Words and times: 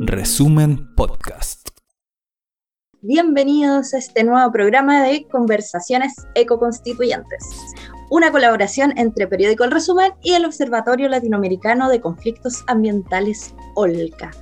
Resumen 0.00 0.92
Podcast. 0.96 1.68
Bienvenidos 3.00 3.94
a 3.94 3.98
este 3.98 4.24
nuevo 4.24 4.50
programa 4.50 5.04
de 5.04 5.24
Conversaciones 5.28 6.12
Ecoconstituyentes, 6.34 7.48
una 8.10 8.32
colaboración 8.32 8.92
entre 8.98 9.28
Periódico 9.28 9.62
El 9.62 9.70
Resumen 9.70 10.14
y 10.20 10.32
el 10.32 10.44
Observatorio 10.44 11.08
Latinoamericano 11.08 11.88
de 11.88 12.00
Conflictos 12.00 12.64
Ambientales 12.66 13.54
OLCA. 13.76 14.32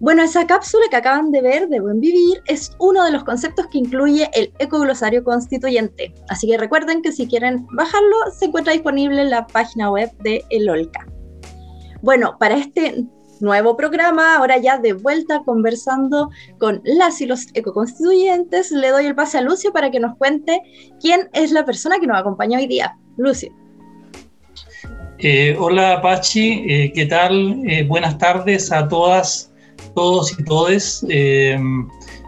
Bueno, 0.00 0.22
esa 0.22 0.46
cápsula 0.46 0.86
que 0.88 0.96
acaban 0.96 1.30
de 1.30 1.42
ver 1.42 1.68
de 1.68 1.80
Buen 1.80 2.00
Vivir 2.00 2.42
es 2.46 2.70
uno 2.78 3.04
de 3.04 3.12
los 3.12 3.24
conceptos 3.24 3.66
que 3.66 3.76
incluye 3.76 4.30
el 4.32 4.54
ecoglosario 4.58 5.22
constituyente. 5.22 6.14
Así 6.30 6.46
que 6.46 6.56
recuerden 6.56 7.02
que 7.02 7.12
si 7.12 7.26
quieren 7.26 7.66
bajarlo, 7.72 8.16
se 8.38 8.46
encuentra 8.46 8.72
disponible 8.72 9.20
en 9.20 9.28
la 9.28 9.46
página 9.46 9.90
web 9.90 10.10
de 10.20 10.42
el 10.48 10.70
OLCA. 10.70 11.06
Bueno, 12.00 12.36
para 12.38 12.56
este 12.56 13.06
nuevo 13.40 13.76
programa, 13.76 14.36
ahora 14.36 14.58
ya 14.58 14.78
de 14.78 14.92
vuelta 14.92 15.42
conversando 15.44 16.30
con 16.58 16.80
las 16.84 17.20
y 17.20 17.26
los 17.26 17.46
ecoconstituyentes, 17.54 18.70
le 18.70 18.88
doy 18.90 19.06
el 19.06 19.14
pase 19.14 19.38
a 19.38 19.40
Lucio 19.40 19.72
para 19.72 19.90
que 19.90 20.00
nos 20.00 20.16
cuente 20.16 20.60
quién 21.00 21.28
es 21.32 21.52
la 21.52 21.64
persona 21.64 21.98
que 21.98 22.06
nos 22.06 22.18
acompaña 22.18 22.58
hoy 22.58 22.66
día. 22.66 22.96
Lucio. 23.16 23.52
Eh, 25.18 25.56
hola 25.58 26.00
Pachi, 26.02 26.64
eh, 26.68 26.92
¿qué 26.94 27.06
tal? 27.06 27.62
Eh, 27.66 27.84
buenas 27.84 28.18
tardes 28.18 28.72
a 28.72 28.88
todas 28.88 29.50
todos 29.94 30.36
y 30.38 30.44
todes. 30.44 31.06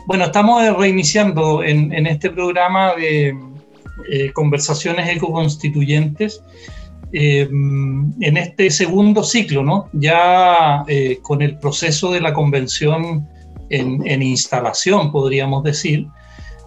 Bueno, 0.07 0.25
estamos 0.25 0.77
reiniciando 0.79 1.65
en, 1.65 2.07
este 2.07 2.31
programa 2.31 2.95
de 2.95 3.37
conversaciones 4.35 5.09
ecoconstituyentes 5.09 6.43
eh, 7.19 7.49
en 7.51 8.37
este 8.37 8.71
segundo 8.71 9.23
ciclo, 9.23 9.63
¿no? 9.63 9.89
Ya 9.93 10.85
con 11.23 11.43
el 11.43 11.59
proceso 11.59 12.13
de 12.13 12.21
la 12.21 12.33
convención 12.33 13.27
en, 13.71 14.07
en, 14.07 14.23
instalación, 14.23 15.11
podríamos 15.11 15.65
decir, 15.65 16.07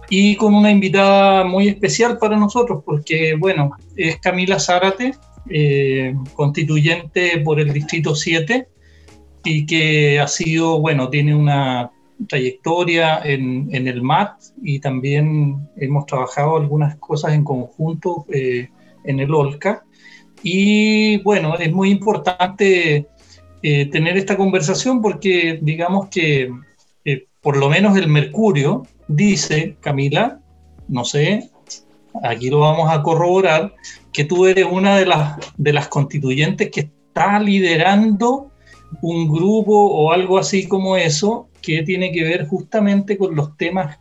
y 0.08 0.34
con 0.36 0.54
una 0.54 0.70
invitada 0.70 1.44
muy 1.44 1.68
especial 1.68 2.18
para 2.18 2.36
nosotros, 2.36 2.82
porque, 2.84 3.36
bueno, 3.38 3.70
es 3.96 4.16
Camila 4.18 4.58
Zárate, 4.58 5.14
constituyente 6.34 7.38
por 7.44 7.60
el 7.60 7.72
Distrito 7.72 8.14
7 8.14 8.68
y 9.44 9.66
que 9.66 10.20
ha 10.20 10.28
sido, 10.28 10.80
bueno, 10.80 11.08
tiene 11.08 11.34
una 11.34 11.90
trayectoria 12.28 13.20
en, 13.24 13.68
en, 13.72 13.88
el 13.88 14.02
MAT 14.02 14.40
y 14.62 14.80
también 14.80 15.68
hemos 15.76 16.06
trabajado 16.06 16.56
algunas 16.56 16.96
cosas 16.96 17.32
en 17.32 17.44
conjunto 17.44 18.26
eh, 18.32 18.68
en 19.04 19.20
el 19.20 19.34
OLCA. 19.34 19.84
Y 20.42 21.18
bueno, 21.18 21.56
es 21.58 21.72
muy 21.72 21.90
importante 21.90 23.06
eh, 23.62 23.86
tener 23.86 24.16
esta 24.16 24.36
conversación 24.36 25.02
porque 25.02 25.58
digamos 25.60 26.08
que 26.08 26.50
eh, 27.04 27.26
por 27.40 27.56
lo 27.56 27.68
menos 27.68 27.96
el 27.96 28.08
Mercurio 28.08 28.84
dice, 29.08 29.76
Camila, 29.80 30.40
no 30.88 31.04
sé, 31.04 31.50
aquí 32.22 32.50
lo 32.50 32.60
vamos 32.60 32.90
a 32.90 33.02
corroborar, 33.02 33.74
que 34.12 34.24
tú 34.24 34.46
eres 34.46 34.66
una 34.70 34.96
de 34.96 35.06
las, 35.06 35.36
de 35.56 35.72
las 35.72 35.88
constituyentes 35.88 36.70
que 36.70 36.80
está 36.80 37.38
liderando 37.38 38.50
un 39.02 39.28
grupo 39.28 39.74
o 39.74 40.12
algo 40.12 40.38
así 40.38 40.66
como 40.66 40.96
eso 40.96 41.48
que 41.62 41.82
tiene 41.82 42.10
que 42.12 42.24
ver 42.24 42.46
justamente 42.46 43.16
con 43.16 43.36
los 43.36 43.56
temas 43.56 43.98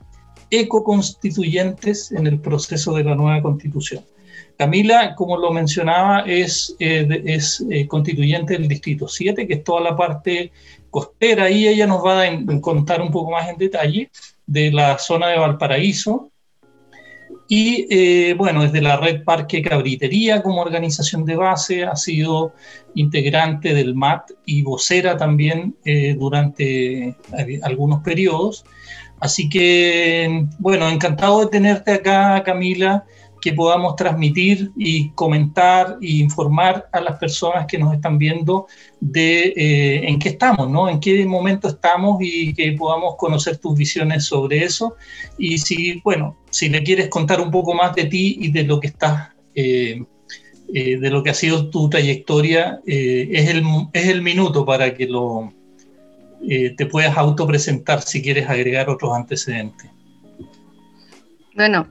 ecoconstituyentes 0.49 2.11
en 2.11 2.27
el 2.27 2.39
proceso 2.39 2.93
de 2.93 3.03
la 3.03 3.15
nueva 3.15 3.41
constitución. 3.41 4.03
Camila, 4.59 5.15
como 5.15 5.37
lo 5.37 5.51
mencionaba, 5.51 6.25
es, 6.27 6.75
eh, 6.79 7.07
eh, 7.69 7.87
constituyente 7.87 8.57
del 8.57 8.67
Distrito 8.67 9.07
7, 9.07 9.47
que 9.47 9.53
es 9.53 9.63
toda 9.63 9.79
la 9.79 9.95
parte 9.95 10.51
costera, 10.89 11.49
y 11.49 11.65
ella 11.65 11.87
nos 11.87 12.05
va 12.05 12.23
a 12.23 12.59
contar 12.59 13.01
un 13.01 13.09
poco 13.09 13.31
más 13.31 13.47
en 13.47 13.57
detalle 13.57 14.11
de 14.45 14.69
la 14.73 14.97
zona 14.97 15.27
de 15.27 15.37
Valparaíso, 15.37 16.29
y 17.47 17.87
eh, 17.89 18.33
bueno, 18.33 18.63
desde 18.63 18.81
la 18.81 18.97
red 18.97 19.23
Parque 19.23 19.61
Cabritería 19.61 20.43
como 20.43 20.61
organización 20.61 21.23
de 21.23 21.37
base, 21.37 21.85
ha 21.85 21.95
sido 21.95 22.53
integrante 22.95 23.73
del 23.73 23.95
MAT 23.95 24.31
y 24.45 24.61
vocera 24.61 25.15
también 25.15 25.73
eh, 25.85 26.17
durante 26.19 27.15
algunos 27.63 28.03
periodos. 28.03 28.65
Así 29.21 29.47
que, 29.47 30.47
bueno, 30.59 30.89
encantado 30.89 31.39
de 31.39 31.47
tenerte 31.47 31.93
acá, 31.93 32.43
Camila, 32.43 33.05
que 33.41 33.53
podamos 33.53 33.95
transmitir 33.95 34.71
y 34.75 35.09
comentar 35.11 35.97
e 36.01 36.17
informar 36.17 36.87
a 36.91 36.99
las 36.99 37.17
personas 37.17 37.65
que 37.65 37.77
nos 37.77 37.93
están 37.93 38.17
viendo 38.17 38.67
de 38.99 39.53
eh, 39.55 40.07
en 40.07 40.19
qué 40.19 40.29
estamos, 40.29 40.69
¿no? 40.69 40.89
En 40.89 40.99
qué 40.99 41.25
momento 41.25 41.67
estamos 41.67 42.17
y 42.21 42.53
que 42.53 42.71
podamos 42.73 43.15
conocer 43.17 43.57
tus 43.57 43.77
visiones 43.77 44.25
sobre 44.25 44.63
eso. 44.63 44.95
Y 45.37 45.57
si, 45.57 46.01
bueno, 46.01 46.37
si 46.49 46.69
le 46.69 46.83
quieres 46.83 47.09
contar 47.09 47.41
un 47.41 47.51
poco 47.51 47.73
más 47.73 47.95
de 47.95 48.05
ti 48.05 48.37
y 48.39 48.51
de 48.51 48.63
lo 48.63 48.79
que 48.79 48.87
estás, 48.87 49.29
eh, 49.55 50.03
eh, 50.73 50.97
de 50.97 51.09
lo 51.09 51.23
que 51.23 51.31
ha 51.31 51.33
sido 51.33 51.69
tu 51.69 51.89
trayectoria, 51.89 52.79
es, 52.85 53.49
el, 53.49 53.63
es 53.93 54.07
el 54.07 54.21
minuto 54.21 54.65
para 54.65 54.93
que 54.93 55.07
lo, 55.07 55.53
te 56.39 56.85
puedas 56.85 57.17
autopresentar 57.17 58.01
si 58.01 58.21
quieres 58.21 58.49
agregar 58.49 58.89
otros 58.89 59.13
antecedentes. 59.13 59.89
Bueno, 61.55 61.87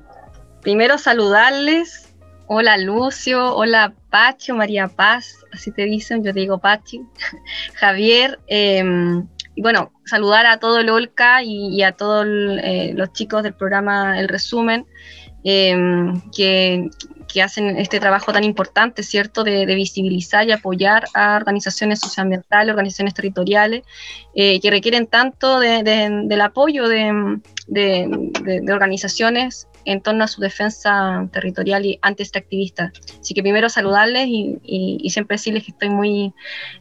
primero 0.61 0.99
saludarles. 0.99 2.05
Hola 2.51 2.79
Lucio, 2.79 3.55
hola 3.55 3.93
Pacho, 4.09 4.55
María 4.55 4.89
Paz, 4.89 5.45
así 5.53 5.71
te 5.71 5.83
dicen, 5.83 6.25
yo 6.25 6.33
digo 6.33 6.59
Pachi, 6.59 7.03
Javier. 7.75 8.39
Em, 8.47 9.27
y 9.55 9.61
bueno, 9.61 9.93
saludar 10.07 10.47
a 10.47 10.59
todo 10.59 10.79
el 10.79 10.89
OLCA 10.89 11.43
y, 11.43 11.83
a 11.83 11.93
todos 11.93 12.27
eh, 12.27 12.93
los 12.95 13.13
chicos 13.13 13.43
del 13.43 13.53
programa 13.55 14.19
El 14.19 14.29
Resumen, 14.29 14.87
em, 15.45 16.21
que, 16.31 16.89
hacen 17.43 17.77
este 17.77 18.01
trabajo 18.01 18.33
tan 18.33 18.45
importante, 18.45 19.03
¿cierto?, 19.03 19.45
de, 19.45 19.67
visibilizar 19.67 20.49
y 20.49 20.53
apoyar 20.53 21.05
a 21.15 21.37
organizaciones 21.37 22.01
socioambientales, 22.01 22.71
organizaciones 22.71 23.15
territoriales, 23.15 23.83
eh, 24.35 24.59
que 24.61 24.71
requieren 24.71 25.07
tanto 25.07 25.61
del 25.61 26.41
apoyo 26.41 26.89
de, 26.89 27.43
organizaciones 28.73 29.69
en 29.89 30.03
torno 30.03 30.25
a 30.25 30.29
su 30.29 30.43
defensa 30.43 31.27
territorial 31.33 31.87
y 31.87 31.99
anti-extractivista. 32.03 32.93
Así 33.21 33.33
que 33.33 33.41
primero 33.41 33.71
saludarles 33.71 34.27
y, 34.29 35.09
siempre 35.09 35.37
decirles 35.37 35.65
que 35.65 35.71
estoy 35.71 35.89
muy 35.89 36.35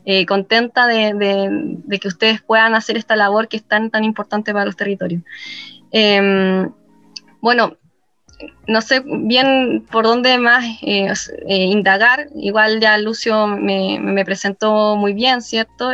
eh, 0.06 0.26
contenta 0.26 0.88
de, 0.88 1.78
que 2.02 2.08
ustedes 2.08 2.42
puedan 2.42 2.76
hacer 2.76 2.98
esta 2.98 3.16
labor 3.16 3.48
que 3.48 3.58
es 3.58 3.64
tan, 3.64 3.90
tan 3.92 4.04
importante 4.04 4.52
para 4.52 4.66
los 4.66 4.76
territorios. 4.76 5.24
Em, 5.92 6.70
bueno, 7.40 7.78
no 8.68 8.82
sé 8.82 9.02
bien 9.06 9.86
por 9.90 10.04
dónde 10.04 10.38
más 10.38 10.66
eh, 10.82 11.14
eh, 11.48 11.64
indagar. 11.64 12.28
Igual 12.36 12.82
ya 12.82 12.98
Lucio 12.98 13.48
me, 13.48 14.24
presentó 14.26 14.98
muy 14.98 15.14
bien, 15.14 15.42
¿cierto? 15.42 15.92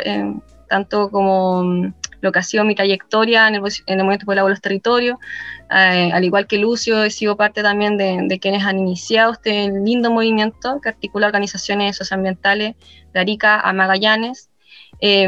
tanto 0.68 1.12
como 1.12 1.94
lo 2.24 2.32
que 2.32 2.40
ha 2.40 2.44
sido 2.44 2.64
mi 2.64 2.74
trayectoria 2.74 3.50
en 3.50 3.56
el, 3.56 3.62
en 3.62 4.00
el 4.00 4.06
movimiento 4.06 4.26
por 4.26 4.38
los 4.38 4.62
territorios. 4.62 5.18
Eh, 5.70 6.10
al 6.12 6.24
igual 6.24 6.48
que 6.48 6.58
Lucio, 6.58 7.04
he 7.04 7.10
sido 7.10 7.36
parte 7.36 7.62
también 7.62 7.98
de, 7.98 8.40
quienes 8.40 8.64
han 8.64 8.80
iniciado 8.80 9.34
este 9.34 9.70
lindo 9.70 10.10
movimiento 10.10 10.80
que 10.82 10.90
articula 10.90 11.28
organizaciones 11.28 11.98
socioambientales 11.98 12.76
de 13.14 13.20
Arica 13.20 13.60
a 13.60 13.74
Magallanes. 13.74 14.50
Eh, 15.06 15.28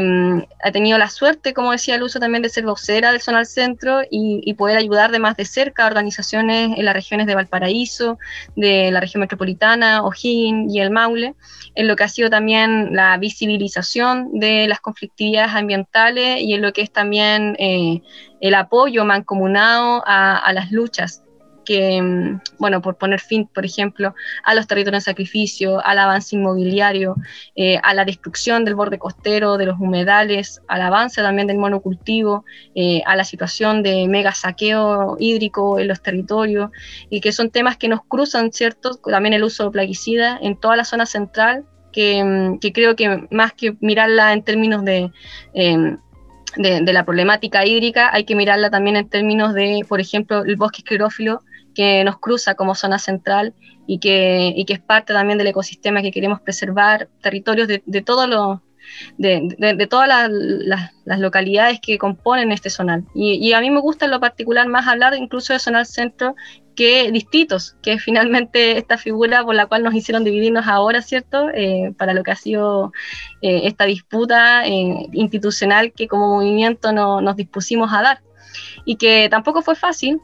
ha 0.64 0.72
tenido 0.72 0.96
la 0.96 1.10
suerte, 1.10 1.52
como 1.52 1.70
decía 1.70 1.98
Lucio, 1.98 2.18
también 2.18 2.42
de 2.42 2.48
ser 2.48 2.64
vocera 2.64 3.12
del 3.12 3.20
Zonal 3.20 3.44
Centro 3.44 4.00
y, 4.10 4.54
poder 4.54 4.78
ayudar 4.78 5.10
de 5.10 5.18
más 5.18 5.36
de 5.36 5.44
cerca 5.44 5.84
a 5.84 5.86
organizaciones 5.86 6.78
en 6.78 6.82
las 6.82 6.94
regiones 6.94 7.26
de 7.26 7.34
Valparaíso, 7.34 8.18
de 8.54 8.90
la 8.90 9.00
región 9.00 9.20
metropolitana, 9.20 10.02
O'Higgins 10.02 10.74
y 10.74 10.80
el 10.80 10.90
Maule, 10.90 11.34
en 11.74 11.88
lo 11.88 11.94
que 11.94 12.04
ha 12.04 12.08
sido 12.08 12.30
también 12.30 12.96
la 12.96 13.18
visibilización 13.18 14.40
de 14.40 14.66
las 14.66 14.80
conflictividades 14.80 15.52
ambientales 15.54 16.40
y 16.40 16.54
en 16.54 16.62
lo 16.62 16.72
que 16.72 16.80
es 16.80 16.90
también 16.90 17.54
eh, 17.58 18.00
el 18.40 18.54
apoyo 18.54 19.04
mancomunado 19.04 20.02
a 20.06 20.50
las 20.54 20.72
luchas 20.72 21.25
que, 21.66 22.00
mm, 22.00 22.40
bueno, 22.58 22.80
por 22.80 22.96
poner 22.96 23.20
fin, 23.20 23.46
por 23.46 23.66
ejemplo, 23.66 24.14
a 24.44 24.54
los 24.54 24.66
territorios 24.66 25.04
de 25.04 25.10
sacrificio, 25.10 25.84
al 25.84 25.98
avance 25.98 26.34
inmobiliario, 26.36 27.16
eh, 27.56 27.78
a 27.82 27.92
la 27.92 28.06
destrucción 28.06 28.64
del 28.64 28.74
borde 28.74 28.98
costero, 28.98 29.58
de 29.58 29.66
los 29.66 29.78
humedales, 29.78 30.62
al 30.68 30.80
avance 30.80 31.20
también 31.20 31.48
del 31.48 31.58
monocultivo, 31.58 32.44
eh, 32.74 33.02
a 33.04 33.16
la 33.16 33.24
situación 33.24 33.82
de 33.82 34.08
mega 34.08 34.32
saqueo 34.32 35.16
hídrico 35.18 35.78
en 35.78 35.88
los 35.88 36.00
territorios, 36.00 36.70
y 37.10 37.20
que 37.20 37.32
son 37.32 37.50
temas 37.50 37.76
que 37.76 37.88
nos 37.88 38.00
cruzan, 38.06 38.52
¿cierto? 38.52 38.94
También 38.94 39.34
el 39.34 39.44
uso 39.44 39.64
de 39.64 39.70
plaguicidas 39.70 40.38
en 40.40 40.58
toda 40.58 40.76
la 40.76 40.84
zona 40.84 41.04
central, 41.04 41.66
que, 41.92 42.22
mm, 42.22 42.58
que 42.60 42.72
creo 42.72 42.94
que 42.96 43.26
más 43.30 43.52
que 43.52 43.76
mirarla 43.80 44.32
en 44.32 44.42
términos 44.42 44.84
de... 44.84 45.10
Em, 45.52 45.98
de, 46.56 46.80
de, 46.80 46.92
la 46.94 47.04
problemática 47.04 47.66
hídrica, 47.66 48.08
hay 48.14 48.24
que 48.24 48.34
mirarla 48.34 48.70
también 48.70 48.96
en 48.96 49.10
términos 49.10 49.52
de, 49.52 49.84
por 49.86 50.00
ejemplo, 50.00 50.42
el 50.42 50.56
bosque 50.56 50.78
esclerófilo, 50.78 51.42
que 51.76 52.02
nos 52.04 52.18
cruza 52.18 52.54
como 52.54 52.74
zona 52.74 52.98
central 52.98 53.54
y 53.86 53.98
que, 53.98 54.52
y 54.56 54.64
que 54.64 54.72
es 54.72 54.80
parte 54.80 55.12
también 55.12 55.38
del 55.38 55.48
ecosistema 55.48 56.02
que 56.02 56.10
queremos 56.10 56.40
preservar, 56.40 57.08
territorios 57.20 57.68
de, 57.68 57.82
de 57.84 58.02
todos 58.02 58.28
los 58.28 58.60
de, 59.18 59.86
todas 59.88 60.08
las, 60.08 61.20
localidades 61.20 61.80
que 61.80 61.98
componen 61.98 62.52
este 62.52 62.70
zonal. 62.70 63.04
Y, 63.14 63.52
a 63.52 63.60
mí 63.60 63.70
me 63.70 63.80
gusta 63.80 64.04
en 64.04 64.10
lo 64.10 64.20
particular 64.20 64.66
más 64.68 64.86
hablar 64.86 65.14
incluso 65.14 65.52
de 65.52 65.58
zonal 65.58 65.86
centro 65.86 66.34
que 66.74 67.10
distritos, 67.10 67.76
que 67.82 67.98
finalmente 67.98 68.76
esta 68.76 68.98
figura 68.98 69.42
por 69.44 69.54
la 69.54 69.66
cual 69.66 69.82
nos 69.82 69.94
hicieron 69.94 70.24
dividirnos 70.24 70.66
ahora, 70.66 71.00
¿cierto? 71.00 71.48
Eh, 71.54 71.94
para 71.96 72.12
lo 72.12 72.22
que 72.22 72.32
ha 72.32 72.36
sido 72.36 72.92
eh, 73.40 73.62
esta 73.64 73.86
disputa 73.86 74.66
eh, 74.66 75.06
institucional 75.12 75.92
que 75.92 76.06
como 76.06 76.36
movimiento 76.36 76.92
nos 76.92 77.36
dispusimos 77.36 77.92
a 77.92 78.02
dar. 78.02 78.20
Y 78.84 78.96
que 78.96 79.28
tampoco 79.30 79.62
fue 79.62 79.74
fácil, 79.74 80.20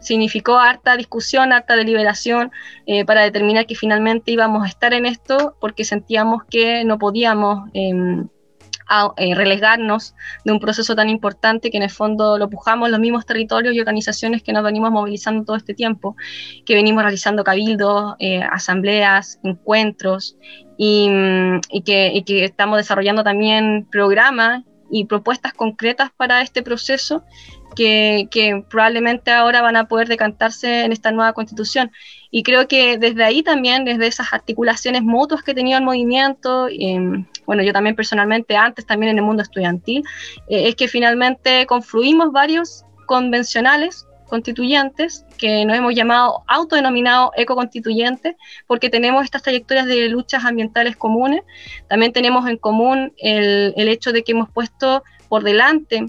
significó 0.00 0.58
harta 0.58 0.96
discusión, 0.96 1.52
harta 1.52 1.76
deliberación 1.76 2.50
eh, 2.86 3.04
para 3.04 3.22
determinar 3.22 3.66
que 3.66 3.74
finalmente 3.74 4.32
íbamos 4.32 4.64
a 4.64 4.68
estar 4.68 4.92
en 4.92 5.06
esto 5.06 5.56
porque 5.60 5.84
sentíamos 5.84 6.44
que 6.44 6.84
no 6.84 6.98
podíamos 6.98 7.68
em, 7.74 8.28
eh, 9.16 9.36
relegarnos 9.36 10.16
de 10.44 10.50
un 10.50 10.58
proceso 10.58 10.96
tan 10.96 11.08
importante 11.08 11.70
que 11.70 11.76
en 11.76 11.84
el 11.84 11.90
fondo 11.90 12.38
lo 12.38 12.50
pujamos 12.50 12.90
los 12.90 12.98
mismos 12.98 13.24
territorios 13.24 13.72
y 13.72 13.78
organizaciones 13.78 14.42
que 14.42 14.52
nos 14.52 14.64
venimos 14.64 14.90
movilizando 14.90 15.44
todo 15.44 15.56
este 15.56 15.74
tiempo, 15.74 16.16
que 16.66 16.74
venimos 16.74 17.04
realizando 17.04 17.44
cabildos, 17.44 18.16
eh, 18.18 18.42
asambleas, 18.42 19.38
encuentros 19.44 20.36
y, 20.76 21.08
y, 21.70 21.82
que, 21.82 22.10
y 22.12 22.24
que 22.24 22.44
estamos 22.44 22.78
desarrollando 22.78 23.22
también 23.22 23.86
programas 23.88 24.64
y 24.90 25.04
propuestas 25.04 25.52
concretas 25.52 26.10
para 26.16 26.42
este 26.42 26.62
proceso 26.62 27.22
que, 27.74 28.64
probablemente 28.68 29.30
ahora 29.30 29.62
van 29.62 29.76
a 29.76 29.84
poder 29.86 30.08
decantarse 30.08 30.84
en 30.84 30.92
esta 30.92 31.12
nueva 31.12 31.32
constitución. 31.32 31.90
Y 32.30 32.42
creo 32.42 32.68
que 32.68 32.96
desde 32.98 33.24
ahí 33.24 33.42
también, 33.42 33.84
desde 33.84 34.06
esas 34.06 34.32
articulaciones 34.32 35.02
mutuas 35.02 35.42
que 35.42 35.54
tenía 35.54 35.78
el 35.78 35.84
movimiento, 35.84 36.68
bueno, 37.46 37.62
yo 37.62 37.72
también 37.72 37.96
personalmente 37.96 38.56
antes, 38.56 38.86
también 38.86 39.12
en 39.12 39.18
el 39.18 39.24
mundo 39.24 39.42
estudiantil, 39.42 40.04
eh, 40.48 40.68
es 40.68 40.76
que 40.76 40.88
finalmente 40.88 41.66
confluimos 41.66 42.32
varios 42.32 42.84
convencionales 43.06 44.06
constituyentes 44.28 45.26
que 45.36 45.64
nos 45.64 45.76
hemos 45.76 45.92
llamado 45.92 46.44
autodenominados 46.46 47.32
ecoconstituyentes 47.36 48.36
porque 48.68 48.88
tenemos 48.88 49.24
estas 49.24 49.42
trayectorias 49.42 49.86
de 49.86 50.08
luchas 50.08 50.44
ambientales 50.44 50.96
comunes. 50.96 51.42
También 51.88 52.12
tenemos 52.12 52.48
en 52.48 52.56
común 52.56 53.12
el, 53.18 53.74
el 53.76 53.88
hecho 53.88 54.12
de 54.12 54.22
que 54.22 54.30
hemos 54.30 54.48
puesto 54.48 55.02
por 55.28 55.42
delante 55.42 56.06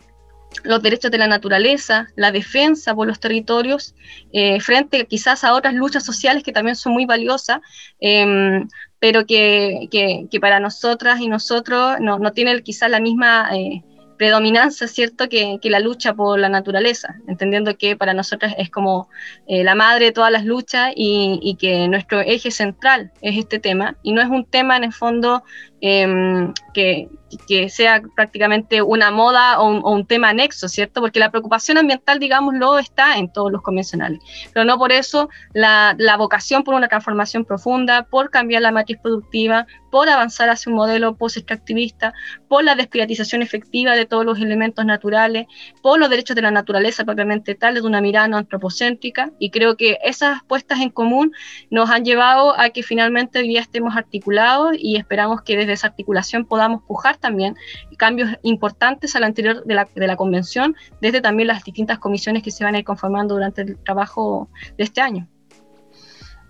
los 0.63 0.81
derechos 0.81 1.12
de 1.12 1.18
la 1.18 1.27
naturaleza, 1.27 2.07
la 2.15 2.31
defensa 2.31 2.94
por 2.94 3.07
los 3.07 3.19
territorios, 3.19 3.95
eh, 4.33 4.59
frente 4.59 5.06
quizás 5.06 5.44
a 5.44 5.53
otras 5.53 5.74
luchas 5.74 6.06
sociales 6.06 6.44
que 6.44 6.51
también 6.51 6.75
son 6.75 6.94
muy 6.94 7.06
valiosas, 7.06 7.59
em, 8.00 8.68
pero 9.00 9.25
que, 9.25 9.88
que, 9.92 10.39
para 10.39 10.59
nosotras 10.59 11.19
y 11.19 11.27
nosotros 11.27 11.98
no, 12.00 12.19
no 12.19 12.33
tienen 12.33 12.62
quizás 12.62 12.89
la 12.89 13.00
misma 13.00 13.50
eh, 13.53 13.83
predominancia, 14.21 14.88
¿cierto?, 14.88 15.30
que, 15.30 15.57
que, 15.59 15.71
la 15.71 15.80
lucha 15.80 16.13
por 16.13 16.38
la 16.38 16.48
naturaleza, 16.48 17.15
entendiendo 17.27 17.75
que 17.75 17.95
para 17.95 18.13
nosotras 18.13 18.54
es 18.59 18.69
como 18.69 19.09
eh, 19.47 19.63
la 19.63 19.74
madre 19.74 20.06
de 20.06 20.12
todas 20.12 20.31
las 20.31 20.45
luchas 20.45 20.94
y, 20.95 21.39
y, 21.42 21.56
que 21.56 21.88
nuestro 21.88 22.21
eje 22.21 22.51
central 22.51 23.12
es 23.21 23.36
este 23.36 23.57
tema, 23.57 23.97
y 24.04 24.12
no 24.13 24.21
es 24.21 24.27
un 24.27 24.45
tema 24.45 24.77
en 24.77 24.83
el 24.83 24.94
fondo 24.94 25.44
em, 25.81 26.54
que, 26.74 27.10
que 27.48 27.69
sea 27.69 28.01
prácticamente 28.16 28.81
una 28.81 29.12
moda 29.12 29.60
o 29.60 29.92
un, 29.92 30.06
tema 30.06 30.30
anexo, 30.30 30.68
¿cierto? 30.68 31.01
Porque 31.01 31.19
la 31.19 31.31
preocupación 31.31 31.78
ambiental, 31.78 32.19
digámoslo, 32.19 32.80
está 32.80 33.18
en 33.18 33.31
todos 33.31 33.51
los 33.51 33.62
convencionales, 33.62 34.19
pero 34.54 34.66
no 34.66 34.78
por 34.78 34.92
eso 34.92 35.30
la, 35.54 35.95
la 35.98 36.18
vocación 36.18 36.63
por 36.63 36.75
una 36.75 36.88
transformación 36.88 37.45
profunda, 37.45 38.04
por 38.04 38.30
cambiar 38.30 38.62
la 38.62 38.72
matriz 38.72 38.98
productiva, 39.01 39.66
por 39.92 40.10
avanzar 40.10 40.50
hacia 40.50 40.69
un 40.72 40.78
modelo 40.78 41.16
post-extractivista, 41.16 42.13
por 42.48 42.63
la 42.63 42.75
desprivatización 42.75 43.42
efectiva 43.42 43.95
de 43.95 44.06
todos 44.06 44.25
los 44.25 44.39
elementos 44.39 44.86
naturales, 44.86 45.45
por 45.81 46.00
los 46.00 46.10
derechos 46.10 46.36
de 46.36 46.42
la 46.42 46.51
naturaleza 46.51 47.04
propiamente 47.04 47.56
tal, 47.56 47.75
de 47.75 47.81
una 47.81 48.01
mirada 48.01 48.28
no 48.28 48.38
antropocéntrica, 48.38 49.31
y 49.38 49.51
creo 49.51 49.75
que 49.75 50.00
esas 50.04 50.44
puestas 50.44 50.80
en 50.80 50.89
común 50.89 51.33
nos 51.69 51.89
han 51.89 52.06
llevado 52.06 52.60
a 52.60 52.69
que 52.69 52.83
finalmente 52.83 53.39
hoy 53.39 53.50
día 53.50 53.62
estemos 53.62 53.95
articulados 53.95 54.75
y 54.80 54.95
esperamos 54.95 55.42
que 55.44 55.57
desde 55.57 55.70
esa 55.73 55.88
articulación 55.88 56.45
podamos 56.45 56.83
pujar 56.83 57.18
también 57.18 57.56
cambios 57.97 58.29
importantes 58.44 59.15
al 59.15 59.23
anterior 59.23 59.63
de 59.65 59.75
la, 59.75 59.88
de 59.95 60.07
la 60.07 60.15
convención, 60.15 60.75
desde 61.01 61.21
también 61.21 61.47
las 61.47 61.63
distintas 61.63 62.00
comisiones 62.00 62.44
que 62.44 62.51
se 62.51 62.63
van 62.63 62.75
a 62.75 62.79
ir 62.79 62.85
conformando 62.85 63.35
durante 63.35 63.62
el 63.62 63.77
trabajo 63.77 64.50
de 64.77 64.83
este 64.83 65.01
año. 65.01 65.27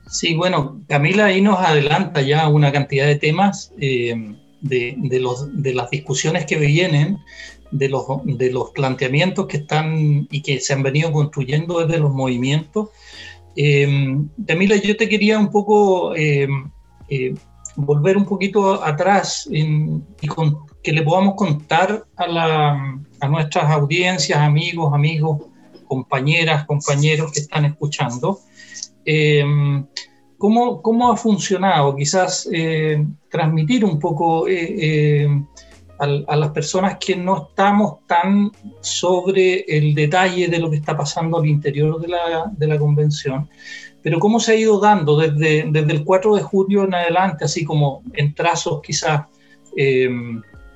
Sí, 0.08 0.36
bueno, 0.36 0.82
Camila 0.88 1.26
ahí 1.26 1.42
nos 1.42 1.60
adelanta 1.60 2.22
ya 2.22 2.48
una 2.50 2.72
cantidad 2.72 3.06
de 3.06 3.16
temas 3.16 3.74
eh, 3.80 4.36
de, 4.60 4.96
de, 4.98 5.20
los, 5.20 5.62
de, 5.62 5.74
las 5.74 5.90
discusiones 5.90 6.46
que 6.46 6.58
vienen, 6.58 7.18
de 7.72 7.88
los, 7.88 8.04
de 8.26 8.52
los 8.52 8.72
planteamientos 8.72 9.48
que 9.48 9.58
están 9.58 10.28
y 10.30 10.42
que 10.42 10.60
se 10.60 10.74
han 10.74 10.84
venido 10.84 11.12
construyendo 11.14 11.86
desde 11.86 12.00
los 12.00 12.14
movimientos. 12.14 12.90
Eh, 13.56 14.18
Camila, 14.46 14.76
yo 14.76 14.98
te 14.98 15.08
quería 15.08 15.40
un 15.40 15.50
poco 15.50 16.14
eh 16.16 16.48
volver 17.76 18.18
un 18.18 18.26
poquito 18.26 18.84
atrás 18.84 19.48
y 19.52 19.90
que 20.84 20.92
le 20.92 21.04
podamos 21.04 21.36
contar 21.36 22.06
a, 22.18 23.28
nuestras 23.30 23.72
audiencias, 23.72 24.40
amigos, 24.40 24.94
amigos, 24.94 25.42
compañeras, 25.88 26.66
compañeros 26.66 27.32
que 27.32 27.42
están 27.42 27.66
escuchando, 27.66 28.40
eh, 29.06 29.44
¿cómo, 30.38 30.82
¿cómo, 30.82 31.12
ha 31.12 31.18
funcionado? 31.18 31.96
Quizás 31.96 32.50
eh, 32.52 33.06
transmitir 33.30 33.86
un 33.86 34.00
poco 34.00 34.48
eh, 34.48 35.28
a, 36.00 36.36
las 36.36 36.50
personas 36.50 36.98
que 36.98 37.16
no 37.16 37.50
estamos 37.50 38.00
tan 38.08 38.52
sobre 38.80 39.60
el 39.68 39.94
detalle 39.94 40.48
de 40.48 40.60
lo 40.60 40.72
que 40.72 40.78
está 40.78 40.98
pasando 40.98 41.38
al 41.38 41.46
interior 41.46 42.02
de 42.02 42.68
la 42.68 42.80
convención, 42.80 43.48
pero 44.04 44.20
cómo 44.20 44.40
se 44.40 44.54
ha 44.54 44.56
ido 44.56 44.80
dando 44.80 45.18
desde, 45.18 45.62
el 45.62 46.04
4 46.04 46.36
de 46.36 46.42
julio 46.42 46.84
en 46.84 46.94
adelante, 46.94 47.46
así 47.46 47.64
como 47.64 48.04
en 48.14 48.34
trazos 48.34 48.82
quizás 48.82 49.28
eh, 49.78 50.10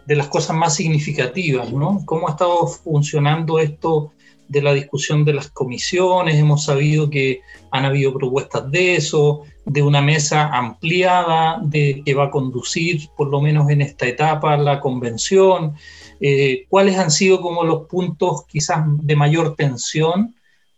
de 0.05 0.15
las 0.15 0.27
cosas 0.27 0.55
más 0.55 0.75
significativas, 0.75 1.71
¿no? 1.73 2.01
¿Cómo 2.05 2.27
ha 2.27 2.31
estado 2.31 2.67
funcionando 2.67 3.59
esto 3.59 4.11
de 4.47 4.61
la 4.61 4.73
discusión 4.73 5.25
de 5.25 5.33
las 5.33 5.49
comisiones? 5.49 6.35
Hemos 6.35 6.65
sabido 6.65 7.09
que 7.09 7.41
han 7.71 7.85
habido 7.85 8.13
propuestas 8.13 8.69
de 8.69 8.95
eso, 8.95 9.43
de 9.65 9.81
una 9.81 10.01
mesa 10.01 10.47
ampliada 10.47 11.59
de, 11.63 12.03
que 12.05 12.13
va 12.13 12.25
a 12.25 12.31
conducir, 12.31 13.09
por 13.17 13.29
lo 13.29 13.41
menos 13.41 13.69
en 13.71 13.81
esta 13.81 14.05
etapa, 14.05 14.55
la 14.57 14.79
convención. 14.79 15.73
Eh, 16.21 16.65
¿Cuáles 16.69 16.97
han 16.97 17.09
sido 17.09 17.41
como 17.41 17.63
los 17.63 17.87
puntos 17.87 18.45
quizás 18.45 18.83
de 18.85 19.15
mayor 19.15 19.55
tensión? 19.55 20.35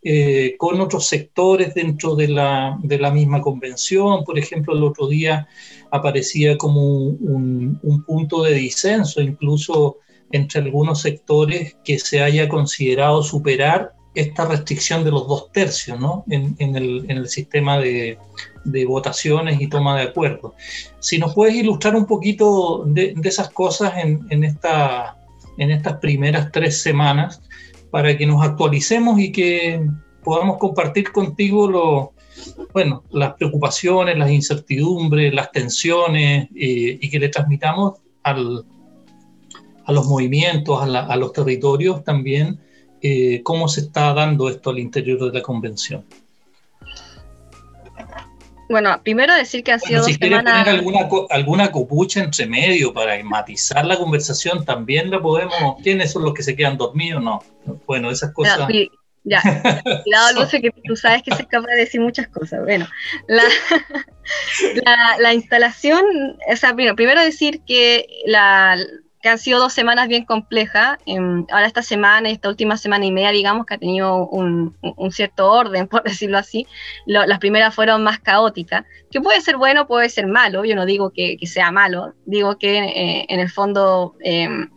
Eh, 0.09 0.55
con 0.57 0.79
otros 0.79 1.05
sectores 1.05 1.73
dentro 1.73 2.15
de 2.15 2.29
la, 2.29 2.79
de 2.81 2.97
la, 2.97 3.11
misma 3.11 3.41
convención. 3.41 4.23
Por 4.23 4.39
ejemplo, 4.39 4.73
el 4.73 4.81
otro 4.83 5.09
día 5.09 5.49
aparecía 5.91 6.57
como 6.57 6.81
un, 6.81 7.77
un, 7.83 8.03
punto 8.05 8.41
de 8.43 8.53
disenso, 8.53 9.19
incluso 9.19 9.97
entre 10.31 10.61
algunos 10.61 11.01
sectores, 11.01 11.75
que 11.83 11.99
se 11.99 12.21
haya 12.21 12.47
considerado 12.47 13.21
superar 13.21 13.95
esta 14.15 14.45
restricción 14.45 15.03
de 15.03 15.11
los 15.11 15.27
dos 15.27 15.51
tercios 15.51 15.99
¿no? 15.99 16.23
en, 16.29 16.55
en, 16.59 16.77
el, 16.77 17.05
en, 17.09 17.17
el, 17.17 17.27
sistema 17.27 17.77
de, 17.77 18.17
de, 18.63 18.85
votaciones 18.85 19.59
y 19.59 19.67
toma 19.67 19.97
de 19.97 20.03
acuerdos. 20.03 20.53
Si 20.99 21.17
nos 21.17 21.35
puedes 21.35 21.55
ilustrar 21.55 21.97
un 21.97 22.05
poquito 22.05 22.85
de, 22.85 23.13
de 23.13 23.27
esas 23.27 23.49
cosas 23.49 23.91
en, 23.97 24.45
esta, 24.45 25.17
en 25.57 25.69
estas 25.69 25.97
primeras 25.97 26.49
tres 26.49 26.81
semanas 26.81 27.41
para 27.91 28.17
que 28.17 28.25
nos 28.25 28.43
actualicemos 28.43 29.19
y 29.19 29.31
que 29.31 29.87
podamos 30.23 30.57
compartir 30.57 31.11
contigo 31.11 31.69
lo, 31.69 32.13
bueno, 32.73 33.03
las 33.11 33.33
preocupaciones, 33.35 34.17
las 34.17 34.31
incertidumbres, 34.31 35.33
las 35.33 35.51
tensiones 35.51 36.49
eh, 36.55 36.99
y 37.01 37.09
que 37.09 37.19
le 37.19 37.29
transmitamos 37.29 37.99
al, 38.23 38.65
a 39.85 39.91
los 39.91 40.05
movimientos, 40.05 40.81
a, 40.81 40.85
la, 40.85 41.15
los 41.15 41.31
territorios 41.33 42.03
también 42.03 42.59
eh, 43.01 43.41
cómo 43.43 43.67
se 43.67 43.81
está 43.81 44.13
dando 44.13 44.49
esto 44.49 44.71
al 44.71 44.79
interior 44.79 45.19
de 45.19 45.37
la 45.37 45.41
convención. 45.41 46.03
Bueno, 48.69 48.99
primero 49.03 49.33
decir 49.33 49.63
que 49.63 49.71
ha 49.71 49.79
sido 49.79 50.01
bueno, 50.01 50.13
si 50.13 50.19
quieres 50.19 50.39
poner 50.43 50.69
alguna, 50.69 51.07
alguna 51.29 51.71
copucha 51.71 52.23
entre 52.23 52.45
medio 52.47 52.93
para 52.93 53.21
matizar 53.23 53.85
la 53.85 53.97
conversación, 53.97 54.65
también 54.65 55.09
la 55.09 55.21
podemos. 55.21 55.81
¿Quiénes 55.81 56.11
son 56.11 56.23
los 56.23 56.33
que 56.33 56.43
se 56.43 56.55
quedan 56.55 56.77
dormidos? 56.77 57.23
No. 57.23 57.43
Bueno, 57.85 58.11
esas 58.11 58.33
cosas. 58.33 58.59
No, 58.59 58.67
sí, 58.67 58.89
ya, 59.23 59.41
cuidado, 60.03 60.39
Luce, 60.39 60.61
que 60.61 60.71
tú 60.85 60.95
sabes 60.95 61.21
que 61.21 61.35
se 61.35 61.41
es 61.41 61.47
capaz 61.47 61.67
de 61.67 61.77
decir 61.77 61.99
muchas 61.99 62.27
cosas. 62.29 62.61
Bueno, 62.63 62.87
la, 63.27 63.43
la, 64.85 65.17
la 65.19 65.33
instalación, 65.33 66.37
o 66.51 66.55
sea, 66.55 66.73
primero, 66.73 66.95
primero 66.95 67.21
decir 67.21 67.61
que 67.65 68.07
la, 68.25 68.77
que 69.21 69.29
han 69.29 69.39
sido 69.39 69.59
dos 69.59 69.73
semanas 69.73 70.07
bien 70.07 70.25
complejas. 70.25 70.97
Em, 71.05 71.45
ahora 71.51 71.67
esta 71.67 71.81
semana, 71.81 72.29
esta 72.29 72.49
última 72.49 72.77
semana 72.77 73.05
y 73.05 73.11
media, 73.11 73.31
digamos 73.31 73.65
que 73.65 73.75
ha 73.75 73.77
tenido 73.77 74.27
un, 74.27 74.75
cierto 75.11 75.51
orden, 75.51 75.87
por 75.87 76.03
decirlo 76.03 76.37
así. 76.37 76.67
las 77.05 77.39
primeras 77.39 77.73
fueron 77.73 78.03
más 78.03 78.19
caóticas, 78.19 78.85
que 79.11 79.21
puede 79.21 79.41
ser 79.41 79.57
bueno, 79.57 79.87
puede 79.87 80.09
ser 80.09 80.27
malo. 80.27 80.65
Yo 80.65 80.75
no 80.75 80.85
digo 80.85 81.11
que, 81.11 81.37
sea 81.47 81.71
malo, 81.71 82.13
digo 82.25 82.57
que 82.57 82.77
eh, 82.77 83.25
en 83.29 83.39
el 83.39 83.49
fondo 83.49 84.15
em, 84.21 84.69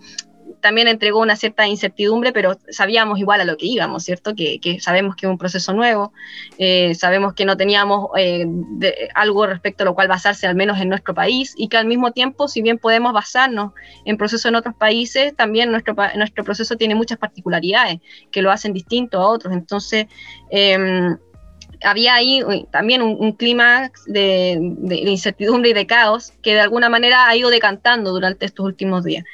también 0.61 0.89
entregó 0.89 1.21
una 1.21 1.37
cierta 1.37 1.67
incertidumbre, 1.67 2.33
pero 2.33 2.59
sabíamos 2.71 3.19
igual 3.19 3.41
a 3.41 3.45
lo 3.45 3.57
que 3.57 3.67
íbamos, 3.67 4.05
¿cierto? 4.05 4.35
Que, 4.35 4.79
sabemos 4.81 5.17
que 5.17 5.27
es 5.27 5.31
un 5.31 5.39
proceso 5.39 5.73
nuevo, 5.73 6.13
eh, 6.59 6.95
sabemos 6.95 7.35
que 7.35 7.45
no 7.45 7.57
teníamos 7.57 8.11
eh, 8.17 8.47
algo 9.15 9.47
respecto 9.47 9.83
a 9.83 9.87
lo 9.87 9.95
cual 9.95 10.09
basarse, 10.09 10.47
al 10.47 10.55
menos 10.55 10.81
en 10.81 10.89
nuestro 10.89 11.15
país, 11.15 11.55
y 11.57 11.69
que 11.69 11.77
al 11.77 11.87
mismo 11.87 12.13
tiempo, 12.13 12.49
si 12.49 12.63
bien 12.63 12.79
podemos 12.79 13.13
basarnos 13.13 13.73
en 14.05 14.17
procesos 14.17 14.47
en 14.47 14.57
otros 14.57 14.75
países, 14.75 15.35
también 15.37 15.71
nuestro, 15.71 15.95
nuestro 16.17 16.45
proceso 16.45 16.77
tiene 16.77 16.95
muchas 16.95 17.19
particularidades 17.19 18.01
que 18.31 18.43
lo 18.43 18.51
hacen 18.51 18.73
distinto 18.73 19.21
a 19.21 19.27
otros. 19.27 19.53
Entonces, 19.53 20.07
em, 20.51 21.17
había 21.83 22.15
ahí 22.15 22.43
también 22.71 23.03
un, 23.03 23.33
clima 23.33 23.91
de, 24.07 24.59
incertidumbre 25.07 25.71
y 25.71 25.73
de 25.73 25.87
caos 25.87 26.33
que 26.43 26.55
de 26.55 26.61
alguna 26.61 26.89
manera 26.89 27.27
ha 27.27 27.37
ido 27.37 27.51
decantando 27.51 28.11
durante 28.13 28.47
estos 28.47 28.67
últimos 28.67 29.05
días. 29.05 29.25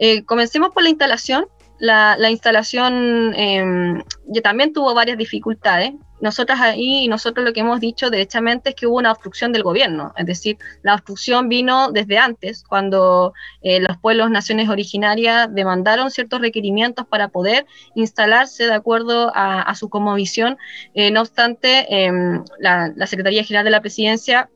Eh, 0.00 0.24
comencemos 0.24 0.70
por 0.70 0.82
la 0.82 0.88
instalación. 0.88 1.46
La, 1.78 2.30
instalación 2.30 3.32
eh, 3.34 4.02
también 4.42 4.72
tuvo 4.72 4.94
varias 4.94 5.16
dificultades. 5.16 5.92
Nosotras 6.20 6.60
ahí, 6.60 7.08
nosotros 7.08 7.46
lo 7.46 7.54
que 7.54 7.60
hemos 7.60 7.80
dicho 7.80 8.10
derechamente 8.10 8.70
es 8.70 8.74
que 8.74 8.86
hubo 8.86 8.98
una 8.98 9.12
obstrucción 9.12 9.52
del 9.52 9.62
gobierno, 9.62 10.12
es 10.16 10.26
decir, 10.26 10.58
la 10.82 10.94
obstrucción 10.94 11.48
vino 11.48 11.90
desde 11.92 12.18
antes, 12.18 12.62
cuando 12.62 13.32
eh, 13.62 13.80
los 13.80 13.96
pueblos, 13.96 14.30
naciones 14.30 14.68
originarias 14.68 15.48
demandaron 15.54 16.10
ciertos 16.10 16.42
requerimientos 16.42 17.06
para 17.06 17.28
poder 17.28 17.64
instalarse 17.94 18.66
de 18.66 18.74
acuerdo 18.74 19.32
a, 19.34 19.74
su 19.74 19.88
visión. 20.14 20.58
Eh, 20.92 21.10
no 21.10 21.22
obstante, 21.22 21.86
em, 21.88 22.44
la, 22.58 22.92
la 22.94 23.06
Secretaría 23.06 23.44
General 23.44 23.64
de 23.64 23.70
la 23.70 23.80
Presidencia 23.80 24.50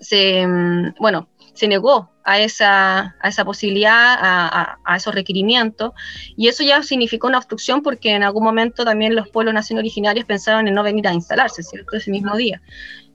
se, 0.00 0.40
em, 0.40 0.94
bueno, 0.98 1.28
se 1.58 1.66
negó 1.66 2.10
a 2.24 2.38
esa, 2.38 3.16
a 3.20 3.28
esa 3.28 3.44
posibilidad, 3.44 4.16
a, 4.18 4.78
a, 4.84 4.96
esos 4.96 5.14
requerimientos, 5.14 5.92
y 6.36 6.48
eso 6.48 6.62
ya 6.62 6.82
significó 6.82 7.26
una 7.26 7.38
obstrucción 7.38 7.82
porque 7.82 8.12
en 8.12 8.22
algún 8.22 8.44
momento 8.44 8.84
también 8.84 9.16
los 9.16 9.28
pueblos 9.28 9.54
nacionales 9.54 9.90
originarios 9.90 10.24
pensaron 10.24 10.68
en 10.68 10.74
no 10.74 10.82
venir 10.82 11.08
a 11.08 11.12
instalarse, 11.12 11.62
¿cierto? 11.62 11.96
Ese 11.96 12.10
mismo 12.10 12.36
día. 12.36 12.62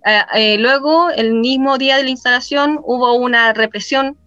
Eh, 0.06 0.22
eh, 0.36 0.58
luego, 0.58 1.10
el 1.12 1.36
mismo 1.36 1.78
día 1.78 1.96
de 1.96 2.04
la 2.04 2.10
instalación, 2.10 2.80
hubo 2.84 3.14
una 3.14 3.54
represión 3.54 4.18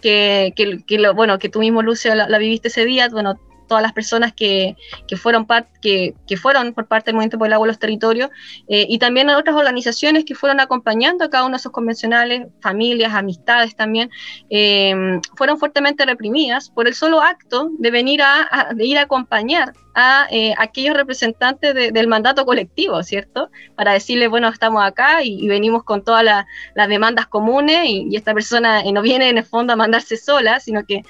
que, 0.00 0.54
que, 0.56 0.82
que 0.86 0.98
lo, 0.98 1.14
bueno, 1.14 1.38
que 1.38 1.48
tú 1.48 1.58
mismo, 1.58 1.82
Lucio, 1.82 2.14
la, 2.14 2.28
la, 2.28 2.38
viviste 2.38 2.68
ese 2.68 2.84
día, 2.86 3.08
bueno, 3.08 3.38
todas 3.66 3.82
las 3.82 3.92
personas 3.92 4.32
que, 4.32 4.76
que 5.06 5.16
fueron, 5.16 5.46
que, 5.80 6.14
que, 6.26 6.36
fueron 6.36 6.72
por 6.72 6.86
parte 6.86 7.06
del 7.06 7.16
Movimiento 7.16 7.38
por 7.38 7.46
el 7.46 7.52
Agua 7.52 7.66
los 7.66 7.78
Territorios 7.78 8.30
eh, 8.68 8.86
y 8.88 8.98
también 8.98 9.30
a 9.30 9.38
otras 9.38 9.56
organizaciones 9.56 10.24
que 10.24 10.34
fueron 10.34 10.60
acompañando 10.60 11.24
a 11.24 11.30
cada 11.30 11.44
uno 11.44 11.52
de 11.52 11.58
esos 11.58 11.72
convencionales, 11.72 12.48
familias, 12.60 13.14
amistades 13.14 13.76
también, 13.76 14.10
eh, 14.50 15.20
fueron 15.36 15.58
fuertemente 15.58 16.04
reprimidas 16.04 16.70
por 16.70 16.86
el 16.86 16.94
solo 16.94 17.20
acto 17.20 17.70
de 17.78 17.90
venir 17.90 18.22
a, 18.22 18.72
de 18.74 18.84
ir 18.84 18.98
a 18.98 19.02
acompañar 19.02 19.72
a 19.98 20.26
eh, 20.30 20.54
aquellos 20.58 20.94
representantes 20.94 21.74
del 21.74 22.06
mandato 22.06 22.44
colectivo, 22.44 23.02
¿cierto? 23.02 23.50
Para 23.74 23.94
decirles, 23.94 24.28
bueno, 24.28 24.48
estamos 24.48 24.84
acá 24.84 25.22
y, 25.24 25.48
venimos 25.48 25.84
con 25.84 26.04
todas 26.04 26.22
las 26.22 26.88
demandas 26.88 27.26
comunes 27.26 27.86
y, 27.86 28.14
esta 28.14 28.34
persona 28.34 28.82
no 28.92 29.00
viene 29.00 29.30
en 29.30 29.38
el 29.38 29.44
fondo 29.44 29.72
a 29.72 29.76
mandarse 29.76 30.18
sola, 30.18 30.60
sino 30.60 30.84
que 30.84 31.02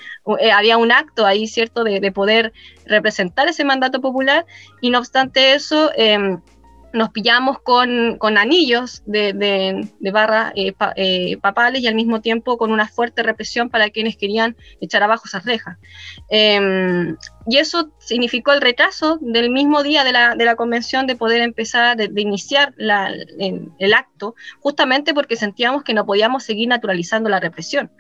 había 0.55 0.77
un 0.77 0.93
acto 0.93 1.27
ahí, 1.27 1.49
¿cierto?, 1.49 1.83
de, 1.83 1.99
de 1.99 2.13
poder 2.13 2.53
representar 2.87 3.49
ese 3.49 3.65
mandato 3.65 4.01
popular 4.01 4.47
y 4.81 4.91
no 4.91 4.99
obstante 4.99 5.55
eso 5.55 5.91
em, 5.97 6.41
nos 6.97 7.11
pillamos 7.11 7.61
con, 7.61 8.17
con 8.19 8.39
anillos 8.39 9.03
de, 9.07 9.33
de, 9.33 10.11
barras 10.11 10.53
eh, 10.57 10.73
eh, 10.97 11.37
papales 11.37 11.83
y 11.83 11.87
al 11.87 11.95
mismo 11.95 12.21
tiempo 12.21 12.57
con 12.57 12.73
una 12.73 12.89
fuerte 12.89 13.23
represión 13.23 13.69
para 13.69 13.91
quienes 13.91 14.17
querían 14.17 14.57
echar 14.81 15.03
abajo 15.03 15.25
esas 15.27 15.45
rejas. 15.45 15.77
Em, 16.31 17.17
y 17.47 17.59
eso 17.59 17.93
significó 17.99 18.53
el 18.53 18.61
retraso 18.61 19.19
del 19.21 19.51
mismo 19.51 19.83
día 19.83 20.05
de 20.05 20.13
la, 20.13 20.35
de 20.35 20.45
la 20.45 20.57
convención 20.57 21.07
de 21.07 21.17
poder 21.17 21.43
empezar, 21.43 21.97
de, 21.97 22.11
iniciar 22.21 22.73
la, 22.77 23.13
el, 23.39 23.95
acto, 23.95 24.35
justamente 24.61 25.13
porque 25.13 25.37
sentíamos 25.37 25.85
que 25.85 25.95
no 25.95 26.07
podíamos 26.07 26.45
seguir 26.45 26.69
naturalizando 26.69 27.29
la 27.29 27.41
represión. 27.41 27.91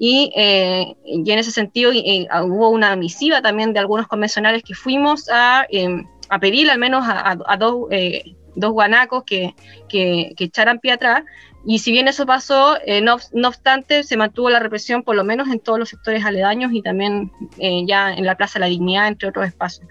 Y, 0.00 0.32
eh, 0.36 0.94
y 1.04 1.30
en 1.30 1.38
ese 1.38 1.50
sentido 1.50 1.90
hubo 1.90 2.70
una 2.70 2.96
misiva 2.96 3.42
también 3.42 3.72
de 3.72 3.80
algunos 3.80 4.06
convencionales 4.06 4.62
que 4.62 4.74
fuimos 4.74 5.28
a, 5.28 5.66
em, 5.70 6.06
a 6.28 6.38
pedir 6.38 6.70
al 6.70 6.78
menos 6.78 7.04
a, 7.06 7.36
a, 7.46 7.56
dos, 7.56 7.86
eh, 7.90 8.34
dos 8.58 8.72
guanacos 8.72 9.24
que, 9.24 9.54
que, 9.88 10.32
que, 10.36 10.44
echaran 10.44 10.78
pie 10.78 10.92
atrás 10.92 11.22
y 11.66 11.80
si 11.80 11.92
bien 11.92 12.08
eso 12.08 12.24
pasó, 12.24 12.78
eh, 12.86 13.00
no, 13.00 13.16
obstante, 13.46 14.04
se 14.04 14.16
mantuvo 14.16 14.48
la 14.48 14.60
represión 14.60 15.02
por 15.02 15.16
lo 15.16 15.24
menos 15.24 15.48
en 15.48 15.58
todos 15.58 15.78
los 15.78 15.88
sectores 15.88 16.24
aledaños 16.24 16.72
y 16.72 16.82
también 16.82 17.32
eh, 17.58 17.82
ya 17.86 18.12
en 18.14 18.24
la 18.24 18.36
Plaza 18.36 18.58
la 18.58 18.66
Dignidad, 18.66 19.08
entre 19.08 19.28
otros 19.28 19.46
espacios. 19.46 19.86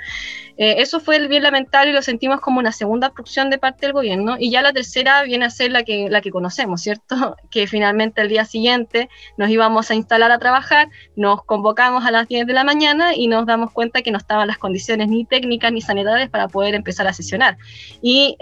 Eh, 0.57 0.75
eso 0.79 0.99
fue 0.99 1.27
bien 1.27 1.43
lamentable 1.43 1.91
y 1.91 1.93
lo 1.93 2.01
sentimos 2.01 2.41
como 2.41 2.59
una 2.59 2.71
segunda 2.71 3.07
obstrucción 3.07 3.49
de 3.49 3.57
parte 3.57 3.85
del 3.85 3.93
gobierno. 3.93 4.37
Y 4.39 4.49
ya 4.49 4.61
la 4.61 4.73
tercera 4.73 5.21
viene 5.23 5.45
a 5.45 5.49
ser 5.49 5.71
la 5.71 5.83
que, 5.83 6.09
la 6.09 6.21
que 6.21 6.31
conocemos, 6.31 6.81
¿cierto? 6.81 7.35
Que 7.51 7.67
finalmente 7.67 8.21
el 8.21 8.29
día 8.29 8.45
siguiente 8.45 9.09
nos 9.37 9.49
íbamos 9.49 9.91
a 9.91 9.95
instalar 9.95 10.31
a 10.31 10.39
trabajar, 10.39 10.89
nos 11.15 11.43
convocamos 11.43 12.05
a 12.05 12.11
las 12.11 12.27
10 12.27 12.47
de 12.47 12.53
la 12.53 12.63
mañana 12.63 13.13
y 13.13 13.27
nos 13.27 13.45
damos 13.45 13.71
cuenta 13.71 14.01
que 14.01 14.11
no 14.11 14.17
estaban 14.17 14.47
las 14.47 14.57
condiciones 14.57 15.09
ni 15.09 15.25
técnicas 15.25 15.71
ni 15.71 15.81
sanitarias 15.81 16.29
para 16.29 16.47
poder 16.47 16.75
empezar 16.75 17.07
a 17.07 17.13
sesionar. 17.13 17.57
Y 18.01 18.37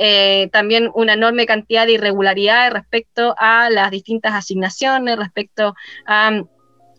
también 0.51 0.91
una 0.93 1.13
enorme 1.13 1.45
cantidad 1.45 1.85
de 1.85 1.93
irregularidades 1.93 2.73
respecto 2.73 3.24
a 3.37 3.69
las 3.69 3.89
distintas 3.89 4.33
asignaciones, 4.33 5.17
respecto 5.17 5.73
a 6.05 6.43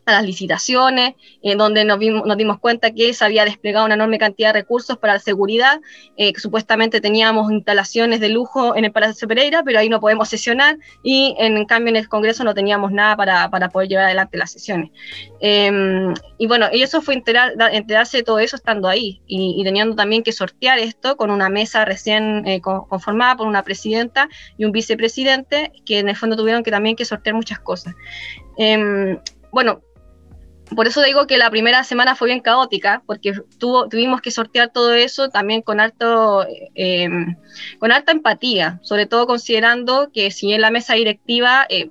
a 0.06 0.12
las 0.12 0.24
licitaciones, 0.24 1.14
en 1.42 1.58
donde 1.58 1.84
nos, 1.84 1.98
nos, 1.98 2.36
dimos 2.36 2.58
cuenta 2.60 2.92
que 2.92 3.12
se 3.12 3.24
había 3.24 3.44
desplegado 3.44 3.84
una 3.84 3.94
enorme 3.94 4.18
cantidad 4.18 4.50
de 4.50 4.60
recursos 4.60 4.96
para 4.98 5.14
la 5.14 5.18
seguridad, 5.18 5.80
eh, 6.16 6.32
que 6.32 6.40
supuestamente 6.40 7.00
teníamos 7.00 7.50
instalaciones 7.50 8.20
de 8.20 8.28
lujo 8.28 8.76
en 8.76 8.84
el 8.84 8.92
Palacio 8.92 9.26
Pereira, 9.26 9.62
pero 9.64 9.80
ahí 9.80 9.88
no 9.88 10.00
podemos 10.00 10.28
sesionar 10.28 10.78
y 11.02 11.34
en, 11.38 11.64
cambio 11.66 11.90
en 11.90 11.96
el 11.96 12.08
Congreso 12.08 12.44
no 12.44 12.54
teníamos 12.54 12.92
nada 12.92 13.16
para, 13.16 13.50
para 13.50 13.68
poder 13.68 13.88
llevar 13.88 14.04
adelante 14.06 14.38
las 14.38 14.52
sesiones. 14.52 14.90
Em, 15.40 16.14
y 16.38 16.46
bueno, 16.46 16.68
y 16.72 16.82
eso 16.82 17.02
fue 17.02 17.14
enterar, 17.14 17.54
enterarse 17.72 18.18
de 18.18 18.22
todo 18.22 18.38
eso 18.38 18.54
estando 18.54 18.88
ahí 18.88 19.20
y, 19.26 19.62
teniendo 19.64 19.96
también 19.96 20.22
que 20.22 20.30
sortear 20.32 20.78
esto 20.78 21.16
con 21.16 21.30
una 21.32 21.48
mesa 21.48 21.84
recién 21.84 22.46
eh, 22.46 22.60
conformada 22.60 23.36
por 23.36 23.48
una 23.48 23.64
presidenta 23.64 24.28
y 24.56 24.64
un 24.64 24.72
vicepresidente 24.72 25.72
que 25.84 25.98
en 25.98 26.08
el 26.08 26.16
fondo 26.16 26.36
tuvieron 26.36 26.62
que 26.62 26.70
también 26.70 26.94
que 26.94 27.04
sortear 27.04 27.34
muchas 27.34 27.58
cosas. 27.58 27.94
Eh, 28.56 29.18
bueno, 29.56 29.80
por 30.74 30.86
eso 30.86 31.02
digo 31.02 31.26
que 31.26 31.38
la 31.38 31.50
primera 31.50 31.84
semana 31.84 32.16
fue 32.16 32.28
bien 32.28 32.40
caótica, 32.40 33.02
porque 33.06 33.34
tuvimos 33.58 34.20
que 34.20 34.30
sortear 34.30 34.70
todo 34.70 34.94
eso 34.94 35.28
también 35.28 35.62
con, 35.62 35.78
harto, 35.78 36.44
eh, 36.74 37.08
con 37.78 37.92
harta 37.92 38.12
empatía, 38.12 38.80
sobre 38.82 39.06
todo 39.06 39.26
considerando 39.26 40.10
que 40.12 40.30
si 40.30 40.52
en 40.52 40.60
la 40.60 40.70
mesa 40.70 40.94
directiva 40.94 41.66
eh, 41.68 41.90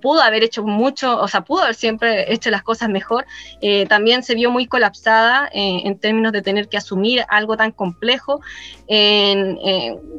pudo 0.00 0.22
haber 0.22 0.42
hecho 0.42 0.64
mucho, 0.64 1.20
o 1.20 1.28
sea, 1.28 1.42
pudo 1.42 1.62
haber 1.62 1.74
siempre 1.74 2.32
hecho 2.32 2.50
las 2.50 2.62
cosas 2.62 2.88
mejor, 2.88 3.26
eh, 3.60 3.86
también 3.86 4.22
se 4.22 4.34
vio 4.34 4.50
muy 4.50 4.66
colapsada 4.66 5.48
en 5.52 5.98
términos 5.98 6.32
de 6.32 6.42
tener 6.42 6.68
que 6.68 6.78
asumir 6.78 7.24
algo 7.28 7.56
tan 7.56 7.72
complejo 7.72 8.40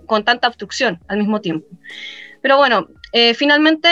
con 0.06 0.24
tanta 0.24 0.48
obstrucción 0.48 1.00
al 1.08 1.18
mismo 1.18 1.42
tiempo. 1.42 1.68
Pero 2.42 2.58
bueno, 2.58 2.88
eh, 3.12 3.34
finalmente 3.34 3.90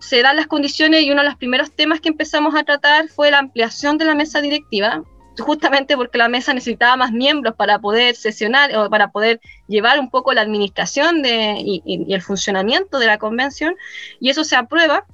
se 0.00 0.22
dan 0.22 0.36
las 0.36 0.46
condiciones 0.46 1.02
y 1.02 1.10
uno 1.10 1.22
de 1.22 1.28
los 1.28 1.36
primeros 1.36 1.70
temas 1.72 2.00
que 2.00 2.08
empezamos 2.08 2.54
a 2.54 2.64
tratar 2.64 3.08
fue 3.08 3.30
la 3.30 3.38
ampliación 3.38 3.98
de 3.98 4.06
la 4.06 4.14
mesa 4.14 4.40
directiva, 4.40 5.02
justamente 5.38 5.96
porque 5.96 6.18
la 6.18 6.28
mesa 6.28 6.54
necesitaba 6.54 6.96
más 6.96 7.12
miembros 7.12 7.54
para 7.56 7.78
poder 7.78 8.14
sesionar 8.14 8.74
o 8.76 8.88
para 8.88 9.10
poder 9.10 9.40
llevar 9.66 9.98
un 9.98 10.08
poco 10.08 10.32
la 10.32 10.42
administración 10.42 11.22
de, 11.22 11.56
y 11.58 12.12
el 12.12 12.22
funcionamiento 12.22 12.98
de 12.98 13.06
la 13.06 13.18
convención, 13.18 13.74
y 14.20 14.30
eso 14.30 14.44
se 14.44 14.56
aprueba 14.56 15.04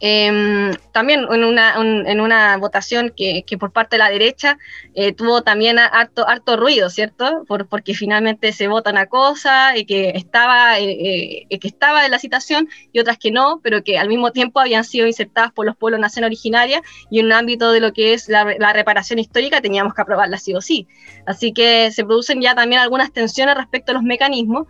Em, 0.00 0.72
también 0.92 1.26
en 1.30 1.44
una, 1.44 1.74
en 1.76 2.20
una 2.20 2.56
votación 2.58 3.12
que, 3.16 3.44
por 3.58 3.72
parte 3.72 3.96
de 3.96 3.98
la 3.98 4.10
derecha 4.10 4.58
eh, 4.94 5.12
tuvo 5.12 5.42
también 5.42 5.78
harto, 5.78 6.56
ruido, 6.56 6.90
¿cierto? 6.90 7.44
Por, 7.46 7.68
porque 7.68 7.94
finalmente 7.94 8.52
se 8.52 8.68
vota 8.68 8.90
una 8.90 9.06
cosa 9.06 9.76
y 9.76 9.86
que 9.86 10.10
estaba, 10.10 10.78
eh, 10.78 11.46
eh, 11.48 11.58
que 11.58 11.68
estaba 11.68 12.04
en 12.04 12.10
la 12.10 12.18
citación 12.18 12.68
y 12.92 13.00
otras 13.00 13.18
que 13.18 13.30
no, 13.30 13.60
pero 13.62 13.82
que 13.82 13.98
al 13.98 14.08
mismo 14.08 14.32
tiempo 14.32 14.60
habían 14.60 14.84
sido 14.84 15.06
insertadas 15.06 15.52
por 15.52 15.66
los 15.66 15.76
pueblos 15.76 16.00
nación 16.00 16.24
originaria 16.24 16.82
y 17.10 17.20
en 17.20 17.26
un 17.26 17.32
ámbito 17.32 17.72
de 17.72 17.80
lo 17.80 17.92
que 17.92 18.14
es 18.14 18.28
la, 18.28 18.44
la, 18.58 18.72
reparación 18.72 19.18
histórica 19.18 19.60
teníamos 19.60 19.94
que 19.94 20.02
aprobarla 20.02 20.38
sí 20.38 20.54
o 20.54 20.60
sí. 20.60 20.86
Así 21.26 21.52
que 21.52 21.90
se 21.92 22.04
producen 22.04 22.40
ya 22.40 22.54
también 22.54 22.80
algunas 22.80 23.12
tensiones 23.12 23.56
respecto 23.56 23.92
a 23.92 23.94
los 23.94 24.02
mecanismos 24.02 24.66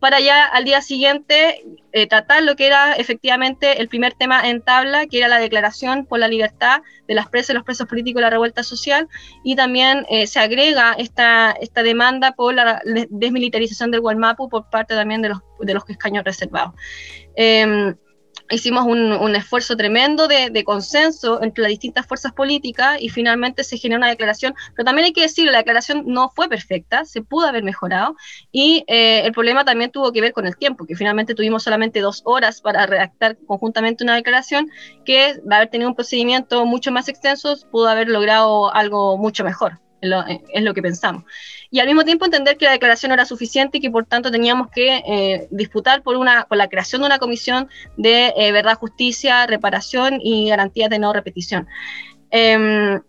para 0.00 0.20
ya 0.20 0.44
al 0.44 0.64
día 0.64 0.80
siguiente 0.80 1.64
eh, 1.92 2.06
tratar 2.06 2.42
lo 2.42 2.56
que 2.56 2.66
era 2.66 2.92
efectivamente 2.92 3.80
el 3.80 3.88
primer 3.88 4.12
tema 4.14 4.48
en 4.48 4.62
tabla, 4.62 5.06
que 5.06 5.18
era 5.18 5.28
la 5.28 5.38
declaración 5.38 6.06
por 6.06 6.18
la 6.18 6.28
libertad 6.28 6.82
de 7.06 7.14
las 7.14 7.28
presas 7.28 7.54
los 7.54 7.64
presos 7.64 7.88
políticos 7.88 8.22
la 8.22 8.30
revuelta 8.30 8.62
social, 8.62 9.08
y 9.42 9.56
también 9.56 10.06
eh, 10.08 10.26
se 10.26 10.38
agrega 10.40 10.92
esta, 10.92 11.52
esta 11.52 11.82
demanda 11.82 12.32
por 12.32 12.54
la 12.54 12.82
desmilitarización 13.10 13.90
del 13.90 14.00
Gualmapu 14.00 14.48
por 14.48 14.68
parte 14.70 14.94
también 14.94 15.22
de 15.22 15.30
los, 15.30 15.38
de 15.60 15.74
los 15.74 15.88
escaños 15.88 16.24
reservados. 16.24 16.74
Em, 17.34 17.94
hicimos 18.50 18.84
un, 18.84 19.34
esfuerzo 19.34 19.76
tremendo 19.76 20.28
de, 20.28 20.64
consenso 20.64 21.42
entre 21.42 21.62
las 21.62 21.70
distintas 21.70 22.06
fuerzas 22.06 22.32
políticas 22.32 23.00
y 23.00 23.08
finalmente 23.08 23.64
se 23.64 23.78
generó 23.78 23.98
una 23.98 24.08
declaración, 24.08 24.54
pero 24.74 24.84
también 24.84 25.06
hay 25.06 25.12
que 25.12 25.22
decir, 25.22 25.50
la 25.50 25.58
declaración 25.58 26.04
no 26.06 26.30
fue 26.30 26.48
perfecta, 26.48 27.04
se 27.04 27.22
pudo 27.22 27.46
haber 27.46 27.62
mejorado 27.62 28.16
y 28.50 28.84
eh, 28.86 29.22
el 29.24 29.32
problema 29.32 29.64
también 29.64 29.90
tuvo 29.90 30.12
que 30.12 30.20
ver 30.20 30.32
con 30.32 30.46
el 30.46 30.56
tiempo, 30.56 30.86
que 30.86 30.96
finalmente 30.96 31.34
tuvimos 31.34 31.62
solamente 31.62 32.00
dos 32.00 32.22
horas 32.24 32.60
para 32.60 32.86
redactar 32.86 33.38
conjuntamente 33.46 34.04
una 34.04 34.14
declaración 34.14 34.70
que, 35.04 35.34
de 35.42 35.54
haber 35.54 35.68
tenido 35.68 35.90
un 35.90 35.96
procedimiento 35.96 36.64
mucho 36.66 36.92
más 36.92 37.08
extenso, 37.08 37.56
pudo 37.70 37.88
haber 37.88 38.08
logrado 38.08 38.74
algo 38.74 39.16
mucho 39.16 39.44
mejor 39.44 39.80
es 40.00 40.62
lo 40.62 40.74
que 40.74 40.82
pensamos. 40.82 41.24
Y 41.70 41.80
al 41.80 41.86
mismo 41.86 42.04
tiempo 42.04 42.24
entender 42.24 42.56
que 42.56 42.64
la 42.64 42.72
declaración 42.72 43.10
no 43.10 43.14
era 43.14 43.24
suficiente 43.24 43.78
y 43.78 43.80
que 43.80 43.90
por 43.90 44.06
tanto 44.06 44.30
teníamos 44.30 44.68
que 44.70 45.02
eh, 45.06 45.48
disputar 45.50 46.02
por, 46.02 46.16
una, 46.16 46.44
por 46.44 46.56
la 46.56 46.68
creación 46.68 47.02
de 47.02 47.06
una 47.06 47.18
comisión 47.18 47.68
de 47.96 48.32
eh, 48.36 48.52
verdad, 48.52 48.76
justicia, 48.76 49.46
reparación 49.46 50.18
y 50.22 50.48
garantías 50.48 50.90
de 50.90 50.98
no 50.98 51.12
repetición. 51.12 51.66
Em, 52.30 53.00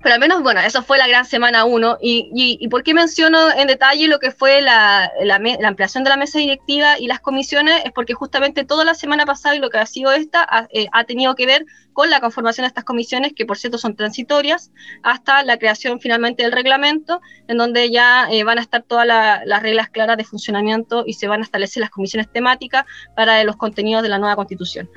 pero 0.00 0.14
al 0.14 0.20
menos, 0.20 0.42
bueno, 0.42 0.60
eso 0.60 0.82
fue 0.82 0.96
la 0.96 1.08
gran 1.08 1.24
semana 1.24 1.64
1. 1.64 1.98
Y, 2.00 2.30
y, 2.60 2.68
por 2.68 2.84
qué 2.84 2.94
menciono 2.94 3.50
en 3.50 3.66
detalle 3.66 4.06
lo 4.06 4.20
que 4.20 4.30
fue 4.30 4.62
la, 4.62 5.10
la, 5.22 5.40
ampliación 5.68 6.04
de 6.04 6.10
la 6.10 6.16
mesa 6.16 6.38
directiva 6.38 6.98
y 7.00 7.08
las 7.08 7.18
comisiones? 7.18 7.82
Es 7.84 7.90
porque 7.92 8.14
justamente 8.14 8.64
toda 8.64 8.84
la 8.84 8.94
semana 8.94 9.26
pasada 9.26 9.56
y 9.56 9.58
lo 9.58 9.70
que 9.70 9.78
ha 9.78 9.86
sido 9.86 10.12
esta 10.12 10.46
ha, 10.48 10.68
eh, 10.72 10.88
tenido 11.06 11.34
que 11.34 11.46
ver 11.46 11.66
con 11.92 12.10
la 12.10 12.20
conformación 12.20 12.62
de 12.62 12.68
estas 12.68 12.84
comisiones, 12.84 13.32
que 13.34 13.44
por 13.44 13.58
cierto 13.58 13.76
son 13.76 13.96
transitorias, 13.96 14.70
hasta 15.02 15.42
la 15.42 15.58
creación 15.58 15.98
finalmente 15.98 16.44
del 16.44 16.52
reglamento, 16.52 17.20
en 17.48 17.58
donde 17.58 17.90
ya 17.90 18.28
eh, 18.30 18.44
van 18.44 18.58
a 18.58 18.60
estar 18.60 18.84
todas 18.84 19.04
las 19.06 19.62
reglas 19.62 19.88
claras 19.88 20.16
de 20.16 20.22
funcionamiento 20.22 21.02
y 21.06 21.14
se 21.14 21.26
van 21.26 21.40
a 21.40 21.44
establecer 21.44 21.80
las 21.80 21.90
comisiones 21.90 22.30
temáticas 22.30 22.84
para 23.16 23.42
los 23.42 23.56
contenidos 23.56 24.04
de 24.04 24.10
la 24.10 24.18
nueva 24.18 24.36
constitución. 24.36 24.88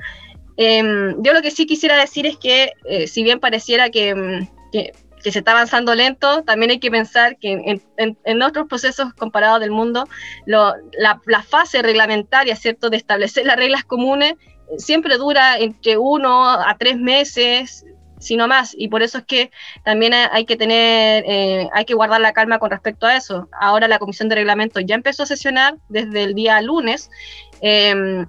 Em, 0.56 1.20
yo 1.22 1.32
lo 1.32 1.42
que 1.42 1.50
sí 1.50 1.66
quisiera 1.66 1.96
decir 1.96 2.24
es 2.24 2.36
que, 2.36 2.72
eh, 2.84 3.08
si 3.08 3.24
bien 3.24 3.40
pareciera 3.40 3.90
que 3.90 4.46
que, 4.72 4.92
se 5.22 5.38
está 5.38 5.52
avanzando 5.52 5.94
lento, 5.94 6.42
también 6.42 6.72
hay 6.72 6.80
que 6.80 6.90
pensar 6.90 7.36
que 7.38 7.80
en, 7.96 8.42
otros 8.42 8.66
procesos 8.66 9.14
comparados 9.14 9.60
del 9.60 9.70
mundo, 9.70 10.08
la, 10.46 11.20
fase 11.48 11.80
reglamentaria, 11.80 12.56
¿cierto?, 12.56 12.90
de 12.90 12.96
establecer 12.96 13.46
las 13.46 13.56
reglas 13.56 13.84
comunes, 13.84 14.34
siempre 14.78 15.18
dura 15.18 15.58
entre 15.58 15.96
uno 15.96 16.50
a 16.50 16.76
tres 16.76 16.96
meses, 16.96 17.84
sino 18.18 18.48
más, 18.48 18.74
y 18.76 18.88
por 18.88 19.02
eso 19.02 19.18
es 19.18 19.24
que 19.24 19.50
también 19.84 20.12
hay 20.14 20.44
que 20.44 20.56
tener, 20.56 21.24
eh, 21.26 21.68
hay 21.72 21.84
que 21.84 21.94
guardar 21.94 22.20
la 22.20 22.32
calma 22.32 22.58
con 22.58 22.70
respecto 22.70 23.06
a 23.06 23.16
eso. 23.16 23.48
Ahora 23.60 23.86
la 23.86 24.00
Comisión 24.00 24.28
de 24.28 24.36
Reglamento 24.36 24.80
ya 24.80 24.96
empezó 24.96 25.24
a 25.24 25.26
sesionar 25.26 25.76
desde 25.88 26.24
el 26.24 26.34
día 26.34 26.60
lunes. 26.62 27.10
Eh, 27.60 28.24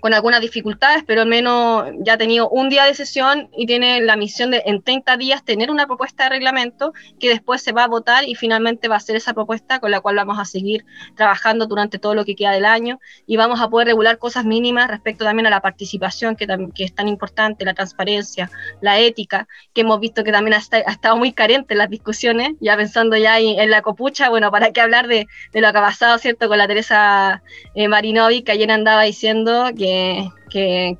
con 0.00 0.14
algunas 0.14 0.40
dificultades, 0.40 1.04
pero 1.06 1.22
al 1.22 1.28
menos 1.28 1.90
ya 2.00 2.14
ha 2.14 2.18
tenido 2.18 2.48
un 2.48 2.68
día 2.68 2.84
de 2.84 2.94
sesión 2.94 3.48
y 3.56 3.66
tiene 3.66 4.00
la 4.00 4.16
misión 4.16 4.50
de 4.50 4.62
en 4.66 4.82
30 4.82 5.16
días 5.16 5.44
tener 5.44 5.70
una 5.70 5.86
propuesta 5.86 6.24
de 6.24 6.30
reglamento 6.30 6.92
que 7.18 7.28
después 7.28 7.62
se 7.62 7.72
va 7.72 7.84
a 7.84 7.88
votar 7.88 8.28
y 8.28 8.34
finalmente 8.34 8.88
va 8.88 8.96
a 8.96 9.00
ser 9.00 9.16
esa 9.16 9.34
propuesta 9.34 9.78
con 9.78 9.90
la 9.90 10.00
cual 10.00 10.16
vamos 10.16 10.38
a 10.38 10.44
seguir 10.44 10.84
trabajando 11.16 11.66
durante 11.66 11.98
todo 11.98 12.14
lo 12.14 12.24
que 12.24 12.34
queda 12.34 12.52
del 12.52 12.64
año 12.64 13.00
y 13.26 13.36
vamos 13.36 13.60
a 13.60 13.68
poder 13.68 13.88
regular 13.88 14.18
cosas 14.18 14.44
mínimas 14.44 14.88
respecto 14.88 15.24
también 15.24 15.46
a 15.46 15.50
la 15.50 15.60
participación 15.60 16.36
que, 16.36 16.46
que 16.74 16.84
es 16.84 16.94
tan 16.94 17.08
importante, 17.08 17.64
la 17.64 17.74
transparencia, 17.74 18.50
la 18.80 18.98
ética, 18.98 19.48
que 19.72 19.82
hemos 19.82 20.00
visto 20.00 20.24
que 20.24 20.32
también 20.32 20.54
ha, 20.54 20.90
estado 20.90 21.16
muy 21.16 21.32
carente 21.32 21.74
en 21.74 21.78
las 21.78 21.90
discusiones, 21.90 22.52
ya 22.60 22.76
pensando 22.76 23.16
ya 23.16 23.38
en, 23.38 23.70
la 23.70 23.82
copucha, 23.82 24.30
bueno, 24.30 24.50
para 24.50 24.72
qué 24.72 24.80
hablar 24.80 25.06
de, 25.06 25.26
de, 25.52 25.60
lo 25.60 25.70
que 25.72 25.78
ha 25.78 25.82
pasado, 25.82 26.18
¿cierto?, 26.18 26.48
con 26.48 26.58
la 26.58 26.66
Teresa 26.66 27.42
eh, 27.74 27.88
Marinovi, 27.88 28.42
que 28.42 28.52
ayer 28.52 28.70
andaba 28.70 29.02
diciendo 29.02 29.70
que 29.76 29.89
que, 30.50 30.96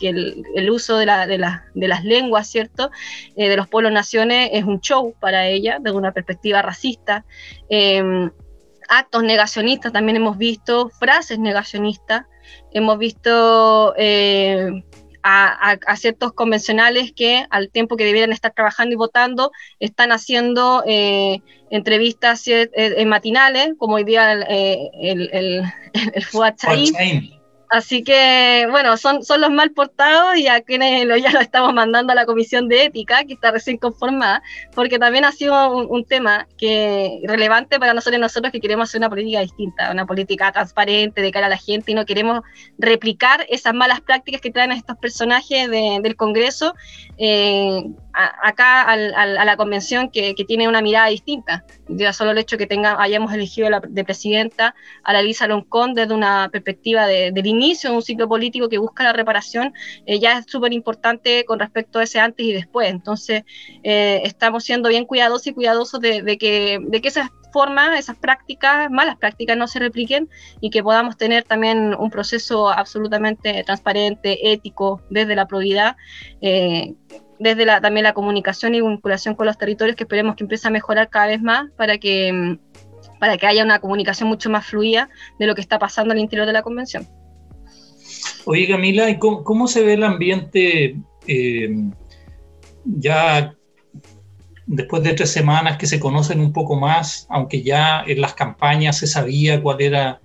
el, 0.00 0.70
uso 0.70 0.96
de, 0.96 1.06
las 1.06 2.04
lenguas, 2.04 2.48
¿cierto?, 2.48 2.90
eh, 3.36 3.48
de 3.48 3.56
los 3.56 3.68
pueblos 3.68 3.92
naciones 3.92 4.50
es 4.52 4.64
un 4.64 4.80
show 4.80 5.14
para 5.20 5.46
ella, 5.46 5.78
desde 5.80 5.96
una 5.96 6.12
perspectiva 6.12 6.62
racista. 6.62 7.24
Em, 7.68 8.30
actos 8.88 9.22
negacionistas 9.22 9.92
también 9.92 10.16
hemos 10.16 10.38
visto, 10.38 10.90
frases 10.98 11.38
negacionistas, 11.38 12.26
hemos 12.72 12.98
visto 12.98 13.94
eh, 13.96 14.82
a, 15.22 15.96
ciertos 15.96 16.32
convencionales 16.32 17.12
que 17.12 17.46
al 17.50 17.70
tiempo 17.70 17.96
que 17.96 18.04
debieran 18.04 18.32
estar 18.32 18.52
trabajando 18.52 18.94
y 18.94 18.96
votando, 18.96 19.52
están 19.78 20.10
haciendo 20.10 20.82
eh, 20.86 21.40
entrevistas 21.70 22.44
matinales, 23.06 23.70
como 23.78 23.94
hoy 23.94 24.04
día 24.04 24.32
el, 24.32 24.42
el, 25.00 25.30
el, 25.32 25.62
el 26.14 27.41
Así 27.72 28.04
que, 28.04 28.66
bueno, 28.70 28.98
son, 28.98 29.24
son 29.24 29.40
los 29.40 29.50
mal 29.50 29.70
portados 29.70 30.36
y 30.36 30.46
a 30.46 30.60
quienes 30.60 31.06
lo, 31.06 31.16
ya 31.16 31.30
lo 31.32 31.40
estamos 31.40 31.72
mandando 31.72 32.12
a 32.12 32.14
la 32.14 32.26
Comisión 32.26 32.68
de 32.68 32.84
Ética, 32.84 33.24
que 33.24 33.32
está 33.32 33.50
recién 33.50 33.78
conformada, 33.78 34.42
porque 34.74 34.98
también 34.98 35.24
ha 35.24 35.32
sido 35.32 35.74
un, 35.74 36.04
tema 36.04 36.46
que 36.58 37.22
relevante 37.24 37.78
para 37.78 37.94
nosotros 37.94 38.20
nosotros 38.20 38.52
que 38.52 38.60
queremos 38.60 38.90
hacer 38.90 38.98
una 38.98 39.08
política 39.08 39.40
distinta, 39.40 39.90
una 39.90 40.04
política 40.04 40.52
transparente 40.52 41.22
de 41.22 41.30
cara 41.30 41.46
a 41.46 41.48
la 41.48 41.56
gente 41.56 41.92
y 41.92 41.94
no 41.94 42.04
queremos 42.04 42.42
replicar 42.76 43.46
esas 43.48 43.72
malas 43.72 44.02
prácticas 44.02 44.42
que 44.42 44.50
traen 44.50 44.72
estos 44.72 44.98
personajes 44.98 45.70
del 45.70 46.14
Congreso 46.16 46.74
eh, 47.16 47.84
acá 48.14 48.82
a 48.82 49.44
la 49.44 49.56
convención 49.56 50.10
que, 50.10 50.34
tiene 50.46 50.68
una 50.68 50.82
mirada 50.82 51.08
distinta. 51.08 51.64
Ya 51.88 52.12
solo 52.12 52.32
el 52.32 52.38
hecho 52.38 52.58
que 52.58 52.66
tenga, 52.66 53.00
hayamos 53.00 53.32
elegido 53.32 53.70
la, 53.70 53.80
de 53.80 54.04
presidenta 54.04 54.74
a 55.04 55.12
la 55.12 55.22
Lisa 55.22 55.46
Loncón 55.46 55.94
desde 55.94 56.14
una 56.14 56.48
perspectiva 56.50 57.06
de, 57.06 57.30
del 57.32 57.46
inicio 57.46 57.90
de 57.90 57.96
un 57.96 58.02
ciclo 58.02 58.28
político 58.28 58.68
que 58.68 58.78
busca 58.78 59.04
la 59.04 59.12
reparación, 59.12 59.72
eh, 60.06 60.18
ya 60.18 60.38
es 60.38 60.46
súper 60.48 60.72
importante 60.72 61.44
con 61.44 61.58
respecto 61.58 61.98
a 61.98 62.02
ese 62.02 62.20
antes 62.20 62.44
y 62.44 62.52
después. 62.52 62.90
Entonces, 62.90 63.44
eh, 63.82 64.20
estamos 64.24 64.64
siendo 64.64 64.88
bien 64.88 65.04
cuidadosos 65.04 65.46
y 65.46 65.54
cuidadosos 65.54 66.00
de, 66.00 66.36
que, 66.38 66.78
de 66.82 67.00
que 67.00 67.08
esas 67.08 67.30
formas, 67.52 67.98
esas 67.98 68.16
prácticas, 68.16 68.90
malas 68.90 69.16
prácticas 69.16 69.56
no 69.56 69.68
se 69.68 69.78
repliquen 69.78 70.28
y 70.60 70.70
que 70.70 70.82
podamos 70.82 71.16
tener 71.16 71.44
también 71.44 71.94
un 71.94 72.10
proceso 72.10 72.70
absolutamente 72.70 73.62
transparente, 73.64 74.52
ético, 74.52 75.02
desde 75.10 75.36
la 75.36 75.46
probidad. 75.46 75.96
Eh, 76.40 76.94
desde 77.42 77.66
también 77.80 78.04
la 78.04 78.14
comunicación 78.14 78.74
y 78.74 78.80
vinculación 78.80 79.34
con 79.34 79.46
los 79.46 79.58
territorios 79.58 79.96
que 79.96 80.04
esperemos 80.04 80.36
que 80.36 80.44
empiece 80.44 80.68
a 80.68 80.70
mejorar 80.70 81.10
cada 81.10 81.26
vez 81.26 81.42
más 81.42 81.70
para 81.76 81.98
que, 81.98 82.32
mm, 82.32 82.58
para 83.18 83.36
que 83.36 83.46
haya 83.46 83.64
una 83.64 83.80
comunicación 83.80 84.28
mucho 84.28 84.48
más 84.48 84.66
fluida 84.66 85.08
de 85.40 85.46
lo 85.46 85.54
que 85.54 85.60
está 85.60 85.78
pasando 85.78 86.12
al 86.12 86.20
interior 86.20 86.46
de 86.46 86.52
la 86.52 86.62
convención. 86.62 87.08
Oye 88.44 88.68
Camila, 88.68 89.10
¿y 89.10 89.18
cómo, 89.18 89.66
se 89.66 89.82
ve 89.82 89.94
el 89.94 90.04
ambiente 90.04 90.96
eh, 91.26 91.76
ya 92.84 93.54
después 94.66 95.02
de 95.02 95.14
tres 95.14 95.30
semanas 95.30 95.78
que 95.78 95.86
se 95.86 95.98
conocen 95.98 96.38
un 96.38 96.52
poco 96.52 96.76
más, 96.76 97.26
aunque 97.28 97.62
ya 97.62 98.04
en 98.06 98.20
las 98.20 98.34
campañas 98.34 98.98
se 98.98 99.08
sabía 99.08 99.60
cuál 99.60 99.80
era 99.80 100.20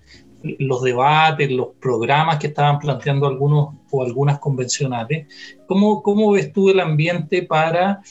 los 0.59 0.83
debates, 0.83 1.51
los 1.51 1.69
programas 1.79 2.37
que 2.37 2.47
estaban 2.47 2.79
planteando 2.79 3.27
algunos 3.27 3.75
o 3.91 4.03
algunas 4.03 4.39
convencionales. 4.39 5.27
¿Cómo, 5.67 6.01
cómo 6.01 6.31
ves 6.31 6.51
tú 6.53 6.69
el 6.69 6.79
ambiente 6.79 7.43
para 7.43 8.01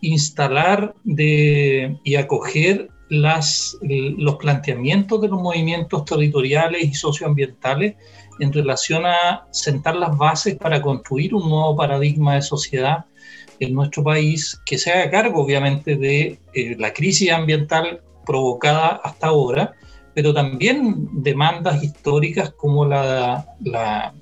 instalar 0.00 0.94
y 1.04 2.14
acoger 2.16 2.88
los 3.08 4.36
planteamientos 4.40 5.20
de 5.20 5.28
los 5.28 5.40
movimientos 5.40 6.04
territoriales 6.04 6.82
y 6.82 6.94
socioambientales 6.94 7.96
en 8.40 8.52
relación 8.52 9.04
a 9.06 9.46
sentar 9.50 9.96
las 9.96 10.16
bases 10.16 10.56
para 10.56 10.80
construir 10.80 11.34
un 11.34 11.48
nuevo 11.48 11.76
paradigma 11.76 12.34
de 12.34 12.42
sociedad 12.42 13.04
en 13.60 13.74
nuestro 13.74 14.02
país 14.02 14.60
que 14.64 14.78
se 14.78 14.90
haga 14.90 15.10
cargo 15.10 15.42
obviamente 15.42 15.96
de 15.96 16.38
eh, 16.54 16.76
la 16.78 16.92
crisis 16.92 17.30
ambiental 17.30 18.02
provocada 18.24 19.00
hasta 19.04 19.28
ahora, 19.28 19.74
pero 20.14 20.34
también 20.34 21.08
demandas 21.22 21.82
históricas 21.82 22.50
como 22.50 22.84
la, 22.84 23.46
la, 23.60 24.14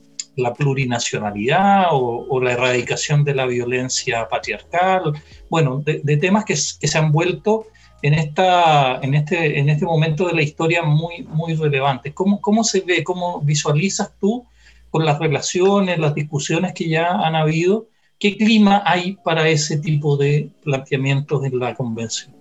plurinacionalidad 0.57 1.88
o, 1.92 2.40
la 2.40 2.53
erradicación 2.53 3.24
de 3.24 3.35
la 3.35 3.46
violencia 3.46 4.26
patriarcal, 4.29 5.12
bueno, 5.50 5.83
de, 5.85 6.16
temas 6.16 6.44
que, 6.44 6.55
que, 6.55 6.88
se 6.88 6.98
han 6.98 7.12
vuelto 7.12 7.66
en, 8.03 8.14
esta, 8.14 9.00
en, 9.03 9.14
este, 9.14 9.59
en 9.59 9.68
este 9.68 9.85
momento 9.85 10.26
de 10.26 10.35
la 10.35 10.42
historia 10.42 10.83
muy, 10.83 11.22
muy 11.29 11.55
relevantes. 11.55 12.14
¿Cómo, 12.14 12.40
¿Cómo 12.40 12.64
se 12.64 12.81
ve, 12.81 13.05
cómo 13.05 13.40
visualizas 13.42 14.12
tú 14.18 14.46
con 14.90 15.05
las 15.05 15.18
relaciones, 15.18 15.98
las 15.98 16.14
discusiones 16.14 16.72
que 16.72 16.88
ya 16.88 17.11
han 17.11 17.35
habido? 17.35 17.88
¿Qué 18.18 18.37
clima 18.37 18.83
hay 18.85 19.16
para 19.24 19.48
ese 19.48 19.79
tipo 19.79 20.16
de 20.16 20.50
planteamientos 20.62 21.44
en 21.44 21.59
la 21.59 21.74
convención? 21.74 22.39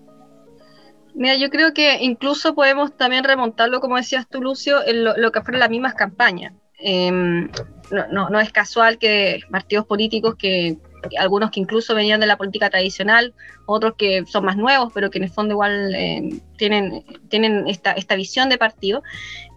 Mira, 1.19 1.35
yo 1.35 1.49
creo 1.49 1.73
que 1.73 1.97
incluso 2.01 2.55
podemos 2.55 2.95
también 2.95 3.25
remontarlo, 3.25 3.81
como 3.81 3.97
decías 3.97 4.25
tú, 4.29 4.41
Lucio, 4.41 4.87
en 4.87 5.03
lo, 5.03 5.31
que 5.33 5.41
fueron 5.41 5.59
las 5.59 5.69
mismas 5.69 5.93
campañas. 5.93 6.53
Em, 6.77 7.51
no, 7.91 8.29
no, 8.29 8.39
es 8.39 8.53
casual 8.53 8.97
que 8.97 9.41
partidos 9.51 9.85
políticos 9.85 10.35
que 10.39 10.77
algunos 11.19 11.51
que 11.51 11.59
incluso 11.59 11.93
venían 11.93 12.21
de 12.21 12.25
la 12.25 12.37
política 12.37 12.69
tradicional, 12.69 13.33
otros 13.65 13.95
que 13.97 14.23
son 14.27 14.45
más 14.45 14.55
nuevos, 14.55 14.93
pero 14.93 15.09
que 15.09 15.17
en 15.17 15.25
el 15.25 15.29
fondo 15.29 15.55
igual 15.55 15.93
em, 15.93 16.39
tienen, 16.55 17.03
tienen 17.27 17.67
esta, 17.67 17.91
esta, 17.91 18.15
visión 18.15 18.47
de 18.47 18.57
partido, 18.57 19.03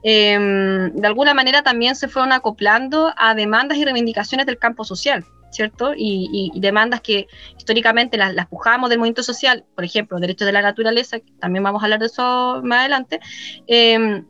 em, 0.02 0.92
de 0.92 1.06
alguna 1.06 1.32
manera 1.32 1.62
también 1.62 1.94
se 1.94 2.08
fueron 2.08 2.32
acoplando 2.32 3.14
a 3.16 3.36
demandas 3.36 3.78
y 3.78 3.84
reivindicaciones 3.84 4.46
del 4.46 4.58
campo 4.58 4.82
social. 4.82 5.24
¿Cierto? 5.52 5.92
Y, 5.96 6.50
demandas 6.56 7.00
que 7.00 7.28
históricamente 7.56 8.16
las, 8.16 8.34
las, 8.34 8.46
pujamos 8.46 8.90
del 8.90 8.98
movimiento 8.98 9.22
social, 9.22 9.64
por 9.74 9.84
ejemplo, 9.84 10.18
derechos 10.18 10.46
de 10.46 10.52
la 10.52 10.62
naturaleza, 10.62 11.18
también 11.40 11.62
vamos 11.62 11.82
a 11.82 11.86
hablar 11.86 12.00
de 12.00 12.06
eso 12.06 12.60
más 12.64 12.80
adelante, 12.80 13.20
em, 13.66 14.24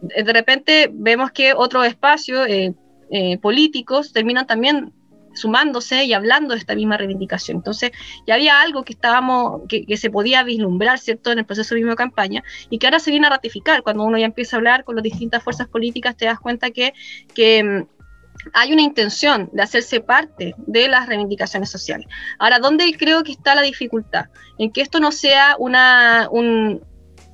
de 0.00 0.32
repente 0.32 0.90
vemos 0.92 1.32
que 1.32 1.54
otros 1.54 1.86
espacios 1.86 2.46
eh, 2.48 2.74
eh, 3.10 3.38
políticos 3.38 4.12
terminan 4.12 4.46
también 4.46 4.92
sumándose 5.34 6.04
y 6.04 6.12
hablando 6.12 6.54
de 6.54 6.60
esta 6.60 6.74
misma 6.74 6.96
reivindicación. 6.96 7.58
Entonces, 7.58 7.92
ya 8.26 8.34
había 8.34 8.60
algo 8.60 8.82
que 8.82 8.92
estábamos, 8.92 9.62
que, 9.68 9.96
se 9.96 10.10
podía 10.10 10.42
vislumbrar, 10.42 10.98
¿cierto?, 10.98 11.30
en 11.32 11.38
el 11.38 11.46
proceso 11.46 11.74
mismo 11.74 11.90
de 11.90 11.96
campaña, 11.96 12.42
y 12.70 12.78
que 12.78 12.86
ahora 12.86 12.98
se 12.98 13.10
viene 13.10 13.26
a 13.26 13.30
ratificar. 13.30 13.82
Cuando 13.82 14.04
uno 14.04 14.18
ya 14.18 14.26
empieza 14.26 14.56
a 14.56 14.58
hablar 14.58 14.84
con 14.84 14.96
las 14.96 15.02
distintas 15.02 15.42
fuerzas 15.42 15.68
políticas, 15.68 16.16
te 16.16 16.24
das 16.26 16.40
cuenta 16.40 16.70
que, 16.70 16.92
que 17.34 17.58
em, 17.58 17.86
hay 18.52 18.72
una 18.72 18.82
intención 18.82 19.50
de 19.52 19.62
hacerse 19.62 20.00
parte 20.00 20.54
de 20.58 20.88
las 20.88 21.06
reivindicaciones 21.06 21.70
sociales. 21.70 22.06
Ahora, 22.38 22.58
¿dónde 22.58 22.92
creo 22.98 23.22
que 23.22 23.32
está 23.32 23.54
la 23.54 23.62
dificultad? 23.62 24.26
En 24.58 24.72
que 24.72 24.80
esto 24.80 25.00
no 25.00 25.12
sea 25.12 25.56
una, 25.58 26.28
un, 26.30 26.82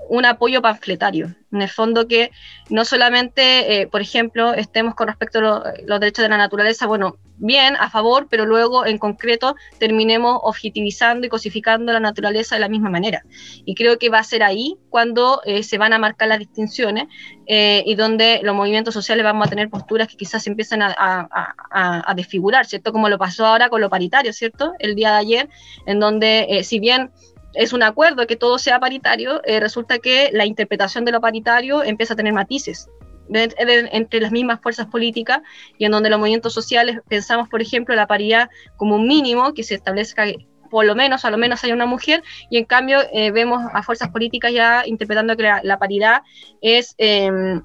un 0.09 0.25
apoyo 0.25 0.63
panfletario. 0.63 1.35
En 1.53 1.63
el 1.63 1.69
fondo 1.69 2.09
que 2.09 2.31
no 2.69 2.85
solamente, 2.85 3.81
eh, 3.81 3.87
por 3.87 4.01
ejemplo, 4.01 4.55
estemos 4.55 4.95
con 4.95 5.09
respecto 5.09 5.39
a 5.39 5.73
los 5.87 6.01
derechos 6.01 6.23
de 6.25 6.29
la 6.29 6.37
naturaleza, 6.37 6.87
bueno, 6.87 7.17
bien, 7.37 7.77
a 7.77 7.91
favor, 7.91 8.27
pero 8.31 8.47
luego 8.47 8.87
en 8.87 8.99
concreto 8.99 9.57
terminemos 9.79 10.39
objetivizando 10.43 11.27
y 11.27 11.29
cosificando 11.29 11.93
la 11.93 12.01
naturaleza 12.01 12.57
de 12.57 12.61
la 12.61 12.69
misma 12.69 12.91
manera. 12.91 13.25
Y 13.65 13.75
creo 13.75 13.99
que 13.99 14.09
va 14.09 14.19
a 14.19 14.25
ser 14.25 14.43
ahí 14.43 14.77
cuando 14.91 15.41
eh, 15.45 15.63
se 15.63 15.79
van 15.79 15.93
a 15.93 15.99
marcar 15.99 16.29
las 16.29 16.39
distinciones 16.39 17.07
eh, 17.47 17.83
y 17.87 17.95
donde 17.95 18.41
los 18.43 18.55
movimientos 18.55 18.95
sociales 18.95 19.25
vamos 19.25 19.47
a 19.47 19.51
tener 19.51 19.69
posturas 19.69 20.09
que 20.09 20.17
quizás 20.17 20.47
empiezan 20.47 20.83
a, 20.83 20.93
a, 21.71 22.15
desfigurar, 22.15 22.67
¿cierto? 22.67 22.93
Como 22.93 23.09
lo 23.09 23.19
pasó 23.19 23.47
ahora 23.47 23.69
con 23.69 23.81
lo 23.81 23.91
paritario, 23.91 24.33
¿cierto? 24.33 24.73
El 24.79 24.95
día 24.95 25.13
de 25.13 25.19
ayer, 25.19 25.49
en 25.87 26.01
donde 26.01 26.61
si 26.63 26.79
bien 26.79 27.11
es 27.55 27.73
un 27.73 27.83
acuerdo 27.83 28.27
que 28.27 28.37
todo 28.37 28.59
sea 28.59 28.81
paritario, 28.81 29.41
eh, 29.45 29.61
resulta 29.61 29.99
que 29.99 30.31
la 30.33 30.45
interpretación 30.45 31.05
de 31.05 31.13
lo 31.13 31.21
paritario 31.21 31.83
empieza 31.83 32.15
a 32.15 32.17
tener 32.17 32.33
matices 32.33 32.89
entre 33.33 34.21
las 34.21 34.33
mismas 34.33 34.61
fuerzas 34.61 34.87
políticas 34.87 35.41
y 35.79 35.85
en 35.85 35.93
donde 35.93 36.11
los 36.11 36.19
movimientos 36.19 36.53
sociales 36.53 37.01
pensamos, 37.09 37.49
por 37.49 37.63
ejemplo, 37.63 37.95
la 37.95 38.07
paridad 38.07 38.51
como 38.77 38.97
un 38.97 39.07
mínimo 39.07 39.55
que 39.55 39.63
se 39.63 39.75
establezca 39.75 40.27
por 40.71 40.85
lo 40.87 40.97
menos, 40.97 41.25
a 41.25 41.31
menos 41.37 41.63
haya 41.63 41.73
una 41.73 41.87
mujer, 41.87 42.25
y 42.51 42.59
en 42.59 42.65
cambio 42.65 42.99
eh, 43.13 43.31
vemos 43.31 43.63
a 43.73 43.85
fuerzas 43.85 44.09
políticas 44.09 44.53
ya 44.53 44.83
interpretando 44.85 45.37
que 45.37 45.45
la, 45.63 45.79
paridad 45.79 46.23
es 46.61 46.97
em, 46.99 47.63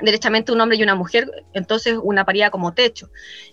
derechamente 0.00 0.52
un 0.52 0.60
hombre 0.60 0.76
y 0.76 0.82
una 0.82 0.94
mujer, 0.94 1.30
entonces 1.52 1.96
una 2.02 2.24
paridad 2.24 2.50
como 2.50 2.72
techo, 2.72 3.10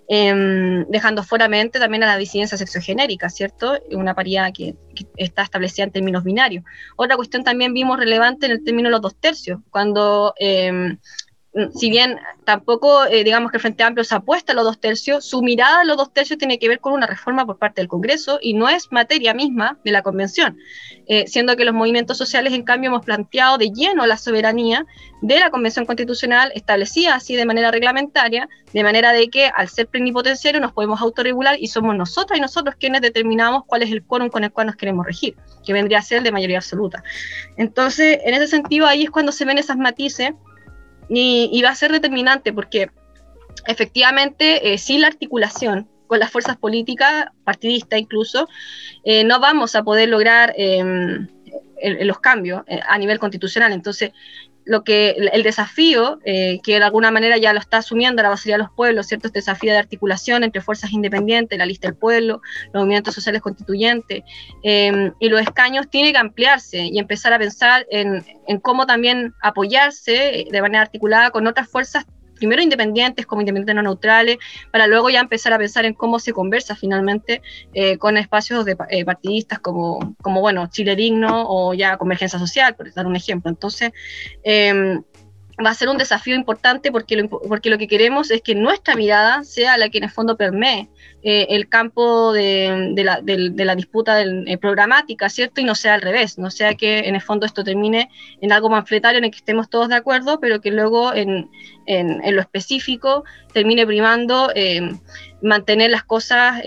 em, 0.08 0.86
dejando 0.90 1.24
fuera 1.24 1.48
mente 1.48 1.80
también 1.80 2.04
a 2.04 2.08
la 2.08 2.18
disidencia 2.18 2.58
sexogenérica, 2.58 3.30
¿cierto? 3.30 3.80
Una 3.92 4.14
paridad 4.14 4.52
que, 4.54 4.76
está 5.18 5.44
establecida 5.44 5.84
en 5.84 5.92
términos 5.92 6.24
binarios. 6.24 6.64
Otra 6.96 7.16
cuestión 7.16 7.44
también 7.44 7.74
vimos 7.74 8.00
relevante 8.00 8.46
en 8.46 8.54
el 8.54 8.64
término 8.64 8.88
de 8.88 8.92
los 8.92 9.02
dos 9.02 9.16
tercios, 9.16 9.60
cuando 9.70 10.34
em, 10.40 10.98
si 11.74 11.90
bien 11.90 12.20
tampoco 12.44 13.06
eh, 13.06 13.24
digamos 13.24 13.50
que 13.50 13.58
el 13.58 13.62
Frente 13.62 13.84
Amplio 13.84 14.04
se 14.04 14.14
apuesta 14.14 14.52
a 14.52 14.56
los 14.56 14.66
dos 14.66 14.80
tercios, 14.80 15.24
su 15.24 15.42
mirada 15.42 15.82
a 15.82 15.84
los 15.86 15.96
dos 15.96 16.12
tercios 16.12 16.38
tiene 16.38 16.60
que 16.60 16.68
ver 16.68 16.80
con 16.80 16.94
una 16.94 17.08
reforma 17.08 17.46
por 17.46 17.58
parte 17.58 17.82
del 17.82 17.88
Congreso 17.88 18.40
y 18.42 18.54
no 18.54 18.68
es 18.68 18.92
materia 18.92 19.34
misma 19.34 19.78
de 19.86 19.92
la 19.92 20.02
Convención, 20.02 20.58
eh, 21.08 21.28
siendo 21.28 21.56
que 21.56 21.64
los 21.64 21.74
movimientos 21.74 22.18
sociales 22.18 22.54
en 22.54 22.64
cambio 22.64 22.90
hemos 22.90 23.06
planteado 23.06 23.58
de 23.58 23.70
lleno 23.70 24.06
la 24.06 24.18
soberanía 24.18 24.86
de 25.22 25.40
la 25.40 25.50
Convención 25.50 25.86
Constitucional 25.86 26.52
establecida 26.56 27.16
así 27.16 27.36
de 27.36 27.46
manera 27.46 27.72
reglamentaria, 27.72 28.50
de 28.74 28.84
manera 28.84 29.14
de 29.14 29.30
que 29.30 29.48
al 29.48 29.70
ser 29.70 29.88
plenipotenciario 29.88 30.60
nos 30.60 30.74
podemos 30.74 31.02
autorregular 31.02 31.56
y 31.58 31.68
somos 31.68 31.96
nosotras 31.96 32.38
y 32.38 32.42
nosotros 32.42 32.76
quienes 32.78 33.00
determinamos 33.00 33.64
cuál 33.66 33.84
es 33.84 33.92
el 33.92 34.04
quórum 34.04 34.30
con 34.30 34.44
el 34.44 34.52
cual 34.52 34.68
nos 34.68 34.76
queremos 34.76 35.06
regir, 35.06 35.38
que 35.66 35.72
vendría 35.72 36.00
a 36.00 36.02
ser 36.02 36.22
de 36.22 36.34
mayoría 36.34 36.58
absoluta. 36.58 37.02
Entonces, 37.56 38.20
en 38.26 38.34
ese 38.34 38.48
sentido, 38.48 38.88
ahí 38.88 39.04
es 39.04 39.10
cuando 39.10 39.32
se 39.32 39.46
ven 39.46 39.58
esas 39.58 39.78
matices 39.78 40.34
y, 41.10 41.62
va 41.64 41.70
a 41.70 41.76
ser 41.76 41.92
determinante 41.92 42.54
porque 42.54 42.90
efectivamente 43.68 44.74
eh, 44.74 44.78
sin 44.78 45.02
la 45.02 45.08
articulación 45.08 45.88
con 46.08 46.20
las 46.20 46.32
fuerzas 46.32 46.58
políticas, 46.58 47.28
partidistas 47.44 48.00
incluso, 48.00 48.48
eh, 49.04 49.24
no 49.24 49.40
vamos 49.40 49.76
a 49.76 49.84
poder 49.84 50.10
lograr 50.10 50.54
em, 50.56 51.28
los 52.02 52.20
cambios 52.20 52.64
eh, 52.68 52.80
a 52.88 52.98
nivel 52.98 53.20
constitucional. 53.20 53.74
Entonces, 53.74 54.12
lo 54.66 54.84
que 54.84 55.12
el 55.12 55.44
desafío, 55.44 56.20
que 56.24 56.62
de 56.66 56.84
alguna 56.84 57.12
manera 57.12 57.38
ya 57.38 57.54
lo 57.54 57.60
está 57.60 57.78
asumiendo 57.78 58.24
la 58.24 58.30
Basería 58.30 58.56
de 58.56 58.64
los 58.64 58.72
Pueblos, 58.72 59.08
¿cierto? 59.08 59.28
Este 59.28 59.40
desafío 59.40 59.72
de 59.72 59.78
articulación 59.78 60.44
entre 60.44 60.62
fuerzas 60.62 60.92
independientes, 60.92 61.58
la 61.58 61.66
lista 61.66 61.88
del 61.88 61.96
pueblo, 61.96 62.42
los 62.74 62.82
movimientos 62.82 63.14
sociales 63.14 63.42
constituyentes 63.42 64.24
em, 64.64 65.14
y 65.20 65.30
los 65.30 65.42
escaños, 65.42 65.90
tiene 65.90 66.12
que 66.12 66.18
ampliarse 66.18 66.90
y 66.92 66.98
empezar 67.00 67.34
a 67.34 67.40
pensar 67.40 67.86
en, 67.90 68.26
en 68.48 68.60
cómo 68.60 68.86
también 68.86 69.34
apoyarse 69.42 70.46
de 70.50 70.62
manera 70.62 70.82
articulada 70.82 71.32
con 71.32 71.48
otras 71.48 71.70
fuerzas 71.70 72.06
primero 72.36 72.62
independientes 72.62 73.26
como 73.26 73.42
independientes 73.42 73.76
no 73.76 73.82
neutrales, 73.82 74.38
para 74.72 74.88
luego 74.88 75.10
ya 75.10 75.20
empezar 75.20 75.54
a 75.54 75.58
pensar 75.58 75.86
en 75.86 75.94
cómo 75.94 76.20
se 76.20 76.34
conversa 76.34 76.76
finalmente 76.76 77.42
eh, 77.74 77.98
con 77.98 78.18
espacios 78.18 78.66
de, 78.66 78.76
eh, 78.90 79.06
partidistas 79.06 79.60
como, 79.60 80.16
como, 80.22 80.42
bueno, 80.42 80.68
Chile 80.70 80.96
Digno 80.96 81.46
o 81.48 81.74
ya 81.74 81.98
Convergencia 81.98 82.40
Social, 82.40 82.76
por 82.76 82.94
dar 82.94 83.08
un 83.08 83.16
ejemplo. 83.16 83.50
Entonces, 83.50 83.92
eh, 84.44 85.00
va 85.64 85.70
a 85.70 85.74
ser 85.74 85.90
un 85.90 85.98
desafío 85.98 86.36
importante 86.36 86.92
porque 86.92 87.16
lo, 87.16 87.30
porque 87.30 87.70
lo 87.70 87.78
que 87.78 87.88
queremos 87.88 88.32
es 88.32 88.42
que 88.42 88.56
nuestra 88.56 88.96
mirada 88.96 89.44
sea 89.44 89.78
la 89.78 89.90
que 89.90 90.00
en 90.00 90.06
el 90.06 90.10
fondo 90.10 90.36
permee 90.36 90.90
eh, 91.24 91.48
el 91.50 91.70
campo 91.70 92.34
de, 92.34 92.94
la, 92.98 93.22
de, 93.22 93.66
la, 93.66 93.76
disputa 93.76 94.16
del, 94.16 94.48
eh, 94.48 94.58
programática, 94.58 95.30
¿cierto? 95.30 95.62
Y 95.62 95.64
no 95.64 95.74
sea 95.74 95.96
al 95.96 96.02
revés, 96.02 96.38
no 96.38 96.52
sea 96.52 96.76
que 96.76 97.00
en 97.00 97.16
el 97.16 97.22
fondo 97.22 97.46
esto 97.46 97.64
termine 97.64 98.10
en 98.42 98.52
algo 98.52 98.70
manfletario 98.70 99.18
en 99.18 99.26
el 99.26 99.32
que 99.32 99.38
estemos 99.38 99.70
todos 99.70 99.90
de 99.90 99.96
acuerdo, 99.96 100.40
pero 100.40 100.62
que 100.62 100.72
luego 100.72 101.14
en, 101.14 101.50
en, 101.88 102.36
lo 102.36 102.42
específico 102.42 103.24
termine 103.54 103.86
primando 103.88 104.52
eh, 104.56 104.82
mantener 105.42 105.90
las 105.90 106.04
cosas 106.04 106.62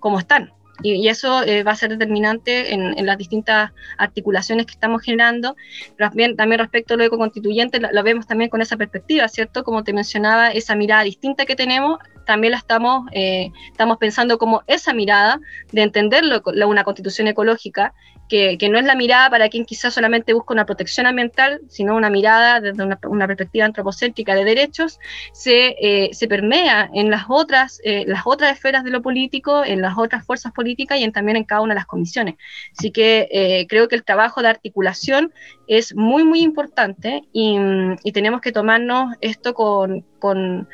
como 0.00 0.18
están. 0.18 0.52
Y, 0.82 1.08
eso 1.08 1.42
eh, 1.42 1.62
va 1.62 1.72
a 1.72 1.76
ser 1.76 1.90
determinante 1.90 2.72
en, 2.72 3.04
las 3.04 3.18
distintas 3.18 3.72
articulaciones 3.96 4.66
que 4.66 4.72
estamos 4.72 5.02
generando. 5.02 5.56
También, 5.96 6.36
también 6.36 6.60
respecto 6.60 6.94
a 6.94 6.96
lo 6.96 7.04
ecoconstituyente, 7.04 7.80
lo, 7.80 7.90
lo 7.92 8.02
vemos 8.02 8.26
también 8.26 8.50
con 8.50 8.60
esa 8.62 8.76
perspectiva, 8.76 9.28
¿cierto? 9.28 9.64
Como 9.64 9.84
te 9.84 9.92
mencionaba, 9.92 10.50
esa 10.50 10.74
mirada 10.74 11.02
distinta 11.02 11.46
que 11.46 11.56
tenemos 11.56 11.98
también 12.28 12.50
la 12.50 12.58
estamos, 12.58 13.06
eh, 13.12 13.50
estamos 13.70 13.96
pensando 13.96 14.36
como 14.36 14.62
esa 14.66 14.92
mirada 14.92 15.40
de 15.72 15.82
entenderlo, 15.82 16.42
una 16.44 16.84
constitución 16.84 17.26
ecológica, 17.26 17.94
que, 18.28 18.58
no 18.70 18.78
es 18.78 18.84
la 18.84 18.94
mirada 18.94 19.30
para 19.30 19.48
quien 19.48 19.64
quizás 19.64 19.94
solamente 19.94 20.32
busca 20.32 20.54
una 20.54 20.66
protección 20.66 21.06
ambiental, 21.06 21.60
sino 21.68 21.96
una 21.96 22.10
mirada 22.10 22.60
desde 22.60 22.84
una, 22.84 23.26
perspectiva 23.26 23.66
antropocéntrica 23.66 24.34
de 24.34 24.44
derechos, 24.44 24.98
se, 25.32 25.76
eh, 25.80 26.10
se 26.12 26.28
permea 26.28 26.90
en 26.94 27.10
las 27.10 27.24
otras, 27.28 27.80
eh, 27.84 28.04
las 28.06 28.22
otras 28.24 28.52
esferas 28.52 28.84
de 28.84 28.90
lo 28.90 29.02
político, 29.02 29.64
en 29.64 29.82
las 29.82 29.96
otras 29.96 30.24
fuerzas 30.24 30.52
políticas 30.52 30.98
y 31.00 31.10
también 31.10 31.36
en 31.36 31.44
cada 31.44 31.62
una 31.62 31.74
de 31.74 31.80
las 31.80 31.86
comisiones. 31.86 32.34
Así 32.76 32.90
que 32.90 33.66
creo 33.68 33.88
que 33.88 33.96
el 33.96 34.04
trabajo 34.04 34.42
de 34.42 34.48
articulación 34.48 35.32
es 35.66 35.94
muy, 35.94 36.24
muy 36.24 36.40
importante 36.40 37.22
y, 37.32 37.56
y 38.04 38.12
tenemos 38.12 38.40
que 38.40 38.52
tomarnos 38.52 39.14
esto 39.20 39.54
con, 39.54 40.04
con 40.18 40.68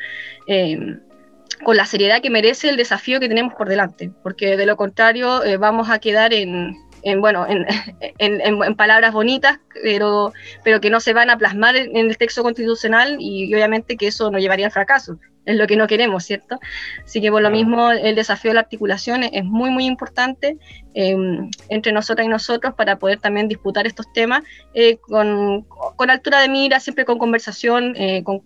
con 1.62 1.76
la 1.76 1.86
seriedad 1.86 2.20
que 2.20 2.30
merece 2.30 2.68
el 2.68 2.76
desafío 2.76 3.20
que 3.20 3.28
tenemos 3.28 3.54
por 3.54 3.68
delante, 3.68 4.10
porque 4.22 4.56
de 4.56 4.66
lo 4.66 4.76
contrario 4.76 5.44
eh, 5.44 5.56
vamos 5.56 5.90
a 5.90 5.98
quedar 5.98 6.32
en, 6.32 6.76
bueno, 7.20 7.46
en, 8.18 8.76
palabras 8.76 9.12
bonitas, 9.12 9.58
pero, 9.82 10.32
pero 10.62 10.80
que 10.80 10.90
no 10.90 11.00
se 11.00 11.12
van 11.12 11.30
a 11.30 11.38
plasmar 11.38 11.76
en, 11.76 11.96
el 11.96 12.16
texto 12.16 12.42
constitucional 12.42 13.16
y, 13.20 13.52
obviamente 13.54 13.96
que 13.96 14.08
eso 14.08 14.30
nos 14.30 14.40
llevaría 14.40 14.66
al 14.66 14.72
fracaso. 14.72 15.18
Es 15.46 15.56
lo 15.56 15.66
que 15.66 15.76
no 15.76 15.86
queremos, 15.86 16.24
¿cierto? 16.24 16.58
Así 17.04 17.20
que 17.20 17.30
por 17.30 17.42
lo 17.42 17.50
mismo 17.50 17.90
el 17.90 18.14
desafío 18.14 18.50
de 18.50 18.54
la 18.54 18.60
articulación 18.60 19.24
es 19.24 19.44
muy, 19.44 19.70
muy 19.70 19.84
importante 19.84 20.56
em, 20.94 21.50
entre 21.68 21.92
nosotras 21.92 22.26
y 22.26 22.30
nosotros 22.30 22.74
para 22.74 22.98
poder 22.98 23.20
también 23.20 23.48
disputar 23.48 23.86
estos 23.86 24.12
temas 24.12 24.42
eh, 24.74 24.96
con, 24.96 25.62
con, 25.62 26.10
altura 26.10 26.40
de 26.40 26.48
mira, 26.48 26.80
siempre 26.80 27.04
con 27.04 27.18
conversación, 27.18 27.94
eh, 27.96 28.22
con, 28.24 28.40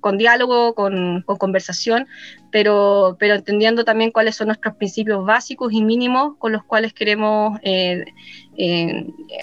con, 0.00 0.18
diálogo, 0.18 0.74
con, 0.74 1.22
conversación, 1.22 2.06
pero, 2.50 3.16
pero 3.18 3.34
entendiendo 3.34 3.84
también 3.84 4.10
cuáles 4.10 4.36
son 4.36 4.48
nuestros 4.48 4.76
principios 4.76 5.24
básicos 5.24 5.72
y 5.72 5.82
mínimos 5.82 6.36
con 6.38 6.52
los 6.52 6.64
cuales 6.64 6.92
queremos 6.92 7.58
eh, 7.62 8.04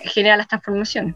generar 0.06 0.38
las 0.38 0.48
transformaciones. 0.48 1.16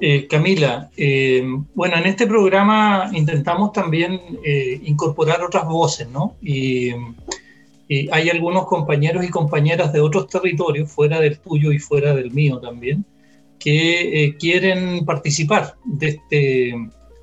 Eh, 0.00 0.28
Camila, 0.28 0.90
eh, 0.96 1.42
bueno, 1.74 1.96
en 1.96 2.06
este 2.06 2.26
programa 2.26 3.10
intentamos 3.12 3.72
también 3.72 4.20
eh, 4.44 4.80
incorporar 4.84 5.42
otras 5.42 5.66
voces, 5.66 6.08
¿no? 6.08 6.36
Y, 6.42 6.92
hay 8.12 8.28
algunos 8.28 8.66
compañeros 8.66 9.24
y 9.24 9.30
compañeras 9.30 9.94
de 9.94 10.00
otros 10.02 10.28
territorios, 10.28 10.92
fuera 10.92 11.20
del 11.20 11.38
tuyo 11.38 11.72
y 11.72 11.78
fuera 11.78 12.14
del 12.14 12.30
mío 12.32 12.58
también, 12.58 13.02
que 13.58 14.36
quieren 14.38 15.06
participar 15.06 15.74
de, 15.86 16.08
este, 16.08 16.74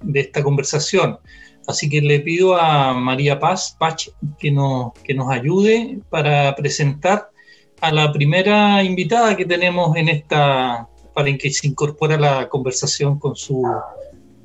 de 0.01 0.19
esta 0.19 0.41
conversación. 0.41 1.19
Así 1.67 1.87
que 1.87 2.01
le 2.01 2.19
pido 2.21 2.59
a 2.59 2.95
María 2.95 3.39
Paz 3.39 3.75
Pach 3.79 4.07
que 4.39 4.49
nos, 4.49 4.93
que 5.03 5.13
nos 5.13 5.29
ayude 5.29 5.99
para 6.09 6.55
presentar 6.55 7.29
a 7.81 7.91
la 7.91 8.11
primera 8.11 8.83
invitada 8.83 9.37
que 9.37 9.45
tenemos 9.45 9.95
en 9.95 10.09
esta, 10.09 10.89
para 11.15 11.35
que 11.37 11.49
se 11.49 11.67
incorpore 11.67 12.15
a 12.15 12.19
la 12.19 12.49
conversación 12.49 13.17
con 13.17 13.35
sus 13.35 13.65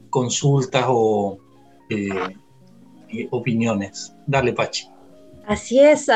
consultas 0.09 0.85
o 0.89 1.39
eh, 1.91 3.29
opiniones. 3.31 4.15
Dale, 4.27 4.53
Pachi. 4.53 4.89
Así 5.47 5.81
es, 5.81 6.09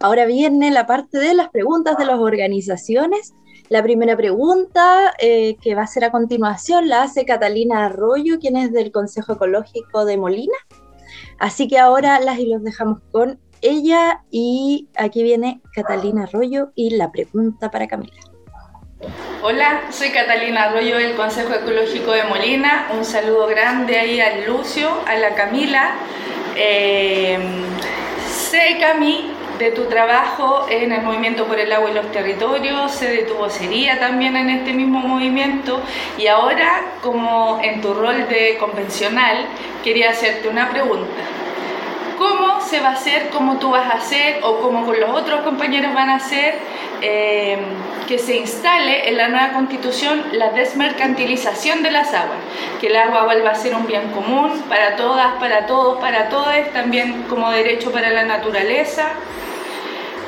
ahora 0.00 0.24
viene 0.24 0.70
la 0.70 0.86
parte 0.86 1.18
de 1.18 1.34
las 1.34 1.50
preguntas 1.50 1.98
de 1.98 2.06
las 2.06 2.18
organizaciones. 2.18 3.34
La 3.68 3.82
primera 3.82 4.16
pregunta 4.16 5.12
eh, 5.18 5.56
que 5.60 5.74
va 5.74 5.82
a 5.82 5.86
ser 5.86 6.04
a 6.04 6.10
continuación 6.10 6.88
la 6.88 7.02
hace 7.02 7.26
Catalina 7.26 7.84
Arroyo, 7.84 8.38
quien 8.38 8.56
es 8.56 8.72
del 8.72 8.90
Consejo 8.90 9.34
Ecológico 9.34 10.06
de 10.06 10.16
Molina. 10.16 10.56
Así 11.38 11.68
que 11.68 11.78
ahora 11.78 12.18
las 12.20 12.38
y 12.38 12.46
los 12.46 12.62
dejamos 12.62 13.00
con 13.12 13.38
ella 13.60 14.24
y 14.30 14.88
aquí 14.96 15.22
viene 15.22 15.60
Catalina 15.74 16.22
Arroyo 16.22 16.70
y 16.74 16.90
la 16.96 17.12
pregunta 17.12 17.70
para 17.70 17.88
Camila. 17.88 18.27
Hola, 19.42 19.82
soy 19.92 20.10
Catalina 20.10 20.64
Arroyo 20.64 20.98
del 20.98 21.14
Consejo 21.14 21.54
Ecológico 21.54 22.10
de 22.10 22.24
Molina. 22.24 22.88
Un 22.90 23.04
saludo 23.04 23.46
grande 23.46 23.96
ahí 23.96 24.20
al 24.20 24.44
Lucio, 24.44 24.90
a 25.06 25.14
la 25.14 25.36
Camila. 25.36 25.92
Eh, 26.56 27.38
sé, 28.28 28.76
Cami, 28.80 29.30
de 29.60 29.70
tu 29.70 29.84
trabajo 29.84 30.66
en 30.68 30.90
el 30.90 31.02
Movimiento 31.02 31.46
por 31.46 31.60
el 31.60 31.72
Agua 31.72 31.92
y 31.92 31.94
los 31.94 32.10
Territorios, 32.10 32.90
sé 32.90 33.08
de 33.08 33.22
tu 33.22 33.34
vocería 33.34 34.00
también 34.00 34.36
en 34.36 34.50
este 34.50 34.72
mismo 34.72 34.98
movimiento 34.98 35.80
y 36.16 36.26
ahora, 36.26 36.82
como 37.00 37.60
en 37.62 37.80
tu 37.80 37.94
rol 37.94 38.28
de 38.28 38.56
convencional, 38.58 39.46
quería 39.84 40.10
hacerte 40.10 40.48
una 40.48 40.70
pregunta 40.70 41.22
cómo 42.18 42.60
se 42.60 42.80
va 42.80 42.88
a 42.88 42.92
hacer, 42.92 43.30
cómo 43.30 43.58
tú 43.58 43.70
vas 43.70 43.88
a 43.88 43.96
hacer 43.96 44.40
o 44.42 44.58
cómo 44.58 44.84
con 44.84 44.98
los 45.00 45.10
otros 45.10 45.42
compañeros 45.42 45.94
van 45.94 46.10
a 46.10 46.16
hacer 46.16 46.56
eh, 47.00 47.58
que 48.08 48.18
se 48.18 48.36
instale 48.36 49.08
en 49.08 49.16
la 49.16 49.28
nueva 49.28 49.52
constitución 49.52 50.24
la 50.32 50.50
desmercantilización 50.50 51.82
de 51.82 51.92
las 51.92 52.12
aguas, 52.12 52.38
que 52.80 52.88
el 52.88 52.96
agua 52.96 53.24
vuelva 53.24 53.50
a 53.50 53.54
ser 53.54 53.74
un 53.74 53.86
bien 53.86 54.10
común 54.10 54.64
para 54.68 54.96
todas, 54.96 55.34
para 55.34 55.66
todos, 55.66 56.00
para 56.00 56.28
todos, 56.28 56.54
también 56.72 57.22
como 57.28 57.50
derecho 57.50 57.92
para 57.92 58.10
la 58.10 58.24
naturaleza. 58.24 59.10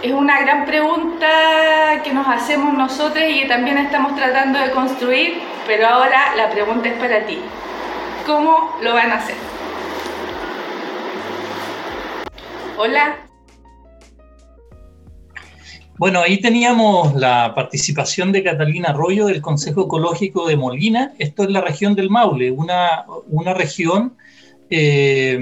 Es 0.03 0.13
una 0.13 0.41
gran 0.41 0.65
pregunta 0.65 2.01
que 2.05 2.13
nos 2.13 2.27
hacemos 2.29 2.73
nosotros 2.73 3.25
y 3.29 3.43
que 3.43 3.49
también 3.49 3.77
estamos 3.79 4.15
tratando 4.15 4.59
de 4.59 4.71
construir, 4.71 5.43
pero 5.67 5.89
ahora 5.89 6.35
la 6.37 6.49
pregunta 6.49 6.89
es 6.89 6.95
para 6.95 7.27
ti. 7.27 7.41
¿Cómo 8.27 8.77
lo 8.81 8.95
van 8.95 9.11
a 9.11 9.17
hacer? 9.17 9.60
Hola. 12.83 13.29
Bueno, 15.99 16.21
ahí 16.23 16.41
teníamos 16.41 17.15
la 17.15 17.53
participación 17.55 18.33
de 18.33 18.43
Catalina 18.43 18.89
Arroyo 18.89 19.27
del 19.27 19.43
Consejo 19.43 19.83
Ecológico 19.83 20.49
de 20.49 20.57
Molina. 20.57 21.13
Esto 21.19 21.43
es 21.43 21.51
la 21.51 21.61
región 21.61 21.95
del 21.95 22.09
Maule, 22.09 22.51
una, 22.51 23.05
una 23.27 23.53
región 23.53 24.17
eh, 24.71 25.39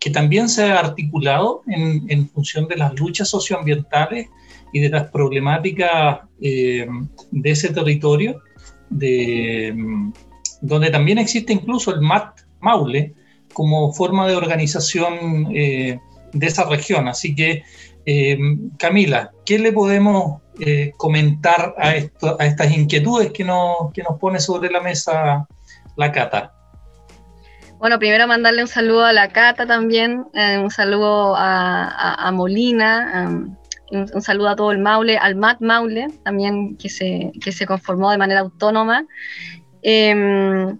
que 0.00 0.08
también 0.08 0.48
se 0.48 0.64
ha 0.64 0.78
articulado 0.78 1.60
en, 1.66 2.26
función 2.30 2.66
de 2.68 2.76
las 2.76 2.98
luchas 2.98 3.28
socioambientales 3.28 4.28
y 4.72 4.80
de 4.80 4.88
las 4.88 5.10
problemáticas 5.10 6.20
eh, 6.40 6.86
de 7.30 7.50
ese 7.50 7.68
territorio, 7.68 8.40
de, 8.88 9.76
donde 10.62 10.90
también 10.90 11.18
existe 11.18 11.52
incluso 11.52 11.94
el 11.94 12.00
MAT 12.00 12.40
Maule 12.60 13.12
como 13.52 13.92
forma 13.92 14.26
de 14.26 14.36
organización 14.36 15.48
eh, 15.54 16.00
de 16.32 16.46
esa 16.46 16.64
región. 16.64 17.08
Así 17.08 17.34
que, 17.34 17.62
eh, 18.06 18.38
Camila, 18.78 19.30
¿qué 19.44 19.58
le 19.58 19.72
podemos 19.72 20.40
eh, 20.60 20.92
comentar 20.96 21.74
a, 21.78 21.94
esto, 21.94 22.36
a 22.40 22.46
estas 22.46 22.72
inquietudes 22.72 23.32
que 23.32 23.44
nos, 23.44 23.92
pone 24.20 24.40
sobre 24.40 24.70
la 24.70 24.80
mesa 24.80 25.46
la 25.96 26.12
Cata? 26.12 26.52
Bueno, 27.78 27.98
primero 27.98 28.26
mandarle 28.26 28.62
un 28.62 28.68
saludo 28.68 29.04
a 29.04 29.12
la 29.12 29.28
Cata 29.28 29.66
también, 29.66 30.24
eh, 30.34 30.58
un 30.58 30.70
saludo 30.70 31.34
a, 31.36 32.28
Molina, 32.32 33.24
um, 33.28 33.56
un, 33.92 34.20
saludo 34.20 34.48
a 34.48 34.56
todo 34.56 34.72
el 34.72 34.78
Maule, 34.78 35.16
al 35.16 35.36
MAT 35.36 35.60
Maule 35.60 36.08
también 36.24 36.76
que 36.76 36.88
se, 36.88 37.30
que 37.40 37.52
se 37.52 37.66
conformó 37.66 38.10
de 38.10 38.18
manera 38.18 38.40
autónoma. 38.40 39.06
Em, 39.82 40.76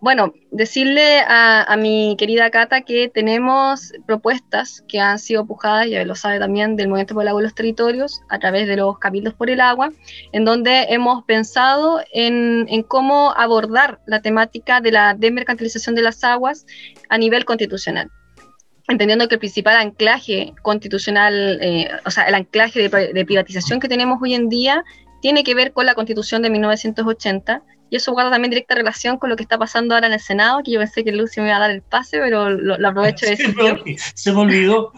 bueno, 0.00 0.34
decirle 0.50 1.20
a, 1.26 1.74
mi 1.78 2.16
querida 2.18 2.50
Cata 2.50 2.82
que 2.82 3.08
tenemos 3.08 3.92
propuestas 4.06 4.84
que 4.88 5.00
han 5.00 5.18
sido 5.18 5.46
pujadas, 5.46 5.88
ya 5.88 6.04
lo 6.04 6.14
sabe 6.14 6.38
también, 6.38 6.76
del 6.76 6.88
Movimiento 6.88 7.14
por 7.14 7.22
el 7.22 7.28
Agua 7.28 7.40
y 7.40 7.44
los 7.44 7.54
Territorios, 7.54 8.20
a 8.28 8.38
través 8.38 8.66
de 8.66 8.76
los 8.76 8.98
Cabildos 8.98 9.34
por 9.34 9.50
el 9.50 9.60
Agua, 9.60 9.90
en 10.32 10.44
donde 10.44 10.86
hemos 10.90 11.24
pensado 11.24 12.00
en, 12.12 12.66
cómo 12.88 13.32
abordar 13.36 14.00
la 14.06 14.20
temática 14.20 14.80
de 14.80 14.92
la 14.92 15.14
desmercantilización 15.14 15.94
de 15.94 16.02
las 16.02 16.22
aguas 16.24 16.66
a 17.08 17.18
nivel 17.18 17.44
constitucional 17.44 18.10
entendiendo 18.88 19.26
que 19.26 19.34
el 19.34 19.40
principal 19.40 19.76
anclaje 19.78 20.54
constitucional, 20.62 21.58
eh, 21.60 21.90
o 22.04 22.10
sea, 22.12 22.28
el 22.28 22.36
anclaje 22.36 22.88
de, 22.88 23.12
de, 23.12 23.24
privatización 23.24 23.80
que 23.80 23.88
tenemos 23.88 24.22
hoy 24.22 24.34
en 24.34 24.48
día 24.48 24.84
tiene 25.20 25.42
que 25.42 25.56
ver 25.56 25.72
con 25.72 25.86
la 25.86 25.96
constitución 25.96 26.40
de 26.42 26.50
1980 26.50 27.64
y 27.90 27.96
eso 27.96 28.12
guarda 28.12 28.30
también 28.30 28.50
directa 28.50 28.74
relación 28.74 29.18
con 29.18 29.30
lo 29.30 29.36
que 29.36 29.42
está 29.42 29.58
pasando 29.58 29.94
ahora 29.94 30.06
en 30.06 30.12
el 30.12 30.20
Senado, 30.20 30.60
que 30.64 30.72
yo 30.72 30.80
pensé 30.80 31.04
que 31.04 31.12
Lucio 31.12 31.42
me 31.42 31.50
iba 31.50 31.56
a 31.56 31.60
dar 31.60 31.70
el 31.70 31.82
pase, 31.82 32.18
pero 32.18 32.50
lo, 32.50 32.88
aprovecho 32.88 33.26
de 33.26 33.30
decir. 33.36 33.54
Se 34.14 34.32
me 34.32 34.40
olvidó. 34.40 34.92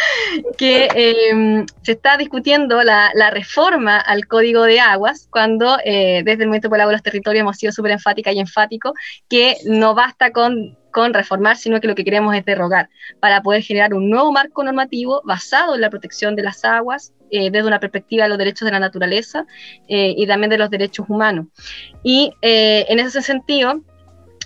que 0.56 0.88
em, 0.94 1.66
se 1.82 1.92
está 1.92 2.16
discutiendo 2.16 2.82
la, 2.82 3.30
reforma 3.30 3.98
al 3.98 4.26
Código 4.26 4.62
de 4.62 4.80
Aguas, 4.80 5.28
cuando 5.30 5.78
eh, 5.84 6.22
desde 6.24 6.42
el 6.42 6.48
Movimiento 6.48 6.68
por 6.68 6.78
el 6.78 6.82
Agua 6.82 6.92
de 6.92 6.96
los 6.96 7.02
Territorios 7.02 7.42
hemos 7.42 7.56
sido 7.56 7.72
súper 7.72 7.92
enfática 7.92 8.32
y 8.32 8.38
enfático, 8.38 8.94
que 9.28 9.56
no 9.64 9.94
basta 9.94 10.32
con 10.32 10.78
con 10.90 11.14
reformar, 11.14 11.56
sino 11.56 11.80
que 11.80 11.86
lo 11.86 11.94
que 11.94 12.04
queremos 12.04 12.34
es 12.34 12.44
derrogar 12.44 12.88
para 13.20 13.42
poder 13.42 13.62
generar 13.62 13.94
un 13.94 14.10
nuevo 14.10 14.32
marco 14.32 14.64
normativo 14.64 15.22
basado 15.24 15.74
en 15.74 15.80
la 15.80 15.90
protección 15.90 16.34
de 16.36 16.42
las 16.42 16.64
aguas 16.64 17.12
eh, 17.30 17.50
desde 17.50 17.66
una 17.66 17.80
perspectiva 17.80 18.24
de 18.24 18.30
los 18.30 18.38
derechos 18.38 18.66
de 18.66 18.72
la 18.72 18.80
naturaleza 18.80 19.46
eh, 19.88 20.14
y 20.16 20.26
también 20.26 20.50
de 20.50 20.58
los 20.58 20.70
derechos 20.70 21.06
humanos. 21.08 21.46
Y 22.02 22.32
eh, 22.42 22.86
en 22.88 22.98
ese 23.00 23.22
sentido, 23.22 23.82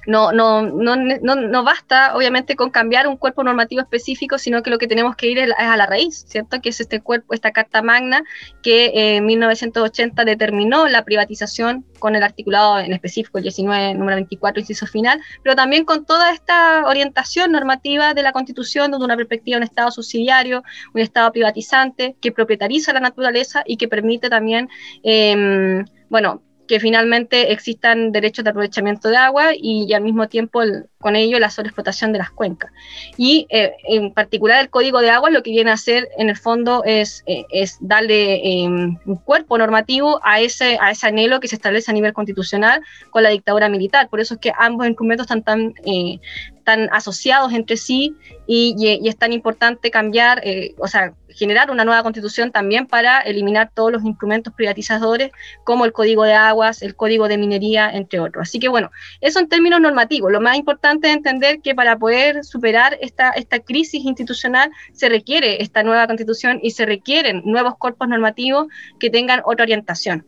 no, 0.07 0.33
no, 0.33 0.62
no, 0.62 0.97
no, 0.97 1.64
basta, 1.64 2.17
obviamente, 2.17 2.57
con 2.57 2.71
cambiar 2.71 3.07
un 3.07 3.17
cuerpo 3.17 3.43
normativo 3.43 3.83
específico, 3.83 4.38
sino 4.38 4.62
que 4.62 4.71
lo 4.71 4.79
que 4.79 4.87
tenemos 4.87 5.17
que 5.17 5.29
ir 5.29 5.38
es 5.38 5.51
a 5.57 5.77
la 5.77 5.87
raíz, 5.87 6.25
¿cierto? 6.29 6.61
Que 6.61 6.71
es 6.71 6.81
este 6.81 7.01
cuerpo, 7.01 7.35
esta 7.35 7.53
Carta 7.53 7.83
Magna 7.83 8.23
que 8.62 8.93
en 8.95 9.27
1980 9.27 10.25
determinó 10.25 10.88
la 10.88 11.05
privatización 11.05 11.85
con 11.99 12.17
el 12.17 12.23
articulado 12.23 12.79
en 12.81 12.93
específico, 12.93 13.38
el 13.38 13.45
19, 13.45 13.95
número 13.95 14.17
24, 14.17 14.61
inciso 14.61 14.87
final, 14.87 15.21
pero 15.43 15.57
también 15.57 15.85
con 15.85 16.05
toda 16.05 16.33
esta 16.33 16.85
orientación 16.87 17.53
normativa 17.53 18.14
de 18.14 18.23
la 18.23 18.33
Constitución, 18.33 18.90
desde 18.90 19.05
una 19.05 19.17
perspectiva 19.17 19.57
de 19.57 19.59
un 19.59 19.64
Estado 19.64 19.90
subsidiario, 19.90 20.62
un 20.93 21.01
Estado 21.01 21.33
privatizante, 21.33 22.17
que 22.21 22.33
propietariza 22.33 22.93
la 22.93 23.01
naturaleza 23.01 23.62
y 23.67 23.77
que 23.77 23.88
permite 23.88 24.29
también, 24.29 24.69
em, 25.03 25.85
bueno, 26.09 26.43
que 26.66 26.81
finalmente 26.81 27.53
existan 27.53 28.12
derechos 28.12 28.44
de 28.44 28.50
aprovechamiento 28.50 29.09
de 29.09 29.16
agua 29.16 29.50
y, 29.55 29.92
al 29.92 30.03
mismo 30.03 30.29
tiempo 30.29 30.61
con 30.98 31.16
ello 31.16 31.38
la 31.38 31.50
sobreexplotación 31.50 32.12
de 32.12 32.18
las 32.18 32.31
cuencas. 32.31 32.70
Y 33.16 33.46
eh, 33.50 33.72
en 33.88 34.12
particular 34.12 34.62
el 34.62 34.70
Código 34.70 35.00
de 35.00 35.11
Agua 35.11 35.31
lo 35.31 35.42
que 35.42 35.50
viene 35.50 35.70
a 35.70 35.74
hacer 35.74 36.09
en 36.16 36.31
el 36.31 36.37
fondo 36.37 36.83
es, 36.85 37.22
eh, 37.27 37.44
es 37.50 37.77
darle 37.81 38.62
em, 38.64 38.96
un 39.05 39.16
cuerpo 39.16 39.59
normativo 39.59 40.20
a 40.22 40.40
ese, 40.40 40.79
a 40.81 40.90
ese 40.90 41.07
anhelo 41.07 41.40
que 41.40 41.48
se 41.48 41.57
establece 41.57 41.90
a 41.90 41.94
nivel 41.94 42.12
constitucional 42.12 42.83
con 43.11 43.22
la 43.22 43.29
dictadura 43.29 43.68
militar. 43.68 44.09
Por 44.09 44.20
eso 44.20 44.35
es 44.35 44.40
que 44.40 44.53
ambos 44.59 44.87
instrumentos 44.87 45.24
están 45.24 45.42
tan 45.42 45.74
eh, 45.85 46.20
están 46.64 46.88
asociados 46.92 47.53
entre 47.53 47.77
sí 47.77 48.16
y, 48.46 48.74
es 49.07 49.18
tan 49.18 49.35
importante 49.35 49.90
cambiar, 49.90 50.40
eh, 50.44 50.74
o 50.79 50.88
sea, 50.88 51.12
generar 51.29 51.70
una 51.70 51.85
nueva 51.85 52.03
constitución 52.03 52.53
también 52.53 52.87
para 52.87 53.20
eliminar 53.20 53.70
todos 53.74 53.92
los 53.92 54.03
instrumentos 54.05 54.55
privatizadores 54.55 55.31
como 55.64 55.85
el 55.85 55.92
código 55.92 56.24
de 56.24 56.33
aguas, 56.33 56.81
el 56.81 56.96
código 56.96 57.29
de 57.29 57.37
minería, 57.37 57.90
entre 57.90 58.18
otros. 58.18 58.48
Así 58.48 58.59
que 58.59 58.68
bueno, 58.68 58.90
eso 59.20 59.40
en 59.40 59.48
términos 59.48 59.79
normativos. 59.81 60.33
Lo 60.33 60.40
más 60.40 60.57
importante 60.57 61.11
es 61.11 61.16
entender 61.16 61.61
que 61.61 61.74
para 61.74 61.98
poder 61.98 62.44
superar 62.44 62.96
esta, 63.03 63.31
esta 63.31 63.61
crisis 63.61 64.03
institucional 64.03 64.70
se 64.94 65.11
requiere 65.11 65.62
esta 65.62 65.83
nueva 65.83 66.07
constitución 66.07 66.61
y 66.62 66.70
se 66.70 66.87
requieren 66.87 67.42
nuevos 67.44 67.77
cuerpos 67.77 68.09
normativos 68.09 68.68
que 68.98 69.11
tengan 69.11 69.42
otra 69.44 69.64
orientación. 69.64 70.24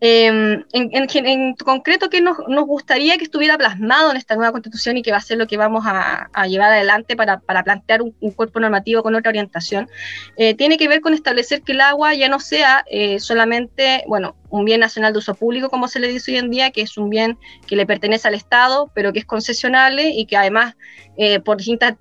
Em, 0.00 0.64
en, 0.72 1.54
concreto, 1.54 2.08
¿qué 2.08 2.20
nos, 2.20 2.38
gustaría 2.66 3.18
que 3.18 3.24
estuviera 3.24 3.58
plasmado 3.58 4.10
en 4.10 4.16
esta 4.16 4.34
nueva 4.34 4.52
constitución 4.52 4.96
y 4.96 5.02
que 5.02 5.10
va 5.10 5.18
a 5.18 5.20
ser 5.20 5.38
lo 5.38 5.46
que 5.46 5.56
vamos 5.56 5.84
a, 5.86 6.28
llevar 6.46 6.72
adelante 6.72 7.16
para, 7.16 7.38
plantear 7.38 8.02
un, 8.02 8.32
cuerpo 8.32 8.60
normativo 8.60 9.02
con 9.02 9.14
otra 9.14 9.30
orientación? 9.30 9.88
Eh, 10.36 10.54
tiene 10.54 10.78
que 10.78 10.88
ver 10.88 11.00
con 11.00 11.14
establecer 11.14 11.62
que 11.62 11.72
el 11.72 11.80
agua 11.80 12.14
ya 12.14 12.28
no 12.28 12.40
sea 12.40 12.84
eh, 12.90 13.20
solamente, 13.20 14.04
bueno, 14.06 14.36
un 14.50 14.64
bien 14.64 14.80
nacional 14.80 15.12
de 15.12 15.18
uso 15.18 15.34
público, 15.34 15.70
como 15.70 15.88
se 15.88 16.00
le 16.00 16.08
dice 16.08 16.32
hoy 16.32 16.38
en 16.38 16.50
día, 16.50 16.70
que 16.70 16.82
es 16.82 16.96
un 16.98 17.08
bien 17.08 17.38
que 17.66 17.76
le 17.76 17.86
pertenece 17.86 18.28
al 18.28 18.34
Estado, 18.34 18.90
pero 18.94 19.12
que 19.12 19.20
es 19.20 19.24
concesionable 19.24 20.10
y 20.10 20.26
que 20.26 20.36
además, 20.36 20.76
eh, 21.16 21.40
por 21.40 21.56
distintas 21.58 21.96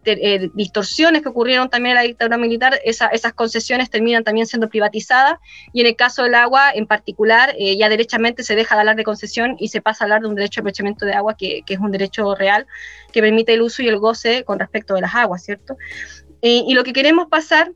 distorsiones 0.54 1.22
que 1.22 1.30
ocurrieron 1.30 1.70
también 1.70 1.92
en 1.92 1.96
la 1.96 2.08
dictadura 2.08 2.38
militar, 2.38 2.80
esas 2.84 3.34
concesiones 3.34 3.90
terminan 3.90 4.24
también 4.24 4.48
siendo 4.48 4.70
privatizadas 4.70 5.36
y 5.74 5.82
en 5.82 5.88
el 5.88 5.96
caso 5.96 6.24
del 6.24 6.36
agua 6.36 6.72
en 6.74 6.88
particular, 6.88 7.56
ya 7.58 7.90
derechamente 7.90 8.44
se 8.44 8.56
deja 8.56 8.76
de 8.76 8.82
hablar 8.82 8.96
de 8.96 9.04
concesión 9.04 9.56
y 9.60 9.70
se 9.70 9.82
pasa 9.82 10.04
a 10.04 10.06
hablar 10.06 10.22
de 10.22 10.28
un 10.28 10.36
derecho 10.36 10.60
de 10.60 10.62
aprovechamiento 10.62 11.06
de 11.06 11.14
agua 11.14 11.36
que, 11.38 11.64
es 11.68 11.80
un 11.80 11.92
derecho 11.92 12.36
real 12.36 12.66
que 13.12 13.22
permite 13.22 13.54
el 13.54 13.62
uso 13.62 13.82
y 13.82 13.88
el 13.88 13.98
goce 13.98 14.44
con 14.44 14.60
respecto 14.60 14.96
de 14.96 15.02
las 15.02 15.16
aguas, 15.16 15.44
¿cierto? 15.44 15.78
Eh, 16.42 16.64
y 16.68 16.74
lo 16.74 16.84
que 16.84 16.94
queremos 16.94 17.28
pasar 17.28 17.72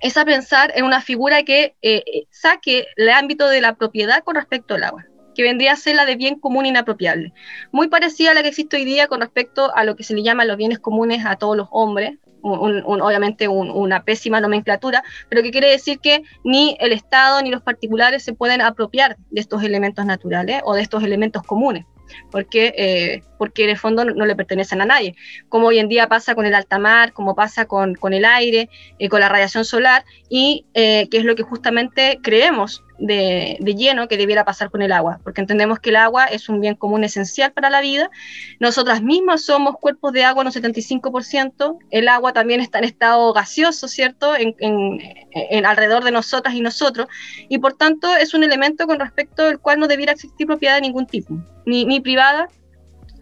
es 0.00 0.16
a 0.16 0.24
pensar 0.24 0.72
en 0.74 0.84
una 0.84 1.00
figura 1.00 1.42
que 1.42 1.74
eh, 1.82 2.26
saque 2.30 2.86
el 2.96 3.08
ámbito 3.08 3.48
de 3.48 3.60
la 3.60 3.74
propiedad 3.74 4.22
con 4.24 4.34
respecto 4.34 4.74
al 4.74 4.84
agua 4.84 5.06
que 5.34 5.42
vendría 5.42 5.72
a 5.72 5.76
ser 5.76 5.96
la 5.96 6.06
de 6.06 6.16
bien 6.16 6.40
común 6.40 6.64
inapropiable, 6.64 7.34
muy 7.70 7.88
parecida 7.88 8.30
a 8.30 8.34
la 8.34 8.42
que 8.42 8.48
existe 8.48 8.78
hoy 8.78 8.86
día 8.86 9.06
con 9.06 9.20
respecto 9.20 9.70
a 9.76 9.84
lo 9.84 9.94
que 9.94 10.02
se 10.02 10.14
le 10.14 10.22
llama 10.22 10.46
los 10.46 10.56
bienes 10.56 10.78
comunes 10.78 11.26
a 11.26 11.36
todos 11.36 11.58
los 11.58 11.68
hombres, 11.70 12.18
obviamente 12.42 13.46
una 13.46 14.02
pésima 14.02 14.40
nomenclatura, 14.40 15.04
pero 15.28 15.42
que 15.42 15.50
quiere 15.50 15.68
decir 15.68 15.98
que 15.98 16.22
ni 16.42 16.76
el 16.80 16.92
Estado 16.92 17.42
ni 17.42 17.50
los 17.50 17.60
particulares 17.60 18.22
se 18.22 18.32
pueden 18.32 18.62
apropiar 18.62 19.18
de 19.30 19.40
estos 19.42 19.62
elementos 19.62 20.06
naturales 20.06 20.62
o 20.64 20.74
de 20.74 20.80
estos 20.80 21.04
elementos 21.04 21.42
comunes 21.42 21.84
porque, 22.30 22.72
eh, 22.76 23.22
porque 23.38 23.64
en 23.64 23.70
el 23.70 23.78
fondo 23.78 24.04
no, 24.04 24.26
le 24.26 24.36
pertenecen 24.36 24.80
a 24.80 24.86
nadie, 24.86 25.14
como 25.48 25.68
hoy 25.68 25.78
en 25.78 25.88
día 25.88 26.08
pasa 26.08 26.34
con 26.34 26.46
el 26.46 26.54
alta 26.54 26.78
mar, 26.78 27.12
como 27.12 27.34
pasa 27.34 27.66
con, 27.66 27.94
con 27.94 28.12
el 28.12 28.24
aire, 28.24 28.68
eh, 28.98 29.08
con 29.08 29.20
la 29.20 29.28
radiación 29.28 29.64
solar, 29.64 30.04
y 30.28 30.64
eh, 30.74 31.08
que 31.10 31.18
es 31.18 31.24
lo 31.24 31.36
que 31.36 31.42
justamente 31.42 32.18
creemos 32.22 32.82
de, 32.98 33.56
de, 33.60 33.74
lleno 33.74 34.08
que 34.08 34.16
debiera 34.16 34.44
pasar 34.44 34.70
con 34.70 34.82
el 34.82 34.92
agua, 34.92 35.20
porque 35.22 35.40
entendemos 35.40 35.78
que 35.80 35.90
el 35.90 35.96
agua 35.96 36.24
es 36.24 36.48
un 36.48 36.60
bien 36.60 36.74
común 36.74 37.04
esencial 37.04 37.52
para 37.52 37.70
la 37.70 37.80
vida. 37.80 38.10
Nosotras 38.58 39.02
mismas 39.02 39.42
somos 39.42 39.76
cuerpos 39.76 40.12
de 40.12 40.24
agua 40.24 40.42
en 40.42 40.48
un 40.48 40.52
75%, 40.52 41.78
el 41.90 42.08
agua 42.08 42.32
también 42.32 42.60
está 42.60 42.78
en 42.78 42.84
estado 42.84 43.32
gaseoso, 43.32 43.88
¿cierto?, 43.88 44.34
en, 44.36 44.54
en, 44.58 45.66
alrededor 45.66 46.04
de 46.04 46.10
nosotras 46.10 46.54
y 46.54 46.60
nosotros, 46.60 47.08
y 47.48 47.58
por 47.58 47.74
tanto 47.74 48.14
es 48.16 48.34
un 48.34 48.44
elemento 48.44 48.86
con 48.86 48.98
respecto 48.98 49.44
al 49.44 49.60
cual 49.60 49.80
no 49.80 49.88
debiera 49.88 50.12
existir 50.12 50.46
propiedad 50.46 50.76
de 50.76 50.80
ningún 50.82 51.06
tipo, 51.06 51.34
ni, 51.66 51.84
ni 51.84 52.00
privada 52.00 52.48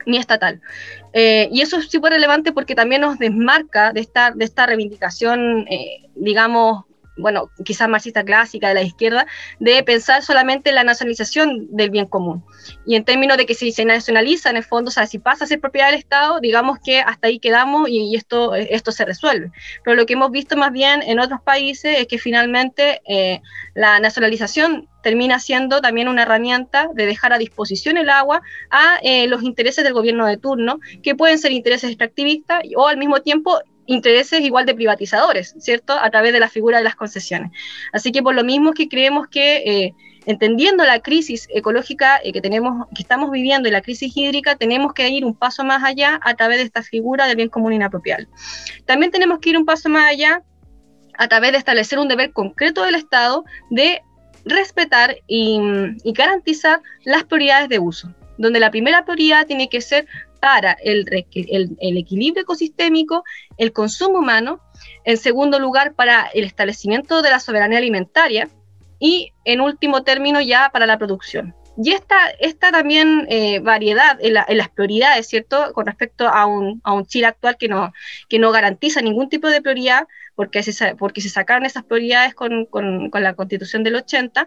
ni 0.07 0.19
estatal. 0.19 0.61
Eh, 1.13 1.49
y 1.53 1.61
eso 1.61 1.79
es 1.79 1.91
súper 1.91 2.13
relevante 2.13 2.53
porque 2.53 2.75
también 2.75 3.01
nos 3.01 3.19
desmarca 3.19 3.93
de 3.93 4.01
esta, 4.01 4.31
de 4.31 4.45
esta 4.45 4.67
reivindicación, 4.67 5.67
eh, 5.69 6.09
digamos, 6.15 6.85
bueno, 7.17 7.51
quizás 7.65 7.89
marxista 7.89 8.25
clásica 8.25 8.69
de 8.69 8.75
la 8.75 8.83
izquierda, 8.83 9.27
de 9.61 9.83
pensar 9.83 10.23
solamente 10.23 10.71
en 10.71 10.77
la 10.77 10.85
nacionalización 10.85 11.69
del 11.71 11.91
bien 11.91 12.07
común. 12.07 12.45
Y 12.87 12.97
en 12.97 13.05
términos 13.05 13.37
de 13.37 13.47
que 13.47 13.55
si 13.55 13.73
se 13.73 13.85
nacionaliza, 13.85 14.51
en 14.51 14.57
el 14.57 14.65
fondo, 14.65 14.91
si 14.91 15.19
pasa 15.19 15.45
a 15.45 15.47
ser 15.47 15.61
propiedad 15.61 15.91
del 15.91 15.99
Estado, 15.99 16.41
digamos 16.41 16.79
que 16.85 17.01
hasta 17.01 17.29
ahí 17.29 17.39
quedamos 17.39 17.89
y, 17.89 18.15
esto, 18.17 18.55
esto 18.55 18.93
se 18.93 19.05
resuelve. 19.05 19.51
Pero 19.85 19.97
lo 19.97 20.07
que 20.07 20.15
hemos 20.15 20.31
visto 20.31 20.57
más 20.57 20.73
bien 20.73 21.03
en 21.03 21.21
otros 21.21 21.41
países 21.43 21.99
es 21.99 22.07
que 22.07 22.19
finalmente 22.19 23.01
eh, 23.07 23.41
la 23.75 24.01
nacionalización 24.01 24.89
termina 25.03 25.39
siendo 25.39 25.81
también 25.81 26.09
una 26.09 26.23
herramienta 26.23 26.89
de 26.95 27.07
dejar 27.07 27.33
a 27.33 27.39
disposición 27.39 27.99
el 27.99 28.09
agua 28.09 28.43
a 28.71 28.99
eh, 29.03 29.27
los 29.29 29.43
intereses 29.43 29.85
del 29.85 29.93
gobierno 29.93 30.27
de 30.27 30.39
turno, 30.39 30.81
que 31.03 31.15
pueden 31.15 31.39
ser 31.39 31.53
intereses 31.53 31.91
extractivistas 31.91 32.63
o 32.77 32.89
al 32.89 32.97
mismo 32.97 33.21
tiempo 33.21 33.61
intereses 33.87 34.41
igual 34.41 34.67
de 34.67 34.75
privatizadores, 34.75 35.55
¿cierto? 35.59 35.93
A 35.93 36.11
través 36.11 36.33
de 36.33 36.41
la 36.41 36.49
figura 36.49 36.79
de 36.79 36.85
las 36.85 36.97
concesiones. 36.97 37.51
Así 37.93 38.13
que 38.13 38.23
por 38.23 38.35
lo 38.35 38.45
mismo 38.45 38.73
que 38.73 38.89
creemos 38.89 39.29
que 39.29 39.57
eh, 39.57 39.95
entendiendo 40.27 40.85
la 40.85 41.01
crisis 41.01 41.49
ecológica 41.51 42.21
eh, 42.23 42.33
que 42.33 42.41
tenemos, 42.41 42.87
que 42.95 43.03
estamos 43.03 43.31
viviendo 43.31 43.69
y 43.69 43.73
la 43.73 43.83
crisis 43.83 44.17
hídrica, 44.17 44.57
tenemos 44.57 44.93
que 44.95 45.09
ir 45.09 45.25
un 45.25 45.35
paso 45.35 45.65
más 45.65 45.83
allá 45.85 46.21
a 46.23 46.35
través 46.35 46.59
de 46.59 46.65
esta 46.65 46.83
figura 46.83 47.27
del 47.27 47.37
bien 47.37 47.49
común 47.49 47.73
inapropiable. 47.73 48.29
También 48.87 49.13
tenemos 49.13 49.39
que 49.41 49.51
ir 49.51 49.57
un 49.57 49.67
paso 49.67 49.89
más 49.89 50.11
allá 50.11 50.43
a 51.17 51.29
través 51.29 51.53
de 51.53 51.59
establecer 51.59 51.99
un 51.99 52.09
deber 52.09 52.33
concreto 52.33 52.83
del 52.83 52.97
Estado 52.97 53.45
de 53.71 54.03
respetar 54.45 55.17
y, 55.27 55.61
y 56.03 56.13
garantizar 56.13 56.83
las 57.05 57.25
prioridades 57.25 57.69
de 57.69 57.79
uso 57.79 58.13
donde 58.39 58.61
la 58.61 58.71
primera 58.71 59.05
prioridad 59.05 59.47
tiene 59.47 59.69
que 59.69 59.81
ser 59.81 60.07
para 60.45 60.73
el, 60.73 61.07
equilibrio 61.81 62.43
ecosistémico, 62.43 63.25
el 63.57 63.73
consumo 63.73 64.19
humano, 64.19 64.61
en 65.07 65.17
segundo 65.17 65.59
lugar 65.59 65.95
para 65.95 66.27
el 66.35 66.45
establecimiento 66.45 67.23
de 67.23 67.31
la 67.31 67.41
soberanía 67.41 67.79
alimentaria 67.79 68.51
y 68.99 69.33
en 69.47 69.63
último 69.63 70.03
término 70.03 70.43
ya 70.43 70.69
para 70.71 70.85
la 70.85 70.99
producción. 70.99 71.55
Y 71.77 71.93
esta, 71.93 72.31
esta 72.39 72.71
también 72.71 73.27
eh, 73.29 73.59
variedad 73.59 74.19
en, 74.21 74.35
las 74.35 74.69
prioridades, 74.69 75.27
¿cierto? 75.27 75.73
Con 75.73 75.87
respecto 75.87 76.29
a 76.29 76.47
un, 76.47 76.81
a 76.85 76.93
un 76.93 77.05
Chile 77.07 77.27
actual 77.27 77.57
que 77.59 77.69
no, 77.69 77.93
que 78.29 78.39
no 78.39 78.53
garantiza 78.53 79.03
ningún 79.03 79.29
tipo 79.29 79.49
de 79.49 79.61
prioridad, 79.61 80.07
porque 80.37 80.63
se, 80.63 80.95
porque 80.97 81.21
se 81.21 81.29
sacaron 81.29 81.65
esas 81.65 81.85
prioridades 81.85 82.35
con, 82.35 82.67
con, 82.67 83.11
con 83.11 83.23
la 83.23 83.35
constitución 83.35 83.83
del 83.83 83.97
80, 83.97 84.47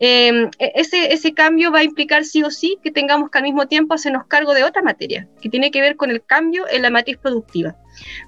em, 0.00 0.50
e, 0.58 0.72
ese, 0.74 1.12
ese 1.12 1.32
cambio 1.32 1.72
va 1.72 1.80
a 1.80 1.84
implicar 1.84 2.24
sí 2.24 2.42
o 2.42 2.50
sí 2.50 2.78
que 2.82 2.90
tengamos 2.90 3.30
que 3.30 3.38
al 3.38 3.44
mismo 3.44 3.66
tiempo 3.66 3.94
hacernos 3.94 4.26
cargo 4.26 4.54
de 4.54 4.64
otra 4.64 4.82
materia, 4.82 5.28
que 5.40 5.48
tiene 5.48 5.70
que 5.70 5.80
ver 5.80 5.96
con 5.96 6.10
el 6.10 6.24
cambio 6.24 6.66
en 6.68 6.82
la 6.82 6.90
matriz 6.90 7.18
productiva. 7.18 7.76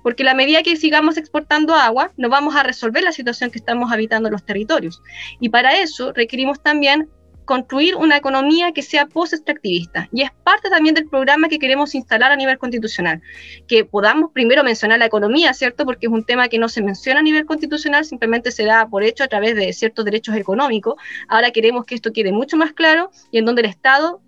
Porque 0.02 0.24
la 0.24 0.34
medida 0.34 0.62
que 0.62 0.76
sigamos 0.76 1.16
exportando 1.16 1.74
agua, 1.74 2.12
no 2.16 2.28
vamos 2.28 2.54
a 2.54 2.62
resolver 2.62 3.02
la 3.02 3.12
situación 3.12 3.50
que 3.50 3.58
estamos 3.58 3.92
habitando 3.92 4.28
en 4.28 4.32
los 4.32 4.44
territorios. 4.44 5.02
Y 5.40 5.48
para 5.48 5.80
eso 5.80 6.12
requerimos 6.12 6.62
también 6.62 7.10
construir 7.46 7.96
una 7.96 8.16
economía 8.16 8.72
que 8.72 8.82
sea 8.82 9.06
post-extractivista. 9.06 10.08
Y 10.12 10.22
es 10.22 10.30
parte 10.44 10.68
también 10.68 10.94
del 10.94 11.08
programa 11.08 11.48
que 11.48 11.58
queremos 11.58 11.94
instalar 11.94 12.32
a 12.32 12.36
nivel 12.36 12.58
constitucional. 12.58 13.22
Que 13.66 13.84
podamos 13.84 14.32
primero 14.32 14.62
mencionar 14.62 14.98
la 14.98 15.06
economía, 15.06 15.54
¿cierto? 15.54 15.86
Porque 15.86 16.06
es 16.06 16.12
un 16.12 16.24
tema 16.24 16.48
que 16.48 16.58
no 16.58 16.68
se 16.68 16.82
menciona 16.82 17.20
a 17.20 17.22
nivel 17.22 17.46
constitucional, 17.46 18.04
simplemente 18.04 18.50
se 18.50 18.64
da 18.64 18.86
por 18.88 19.02
hecho 19.02 19.24
a 19.24 19.28
través 19.28 19.54
de 19.54 19.72
ciertos 19.72 20.04
derechos 20.04 20.36
económicos. 20.36 20.96
Ahora 21.28 21.52
queremos 21.52 21.86
que 21.86 21.94
esto 21.94 22.12
quede 22.12 22.32
mucho 22.32 22.56
más 22.56 22.72
claro 22.72 23.10
y 23.30 23.38
en 23.38 23.46
donde 23.46 23.62
el 23.62 23.68
Estado 23.68 24.20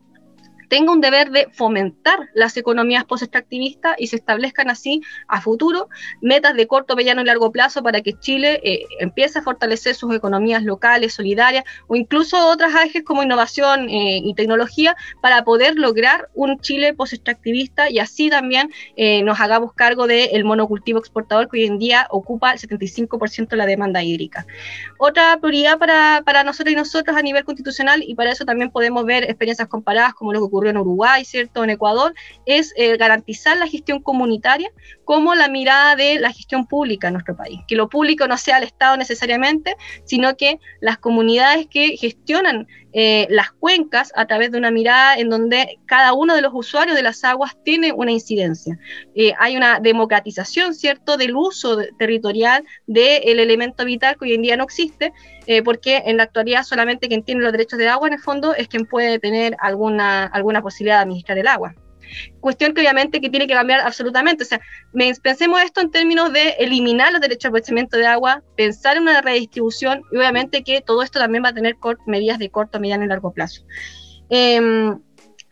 tenga 0.68 0.92
un 0.92 1.00
deber 1.00 1.30
de 1.30 1.48
fomentar 1.52 2.28
las 2.34 2.56
economías 2.56 3.04
post-extractivistas 3.04 3.96
y 3.98 4.06
se 4.08 4.16
establezcan 4.16 4.70
así 4.70 5.00
a 5.26 5.40
futuro 5.40 5.88
metas 6.20 6.54
de 6.54 6.66
corto, 6.66 6.96
mediano 6.96 7.22
y 7.22 7.24
largo 7.24 7.50
plazo 7.50 7.82
para 7.82 8.00
que 8.02 8.18
Chile 8.18 8.60
eh, 8.62 8.84
empiece 9.00 9.38
a 9.38 9.42
fortalecer 9.42 9.94
sus 9.94 10.14
economías 10.14 10.62
locales, 10.62 11.14
solidarias 11.14 11.64
o 11.86 11.96
incluso 11.96 12.48
otras 12.48 12.74
ejes 12.84 13.02
como 13.04 13.22
innovación 13.22 13.88
eh, 13.88 14.20
y 14.22 14.34
tecnología 14.34 14.96
para 15.20 15.42
poder 15.44 15.76
lograr 15.76 16.28
un 16.34 16.60
Chile 16.60 16.94
post-extractivista 16.94 17.90
y 17.90 17.98
así 17.98 18.30
también 18.30 18.70
eh, 18.96 19.22
nos 19.22 19.40
hagamos 19.40 19.72
cargo 19.72 20.06
del 20.06 20.44
monocultivo 20.44 20.98
exportador 20.98 21.48
que 21.48 21.58
hoy 21.58 21.66
en 21.66 21.78
día 21.78 22.06
ocupa 22.10 22.52
el 22.52 22.58
75% 22.58 23.48
de 23.48 23.56
la 23.56 23.66
demanda 23.66 24.02
hídrica. 24.02 24.46
Otra 24.98 25.38
prioridad 25.40 25.78
para, 25.78 26.22
para 26.24 26.44
nosotros 26.44 26.72
y 26.72 26.76
nosotros 26.76 27.16
a 27.16 27.22
nivel 27.22 27.44
constitucional 27.44 28.02
y 28.06 28.14
para 28.14 28.30
eso 28.30 28.44
también 28.44 28.70
podemos 28.70 29.04
ver 29.04 29.24
experiencias 29.24 29.68
comparadas 29.68 30.14
como 30.14 30.32
lo 30.32 30.40
que 30.40 30.44
ocurre 30.44 30.57
ocurrió 30.58 30.70
en 30.70 30.78
Uruguay, 30.78 31.24
¿cierto? 31.24 31.62
En 31.62 31.70
Ecuador, 31.70 32.14
es 32.44 32.74
eh, 32.76 32.96
garantizar 32.96 33.56
la 33.56 33.68
gestión 33.68 34.02
comunitaria 34.02 34.70
como 35.04 35.34
la 35.34 35.48
mirada 35.48 35.94
de 35.94 36.18
la 36.18 36.32
gestión 36.32 36.66
pública 36.66 37.06
en 37.06 37.14
nuestro 37.14 37.36
país. 37.36 37.60
Que 37.68 37.76
lo 37.76 37.88
público 37.88 38.26
no 38.26 38.36
sea 38.36 38.58
el 38.58 38.64
Estado 38.64 38.96
necesariamente, 38.96 39.76
sino 40.04 40.36
que 40.36 40.58
las 40.80 40.98
comunidades 40.98 41.68
que 41.68 41.96
gestionan 41.96 42.66
eh, 42.92 43.26
las 43.30 43.50
cuencas 43.52 44.12
a 44.14 44.26
través 44.26 44.50
de 44.50 44.58
una 44.58 44.70
mirada 44.70 45.16
en 45.18 45.28
donde 45.28 45.78
cada 45.86 46.12
uno 46.12 46.34
de 46.34 46.42
los 46.42 46.52
usuarios 46.54 46.96
de 46.96 47.02
las 47.02 47.22
aguas 47.24 47.56
tiene 47.64 47.92
una 47.92 48.12
incidencia. 48.12 48.78
Eh, 49.14 49.32
hay 49.38 49.56
una 49.56 49.80
democratización, 49.80 50.74
¿cierto?, 50.74 51.16
del 51.16 51.36
uso 51.36 51.78
territorial 51.98 52.64
del 52.86 53.40
elemento 53.40 53.84
vital 53.84 54.16
que 54.16 54.24
hoy 54.26 54.34
en 54.34 54.42
día 54.42 54.56
no 54.56 54.64
existe, 54.64 55.12
porque 55.64 56.02
en 56.04 56.18
la 56.18 56.24
actualidad 56.24 56.62
solamente 56.62 57.08
quien 57.08 57.22
tiene 57.22 57.40
los 57.40 57.52
derechos 57.52 57.78
de 57.78 57.88
agua 57.88 58.08
en 58.08 58.14
el 58.14 58.20
fondo 58.20 58.54
es 58.54 58.68
quien 58.68 58.84
puede 58.84 59.18
tener 59.18 59.56
alguna, 59.60 60.24
alguna 60.26 60.60
posibilidad 60.60 60.96
de 60.96 61.02
administrar 61.02 61.38
el 61.38 61.46
agua. 61.46 61.74
Cuestión 62.40 62.74
que 62.74 62.80
obviamente 62.80 63.20
que 63.20 63.30
tiene 63.30 63.46
que 63.46 63.54
cambiar 63.54 63.80
absolutamente. 63.80 64.44
O 64.44 64.46
sea, 64.46 64.60
pensemos 65.22 65.62
esto 65.62 65.80
en 65.80 65.90
términos 65.90 66.32
de 66.32 66.50
eliminar 66.58 67.12
los 67.12 67.20
derechos 67.20 67.42
de 67.42 67.48
aprovechamiento 67.48 67.96
de 67.96 68.06
agua, 68.06 68.42
pensar 68.56 68.96
en 68.96 69.02
una 69.04 69.20
redistribución 69.20 70.02
y 70.12 70.16
obviamente 70.16 70.62
que 70.62 70.80
todo 70.80 71.02
esto 71.02 71.18
también 71.18 71.44
va 71.44 71.48
a 71.48 71.54
tener 71.54 71.76
medidas 72.06 72.38
de 72.38 72.50
corto, 72.50 72.80
mediano 72.80 73.04
y 73.04 73.08
largo 73.08 73.32
plazo. 73.32 73.62
Em, 74.30 75.00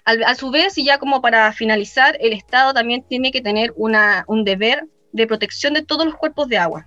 a 0.05 0.37
su 0.37 0.53
vez, 0.53 0.78
y 0.78 0.85
ya 0.85 0.99
como 0.99 1.20
para 1.20 1.53
finalizar, 1.53 2.16
el 2.20 2.33
Estado 2.33 2.72
también 2.72 3.05
tiene 3.09 3.33
que 3.33 3.41
tener 3.41 3.72
una, 3.76 4.24
un 4.28 4.45
deber 4.45 4.87
de 5.12 5.26
protección 5.26 5.74
de 5.74 5.83
todos 5.83 6.07
los 6.07 6.14
cuerpos 6.14 6.47
de 6.49 6.59
agua. 6.59 6.87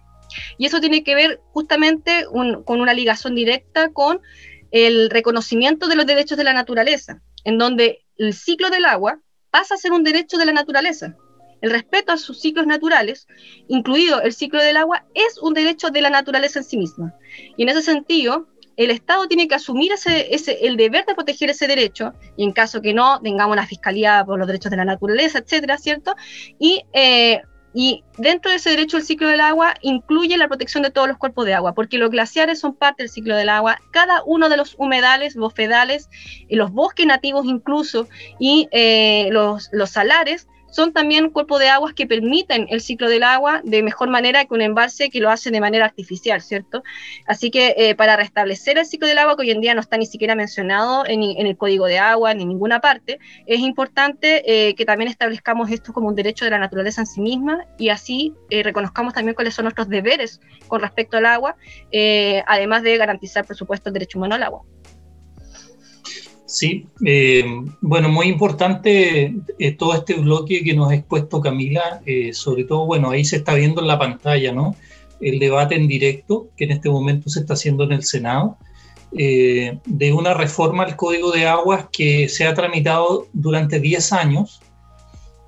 Y 0.57 0.65
eso 0.65 0.79
tiene 0.79 1.03
que 1.03 1.15
ver 1.15 1.41
justamente 1.51 2.25
con 2.31 2.79
una 2.81 2.93
ligación 2.93 3.35
directa 3.35 3.89
con 3.89 4.21
el 4.71 5.09
reconocimiento 5.09 5.87
de 5.87 5.95
los 5.95 6.05
derechos 6.05 6.37
de 6.37 6.43
la 6.43 6.53
naturaleza, 6.53 7.21
en 7.43 7.57
donde 7.57 8.05
el 8.17 8.33
ciclo 8.33 8.69
del 8.69 8.85
agua 8.85 9.19
pasa 9.51 9.75
a 9.75 9.77
ser 9.77 9.91
un 9.91 10.03
derecho 10.03 10.37
de 10.37 10.45
la 10.45 10.53
naturaleza. 10.53 11.15
El 11.61 11.71
respeto 11.71 12.13
a 12.13 12.17
sus 12.17 12.39
ciclos 12.39 12.65
naturales, 12.65 13.27
incluido 13.67 14.21
el 14.21 14.33
ciclo 14.33 14.61
del 14.61 14.77
agua, 14.77 15.05
es 15.13 15.37
un 15.41 15.53
derecho 15.53 15.89
de 15.89 16.01
la 16.01 16.09
naturaleza 16.09 16.59
en 16.59 16.65
sí 16.65 16.77
misma. 16.77 17.13
Y 17.57 17.63
en 17.63 17.69
ese 17.69 17.81
sentido, 17.81 18.47
el 18.77 18.91
Estado 18.91 19.27
tiene 19.27 19.49
que 19.49 19.55
asumir 19.55 19.91
ese, 19.91 20.65
el 20.65 20.77
deber 20.77 21.05
de 21.05 21.13
proteger 21.13 21.49
ese 21.49 21.67
derecho, 21.67 22.13
y 22.37 22.45
en 22.45 22.53
caso 22.53 22.81
que 22.81 22.93
no, 22.93 23.19
tengamos 23.21 23.51
una 23.51 23.67
fiscalía 23.67 24.23
por 24.25 24.39
los 24.39 24.47
derechos 24.47 24.71
de 24.71 24.77
la 24.77 24.85
naturaleza, 24.85 25.39
etcétera, 25.39 25.77
¿cierto? 25.77 26.15
Y 26.59 26.83
eh, 26.93 27.41
y 27.73 28.03
dentro 28.17 28.49
de 28.49 28.57
ese 28.57 28.71
derecho 28.71 28.97
al 28.97 29.03
ciclo 29.03 29.27
del 29.27 29.41
agua 29.41 29.75
incluye 29.81 30.37
la 30.37 30.47
protección 30.47 30.83
de 30.83 30.91
todos 30.91 31.07
los 31.07 31.17
cuerpos 31.17 31.45
de 31.45 31.53
agua, 31.53 31.73
porque 31.73 31.97
los 31.97 32.09
glaciares 32.09 32.59
son 32.59 32.75
parte 32.75 33.03
del 33.03 33.09
ciclo 33.09 33.35
del 33.35 33.49
agua. 33.49 33.79
Cada 33.91 34.23
uno 34.25 34.49
de 34.49 34.57
los 34.57 34.75
humedales, 34.77 35.35
bofedales, 35.35 36.09
los 36.49 36.71
bosques 36.71 37.05
nativos 37.05 37.45
incluso, 37.45 38.07
y 38.39 38.67
eh, 38.71 39.29
los, 39.31 39.69
los 39.71 39.91
salares 39.91 40.47
son 40.71 40.93
también 40.93 41.29
cuerpos 41.29 41.59
de 41.59 41.69
aguas 41.69 41.93
que 41.93 42.07
permiten 42.07 42.67
el 42.69 42.81
ciclo 42.81 43.09
del 43.09 43.23
agua 43.23 43.61
de 43.63 43.83
mejor 43.83 44.09
manera 44.09 44.45
que 44.45 44.53
un 44.53 44.61
embalse 44.61 45.09
que 45.09 45.19
lo 45.19 45.29
hace 45.29 45.51
de 45.51 45.59
manera 45.59 45.85
artificial, 45.85 46.41
¿cierto? 46.41 46.83
Así 47.25 47.51
que 47.51 47.75
eh, 47.77 47.95
para 47.95 48.15
restablecer 48.15 48.77
el 48.77 48.85
ciclo 48.85 49.07
del 49.07 49.17
agua, 49.17 49.35
que 49.35 49.43
hoy 49.43 49.51
en 49.51 49.61
día 49.61 49.73
no 49.73 49.81
está 49.81 49.97
ni 49.97 50.05
siquiera 50.05 50.35
mencionado 50.35 51.05
en, 51.05 51.23
el 51.23 51.57
código 51.57 51.85
de 51.85 51.99
agua 51.99 52.33
ni 52.33 52.43
en 52.43 52.49
ninguna 52.49 52.79
parte, 52.79 53.19
es 53.45 53.59
importante 53.59 54.43
eh, 54.45 54.75
que 54.75 54.85
también 54.85 55.09
establezcamos 55.09 55.71
esto 55.71 55.93
como 55.93 56.07
un 56.07 56.15
derecho 56.15 56.45
de 56.45 56.51
la 56.51 56.59
naturaleza 56.59 57.01
en 57.01 57.07
sí 57.07 57.21
misma 57.21 57.65
y 57.77 57.89
así 57.89 58.33
eh, 58.49 58.63
reconozcamos 58.63 59.13
también 59.13 59.35
cuáles 59.35 59.53
son 59.53 59.63
nuestros 59.63 59.89
deberes 59.89 60.39
con 60.67 60.81
respecto 60.81 61.17
al 61.17 61.25
agua, 61.25 61.55
además 62.45 62.83
de 62.83 62.97
garantizar, 62.97 63.45
por 63.45 63.55
supuesto, 63.55 63.89
el 63.89 63.93
derecho 63.93 64.17
humano 64.17 64.35
al 64.35 64.43
agua. 64.43 64.63
Sí, 66.49 66.87
eh, 67.05 67.45
bueno, 67.79 68.09
muy 68.09 68.25
importante 68.25 69.35
eh, 69.59 69.71
todo 69.73 69.93
este 69.93 70.15
bloque 70.15 70.63
que 70.63 70.73
nos 70.73 70.89
ha 70.89 70.95
expuesto 70.95 71.41
Camila, 71.41 72.01
eh, 72.07 72.33
sobre 72.33 72.63
todo, 72.63 72.87
bueno, 72.87 73.11
ahí 73.11 73.23
se 73.23 73.35
está 73.35 73.53
viendo 73.53 73.81
en 73.81 73.87
la 73.87 73.99
pantalla, 73.99 74.51
¿no? 74.51 74.75
El 75.21 75.37
debate 75.37 75.75
en 75.75 75.87
directo 75.87 76.49
que 76.57 76.63
en 76.63 76.71
este 76.71 76.89
momento 76.89 77.29
se 77.29 77.41
está 77.41 77.53
haciendo 77.53 77.83
en 77.83 77.91
el 77.91 78.03
Senado, 78.03 78.57
de 79.11 80.13
una 80.13 80.33
reforma 80.33 80.83
al 80.83 80.95
Código 80.95 81.31
de 81.31 81.47
Aguas 81.47 81.85
que 81.91 82.29
se 82.29 82.47
ha 82.47 82.55
tramitado 82.55 83.27
durante 83.33 83.79
10 83.79 84.13
años 84.13 84.59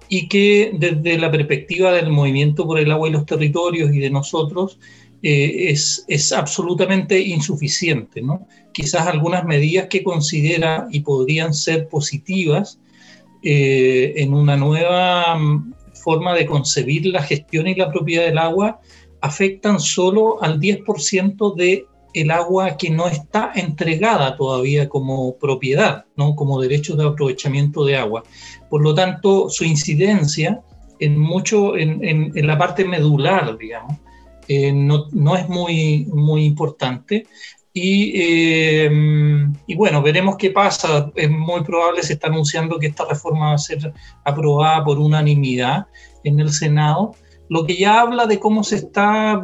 y 0.07 0.27
que 0.27 0.71
desde 0.77 1.17
la 1.17 1.31
perspectiva 1.31 1.91
del 1.93 2.11
movimiento 2.11 2.67
por 2.67 2.79
el 2.79 2.91
agua 2.91 3.07
y 3.07 3.11
los 3.11 3.25
territorios 3.25 3.91
y 3.91 3.99
de 3.99 4.09
nosotros, 4.11 4.77
es, 5.23 6.05
es, 6.07 6.31
absolutamente 6.31 7.19
insuficiente. 7.19 8.21
¿no? 8.21 8.47
Quizás 8.73 9.07
algunas 9.07 9.45
medidas 9.45 9.87
que 9.87 10.03
considera 10.03 10.87
y 10.91 11.01
podrían 11.01 11.53
ser 11.53 11.87
positivas 11.87 12.79
eh, 13.43 14.13
en 14.17 14.33
una 14.33 14.55
nueva 14.55 15.35
mm, 15.35 15.73
forma 15.93 16.35
de 16.35 16.45
concebir 16.45 17.05
la 17.07 17.23
gestión 17.23 17.67
y 17.67 17.75
la 17.75 17.91
propiedad 17.91 18.25
del 18.25 18.37
agua 18.37 18.79
afectan 19.21 19.79
solo 19.79 20.41
al 20.41 20.59
10% 20.59 21.55
de 21.55 21.85
el 22.13 22.29
agua 22.29 22.75
que 22.75 22.89
no 22.89 23.07
está 23.07 23.51
entregada 23.55 24.35
todavía 24.35 24.89
como 24.89 25.37
propiedad, 25.37 26.05
¿no? 26.17 26.35
como 26.35 26.59
derecho 26.59 26.95
de 26.95 27.07
aprovechamiento 27.07 27.85
de 27.85 27.95
agua. 27.95 28.23
Por 28.69 28.81
lo 28.81 28.93
tanto, 28.93 29.49
su 29.49 29.63
incidencia 29.63 30.61
en 30.99 31.17
mucho 31.17 31.77
en, 31.77 32.03
en 32.03 32.47
la 32.47 32.57
parte 32.57 32.83
medular, 32.83 33.57
digamos, 33.57 33.97
eh, 34.53 34.73
no, 34.73 35.05
no, 35.13 35.37
es 35.37 35.47
muy, 35.47 36.05
muy 36.11 36.43
importante. 36.43 37.25
Y, 37.73 38.11
eh, 38.15 38.91
y, 39.65 39.75
bueno, 39.75 40.01
veremos 40.01 40.35
qué 40.35 40.51
pasa. 40.51 41.09
Es 41.15 41.29
muy 41.29 41.63
probable, 41.63 42.03
se 42.03 42.13
está 42.13 42.27
anunciando 42.27 42.77
que 42.77 42.87
esta 42.87 43.05
reforma 43.05 43.51
va 43.51 43.53
a 43.53 43.57
ser 43.57 43.93
aprobada 44.25 44.83
por 44.83 44.99
unanimidad 44.99 45.87
en 46.25 46.41
el 46.41 46.51
Senado, 46.51 47.15
lo 47.47 47.65
que 47.65 47.77
ya 47.77 48.01
habla 48.01 48.25
de 48.25 48.39
cómo 48.39 48.65
se 48.65 48.75
está 48.75 49.41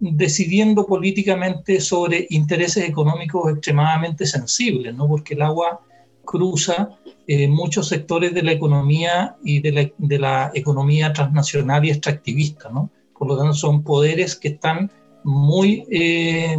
decidiendo 0.00 0.86
políticamente 0.86 1.78
sobre 1.80 2.26
intereses 2.30 2.88
económicos 2.88 3.52
extremadamente 3.52 4.24
sensibles, 4.24 4.94
¿no? 4.94 5.06
porque 5.06 5.34
el 5.34 5.42
agua 5.42 5.80
cruza 6.24 6.88
eh, 7.26 7.46
muchos 7.46 7.88
sectores 7.88 8.32
de 8.32 8.42
la 8.42 8.52
economía 8.52 9.36
y 9.44 9.60
de 9.60 9.72
la, 9.72 9.90
de 9.98 10.18
la 10.18 10.50
economía 10.54 11.12
transnacional 11.12 11.84
y 11.84 11.90
extractivista. 11.90 12.70
¿no? 12.70 12.90
Por 13.18 13.28
lo 13.28 13.36
tanto 13.36 13.54
son 13.54 13.82
poderes 13.82 14.36
que 14.36 14.48
están 14.48 14.90
muy, 15.24 15.84
eh, 15.90 16.56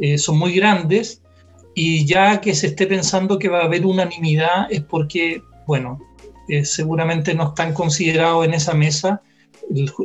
eh, 0.00 0.18
son 0.18 0.38
muy 0.38 0.54
grandes 0.54 1.22
y 1.74 2.04
ya 2.06 2.40
que 2.40 2.54
se 2.54 2.68
esté 2.68 2.86
pensando 2.86 3.38
que 3.38 3.48
va 3.48 3.60
a 3.60 3.64
haber 3.64 3.86
unanimidad 3.86 4.70
es 4.70 4.82
porque, 4.82 5.42
bueno, 5.66 5.98
eh, 6.48 6.64
seguramente 6.64 7.34
no 7.34 7.48
están 7.48 7.72
considerados 7.72 8.44
en 8.44 8.54
esa 8.54 8.74
mesa 8.74 9.22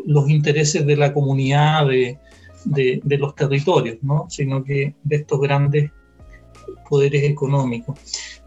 los 0.06 0.30
intereses 0.30 0.86
de 0.86 0.96
la 0.96 1.14
comunidad 1.14 1.88
de, 1.88 2.20
de, 2.66 3.18
los 3.18 3.36
territorios, 3.36 3.98
¿no? 4.02 4.28
sino 4.30 4.64
que 4.64 4.96
de 5.04 5.16
estos 5.16 5.42
grandes 5.42 5.92
poderes 6.90 7.24
económicos. 7.24 8.00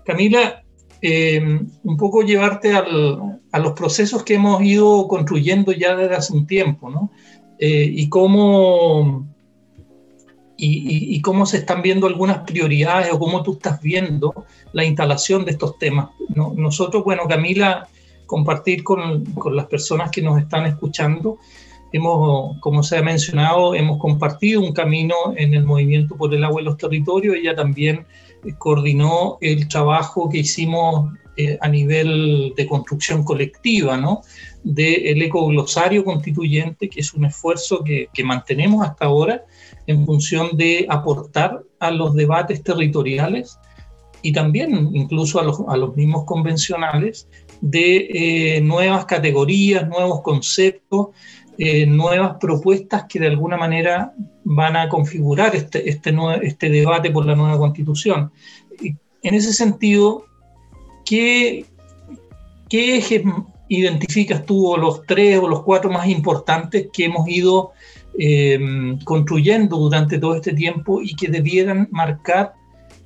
Camila, 0.05 0.63
un 1.03 1.97
poco 1.97 2.23
llevarte 2.23 2.75
a 2.75 3.59
los 3.59 3.73
procesos 3.73 4.23
que 4.23 4.35
hemos 4.35 4.63
ido 4.63 5.09
construyendo 5.09 5.73
ya 5.73 5.97
desde 5.97 6.17
hace 6.17 6.33
un 6.33 6.47
tiempo, 6.47 6.91
¿no? 6.91 7.11
Eh, 7.63 7.91
y, 7.93 8.09
cómo, 8.09 9.27
y, 10.57 11.21
cómo 11.21 11.45
se 11.45 11.59
están 11.59 11.83
viendo 11.83 12.07
algunas 12.07 12.39
prioridades 12.39 13.13
o 13.13 13.19
cómo 13.19 13.43
tú 13.43 13.53
estás 13.53 13.83
viendo 13.83 14.47
la 14.73 14.83
instalación 14.83 15.45
de 15.45 15.51
estos 15.51 15.79
temas. 15.79 16.09
Nosotros, 16.29 17.05
bueno, 17.05 17.25
Camila, 17.29 17.87
compartir 18.25 18.83
con, 18.83 19.27
con, 19.35 19.57
las 19.57 19.67
personas 19.67 20.11
que 20.11 20.23
nos 20.23 20.41
están 20.41 20.65
escuchando, 20.65 21.37
hemos, 21.93 22.59
como 22.61 22.83
se 22.83 22.97
ha 22.97 23.03
mencionado, 23.03 23.75
hemos 23.75 23.99
compartido 23.99 24.63
un 24.63 24.73
camino 24.73 25.15
en 25.37 25.53
el 25.53 25.65
movimiento 25.65 26.17
por 26.17 26.33
el 26.33 26.43
agua 26.45 26.63
y 26.63 26.65
los 26.65 26.79
territorios. 26.79 27.37
Ella 27.37 27.55
también 27.55 28.07
coordinó 28.59 29.39
el 29.41 29.69
trabajo 29.69 30.29
que 30.29 30.39
hicimos 30.39 31.13
eh, 31.37 31.57
a 31.61 31.69
nivel 31.69 32.53
de 32.57 32.67
construcción 32.67 33.25
colectiva, 33.25 33.97
¿no? 33.97 34.23
Del 34.63 35.23
ecoglosario 35.23 36.05
constituyente, 36.05 36.89
que 36.89 37.01
es 37.01 37.15
un 37.15 37.25
esfuerzo 37.25 37.83
que, 37.83 38.09
que, 38.13 38.25
mantenemos 38.25 38.87
hasta 38.87 39.07
ahora 39.07 39.45
en 39.87 40.05
función 40.05 40.57
de 40.57 40.87
aportar 40.89 41.63
a 41.79 41.91
los 41.91 42.15
debates 42.15 42.63
territoriales 42.63 43.59
y 44.23 44.33
también 44.33 44.91
incluso 44.93 45.41
a 45.41 45.45
los, 45.45 45.61
a 45.69 45.77
los 45.77 45.97
mismos 45.97 46.25
convencionales 46.25 47.29
de 47.61 48.57
eh, 48.57 48.61
nuevas 48.61 49.05
categorías, 49.05 49.89
nuevos 49.89 50.23
conceptos, 50.23 51.09
eh, 51.63 51.85
nuevas 51.85 52.39
propuestas 52.41 53.05
que 53.07 53.21
de 53.21 53.27
alguna 53.27 53.59
manera 53.59 54.15
van 54.45 54.77
a 54.77 54.89
configurar 54.89 55.55
este, 55.55 55.91
este, 55.91 56.17
este 56.41 56.71
debate 56.71 57.11
por 57.11 57.27
la 57.27 57.37
nueva 57.37 57.59
constitución. 57.59 58.33
En 58.81 59.35
ese 59.35 59.53
sentido, 59.53 60.25
¿qué, 61.05 61.67
qué 62.71 62.97
ejes 62.97 63.25
identificas 63.69 64.47
tú 64.47 64.69
o 64.69 64.79
los 64.79 65.05
tres 65.05 65.39
o 65.39 65.49
los 65.49 65.63
cuatro 65.63 65.91
más 65.91 66.09
importantes 66.09 66.89
que 66.91 67.05
hemos 67.05 67.29
ido 67.29 67.73
em, 68.19 68.99
construyendo 69.01 69.77
durante 69.77 70.19
todo 70.19 70.37
este 70.37 70.55
tiempo 70.55 71.03
y 71.03 71.15
que 71.15 71.29
debieran 71.29 71.89
marcar 71.91 72.55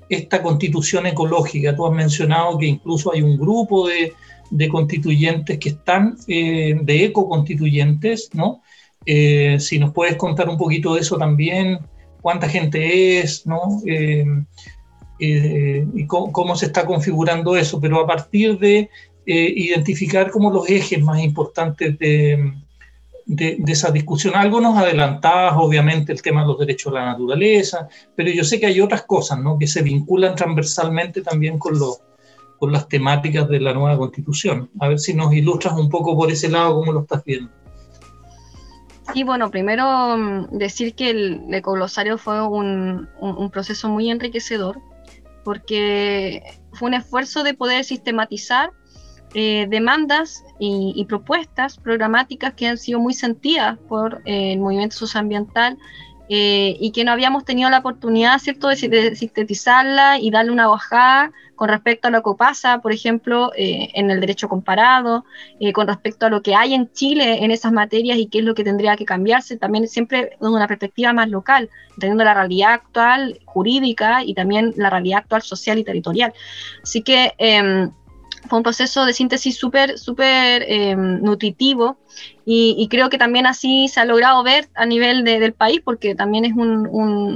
esta 0.08 0.40
constitución 0.40 1.08
ecológica? 1.08 1.74
Tú 1.74 1.88
has 1.88 1.92
mencionado 1.92 2.56
que 2.56 2.66
incluso 2.66 3.12
hay 3.12 3.20
un 3.20 3.36
grupo 3.36 3.88
de, 3.88 4.12
de 4.54 4.68
constituyentes 4.68 5.58
que 5.58 5.70
están, 5.70 6.16
eh, 6.28 6.78
de 6.80 7.04
ecoconstituyentes, 7.04 8.30
¿no? 8.34 8.62
Eh, 9.04 9.58
si 9.58 9.80
nos 9.80 9.92
puedes 9.92 10.16
contar 10.16 10.48
un 10.48 10.56
poquito 10.56 10.94
de 10.94 11.00
eso 11.00 11.18
también, 11.18 11.80
cuánta 12.22 12.48
gente 12.48 13.18
es, 13.18 13.44
¿no? 13.46 13.82
Em, 13.84 14.46
eh, 15.18 15.84
y 15.94 16.06
cómo, 16.06 16.54
se 16.54 16.66
está 16.66 16.86
configurando 16.86 17.56
eso, 17.56 17.80
pero 17.80 18.00
a 18.00 18.06
partir 18.06 18.58
de 18.58 18.88
eh, 19.26 19.52
identificar 19.56 20.30
como 20.30 20.52
los 20.52 20.68
ejes 20.70 21.02
más 21.02 21.20
importantes 21.20 21.98
de, 21.98 22.52
de, 23.26 23.58
esa 23.66 23.90
discusión. 23.90 24.36
Algo 24.36 24.60
nos 24.60 24.78
adelantabas, 24.78 25.54
obviamente, 25.56 26.12
el 26.12 26.22
tema 26.22 26.42
de 26.42 26.48
los 26.48 26.58
derechos 26.58 26.92
de 26.92 26.98
la 27.00 27.06
naturaleza, 27.06 27.88
pero 28.14 28.30
yo 28.30 28.44
sé 28.44 28.60
que 28.60 28.66
hay 28.66 28.80
otras 28.80 29.02
cosas 29.02 29.40
¿no? 29.40 29.58
que 29.58 29.66
se 29.66 29.82
vinculan 29.82 30.36
transversalmente 30.36 31.22
también 31.22 31.58
con, 31.58 31.74
con 32.64 32.72
las 32.72 32.88
temáticas 32.88 33.46
de 33.50 33.60
la 33.60 33.74
nueva 33.74 33.98
constitución. 33.98 34.70
A 34.80 34.88
ver 34.88 34.98
si 34.98 35.12
nos 35.12 35.34
ilustras 35.34 35.74
un 35.76 35.90
poco 35.90 36.16
por 36.16 36.30
ese 36.30 36.48
lado 36.48 36.76
cómo 36.76 36.92
lo 36.92 37.00
estás 37.00 37.22
viendo. 37.22 37.50
Sí, 39.12 39.22
bueno, 39.22 39.50
primero 39.50 40.16
mm, 40.16 40.56
decir 40.56 40.94
que 40.94 41.10
el 41.10 41.42
ecoglosario 41.52 42.16
fue 42.16 42.40
un, 42.40 43.06
proceso 43.52 43.90
muy 43.90 44.10
enriquecedor 44.10 44.80
porque 45.44 46.42
fue 46.72 46.88
un 46.88 46.94
esfuerzo 46.94 47.42
de 47.42 47.52
poder 47.52 47.84
sistematizar 47.84 48.70
eh, 49.34 49.66
demandas 49.68 50.42
y, 50.58 51.04
propuestas 51.06 51.76
programáticas 51.76 52.54
que 52.54 52.66
han 52.66 52.78
sido 52.78 52.98
muy 52.98 53.12
sentidas 53.12 53.78
por 53.90 54.22
eh, 54.24 54.54
el 54.54 54.60
movimiento 54.60 54.96
socioambiental 54.96 55.76
eh, 56.28 56.76
y 56.80 56.90
que 56.92 57.04
no 57.04 57.12
habíamos 57.12 57.44
tenido 57.44 57.68
la 57.68 57.78
oportunidad, 57.78 58.38
¿cierto?, 58.38 58.68
de, 58.68 59.14
sintetizarla 59.14 60.18
y 60.18 60.30
darle 60.30 60.52
una 60.52 60.68
bajada 60.68 61.32
con 61.54 61.68
respecto 61.68 62.08
a 62.08 62.10
lo 62.10 62.22
que 62.22 62.30
pasa, 62.36 62.80
por 62.80 62.92
ejemplo, 62.92 63.52
eh, 63.56 63.90
en 63.94 64.10
el 64.10 64.20
derecho 64.20 64.48
comparado, 64.48 65.24
eh, 65.60 65.72
con 65.72 65.86
respecto 65.86 66.26
a 66.26 66.30
lo 66.30 66.42
que 66.42 66.54
hay 66.54 66.74
en 66.74 66.90
Chile 66.92 67.44
en 67.44 67.50
esas 67.50 67.72
materias 67.72 68.18
y 68.18 68.26
qué 68.26 68.38
es 68.38 68.44
lo 68.44 68.54
que 68.54 68.64
tendría 68.64 68.96
que 68.96 69.04
cambiarse, 69.04 69.56
también 69.56 69.86
siempre 69.86 70.30
desde 70.40 70.54
una 70.54 70.66
perspectiva 70.66 71.12
más 71.12 71.28
local, 71.28 71.68
entendiendo 71.90 72.24
la 72.24 72.34
realidad 72.34 72.72
actual 72.72 73.38
jurídica 73.44 74.24
y 74.24 74.34
también 74.34 74.72
la 74.76 74.90
realidad 74.90 75.20
actual 75.20 75.42
social 75.42 75.78
y 75.78 75.84
territorial. 75.84 76.32
Así 76.82 77.02
que 77.02 77.34
em, 77.38 77.92
fue 78.48 78.58
un 78.58 78.62
proceso 78.62 79.04
de 79.04 79.12
síntesis 79.12 79.56
súper, 79.56 79.98
súper 79.98 80.64
em, 80.68 81.20
nutritivo 81.22 81.98
y, 82.46 82.86
creo 82.90 83.08
que 83.08 83.16
también 83.16 83.46
así 83.46 83.88
se 83.88 84.00
ha 84.00 84.04
logrado 84.04 84.42
ver 84.42 84.68
a 84.74 84.84
nivel 84.84 85.24
del 85.24 85.54
país, 85.54 85.80
porque 85.82 86.14
también 86.14 86.44
es 86.44 86.52
un, 86.52 86.86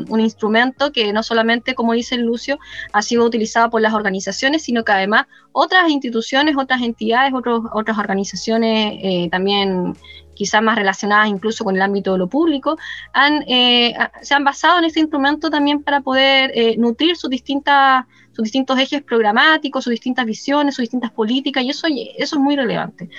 un, 0.09 0.21
instrumento 0.21 0.93
que 0.93 1.13
no 1.15 1.23
solamente, 1.23 1.75
como 1.75 1.95
dice 1.95 2.17
Lucio, 2.19 2.59
ha 2.93 3.01
sido 3.01 3.25
utilizado 3.25 3.71
por 3.71 3.81
las 3.81 3.95
organizaciones, 3.95 4.63
sino 4.63 4.85
que 4.85 4.93
además 4.93 5.27
otras 5.53 5.89
instituciones, 5.89 6.57
otras 6.57 6.83
entidades, 6.83 7.33
otros, 7.33 7.63
otras 7.73 7.97
organizaciones 7.97 8.99
eh, 9.03 9.29
también 9.31 9.95
quizás 10.39 10.63
más 10.63 10.77
relacionadas 10.77 11.29
incluso 11.29 11.65
con 11.65 11.75
el 11.75 11.83
ámbito 11.83 12.13
de 12.13 12.19
lo 12.19 12.29
público, 12.29 12.79
han, 13.13 13.43
eh, 13.49 13.93
se 14.23 14.35
han 14.35 14.45
basado 14.45 14.79
en 14.79 14.85
este 14.85 15.01
instrumento 15.01 15.51
también 15.51 15.83
para 15.83 16.01
poder 16.01 16.53
eh, 16.55 16.77
nutrir 16.79 17.17
sus 17.17 17.29
distintas 17.29 18.07
sus 18.33 18.45
distintos 18.45 18.79
ejes 18.79 19.03
programáticos, 19.03 19.83
sus 19.83 19.91
distintas 19.91 20.25
visiones, 20.25 20.77
sus 20.77 20.85
distintas 20.85 21.11
políticas, 21.11 21.65
y 21.65 21.71
eso, 21.71 21.89
eso 21.89 22.37
es 22.37 22.41
muy 22.41 22.55
relevante. 22.55 23.11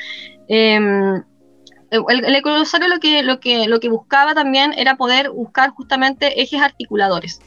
Em, 0.47 1.21
el, 1.91 2.25
el 2.25 2.41
lo 2.41 2.99
que, 3.01 3.23
lo, 3.23 3.39
que, 3.41 3.67
lo 3.67 3.79
que 3.81 3.89
buscaba 3.89 4.33
también 4.33 4.71
era 4.77 4.95
poder 4.95 5.29
buscar 5.31 5.71
justamente 5.71 6.41
ejes 6.41 6.61
articuladores. 6.61 7.41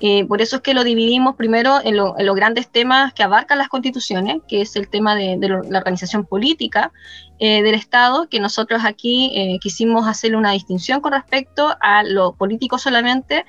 Eh, 0.00 0.24
por 0.26 0.42
eso 0.42 0.56
es 0.56 0.62
que 0.62 0.74
lo 0.74 0.82
dividimos 0.82 1.36
primero 1.36 1.78
en, 1.82 1.96
los 1.96 2.36
grandes 2.36 2.68
temas 2.68 3.14
que 3.14 3.22
abarcan 3.22 3.58
las 3.58 3.68
constituciones, 3.68 4.38
que 4.48 4.60
es 4.60 4.74
el 4.76 4.88
tema 4.88 5.14
de, 5.14 5.38
la 5.38 5.78
organización 5.78 6.24
política 6.24 6.92
eh, 7.38 7.62
del 7.62 7.74
Estado, 7.74 8.28
que 8.28 8.40
nosotros 8.40 8.82
aquí 8.84 9.30
eh, 9.34 9.58
quisimos 9.60 10.06
hacerle 10.06 10.36
una 10.36 10.52
distinción 10.52 11.00
con 11.00 11.12
respecto 11.12 11.74
a 11.80 12.02
lo 12.02 12.34
político 12.34 12.78
solamente, 12.78 13.44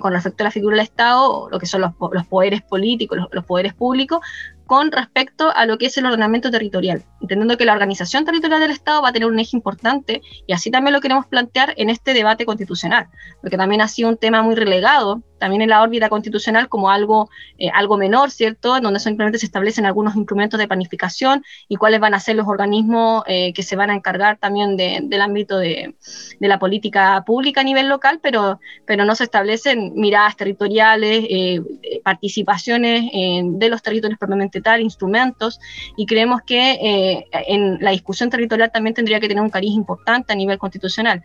con 0.00 0.12
respecto 0.12 0.44
a 0.44 0.46
la 0.46 0.50
figura 0.50 0.76
del 0.76 0.84
Estado, 0.84 1.48
lo 1.50 1.58
que 1.58 1.66
son 1.66 1.80
los, 1.80 1.94
poderes 2.26 2.60
políticos, 2.62 3.18
los 3.32 3.44
poderes 3.44 3.72
públicos, 3.72 4.20
con 4.66 4.92
respecto 4.92 5.54
a 5.54 5.66
lo 5.66 5.78
que 5.78 5.86
es 5.86 5.96
el 5.98 6.06
ordenamiento 6.06 6.50
territorial, 6.50 7.04
entendiendo 7.20 7.56
que 7.56 7.64
la 7.64 7.72
organización 7.72 8.24
territorial 8.24 8.60
del 8.60 8.70
Estado 8.70 9.02
va 9.02 9.10
a 9.10 9.12
tener 9.12 9.28
un 9.28 9.38
eje 9.38 9.56
importante 9.56 10.22
y 10.46 10.52
así 10.52 10.70
también 10.70 10.94
lo 10.94 11.00
queremos 11.00 11.26
plantear 11.26 11.74
en 11.76 11.90
este 11.90 12.14
debate 12.14 12.46
constitucional, 12.46 13.08
porque 13.40 13.56
también 13.56 13.80
ha 13.80 13.88
sido 13.88 14.08
un 14.08 14.16
tema 14.16 14.42
muy 14.42 14.54
relegado 14.54 15.22
también 15.44 15.60
en 15.60 15.68
la 15.68 15.82
órbita 15.82 16.08
constitucional 16.08 16.70
como 16.70 16.88
algo, 16.88 17.28
eh, 17.58 17.68
algo 17.68 17.98
menor, 17.98 18.30
¿cierto? 18.30 18.78
En 18.78 18.82
donde 18.82 18.98
simplemente 18.98 19.38
se 19.38 19.44
establecen 19.44 19.84
algunos 19.84 20.16
instrumentos 20.16 20.58
de 20.58 20.66
planificación 20.66 21.44
y 21.68 21.76
cuáles 21.76 22.00
van 22.00 22.14
a 22.14 22.20
ser 22.20 22.36
los 22.36 22.48
organismos 22.48 23.24
eh, 23.26 23.52
que 23.52 23.62
se 23.62 23.76
van 23.76 23.90
a 23.90 23.94
encargar 23.94 24.38
también 24.38 24.78
del 24.78 25.20
ámbito 25.20 25.58
de, 25.58 25.96
la 26.40 26.58
política 26.58 27.24
pública 27.26 27.60
a 27.60 27.64
nivel 27.64 27.88
local, 27.88 28.20
pero, 28.22 28.58
pero 28.86 29.04
no 29.04 29.14
se 29.14 29.24
establecen 29.24 29.92
miradas 29.94 30.34
territoriales, 30.36 31.26
eh, 31.28 31.60
participaciones 32.02 33.10
de 33.12 33.68
los 33.68 33.82
territorios 33.82 34.18
propiamente 34.18 34.62
instrumentos, 34.80 35.60
y 35.96 36.06
creemos 36.06 36.42
que 36.42 37.26
en 37.32 37.78
la 37.80 37.90
discusión 37.90 38.30
territorial 38.30 38.70
también 38.72 38.94
tendría 38.94 39.20
que 39.20 39.28
tener 39.28 39.42
un 39.42 39.50
cariz 39.50 39.72
importante 39.72 40.32
a 40.32 40.36
nivel 40.36 40.58
constitucional. 40.58 41.22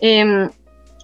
Em, 0.00 0.50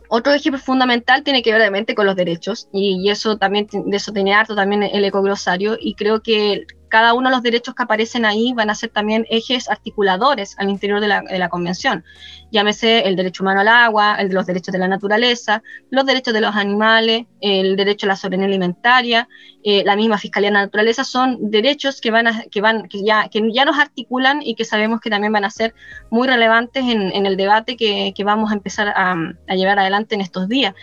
otro 0.09 0.33
eje 0.33 0.51
fundamental 0.59 1.23
tiene 1.23 1.43
que 1.43 1.53
ver 1.53 1.61
obviamente 1.61 1.95
con 1.95 2.07
los 2.07 2.17
derechos 2.17 2.69
y, 2.73 3.09
eso 3.11 3.37
también 3.37 3.69
de 3.71 3.97
eso 3.97 4.13
tiene 4.13 4.35
harto 4.35 4.55
también 4.55 4.83
el 4.83 5.05
ecoglosario 5.05 5.77
y 5.81 5.95
creo 5.95 6.23
que 6.23 6.67
cada 6.89 7.15
uno 7.15 7.29
de 7.29 7.37
los 7.37 7.43
derechos 7.43 7.75
que 7.75 7.83
aparecen 7.83 8.25
ahí 8.25 8.53
van 8.53 8.71
a 8.71 8.75
ser 8.75 8.91
también 8.91 9.27
ejes 9.31 9.69
articuladores 9.69 10.57
al 10.59 10.69
interior 10.71 11.01
de 11.01 11.09
la, 11.09 11.49
convención. 11.49 12.05
Llámese 12.51 13.07
el 13.07 13.17
derecho 13.17 13.43
humano 13.43 13.61
al 13.61 13.69
agua, 13.69 14.17
el 14.17 14.29
de 14.29 14.35
los 14.35 14.47
derechos 14.47 14.73
de 14.73 14.79
la 14.79 14.89
naturaleza, 14.89 15.63
los 15.91 16.05
derechos 16.07 16.35
de 16.35 16.41
los 16.41 16.57
animales, 16.57 17.27
el 17.41 17.77
derecho 17.77 18.07
a 18.07 18.09
la 18.09 18.17
soberanía 18.17 18.47
alimentaria, 18.47 19.29
eh, 19.63 19.83
la 19.85 19.97
misma 19.97 20.19
fiscalía 20.19 20.51
de 20.51 20.55
la 20.55 20.61
naturaleza, 20.63 21.05
son 21.05 21.51
derechos 21.51 22.01
que 22.01 22.11
van 22.11 22.27
a, 22.27 22.43
que 22.51 22.61
van, 22.61 22.89
que 22.89 23.05
ya, 23.05 23.29
que 23.29 23.43
ya 23.53 23.65
nos 23.65 23.79
articulan 23.79 24.41
y 24.43 24.55
que 24.55 24.65
sabemos 24.65 25.01
que 25.01 25.11
también 25.11 25.33
van 25.33 25.45
a 25.45 25.51
ser 25.51 25.75
muy 26.11 26.27
relevantes 26.27 26.85
en, 26.85 27.27
el 27.27 27.37
debate 27.37 27.77
que, 27.77 28.15
vamos 28.25 28.51
a 28.51 28.55
empezar 28.55 28.89
a 28.97 29.55
llevar 29.55 29.79
adelante 29.79 30.15
en 30.15 30.21
estos 30.21 30.49
días. 30.49 30.75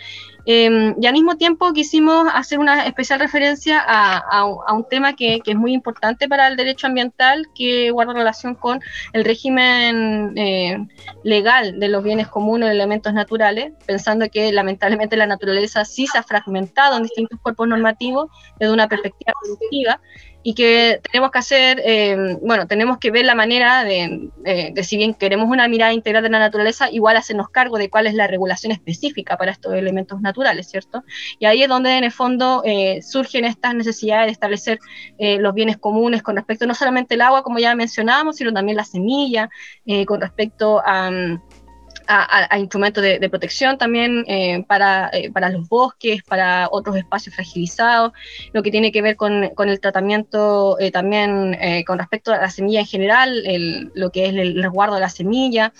Em, 0.48 0.94
y 1.00 1.06
al 1.06 1.12
mismo 1.12 1.36
tiempo 1.36 1.72
quisimos 1.72 2.28
hacer 2.32 2.60
una 2.60 2.86
especial 2.86 3.18
referencia 3.18 3.82
a, 3.84 4.44
un 4.44 4.88
tema 4.88 5.16
que, 5.16 5.40
es 5.44 5.56
muy 5.56 5.74
importante 5.74 6.28
para 6.28 6.46
el 6.46 6.56
derecho 6.56 6.86
ambiental, 6.86 7.48
que 7.52 7.90
guarda 7.90 8.12
relación 8.12 8.54
con 8.54 8.80
el 9.12 9.24
régimen 9.24 10.34
eh, 10.36 10.86
legal 11.24 11.80
de 11.80 11.88
los 11.88 12.04
bienes 12.04 12.28
comunes, 12.28 12.70
elementos 12.70 13.12
naturales, 13.12 13.72
pensando 13.86 14.28
que 14.30 14.52
lamentablemente 14.52 15.16
la 15.16 15.26
naturaleza 15.26 15.84
sí 15.84 16.06
se 16.06 16.18
ha 16.18 16.22
fragmentado 16.22 16.96
en 16.96 17.02
distintos 17.02 17.40
cuerpos 17.40 17.66
normativos 17.66 18.30
desde 18.60 18.72
una 18.72 18.86
perspectiva 18.86 19.32
productiva 19.42 20.00
y 20.48 20.54
que 20.54 21.00
tenemos 21.02 21.32
que 21.32 21.38
hacer, 21.40 21.82
eh, 21.84 22.38
bueno, 22.40 22.68
tenemos 22.68 22.98
que 22.98 23.10
ver 23.10 23.24
la 23.24 23.34
manera 23.34 23.82
de, 23.82 24.30
de, 24.44 24.84
si 24.84 24.96
bien 24.96 25.12
queremos 25.12 25.50
una 25.50 25.66
mirada 25.66 25.92
integral 25.92 26.22
de 26.22 26.30
la 26.30 26.38
naturaleza, 26.38 26.88
igual 26.88 27.16
hacernos 27.16 27.48
cargo 27.48 27.78
de 27.78 27.90
cuál 27.90 28.06
es 28.06 28.14
la 28.14 28.28
regulación 28.28 28.70
específica 28.70 29.36
para 29.36 29.50
estos 29.50 29.74
elementos 29.74 30.20
naturales, 30.20 30.68
¿cierto? 30.68 31.02
Y 31.40 31.46
ahí 31.46 31.64
es 31.64 31.68
donde 31.68 31.96
en 31.98 32.04
el 32.04 32.12
fondo 32.12 32.62
eh, 32.64 33.02
surgen 33.02 33.44
estas 33.44 33.74
necesidades 33.74 34.26
de 34.26 34.32
establecer 34.34 34.78
eh, 35.18 35.38
los 35.40 35.52
bienes 35.52 35.78
comunes 35.78 36.22
con 36.22 36.36
respecto 36.36 36.64
no 36.64 36.76
solamente 36.76 37.14
al 37.14 37.22
agua, 37.22 37.42
como 37.42 37.58
ya 37.58 37.74
mencionábamos, 37.74 38.36
sino 38.36 38.52
también 38.52 38.76
la 38.76 38.84
semilla, 38.84 39.50
con 40.06 40.20
respecto 40.20 40.80
a... 40.86 41.10
A, 42.08 42.58
instrumentos 42.58 43.02
de, 43.02 43.28
protección 43.28 43.78
también 43.78 44.24
para, 44.68 45.10
para, 45.32 45.50
los 45.50 45.68
bosques, 45.68 46.22
para 46.22 46.68
otros 46.70 46.96
espacios 46.96 47.34
fragilizados, 47.34 48.12
lo 48.52 48.62
que 48.62 48.70
tiene 48.70 48.92
que 48.92 49.02
ver 49.02 49.16
con, 49.16 49.50
con 49.54 49.68
el 49.68 49.80
tratamiento 49.80 50.78
eh, 50.78 50.90
también 50.90 51.54
eh, 51.60 51.84
con 51.84 51.98
respecto 51.98 52.32
a 52.32 52.38
la 52.38 52.50
semilla 52.50 52.80
en 52.80 52.86
general, 52.86 53.90
lo 53.94 54.10
que 54.10 54.26
es 54.26 54.34
el 54.34 54.62
resguardo 54.62 54.94
de 54.94 55.00
la 55.00 55.08
semilla, 55.08 55.72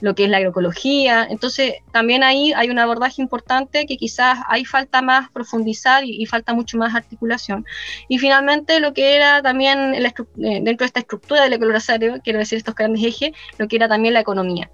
lo 0.00 0.14
que 0.14 0.24
es 0.24 0.30
la 0.30 0.38
agroecología. 0.38 1.26
Entonces, 1.28 1.74
también 1.92 2.22
ahí 2.22 2.52
hay 2.52 2.70
un 2.70 2.78
abordaje 2.78 3.22
importante 3.22 3.86
que 3.86 3.96
quizás 3.96 4.38
hay 4.48 4.64
falta 4.64 5.02
más 5.02 5.30
profundizar 5.30 6.04
y, 6.04 6.24
falta 6.26 6.54
mucho 6.54 6.78
más 6.78 6.94
articulación. 6.94 7.64
Y 8.08 8.18
finalmente, 8.18 8.80
lo 8.80 8.94
que 8.94 9.16
era 9.16 9.42
también 9.42 9.94
eh, 9.94 10.12
dentro 10.36 10.84
de 10.84 10.86
esta 10.86 11.00
estructura 11.00 11.42
del 11.42 11.52
ecologizario, 11.52 12.20
quiero 12.22 12.38
decir 12.38 12.58
estos 12.58 12.74
grandes 12.74 13.04
ejes, 13.04 13.32
lo 13.58 13.68
que 13.68 13.76
era 13.76 13.88
también 13.88 14.14
la 14.14 14.20
economía. 14.20 14.70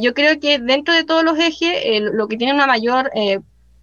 yo 0.00 0.14
creo 0.14 0.38
que 0.40 0.58
dentro 0.58 0.94
de 0.94 1.04
todos 1.04 1.24
los 1.24 1.38
ejes, 1.38 2.00
lo 2.00 2.28
que 2.28 2.36
tiene 2.36 2.54
una 2.54 2.66
mayor 2.66 3.10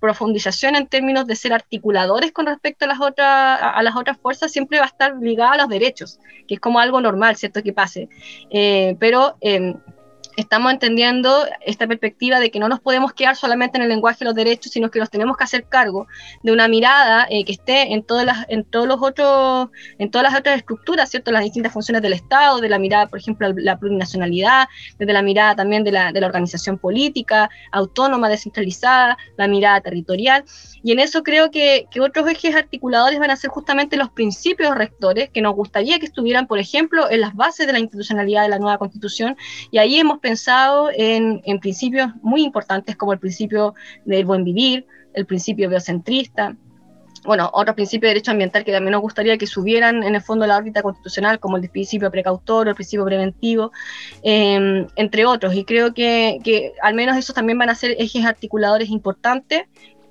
profundización 0.05 0.75
en 0.75 0.85
términos 0.85 1.25
de 1.25 1.35
ser 1.35 1.51
articuladores 1.51 2.31
con 2.31 2.45
respecto 2.45 2.85
a 2.85 2.87
las 2.87 3.01
otras, 3.01 3.59
a 3.59 3.81
las 3.81 3.95
otras 3.95 4.17
fuerzas 4.19 4.51
siempre 4.51 4.77
va 4.77 4.85
a 4.85 4.87
estar 4.87 5.15
ligada 5.19 5.53
a 5.53 5.57
los 5.57 5.67
derechos, 5.67 6.19
que 6.47 6.53
es 6.55 6.59
como 6.59 6.79
algo 6.79 7.01
normal, 7.01 7.35
¿cierto? 7.37 7.63
Que 7.63 7.73
pase. 7.73 8.07
Eh, 8.51 8.95
pero 8.99 9.35
em, 9.41 9.73
estamos 10.37 10.71
entendiendo 10.71 11.45
esta 11.61 11.87
perspectiva 11.87 12.39
de 12.39 12.51
que 12.51 12.59
no 12.59 12.67
nos 12.67 12.79
podemos 12.79 13.13
quedar 13.13 13.35
solamente 13.35 13.77
en 13.77 13.83
el 13.83 13.89
lenguaje 13.89 14.19
de 14.19 14.25
los 14.25 14.35
derechos, 14.35 14.71
sino 14.71 14.91
que 14.91 14.99
nos 14.99 15.09
tenemos 15.09 15.37
que 15.37 15.43
hacer 15.43 15.67
cargo 15.67 16.07
de 16.43 16.51
una 16.51 16.67
mirada 16.67 17.27
eh, 17.29 17.45
que 17.45 17.53
esté 17.53 17.93
en 17.93 18.03
todas 18.03 18.25
las, 18.25 18.45
en 18.49 18.63
todos 18.63 18.87
los 18.87 19.01
otros, 19.01 19.69
en 19.97 20.11
todas 20.11 20.31
las 20.31 20.39
otras 20.39 20.57
estructuras, 20.57 21.09
¿cierto? 21.09 21.31
Las 21.31 21.43
distintas 21.43 21.73
funciones 21.73 22.01
del 22.01 22.13
Estado, 22.13 22.59
de 22.59 22.69
la 22.69 22.79
mirada, 22.79 23.07
por 23.07 23.19
ejemplo, 23.19 23.51
la 23.55 23.77
plurinacionalidad, 23.79 24.67
desde 24.97 25.13
la 25.13 25.21
mirada 25.21 25.55
también 25.55 25.83
de 25.83 25.91
la, 25.91 26.11
de 26.11 26.21
la 26.21 26.27
organización 26.27 26.77
política, 26.77 27.49
autónoma, 27.71 28.29
descentralizada, 28.29 29.17
la 29.37 29.47
mirada 29.47 29.81
territorial. 29.81 30.43
Y 30.83 30.91
en 30.91 30.99
eso 30.99 31.23
creo 31.23 31.51
que, 31.51 31.87
que 31.89 32.01
otros 32.01 32.29
ejes 32.29 32.55
articuladores 32.55 33.19
van 33.19 33.31
a 33.31 33.35
ser 33.35 33.49
justamente 33.49 33.97
los 33.97 34.09
principios 34.09 34.75
rectores 34.75 35.29
que 35.29 35.41
nos 35.41 35.55
gustaría 35.55 35.99
que 35.99 36.05
estuvieran, 36.05 36.47
por 36.47 36.59
ejemplo, 36.59 37.09
en 37.09 37.21
las 37.21 37.35
bases 37.35 37.67
de 37.67 37.73
la 37.73 37.79
institucionalidad 37.79 38.43
de 38.43 38.49
la 38.49 38.59
nueva 38.59 38.77
constitución. 38.77 39.35
Y 39.71 39.77
ahí 39.77 39.99
hemos 39.99 40.19
pensado 40.25 40.89
en, 40.91 41.39
principios 41.59 42.09
muy 42.23 42.43
importantes 42.43 42.95
como 42.95 43.13
el 43.13 43.19
principio 43.19 43.75
del 44.05 44.25
buen 44.25 44.43
vivir, 44.43 44.87
el 45.13 45.27
principio 45.27 45.69
biocentrista, 45.69 46.55
bueno, 47.25 47.51
otros 47.53 47.75
principios 47.75 48.09
de 48.09 48.13
derecho 48.15 48.31
ambiental 48.31 48.63
que 48.65 48.71
también 48.71 48.93
nos 48.93 49.01
gustaría 49.01 49.37
que 49.37 49.45
subieran 49.45 50.01
en 50.01 50.15
el 50.15 50.21
fondo 50.21 50.43
de 50.43 50.47
la 50.47 50.57
órbita 50.57 50.81
constitucional, 50.81 51.39
como 51.39 51.57
el 51.57 51.69
principio 51.69 52.09
precautorio, 52.09 52.71
el 52.71 52.75
principio 52.75 53.05
preventivo, 53.05 53.71
em, 54.23 54.87
entre 54.95 55.27
otros. 55.27 55.53
Y 55.53 55.63
creo 55.63 55.93
que, 55.93 56.39
que, 56.43 56.73
al 56.81 56.95
menos 56.95 57.17
esos 57.17 57.35
también 57.35 57.59
van 57.59 57.69
a 57.69 57.75
ser 57.75 57.95
ejes 57.99 58.25
articuladores 58.25 58.89
importantes, 58.89 59.61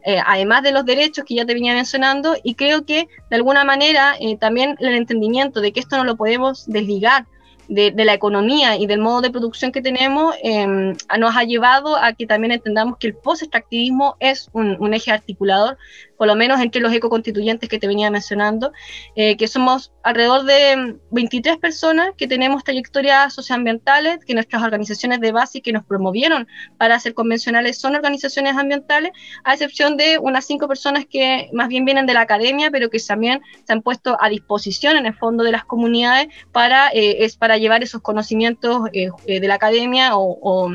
eh, 0.04 0.20
además 0.24 0.62
de 0.62 0.70
los 0.70 0.84
derechos 0.84 1.24
que 1.24 1.34
ya 1.34 1.44
te 1.44 1.54
venía 1.54 1.74
mencionando, 1.74 2.36
y 2.44 2.54
creo 2.54 2.84
que 2.84 3.08
de 3.30 3.36
alguna 3.36 3.64
manera 3.64 4.14
eh, 4.20 4.36
también 4.36 4.76
el 4.78 4.94
entendimiento 4.94 5.60
de 5.60 5.72
que 5.72 5.80
esto 5.80 5.96
no 5.96 6.04
lo 6.04 6.14
podemos 6.16 6.66
desligar 6.66 7.26
de, 7.68 7.92
la 8.04 8.14
economía 8.14 8.76
y 8.76 8.86
del 8.86 9.00
modo 9.00 9.20
de 9.20 9.30
producción 9.30 9.72
que 9.72 9.82
tenemos 9.82 10.34
em, 10.42 10.94
nos 11.18 11.36
ha 11.36 11.44
llevado 11.44 11.96
a 11.96 12.12
que 12.12 12.26
también 12.26 12.52
entendamos 12.52 12.98
que 12.98 13.08
el 13.08 13.14
post-extractivismo 13.14 14.16
es 14.20 14.48
un, 14.52 14.94
eje 14.94 15.10
articulador 15.10 15.76
por 16.24 16.28
lo 16.28 16.36
menos 16.36 16.58
entre 16.62 16.80
los 16.80 16.90
ecoconstituyentes 16.94 17.68
que 17.68 17.78
te 17.78 17.86
venía 17.86 18.10
mencionando, 18.10 18.72
eh, 19.14 19.36
que 19.36 19.46
somos 19.46 19.92
alrededor 20.02 20.44
de 20.44 20.96
23 21.10 21.58
personas 21.58 22.12
que 22.16 22.26
tenemos 22.26 22.64
trayectorias 22.64 23.34
socioambientales, 23.34 24.24
que 24.24 24.32
nuestras 24.32 24.62
organizaciones 24.62 25.20
de 25.20 25.32
base 25.32 25.60
que 25.60 25.70
nos 25.70 25.84
promovieron 25.84 26.48
para 26.78 26.98
ser 26.98 27.12
convencionales 27.12 27.78
son 27.78 27.94
organizaciones 27.94 28.56
ambientales, 28.56 29.12
a 29.44 29.52
excepción 29.52 29.98
de 29.98 30.18
unas 30.18 30.46
cinco 30.46 30.66
personas 30.66 31.04
que 31.04 31.50
más 31.52 31.68
bien 31.68 31.84
vienen 31.84 32.06
de 32.06 32.14
la 32.14 32.22
academia, 32.22 32.70
pero 32.70 32.88
que 32.88 32.98
también 33.00 33.42
se 33.66 33.74
han 33.74 33.82
puesto 33.82 34.16
a 34.18 34.30
disposición 34.30 34.96
en 34.96 35.04
el 35.04 35.14
fondo 35.14 35.44
de 35.44 35.52
las 35.52 35.66
comunidades 35.66 36.28
para, 36.52 36.88
eh, 36.88 37.22
es 37.26 37.36
para 37.36 37.58
llevar 37.58 37.82
esos 37.82 38.00
conocimientos 38.00 38.88
eh, 38.94 39.10
de 39.26 39.46
la 39.46 39.56
academia 39.56 40.12
o 40.16 40.70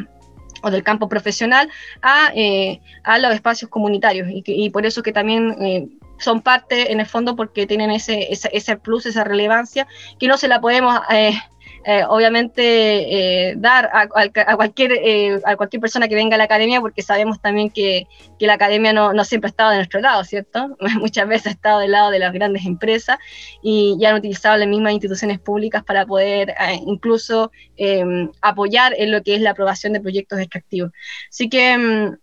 del 0.64 0.84
campo 0.84 1.07
profesional 1.07 1.70
a, 2.01 2.32
eh, 2.36 2.82
a 3.03 3.18
los 3.20 3.34
espacios 3.34 3.70
comunitarios. 3.70 4.28
Y, 4.30 4.43
y, 4.45 4.70
por 4.70 4.86
eso 4.86 5.03
que 5.03 5.12
también 5.12 5.55
eh, 5.62 5.88
son 6.18 6.41
parte 6.41 6.91
en 6.91 6.99
el 6.99 7.05
fondo 7.05 7.36
porque 7.36 7.66
tienen 7.66 7.91
ese, 7.91 8.32
ese, 8.32 8.49
ese, 8.53 8.78
plus, 8.78 9.05
esa 9.05 9.24
relevancia 9.24 9.88
que 10.20 10.28
no 10.28 10.38
se 10.38 10.47
la 10.47 10.62
podemos 10.62 10.99
eh, 11.12 11.34
eh, 11.86 12.03
obviamente 12.07 13.49
eh, 13.49 13.55
dar 13.57 13.89
a, 13.93 14.07
cualquier, 14.55 14.93
eh, 14.93 15.39
a 15.45 15.55
cualquier 15.55 15.80
persona 15.80 16.07
que 16.07 16.15
venga 16.15 16.36
a 16.36 16.38
la 16.38 16.43
academia, 16.43 16.82
porque 16.82 17.01
sabemos 17.01 17.41
también 17.41 17.69
que, 17.69 18.07
que 18.38 18.47
la 18.47 18.53
academia 18.53 18.93
no, 18.93 19.13
no, 19.13 19.23
siempre 19.23 19.47
ha 19.47 19.51
estado 19.51 19.71
de 19.71 19.77
nuestro 19.77 20.01
lado, 20.01 20.23
¿cierto? 20.23 20.77
Muchas 20.99 21.27
veces 21.27 21.47
ha 21.47 21.51
estado 21.51 21.80
del 21.80 21.91
lado 21.91 22.11
de 22.11 22.19
las 22.19 22.34
grandes 22.34 22.65
empresas 22.65 23.17
y 23.61 23.97
ya 23.99 24.09
han 24.09 24.15
utilizado 24.15 24.57
las 24.57 24.67
mismas 24.67 24.93
instituciones 24.93 25.39
públicas 25.39 25.84
para 25.84 26.05
poder 26.05 26.53
incluso 26.86 27.51
apoyar 28.41 28.93
en 28.97 29.11
lo 29.11 29.23
que 29.23 29.36
es 29.36 29.41
la 29.41 29.51
aprobación 29.51 29.93
de 29.93 30.01
proyectos 30.01 30.39
extractivos. 30.39 30.91
Así 31.30 31.49
que 31.49 31.77
mm, 31.77 32.17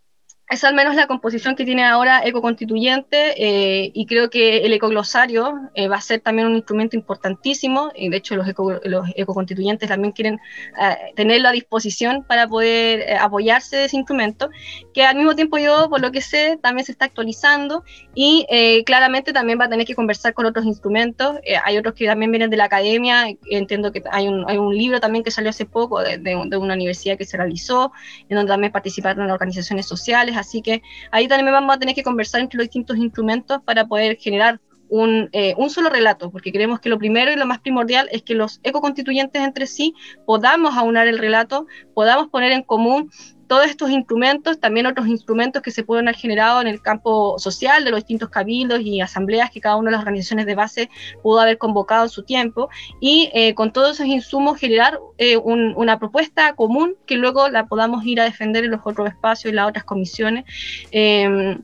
es 0.48 0.62
al 0.62 0.74
menos 0.74 0.94
la 0.94 1.08
composición 1.08 1.56
que 1.56 1.64
tiene 1.64 1.84
ahora 1.84 2.22
Ecoconstituyente 2.24 3.34
eh, 3.36 3.90
y 3.92 4.06
creo 4.06 4.30
que 4.30 4.58
el 4.58 4.72
ecoglosario 4.72 5.54
eh, 5.74 5.88
va 5.88 5.96
a 5.96 6.00
ser 6.00 6.20
también 6.20 6.46
un 6.46 6.54
instrumento 6.54 6.94
importantísimo 6.94 7.90
y 7.96 8.08
de 8.10 8.18
hecho 8.18 8.36
los, 8.36 8.46
eco, 8.46 8.78
los 8.84 9.08
ecoconstituyentes 9.16 9.88
también 9.88 10.12
quieren 10.12 10.38
eh, 10.80 11.12
tenerlo 11.16 11.48
a 11.48 11.52
disposición 11.52 12.22
para 12.22 12.46
poder 12.46 13.00
eh, 13.00 13.16
apoyarse 13.16 13.76
de 13.76 13.84
ese 13.86 13.96
instrumento 13.96 14.50
que 14.94 15.04
al 15.04 15.16
mismo 15.16 15.34
tiempo 15.34 15.58
yo 15.58 15.88
por 15.90 16.00
lo 16.00 16.12
que 16.12 16.20
sé 16.20 16.58
también 16.62 16.86
se 16.86 16.92
está 16.92 17.06
actualizando 17.06 17.82
y 18.14 18.46
eh, 18.48 18.84
claramente 18.84 19.32
también 19.32 19.58
va 19.58 19.64
a 19.64 19.68
tener 19.68 19.84
que 19.84 19.96
conversar 19.96 20.32
con 20.32 20.46
otros 20.46 20.64
instrumentos 20.64 21.38
hay 21.64 21.76
otros 21.76 21.94
que 21.94 22.06
también 22.06 22.30
vienen 22.30 22.50
de 22.50 22.56
la 22.56 22.64
academia 22.64 23.26
entiendo 23.50 23.90
que 23.90 24.02
hay 24.12 24.28
un, 24.28 24.46
libro 24.76 25.00
también 25.00 25.24
que 25.24 25.30
salió 25.30 25.50
hace 25.50 25.64
poco 25.64 26.00
de, 26.02 26.18
de 26.18 26.56
una 26.56 26.74
universidad 26.74 27.16
que 27.16 27.24
se 27.24 27.36
realizó 27.36 27.92
en 28.28 28.36
donde 28.36 28.52
también 28.52 28.72
participaron 28.72 29.30
organizaciones 29.30 29.86
sociales 29.86 30.35
así 30.36 30.62
que 30.62 30.82
ahí 31.10 31.28
también 31.28 31.52
vamos 31.52 31.74
a 31.74 31.78
tener 31.78 31.94
que 31.94 32.02
conversar 32.02 32.40
entre 32.40 32.58
los 32.58 32.66
distintos 32.66 32.96
instrumentos 32.96 33.60
para 33.64 33.86
poder 33.86 34.16
generar 34.18 34.60
un, 34.88 35.28
eh, 35.32 35.54
un, 35.56 35.70
solo 35.70 35.90
relato, 35.90 36.30
porque 36.30 36.52
creemos 36.52 36.80
que 36.80 36.88
lo 36.88 36.98
primero 36.98 37.32
y 37.32 37.36
lo 37.36 37.46
más 37.46 37.60
primordial 37.60 38.08
es 38.12 38.22
que 38.22 38.34
los 38.34 38.60
ecoconstituyentes 38.62 39.42
entre 39.42 39.66
sí 39.66 39.94
podamos 40.24 40.76
aunar 40.76 41.08
el 41.08 41.18
relato, 41.18 41.66
podamos 41.94 42.28
poner 42.28 42.52
en 42.52 42.62
común 42.62 43.10
todos 43.46 43.66
estos 43.66 43.90
instrumentos, 43.90 44.60
también 44.60 44.86
otros 44.86 45.06
instrumentos 45.08 45.62
que 45.62 45.70
se 45.70 45.84
pueden 45.84 46.08
haber 46.08 46.20
generado 46.20 46.60
en 46.60 46.66
el 46.66 46.80
campo 46.80 47.38
social 47.38 47.84
de 47.84 47.90
los 47.90 48.00
distintos 48.00 48.28
cabildos 48.28 48.80
y 48.80 49.00
asambleas 49.00 49.50
que 49.50 49.60
cada 49.60 49.76
una 49.76 49.90
de 49.90 49.96
las 49.96 50.00
organizaciones 50.00 50.46
de 50.46 50.54
base 50.54 50.90
pudo 51.22 51.40
haber 51.40 51.58
convocado 51.58 52.04
en 52.04 52.10
su 52.10 52.22
tiempo, 52.22 52.68
y 53.00 53.30
eh, 53.34 53.54
con 53.54 53.72
todos 53.72 53.96
esos 53.96 54.06
insumos 54.06 54.58
generar 54.58 54.98
eh, 55.18 55.36
un, 55.36 55.74
una 55.76 55.98
propuesta 55.98 56.54
común 56.54 56.96
que 57.06 57.16
luego 57.16 57.48
la 57.48 57.66
podamos 57.66 58.04
ir 58.04 58.20
a 58.20 58.24
defender 58.24 58.64
en 58.64 58.72
los 58.72 58.80
otros 58.84 59.08
espacios 59.08 59.52
y 59.52 59.54
las 59.54 59.68
otras 59.68 59.84
comisiones. 59.84 60.44
Eh, 60.90 61.58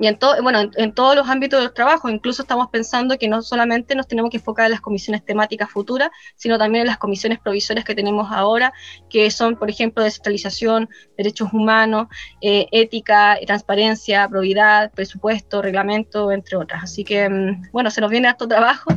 y 0.00 0.06
en, 0.06 0.18
todo, 0.18 0.42
bueno, 0.42 0.70
en, 0.76 0.92
todos 0.92 1.14
los 1.14 1.28
ámbitos 1.28 1.60
de 1.60 1.64
los 1.64 1.74
trabajos, 1.74 2.10
incluso 2.10 2.42
estamos 2.42 2.68
pensando 2.68 3.18
que 3.18 3.28
no 3.28 3.42
solamente 3.42 3.94
nos 3.94 4.08
tenemos 4.08 4.30
que 4.30 4.38
enfocar 4.38 4.66
en 4.66 4.72
las 4.72 4.80
comisiones 4.80 5.24
temáticas 5.24 5.70
futuras, 5.70 6.10
sino 6.34 6.58
también 6.58 6.82
en 6.82 6.88
las 6.88 6.98
comisiones 6.98 7.38
provisorias 7.38 7.84
que 7.84 7.94
tenemos 7.94 8.28
ahora, 8.30 8.72
que 9.10 9.30
son, 9.30 9.56
por 9.56 9.68
ejemplo, 9.68 10.02
descentralización, 10.02 10.88
derechos 11.16 11.52
humanos, 11.52 12.06
eh, 12.40 12.68
ética, 12.72 13.38
transparencia, 13.46 14.26
probidad, 14.28 14.90
presupuesto, 14.92 15.60
reglamento, 15.60 16.32
entre 16.32 16.56
otras. 16.56 16.84
Así 16.84 17.04
que, 17.04 17.28
mm, 17.28 17.70
bueno, 17.72 17.90
se 17.90 18.00
nos 18.00 18.10
viene 18.10 18.28
harto 18.28 18.48
trabajo, 18.48 18.90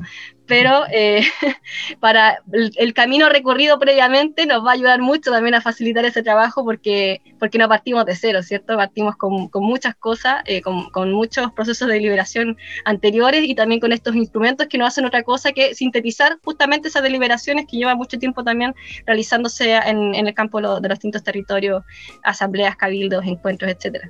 pero 0.47 0.83
eh, 0.91 1.23
para 1.99 2.39
el, 2.51 2.93
camino 2.93 3.29
recorrido 3.29 3.79
previamente 3.79 4.45
nos 4.45 4.65
va 4.65 4.71
a 4.71 4.73
ayudar 4.73 5.01
mucho 5.01 5.31
también 5.31 5.55
a 5.55 5.61
facilitar 5.61 6.05
ese 6.05 6.23
trabajo 6.23 6.63
porque, 6.63 7.21
porque 7.39 7.57
no 7.57 7.67
partimos 7.67 8.05
de 8.05 8.15
cero, 8.15 8.43
¿cierto? 8.43 8.75
Partimos 8.75 9.15
con, 9.15 9.47
con 9.49 9.63
muchas 9.63 9.95
cosas, 9.95 10.43
eh, 10.45 10.61
con, 10.61 11.11
muchos 11.11 11.51
procesos 11.51 11.87
de 11.87 11.95
deliberación 11.95 12.57
anteriores 12.83 13.43
y 13.47 13.55
también 13.55 13.79
con 13.79 13.91
estos 13.91 14.15
instrumentos 14.15 14.67
que 14.67 14.77
no 14.77 14.85
hacen 14.85 15.05
otra 15.05 15.23
cosa 15.23 15.51
que 15.51 15.75
sintetizar 15.75 16.37
justamente 16.43 16.87
esas 16.87 17.03
deliberaciones 17.03 17.65
que 17.69 17.77
llevan 17.77 17.97
mucho 17.97 18.17
tiempo 18.17 18.43
también 18.43 18.73
realizándose 19.05 19.75
en, 19.75 20.15
en 20.15 20.27
el 20.27 20.33
campo 20.33 20.57
de 20.57 20.63
los, 20.63 20.81
de 20.81 20.89
los 20.89 20.97
distintos 20.97 21.23
territorios, 21.23 21.83
asambleas, 22.23 22.75
cabildos, 22.75 23.25
encuentros, 23.25 23.71
etcétera. 23.71 24.09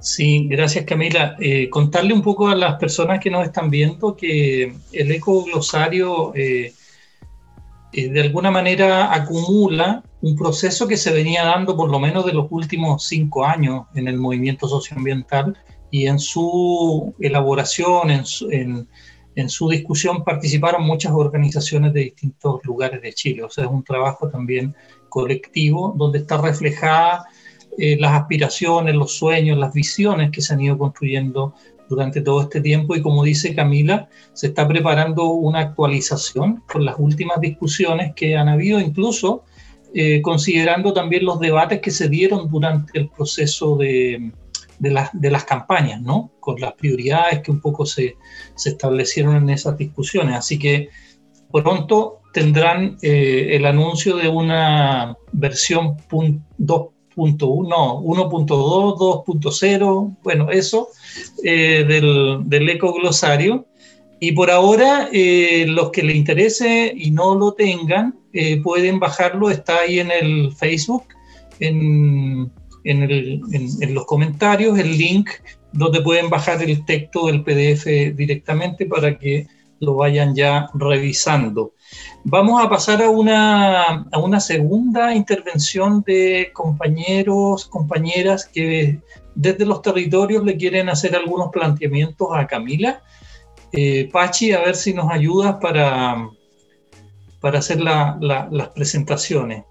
Sí, 0.00 0.46
gracias 0.48 0.86
Camila. 0.86 1.36
Eh, 1.38 1.68
contarle 1.68 2.14
un 2.14 2.22
poco 2.22 2.48
a 2.48 2.54
las 2.54 2.76
personas 2.76 3.20
que 3.20 3.30
nos 3.30 3.44
están 3.44 3.68
viendo 3.68 4.16
que 4.16 4.74
el 4.92 5.12
ecoglosario 5.12 6.34
eh, 6.34 6.72
eh, 7.92 8.08
de 8.08 8.20
alguna 8.20 8.50
manera 8.50 9.12
acumula 9.12 10.02
un 10.22 10.36
proceso 10.36 10.88
que 10.88 10.96
se 10.96 11.12
venía 11.12 11.44
dando 11.44 11.76
por 11.76 11.90
lo 11.90 11.98
menos 11.98 12.24
de 12.24 12.32
los 12.32 12.46
últimos 12.50 13.04
cinco 13.06 13.44
años 13.44 13.86
en 13.94 14.08
el 14.08 14.16
movimiento 14.16 14.68
socioambiental 14.68 15.58
y 15.90 16.06
en 16.06 16.18
su 16.18 17.14
elaboración, 17.20 18.10
en 18.10 18.24
su, 18.24 18.50
en, 18.50 18.88
en 19.34 19.48
su 19.50 19.68
discusión 19.68 20.24
participaron 20.24 20.82
muchas 20.84 21.12
organizaciones 21.12 21.92
de 21.92 22.04
distintos 22.04 22.64
lugares 22.64 23.02
de 23.02 23.12
Chile. 23.12 23.42
O 23.42 23.50
sea, 23.50 23.64
es 23.64 23.70
un 23.70 23.84
trabajo 23.84 24.28
también 24.28 24.74
colectivo 25.10 25.94
donde 25.96 26.20
está 26.20 26.40
reflejada 26.40 27.26
eh, 27.82 27.96
las 27.98 28.12
aspiraciones, 28.12 28.94
los 28.94 29.12
sueños, 29.12 29.56
las 29.56 29.72
visiones 29.72 30.30
que 30.30 30.42
se 30.42 30.52
han 30.52 30.60
ido 30.60 30.76
construyendo 30.76 31.54
durante 31.88 32.20
todo 32.20 32.42
este 32.42 32.60
tiempo 32.60 32.94
y 32.94 33.00
como 33.00 33.24
dice 33.24 33.54
Camila, 33.54 34.06
se 34.34 34.48
está 34.48 34.68
preparando 34.68 35.30
una 35.30 35.60
actualización 35.60 36.62
con 36.70 36.84
las 36.84 36.96
últimas 36.98 37.40
discusiones 37.40 38.12
que 38.14 38.36
han 38.36 38.50
habido, 38.50 38.78
incluso 38.80 39.44
eh, 39.94 40.20
considerando 40.20 40.92
también 40.92 41.24
los 41.24 41.40
debates 41.40 41.80
que 41.80 41.90
se 41.90 42.10
dieron 42.10 42.50
durante 42.50 42.98
el 42.98 43.08
proceso 43.08 43.78
de, 43.78 44.30
de, 44.78 45.04
de, 45.14 45.30
las 45.30 45.44
campañas, 45.44 46.02
¿no? 46.02 46.32
con 46.38 46.60
las 46.60 46.74
prioridades 46.74 47.40
que 47.40 47.50
un 47.50 47.62
poco 47.62 47.86
se, 47.86 48.18
se 48.56 48.68
establecieron 48.68 49.36
en 49.36 49.48
esas 49.48 49.78
discusiones. 49.78 50.36
Así 50.36 50.58
que 50.58 50.90
pronto 51.50 52.20
tendrán 52.34 52.98
eh, 53.00 53.56
el 53.56 53.64
anuncio 53.64 54.16
de 54.16 54.28
una 54.28 55.16
versión 55.32 55.96
2 56.58 56.88
1.1, 57.20 58.02
1.2, 58.02 59.26
2.0, 59.26 60.16
bueno, 60.22 60.50
eso 60.50 60.88
eh, 61.44 61.84
del, 61.86 62.42
del 62.46 62.68
ecoglosario. 62.68 63.66
Y 64.20 64.32
por 64.32 64.50
ahora, 64.50 65.08
eh, 65.12 65.64
los 65.68 65.90
que 65.90 66.02
le 66.02 66.14
interese 66.14 66.92
y 66.94 67.10
no 67.10 67.34
lo 67.34 67.52
tengan, 67.52 68.14
eh, 68.32 68.60
pueden 68.62 68.98
bajarlo, 68.98 69.50
está 69.50 69.80
ahí 69.80 69.98
en 69.98 70.10
el 70.10 70.52
Facebook, 70.52 71.04
en, 71.58 72.50
en, 72.84 73.02
el, 73.02 73.40
en, 73.52 73.68
en, 73.82 73.94
los 73.94 74.04
comentarios, 74.06 74.78
el 74.78 74.96
link 74.96 75.30
donde 75.72 76.02
pueden 76.02 76.28
bajar 76.28 76.62
el 76.62 76.84
texto 76.84 77.26
del 77.26 77.42
PDF 77.42 77.86
directamente 78.14 78.86
para 78.86 79.18
que 79.18 79.46
lo 79.80 79.94
vayan 79.94 80.34
ya 80.34 80.70
revisando. 80.74 81.72
Vamos 82.24 82.62
a 82.62 82.68
pasar 82.68 83.02
a 83.02 83.10
una, 83.10 84.04
a 84.12 84.18
una 84.18 84.38
segunda 84.38 85.14
intervención 85.14 86.02
de 86.06 86.50
compañeros, 86.52 87.66
compañeras 87.66 88.46
que 88.46 89.00
desde 89.34 89.64
los 89.64 89.82
territorios 89.82 90.44
le 90.44 90.56
quieren 90.56 90.88
hacer 90.88 91.16
algunos 91.16 91.48
planteamientos 91.50 92.28
a 92.32 92.46
Camila. 92.46 93.02
Eh, 93.72 94.08
Pachi, 94.12 94.52
a 94.52 94.60
ver 94.60 94.76
si 94.76 94.92
nos 94.92 95.10
ayudas 95.10 95.56
para, 95.60 96.28
para 97.40 97.58
hacer 97.58 97.80
la, 97.80 98.18
la, 98.20 98.48
las 98.50 98.68
presentaciones. 98.68 99.64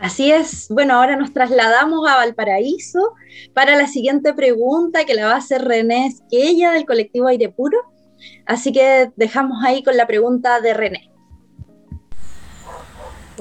Así 0.00 0.32
es. 0.32 0.66
Bueno, 0.70 0.94
ahora 0.94 1.14
nos 1.16 1.32
trasladamos 1.32 2.08
a 2.08 2.16
Valparaíso 2.16 3.12
para 3.52 3.76
la 3.76 3.86
siguiente 3.86 4.32
pregunta 4.32 5.04
que 5.04 5.14
la 5.14 5.26
va 5.26 5.34
a 5.34 5.36
hacer 5.36 5.62
René 5.62 6.06
Esquella 6.06 6.72
del 6.72 6.86
colectivo 6.86 7.28
Aire 7.28 7.50
Puro. 7.50 7.78
Así 8.46 8.72
que 8.72 9.10
dejamos 9.16 9.64
ahí 9.64 9.82
con 9.82 9.96
la 9.96 10.06
pregunta 10.06 10.60
de 10.60 10.74
René. 10.74 11.10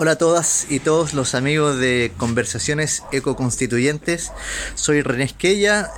Hola 0.01 0.11
a 0.11 0.17
todas 0.17 0.65
y 0.69 0.79
todos 0.79 1.13
los 1.13 1.35
amigos 1.35 1.77
de 1.77 2.13
Conversaciones 2.15 3.03
Ecoconstituyentes. 3.11 4.31
Soy 4.75 5.01
René 5.01 5.25
Esquella, 5.25 5.91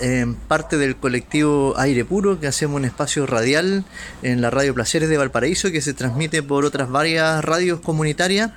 parte 0.48 0.80
del 0.80 0.96
colectivo 0.96 1.76
Aire 1.78 2.04
Puro, 2.04 2.40
que 2.40 2.48
hacemos 2.48 2.78
un 2.78 2.86
espacio 2.86 3.28
radial 3.28 3.86
en 4.24 4.42
la 4.42 4.50
Radio 4.50 4.74
Placeres 4.74 5.08
de 5.08 5.20
Valparaíso, 5.20 5.72
que 5.72 5.82
se 5.82 5.94
transmite 5.94 6.42
por 6.42 6.66
otras 6.66 6.90
varias 6.90 7.46
radios 7.46 7.82
comunitarias. 7.82 8.50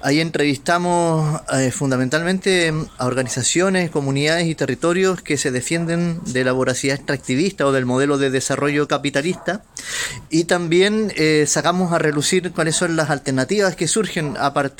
Ahí 0.00 0.22
entrevistamos 0.22 1.42
eh, 1.52 1.70
fundamentalmente 1.70 2.72
a 2.96 3.04
organizaciones, 3.04 3.90
comunidades 3.90 4.46
y 4.46 4.54
territorios 4.54 5.20
que 5.20 5.36
se 5.36 5.50
defienden 5.50 6.18
de 6.24 6.44
la 6.44 6.52
voracidad 6.52 6.96
extractivista 6.96 7.66
o 7.66 7.72
del 7.72 7.84
modelo 7.84 8.16
de 8.16 8.30
desarrollo 8.30 8.88
capitalista. 8.88 9.64
Y 10.30 10.44
también 10.44 11.12
eh, 11.16 11.44
sacamos 11.46 11.92
a 11.92 11.98
relucir 11.98 12.52
cuáles 12.52 12.76
son 12.76 12.96
las 12.96 13.10
alternativas 13.10 13.76
que 13.76 13.86
surgen 13.86 14.34
a 14.38 14.54
partir 14.54 14.77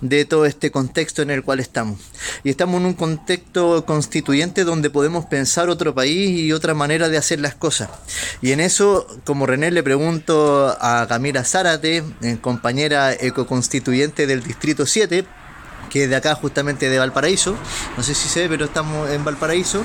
de 0.00 0.24
todo 0.24 0.46
este 0.46 0.70
contexto 0.70 1.22
en 1.22 1.30
el 1.30 1.42
cual 1.42 1.60
estamos. 1.60 1.98
Y 2.44 2.50
estamos 2.50 2.80
en 2.80 2.86
un 2.86 2.94
contexto 2.94 3.84
constituyente 3.84 4.64
donde 4.64 4.90
podemos 4.90 5.26
pensar 5.26 5.68
otro 5.68 5.94
país 5.94 6.38
y 6.40 6.52
otra 6.52 6.74
manera 6.74 7.08
de 7.08 7.16
hacer 7.16 7.40
las 7.40 7.54
cosas. 7.54 7.90
Y 8.40 8.52
en 8.52 8.60
eso, 8.60 9.06
como 9.24 9.46
René, 9.46 9.70
le 9.70 9.82
pregunto 9.82 10.76
a 10.80 11.06
Camila 11.08 11.44
Zárate, 11.44 12.04
eh, 12.22 12.38
compañera 12.40 13.12
ecoconstituyente 13.12 14.26
del 14.26 14.42
Distrito 14.42 14.86
7, 14.86 15.24
que 15.90 16.04
es 16.04 16.10
de 16.10 16.16
acá 16.16 16.34
justamente 16.34 16.88
de 16.88 16.98
Valparaíso, 16.98 17.56
no 17.96 18.02
sé 18.02 18.14
si 18.14 18.28
se 18.28 18.42
ve, 18.42 18.48
pero 18.48 18.64
estamos 18.66 19.10
en 19.10 19.24
Valparaíso, 19.24 19.84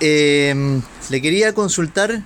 eh, 0.00 0.80
le 1.10 1.22
quería 1.22 1.52
consultar 1.52 2.22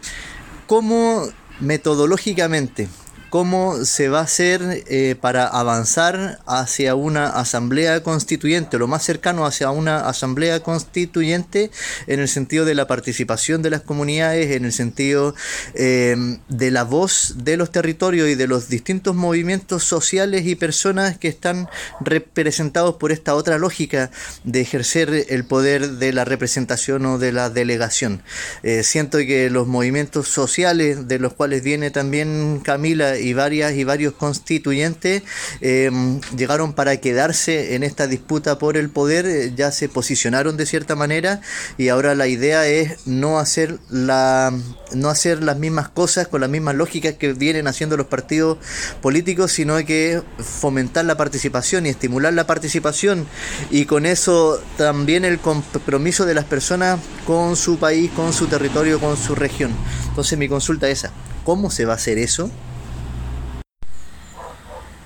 cómo 0.66 1.28
metodológicamente 1.61 2.88
cómo 3.33 3.87
se 3.87 4.11
va 4.11 4.18
a 4.18 4.24
hacer 4.24 4.85
eh, 4.89 5.16
para 5.18 5.47
avanzar 5.47 6.41
hacia 6.45 6.95
una 6.95 7.28
asamblea 7.28 8.03
constituyente, 8.03 8.76
lo 8.76 8.89
más 8.89 9.05
cercano 9.05 9.47
hacia 9.47 9.70
una 9.70 10.07
asamblea 10.07 10.61
constituyente 10.61 11.70
en 12.09 12.20
el 12.20 12.28
sentido 12.28 12.66
de 12.66 12.74
la 12.74 12.87
participación 12.87 13.62
de 13.62 13.70
las 13.70 13.80
comunidades, 13.80 14.55
en 14.55 14.66
el 14.66 14.72
sentido 14.74 15.35
eh, 15.72 16.14
de 16.51 16.70
la 16.70 16.85
voz 16.85 17.37
de 17.39 17.57
los 17.57 17.72
territorios 17.72 18.28
y 18.28 18.35
de 18.35 18.47
los 18.47 18.68
distintos 18.68 19.16
movimientos 19.16 19.83
sociales 19.83 20.45
y 20.45 20.55
personas 20.55 21.16
que 21.16 21.28
están 21.28 21.70
representados 22.01 22.97
por 22.97 23.12
esta 23.12 23.35
otra 23.35 23.57
lógica 23.57 24.11
de 24.45 24.61
ejercer 24.61 25.24
el 25.30 25.47
poder 25.47 25.93
de 25.93 26.12
la 26.12 26.26
representación 26.26 27.07
o 27.07 27.16
de 27.16 27.33
la 27.33 27.49
delegación. 27.49 28.22
Eh, 28.62 28.83
siento 28.83 29.16
que 29.16 29.49
los 29.49 29.66
movimientos 29.66 30.28
sociales 30.28 31.09
de 31.09 31.18
los 31.18 31.33
cuales 31.33 31.62
viene 31.62 31.91
también 31.91 32.61
Camila 32.62 33.22
y 33.23 33.33
varias 33.33 33.75
y 33.75 33.85
varios 33.85 34.14
constituyentes 34.14 35.23
em, 35.61 36.20
llegaron 36.37 36.73
para 36.73 36.97
quedarse 36.99 37.75
en 37.75 37.83
esta 37.83 38.07
disputa 38.07 38.59
por 38.59 38.77
el 38.77 38.91
poder, 38.91 39.27
eh, 39.27 39.53
ya 39.55 39.73
se 39.73 39.89
posicionaron 39.89 40.57
de 40.57 40.66
cierta 40.66 40.97
manera 40.97 41.41
y 41.79 41.89
ahora 41.89 42.14
la 42.14 42.27
idea 42.27 42.66
es 42.66 43.07
no 43.07 43.39
hacer 43.39 43.79
la 43.89 44.53
no 44.95 45.09
hacer 45.09 45.43
las 45.43 45.59
mismas 45.59 45.89
cosas 45.89 46.29
con 46.29 46.41
las 46.41 46.51
mismas 46.51 46.75
lógicas 46.75 47.14
que 47.14 47.33
vienen 47.33 47.66
haciendo 47.66 47.97
los 47.97 48.07
partidos 48.07 48.59
políticos, 49.01 49.53
sino 49.53 49.77
que 49.85 50.23
fomentar 50.39 51.05
la 51.05 51.16
participación 51.16 51.87
y 51.87 51.91
estimular 51.91 52.33
la 52.35 52.47
participación 52.47 53.27
y 53.70 53.87
con 53.87 54.07
eso 54.07 54.61
también 54.77 55.25
el 55.25 55.39
compromiso 55.39 56.27
de 56.27 56.35
las 56.35 56.45
personas 56.45 57.01
con 57.27 57.57
su 57.57 57.79
país, 57.79 58.11
con 58.14 58.33
su 58.33 58.47
territorio, 58.47 59.01
con 59.01 59.16
su 59.16 59.35
región. 59.35 59.73
Entonces 60.09 60.39
mi 60.39 60.49
consulta 60.49 60.89
es 60.89 61.01
esa, 61.01 61.12
¿cómo 61.45 61.70
se 61.70 61.85
va 61.85 61.95
a 61.95 61.97
hacer 61.97 62.18
eso? 62.18 62.51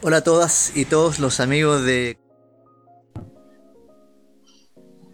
Hola 0.09 0.18
a 0.18 0.22
todas 0.22 0.70
y 0.76 0.84
todos 0.84 1.18
los 1.18 1.40
amigos 1.40 1.82
de... 1.82 2.16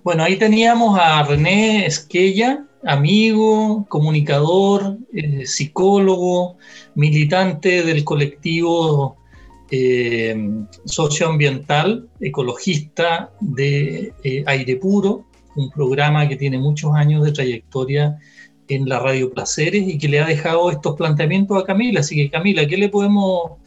Bueno, 0.04 0.22
ahí 0.22 0.36
teníamos 0.36 0.98
a 1.00 1.22
René 1.22 1.86
Esquella, 1.86 2.66
amigo, 2.84 3.86
comunicador, 3.88 4.98
eh, 5.14 5.46
psicólogo, 5.46 6.58
militante 6.94 7.82
del 7.82 8.04
colectivo 8.04 9.16
eh, 9.70 10.36
socioambiental, 10.84 12.10
ecologista 12.20 13.32
de 13.40 14.12
eh, 14.22 14.44
Aire 14.46 14.76
Puro, 14.76 15.24
un 15.56 15.70
programa 15.70 16.28
que 16.28 16.36
tiene 16.36 16.58
muchos 16.58 16.94
años 16.94 17.24
de 17.24 17.32
trayectoria 17.32 18.18
en 18.68 18.86
la 18.86 18.98
Radio 18.98 19.32
Placeres 19.32 19.88
y 19.88 19.96
que 19.96 20.08
le 20.08 20.20
ha 20.20 20.26
dejado 20.26 20.70
estos 20.70 20.96
planteamientos 20.96 21.62
a 21.62 21.64
Camila. 21.64 22.00
Así 22.00 22.14
que 22.14 22.30
Camila, 22.30 22.66
¿qué 22.66 22.76
le 22.76 22.90
podemos 22.90 23.61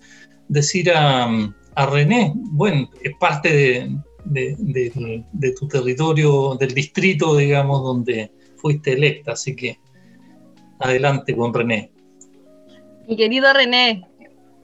decir 0.48 0.92
a, 0.92 1.30
René, 1.76 2.32
bueno, 2.36 2.90
es 3.04 3.12
parte 3.20 3.90
de, 4.24 5.54
tu 5.60 5.68
territorio, 5.68 6.56
del 6.56 6.74
distrito, 6.74 7.36
digamos, 7.36 7.84
donde 7.84 8.32
fuiste 8.56 8.94
electa, 8.94 9.34
así 9.34 9.56
que 9.56 9.78
adelante 10.80 11.36
con 11.36 11.54
René. 11.54 11.92
Mi 13.08 13.18
querido 13.18 13.52
René, 13.54 14.08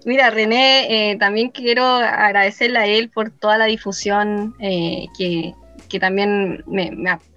mira, 0.05 0.29
René, 0.29 1.11
eh, 1.11 1.17
también 1.17 1.49
quiero 1.49 1.83
agradecerle 1.85 2.79
a 2.79 2.85
él 2.85 3.09
por 3.09 3.31
toda 3.31 3.57
la 3.57 3.65
difusión 3.65 4.55
eh, 4.59 5.07
que, 5.17 5.53
también 5.99 6.63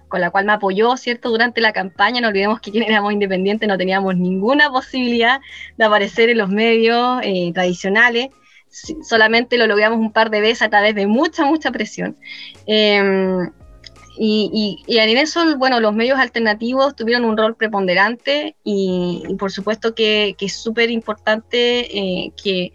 con 0.07 0.21
la 0.21 0.29
cual 0.29 0.45
me 0.45 0.53
apoyó, 0.53 0.97
¿cierto? 0.97 1.29
Durante 1.29 1.61
la 1.61 1.73
campaña, 1.73 2.21
no 2.21 2.27
olvidemos 2.29 2.59
que 2.59 2.71
quien 2.71 2.83
éramos 2.83 3.13
independientes 3.13 3.67
no 3.67 3.77
teníamos 3.77 4.15
ninguna 4.15 4.69
posibilidad 4.69 5.39
de 5.77 5.85
aparecer 5.85 6.29
en 6.29 6.37
los 6.37 6.49
medios 6.49 7.19
eh, 7.23 7.51
tradicionales 7.53 8.29
solamente 9.03 9.57
lo 9.57 9.67
logramos 9.67 9.99
un 9.99 10.11
par 10.11 10.29
de 10.29 10.41
veces 10.41 10.63
a 10.63 10.69
través 10.69 10.95
de 10.95 11.07
mucha, 11.07 11.45
mucha 11.45 11.71
presión. 11.71 12.17
Em, 12.65 13.49
y, 14.17 14.83
en 14.87 15.17
eso, 15.17 15.57
bueno, 15.57 15.79
los 15.79 15.93
medios 15.93 16.19
alternativos 16.19 16.95
tuvieron 16.95 17.25
un 17.25 17.37
rol 17.37 17.55
preponderante 17.55 18.55
y, 18.63 19.23
por 19.37 19.51
supuesto 19.51 19.93
que, 19.93 20.35
es 20.39 20.53
súper 20.55 20.89
importante 20.89 21.97
eh, 21.97 22.31
que, 22.41 22.71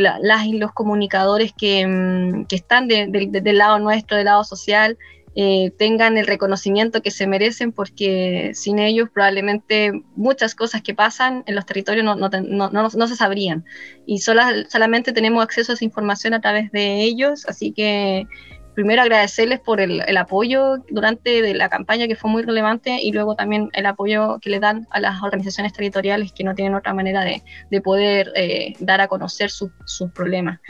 las 0.00 0.46
los 0.48 0.72
comunicadores 0.72 1.52
que, 1.52 1.86
mm, 1.86 2.46
que 2.46 2.56
están 2.56 2.88
del 2.88 3.58
lado 3.58 3.78
nuestro, 3.78 4.16
del 4.16 4.26
lado 4.26 4.42
social, 4.42 4.96
eh, 5.34 5.72
tengan 5.78 6.18
el 6.18 6.26
reconocimiento 6.26 7.02
que 7.02 7.10
se 7.10 7.26
merecen, 7.26 7.72
porque 7.72 8.52
sin 8.54 8.78
ellos 8.78 9.08
probablemente 9.12 9.92
muchas 10.14 10.54
cosas 10.54 10.82
que 10.82 10.94
pasan 10.94 11.42
en 11.46 11.54
los 11.54 11.64
territorios 11.64 12.04
no, 12.04 12.16
no, 12.16 12.30
no, 12.30 12.70
no 12.70 13.08
se 13.08 13.16
sabrían. 13.16 13.64
Y 14.06 14.18
solamente 14.18 15.12
tenemos 15.12 15.42
acceso 15.42 15.72
a 15.72 15.74
esa 15.74 15.84
información 15.84 16.34
a 16.34 16.40
través 16.40 16.70
de 16.72 17.02
ellos, 17.02 17.46
así 17.48 17.72
que 17.72 18.26
primero 18.74 19.02
agradecerles 19.02 19.60
por 19.60 19.80
el, 19.80 20.02
el 20.06 20.16
apoyo 20.16 20.78
durante 20.88 21.42
de 21.42 21.54
la 21.54 21.68
campaña 21.68 22.06
que 22.06 22.16
fue 22.16 22.30
muy 22.30 22.42
relevante 22.42 22.98
y 23.02 23.12
luego 23.12 23.34
también 23.34 23.68
el 23.72 23.86
apoyo 23.86 24.38
que 24.40 24.50
le 24.50 24.60
dan 24.60 24.86
a 24.90 25.00
las 25.00 25.22
organizaciones 25.22 25.72
territoriales 25.72 26.32
que 26.32 26.44
no 26.44 26.54
tienen 26.54 26.74
otra 26.74 26.94
manera 26.94 27.22
de, 27.22 27.42
de 27.70 27.80
poder 27.80 28.32
eh, 28.34 28.74
dar 28.80 29.00
a 29.00 29.08
conocer 29.08 29.50
sus 29.50 29.70
problemas. 30.14 30.60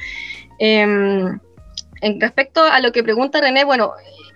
Em, 0.59 1.39
en 2.01 2.21
respecto 2.21 2.65
a 2.65 2.81
lo 2.81 2.93
que 2.93 3.05
pregunta 3.05 3.41
René, 3.41 3.65
bueno, 3.65 3.93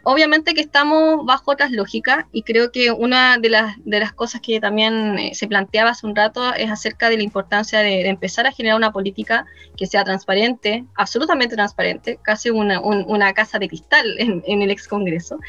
obviamente 0.08 0.54
que 0.54 0.60
estamos 0.60 1.26
bajo 1.26 1.50
otras 1.50 1.72
lógicas 1.72 2.26
y 2.30 2.44
creo 2.44 2.70
que 2.70 2.92
una 2.92 3.38
de 3.38 3.50
las, 3.50 3.74
de 3.84 3.98
las 3.98 4.12
cosas 4.12 4.40
que 4.40 4.60
también 4.60 5.18
eh, 5.18 5.34
se 5.34 5.48
planteaba 5.48 5.90
hace 5.90 6.06
un 6.06 6.14
rato 6.14 6.54
es 6.54 6.70
acerca 6.70 7.10
de 7.10 7.16
la 7.16 7.24
importancia 7.24 7.80
de, 7.80 8.08
empezar 8.08 8.46
a 8.46 8.52
generar 8.52 8.76
una 8.76 8.92
política 8.92 9.46
que 9.76 9.86
sea 9.86 10.04
transparente, 10.04 10.84
absolutamente 10.94 11.56
transparente, 11.56 12.20
casi 12.22 12.50
una, 12.50 12.80
una 12.80 13.32
casa 13.32 13.58
de 13.58 13.66
cristal 13.66 14.14
en, 14.18 14.62
el 14.62 14.70
ex 14.70 14.86
Congreso, 14.86 15.40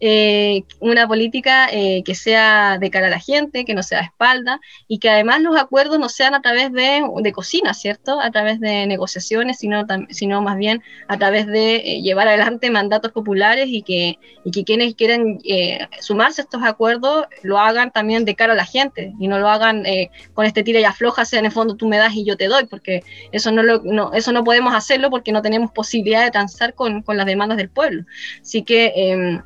eh, 0.00 0.62
una 0.80 1.06
política 1.06 1.68
eh, 1.70 2.02
que 2.02 2.14
sea 2.14 2.78
de 2.78 2.90
cara 2.90 3.08
a 3.08 3.10
la 3.10 3.20
gente, 3.20 3.66
que 3.66 3.74
no 3.74 3.82
sea 3.82 4.00
a 4.00 4.04
espalda 4.04 4.60
y 4.88 4.98
que 4.98 5.10
además 5.10 5.42
los 5.42 5.60
acuerdos 5.60 5.98
no 5.98 6.08
sean 6.08 6.34
a 6.34 6.40
través 6.40 6.72
de, 6.72 7.02
de 7.20 7.32
cocina, 7.32 7.74
¿cierto? 7.74 8.18
A 8.18 8.30
través 8.30 8.60
de 8.60 8.86
negociaciones, 8.86 9.58
sino, 9.58 9.84
sino 10.08 10.40
más 10.40 10.56
bien 10.56 10.82
a 11.06 11.18
través 11.18 11.46
de 11.46 12.00
llevar 12.02 12.28
adelante 12.28 12.70
mandatos 12.70 13.12
populares 13.12 13.66
y 13.68 13.82
que 13.82 14.05
y 14.44 14.50
que 14.50 14.64
quienes 14.64 14.94
quieren 14.94 15.38
eh, 15.44 15.86
sumarse 16.00 16.40
a 16.40 16.44
estos 16.44 16.62
acuerdos 16.62 17.26
lo 17.42 17.58
hagan 17.58 17.90
también 17.90 18.24
de 18.24 18.34
cara 18.34 18.52
a 18.52 18.56
la 18.56 18.64
gente 18.64 19.12
y 19.18 19.28
no 19.28 19.38
lo 19.38 19.48
hagan 19.48 19.84
eh, 19.86 20.10
con 20.34 20.46
este 20.46 20.62
tira 20.62 20.80
y 20.80 20.84
afloja, 20.84 21.24
sea 21.24 21.40
en 21.40 21.46
el 21.46 21.52
fondo 21.52 21.76
tú 21.76 21.88
me 21.88 21.98
das 21.98 22.14
y 22.14 22.24
yo 22.24 22.36
te 22.36 22.46
doy, 22.46 22.66
porque 22.66 23.02
eso 23.32 23.50
no, 23.52 23.62
lo, 23.62 24.12
eso 24.12 24.32
no 24.32 24.44
podemos 24.44 24.74
hacerlo 24.74 25.10
porque 25.10 25.32
no 25.32 25.42
tenemos 25.42 25.70
posibilidad 25.72 26.24
de 26.24 26.30
transar 26.30 26.74
con, 26.74 27.02
con 27.02 27.16
las 27.16 27.26
demandas 27.26 27.58
del 27.58 27.70
pueblo. 27.70 28.04
Así 28.40 28.62
que... 28.62 28.92
Em, 28.94 29.42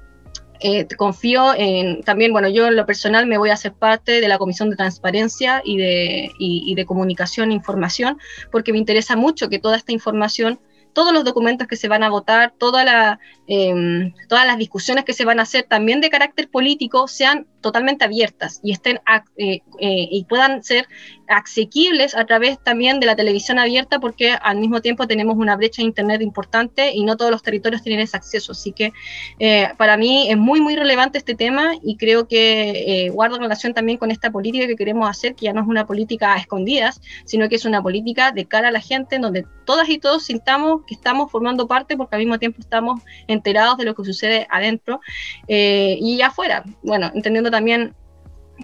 eh, 0.62 0.86
confío 0.98 1.54
en 1.56 2.02
también, 2.02 2.32
bueno, 2.32 2.46
yo 2.50 2.66
en 2.66 2.76
lo 2.76 2.84
personal 2.84 3.26
me 3.26 3.38
voy 3.38 3.48
a 3.48 3.54
hacer 3.54 3.72
parte 3.72 4.20
de 4.20 4.28
la 4.28 4.36
Comisión 4.36 4.68
de 4.68 4.76
Transparencia 4.76 5.62
y 5.64 5.78
de, 5.78 6.30
y 6.38 6.74
de 6.74 6.84
Comunicación 6.84 7.50
e 7.50 7.54
Información, 7.54 8.18
porque 8.52 8.70
me 8.70 8.78
interesa 8.78 9.16
mucho 9.16 9.48
que 9.48 9.58
toda 9.58 9.78
esta 9.78 9.92
información 9.92 10.60
todos 10.92 11.12
los 11.12 11.24
documentos 11.24 11.66
que 11.66 11.76
se 11.76 11.88
van 11.88 12.02
a 12.02 12.10
votar, 12.10 12.54
em, 13.46 14.12
todas 14.28 14.46
las 14.46 14.58
discusiones 14.58 15.04
que 15.04 15.12
se 15.12 15.24
van 15.24 15.40
a 15.40 15.42
hacer 15.42 15.64
también 15.64 16.00
de 16.00 16.10
carácter 16.10 16.48
político 16.48 17.08
sean 17.08 17.46
totalmente 17.60 18.04
abiertas 18.04 18.60
y 18.62 18.72
estén 18.72 19.00
eh, 19.36 19.60
eh, 19.80 20.08
y 20.10 20.24
puedan 20.24 20.62
ser 20.62 20.86
asequibles 21.28 22.16
a 22.16 22.24
través 22.24 22.58
también 22.58 22.98
de 22.98 23.06
la 23.06 23.14
televisión 23.14 23.58
abierta 23.58 24.00
porque 24.00 24.32
al 24.32 24.58
mismo 24.58 24.80
tiempo 24.80 25.06
tenemos 25.06 25.36
una 25.36 25.56
brecha 25.56 25.82
de 25.82 25.86
internet 25.86 26.22
importante 26.22 26.92
y 26.92 27.04
no 27.04 27.16
todos 27.16 27.30
los 27.30 27.42
territorios 27.42 27.82
tienen 27.82 28.00
ese 28.00 28.16
acceso. 28.16 28.52
Así 28.52 28.72
que 28.72 28.92
eh, 29.38 29.68
para 29.76 29.96
mí 29.96 30.30
es 30.30 30.36
muy 30.36 30.60
muy 30.60 30.74
relevante 30.74 31.18
este 31.18 31.34
tema 31.34 31.74
y 31.82 31.96
creo 31.96 32.26
que 32.26 33.10
guarda 33.12 33.38
relación 33.38 33.74
también 33.74 33.98
con 33.98 34.10
esta 34.10 34.30
política 34.30 34.66
que 34.66 34.76
queremos 34.76 35.08
hacer 35.08 35.34
que 35.34 35.46
ya 35.46 35.52
no 35.52 35.60
es 35.60 35.68
una 35.68 35.86
política 35.86 36.34
a 36.34 36.38
escondidas 36.38 37.00
sino 37.24 37.48
que 37.48 37.56
es 37.56 37.64
una 37.64 37.82
política 37.82 38.32
de 38.32 38.46
cara 38.46 38.68
a 38.68 38.70
la 38.70 38.80
gente 38.80 39.16
en 39.16 39.22
donde 39.22 39.46
todas 39.64 39.88
y 39.88 39.98
todos 39.98 40.24
sintamos 40.24 40.82
que 40.86 40.94
estamos 40.94 41.30
formando 41.30 41.68
parte 41.68 41.96
porque 41.96 42.16
al 42.16 42.20
mismo 42.20 42.38
tiempo 42.38 42.60
estamos 42.60 43.02
enterados 43.28 43.78
de 43.78 43.84
lo 43.84 43.94
que 43.94 44.04
sucede 44.04 44.46
adentro 44.50 45.00
y 45.46 46.20
afuera. 46.22 46.64
Bueno 46.82 47.10
entendiendo 47.14 47.49
también 47.50 47.94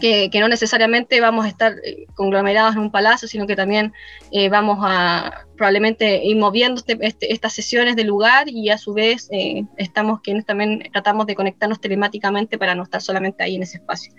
que, 0.01 0.31
no 0.41 0.49
necesariamente 0.49 1.21
vamos 1.21 1.45
a 1.45 1.49
estar 1.49 1.75
eh, 1.85 2.07
conglomerados 2.15 2.75
en 2.75 2.83
un 2.83 2.91
palacio, 2.91 3.29
sino 3.29 3.47
que 3.47 3.57
también 3.57 3.93
eh, 4.31 4.49
vamos 4.49 4.79
a 4.83 5.47
probablemente 5.57 6.25
ir 6.25 6.37
moviendo 6.37 6.81
este, 6.81 6.99
este, 7.01 7.33
estas 7.33 7.53
sesiones 7.55 7.97
del 7.97 8.09
lugar 8.09 8.49
y 8.49 8.71
a 8.71 8.79
su 8.79 8.93
vez 8.93 9.29
eh, 9.33 9.65
estamos 9.77 10.21
quienes 10.21 10.45
también 10.45 10.89
tratamos 10.93 11.27
de 11.27 11.35
conectarnos 11.35 11.81
telemáticamente 11.81 12.59
para 12.59 12.75
no 12.75 12.83
estar 12.83 13.01
solamente 13.01 13.43
ahí 13.43 13.57
en 13.57 13.63
ese 13.63 13.79
espacio. 13.79 14.13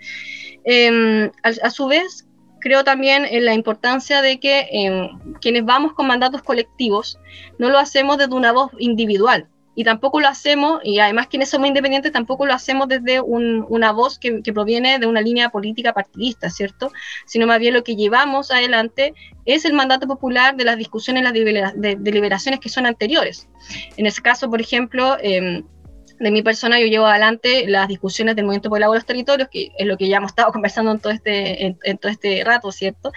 Em, 0.64 1.30
a, 1.42 1.70
su 1.70 1.86
vez, 1.86 2.26
creo 2.60 2.82
también 2.84 3.24
en 3.24 3.44
la 3.44 3.54
importancia 3.54 4.20
de 4.20 4.40
que 4.40 4.68
em, 4.72 5.08
quienes 5.40 5.64
vamos 5.64 5.92
con 5.92 6.06
mandatos 6.06 6.42
colectivos 6.42 7.18
no 7.58 7.70
lo 7.70 7.78
hacemos 7.78 8.18
desde 8.18 8.34
una 8.34 8.52
voz 8.52 8.72
individual, 8.78 9.48
y 9.78 9.84
tampoco 9.84 10.18
lo 10.18 10.26
hacemos, 10.26 10.80
y 10.82 10.98
además 10.98 11.28
quienes 11.28 11.50
somos 11.50 11.68
independientes 11.68 12.10
tampoco 12.10 12.44
lo 12.46 12.52
hacemos 12.52 12.88
desde 12.88 13.20
una 13.20 13.92
voz 13.92 14.18
que, 14.18 14.42
proviene 14.52 14.98
de 14.98 15.06
una 15.06 15.20
línea 15.20 15.50
política 15.50 15.92
partidista, 15.92 16.50
¿cierto? 16.50 16.90
Sino 17.26 17.46
más 17.46 17.60
bien 17.60 17.74
lo 17.74 17.84
que 17.84 17.94
llevamos 17.94 18.50
adelante 18.50 19.14
es 19.44 19.64
el 19.64 19.74
mandato 19.74 20.08
popular 20.08 20.56
de 20.56 20.64
las 20.64 20.78
discusiones, 20.78 21.22
las 21.22 21.32
deliberaciones 21.32 22.58
que 22.58 22.68
son 22.68 22.86
anteriores. 22.86 23.46
En 23.96 24.06
ese 24.06 24.20
caso, 24.20 24.50
por 24.50 24.60
ejemplo, 24.60 25.16
eh, 25.22 25.62
de 26.18 26.30
mi 26.30 26.42
persona 26.42 26.80
yo 26.80 26.86
llevo 26.86 27.06
adelante 27.06 27.66
las 27.66 27.88
discusiones 27.88 28.36
del 28.36 28.44
Movimiento 28.44 28.68
por 28.68 28.80
los 28.80 29.06
Territorios, 29.06 29.48
que 29.48 29.70
es 29.78 29.86
lo 29.86 29.96
que 29.96 30.08
ya 30.08 30.18
hemos 30.18 30.32
estado 30.32 30.52
conversando 30.52 30.92
en 30.92 30.98
todo 30.98 31.12
este, 31.12 31.76
en, 31.82 31.98
todo 31.98 32.10
este 32.10 32.42
rato, 32.44 32.72
¿cierto? 32.72 33.12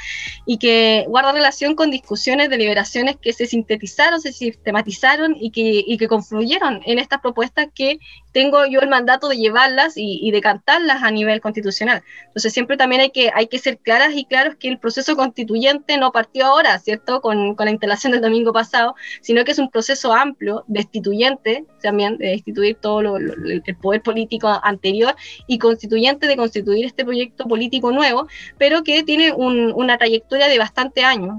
Y 0.45 0.57
que 0.57 1.05
guarda 1.07 1.31
relación 1.31 1.75
con 1.75 1.91
discusiones, 1.91 2.49
deliberaciones 2.49 3.17
que 3.17 3.33
se 3.33 3.45
sintetizaron, 3.45 4.21
se 4.21 4.31
sistematizaron 4.31 5.35
y 5.39 5.51
que, 5.51 5.83
y 5.85 5.97
que 5.97 6.07
confluyeron 6.07 6.81
en 6.85 6.99
estas 6.99 7.21
propuestas 7.21 7.67
que 7.73 7.99
tengo 8.31 8.65
yo 8.65 8.79
el 8.79 8.89
mandato 8.89 9.27
de 9.27 9.37
llevarlas 9.37 9.93
y, 9.95 10.31
de 10.31 10.41
cantarlas 10.41 11.03
a 11.03 11.11
nivel 11.11 11.41
constitucional. 11.41 12.03
Entonces 12.27 12.53
siempre 12.53 12.77
también 12.77 13.01
hay 13.01 13.09
que, 13.09 13.29
hay 13.33 13.47
que 13.47 13.59
ser 13.59 13.77
claras 13.79 14.13
y 14.15 14.25
claros 14.25 14.55
que 14.55 14.69
el 14.69 14.79
proceso 14.79 15.15
constituyente 15.15 15.97
no 15.97 16.11
partió 16.11 16.45
ahora, 16.45 16.79
¿cierto? 16.79 17.21
Con, 17.21 17.55
con 17.55 17.65
la 17.65 17.71
instalación 17.71 18.13
del 18.13 18.21
domingo 18.21 18.53
pasado, 18.53 18.95
sino 19.21 19.43
que 19.43 19.51
es 19.51 19.59
un 19.59 19.69
proceso 19.69 20.13
amplio, 20.13 20.63
destituyente 20.67 21.65
también, 21.81 22.17
de 22.17 22.27
destituir 22.27 22.77
todo 22.77 22.90
lo, 22.99 23.17
el 23.17 23.63
poder 23.79 24.01
político 24.01 24.49
anterior 24.63 25.15
y 25.47 25.59
constituyente 25.59 26.27
de 26.27 26.35
constituir 26.35 26.85
este 26.85 27.05
proyecto 27.05 27.45
político 27.45 27.91
nuevo, 27.91 28.27
pero 28.57 28.83
que 28.83 29.03
tiene 29.03 29.31
una 29.31 29.97
trayectoria 29.97 30.47
de 30.47 30.57
bastante 30.57 31.03
años, 31.03 31.35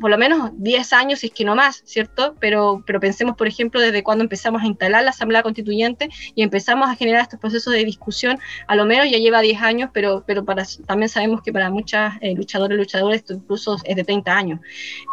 por 0.00 0.10
lo 0.10 0.18
menos 0.18 0.50
10 0.54 0.92
años, 0.94 1.20
si 1.20 1.26
es 1.26 1.32
que 1.32 1.44
no 1.44 1.54
más, 1.54 1.82
¿cierto? 1.84 2.34
Pero, 2.40 2.82
pero 2.86 3.00
pensemos, 3.00 3.36
por 3.36 3.46
ejemplo, 3.46 3.80
desde 3.80 4.02
cuando 4.02 4.24
empezamos 4.24 4.62
a 4.62 4.66
instalar 4.66 5.04
la 5.04 5.10
Asamblea 5.10 5.42
Constituyente 5.42 6.08
y 6.34 6.42
empezamos 6.42 6.88
a 6.88 6.96
generar 6.96 7.22
estos 7.22 7.38
procesos 7.38 7.72
de 7.72 7.84
discusión, 7.84 8.38
a 8.66 8.74
lo 8.74 8.86
menos 8.86 9.10
ya 9.10 9.18
lleva 9.18 9.40
10 9.40 9.60
años, 9.60 9.90
pero, 9.92 10.24
pero 10.26 10.44
para, 10.44 10.64
también 10.86 11.08
sabemos 11.08 11.42
que 11.42 11.52
para 11.52 11.70
muchas 11.70 12.14
eh, 12.20 12.34
luchadores 12.34 12.76
y 12.76 12.78
luchadoras 12.78 13.16
esto 13.16 13.34
incluso 13.34 13.76
es 13.84 13.96
de 13.96 14.04
30 14.04 14.36
años. 14.36 14.60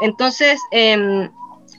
Entonces, 0.01 0.59
eh, 0.71 1.29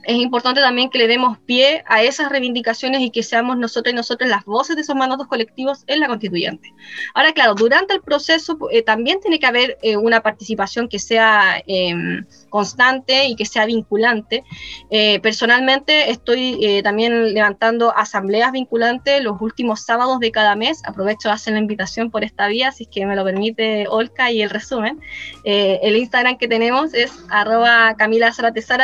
es 0.07 0.17
importante 0.17 0.61
también 0.61 0.91
que 0.91 0.99
le 0.99 1.09
demos 1.09 1.39
pie 1.39 1.83
a 1.87 2.03
esas 2.03 2.31
reivindicaciones 2.31 3.01
y 3.01 3.11
que 3.11 3.23
seamos 3.23 3.57
nosotros 3.57 3.93
y 3.93 3.97
nosotros 3.97 4.29
las 4.29 4.45
voces 4.45 4.77
de 4.77 4.83
esos 4.83 4.97
mandatos 4.97 5.27
colectivos 5.27 5.85
en 5.87 6.01
la 6.01 6.09
constituyente. 6.09 6.73
Ahora, 7.15 7.33
claro, 7.33 7.55
durante 7.55 7.95
el 7.95 8.03
proceso 8.03 8.59
eh, 8.71 8.83
también 8.83 9.21
tiene 9.21 9.39
que 9.39 9.47
haber 9.47 9.79
eh, 9.83 9.97
una 9.97 10.23
participación 10.23 10.89
que 10.89 10.99
sea 10.99 11.63
em, 11.67 12.25
constante 12.51 13.27
y 13.27 13.37
que 13.37 13.47
sea 13.47 13.67
vinculante. 13.67 14.45
Eh, 14.91 15.21
personalmente 15.21 16.11
estoy 16.11 16.81
también 16.83 17.35
levantando 17.35 17.97
asambleas 17.97 18.53
vinculantes 18.53 19.23
los 19.23 19.41
últimos 19.41 19.83
sábados 19.83 20.21
de 20.21 20.31
cada 20.31 20.57
mes. 20.57 20.83
Aprovecho 20.85 21.29
de 21.29 21.35
hacer 21.35 21.55
la 21.55 21.61
invitación 21.61 22.11
por 22.11 22.25
esta 22.25 22.47
vía, 22.49 22.73
si 22.73 22.85
es 22.85 22.89
que 22.91 23.07
me 23.07 23.17
lo 23.17 23.25
permite 23.25 23.87
Olca 23.89 24.31
y 24.31 24.43
el 24.43 24.51
resumen. 24.51 25.01
el 25.45 25.97
Instagram 25.97 26.37
que 26.37 26.49
tenemos 26.49 26.95
es 26.95 27.13
arroba 27.29 27.95
Camila 27.97 28.33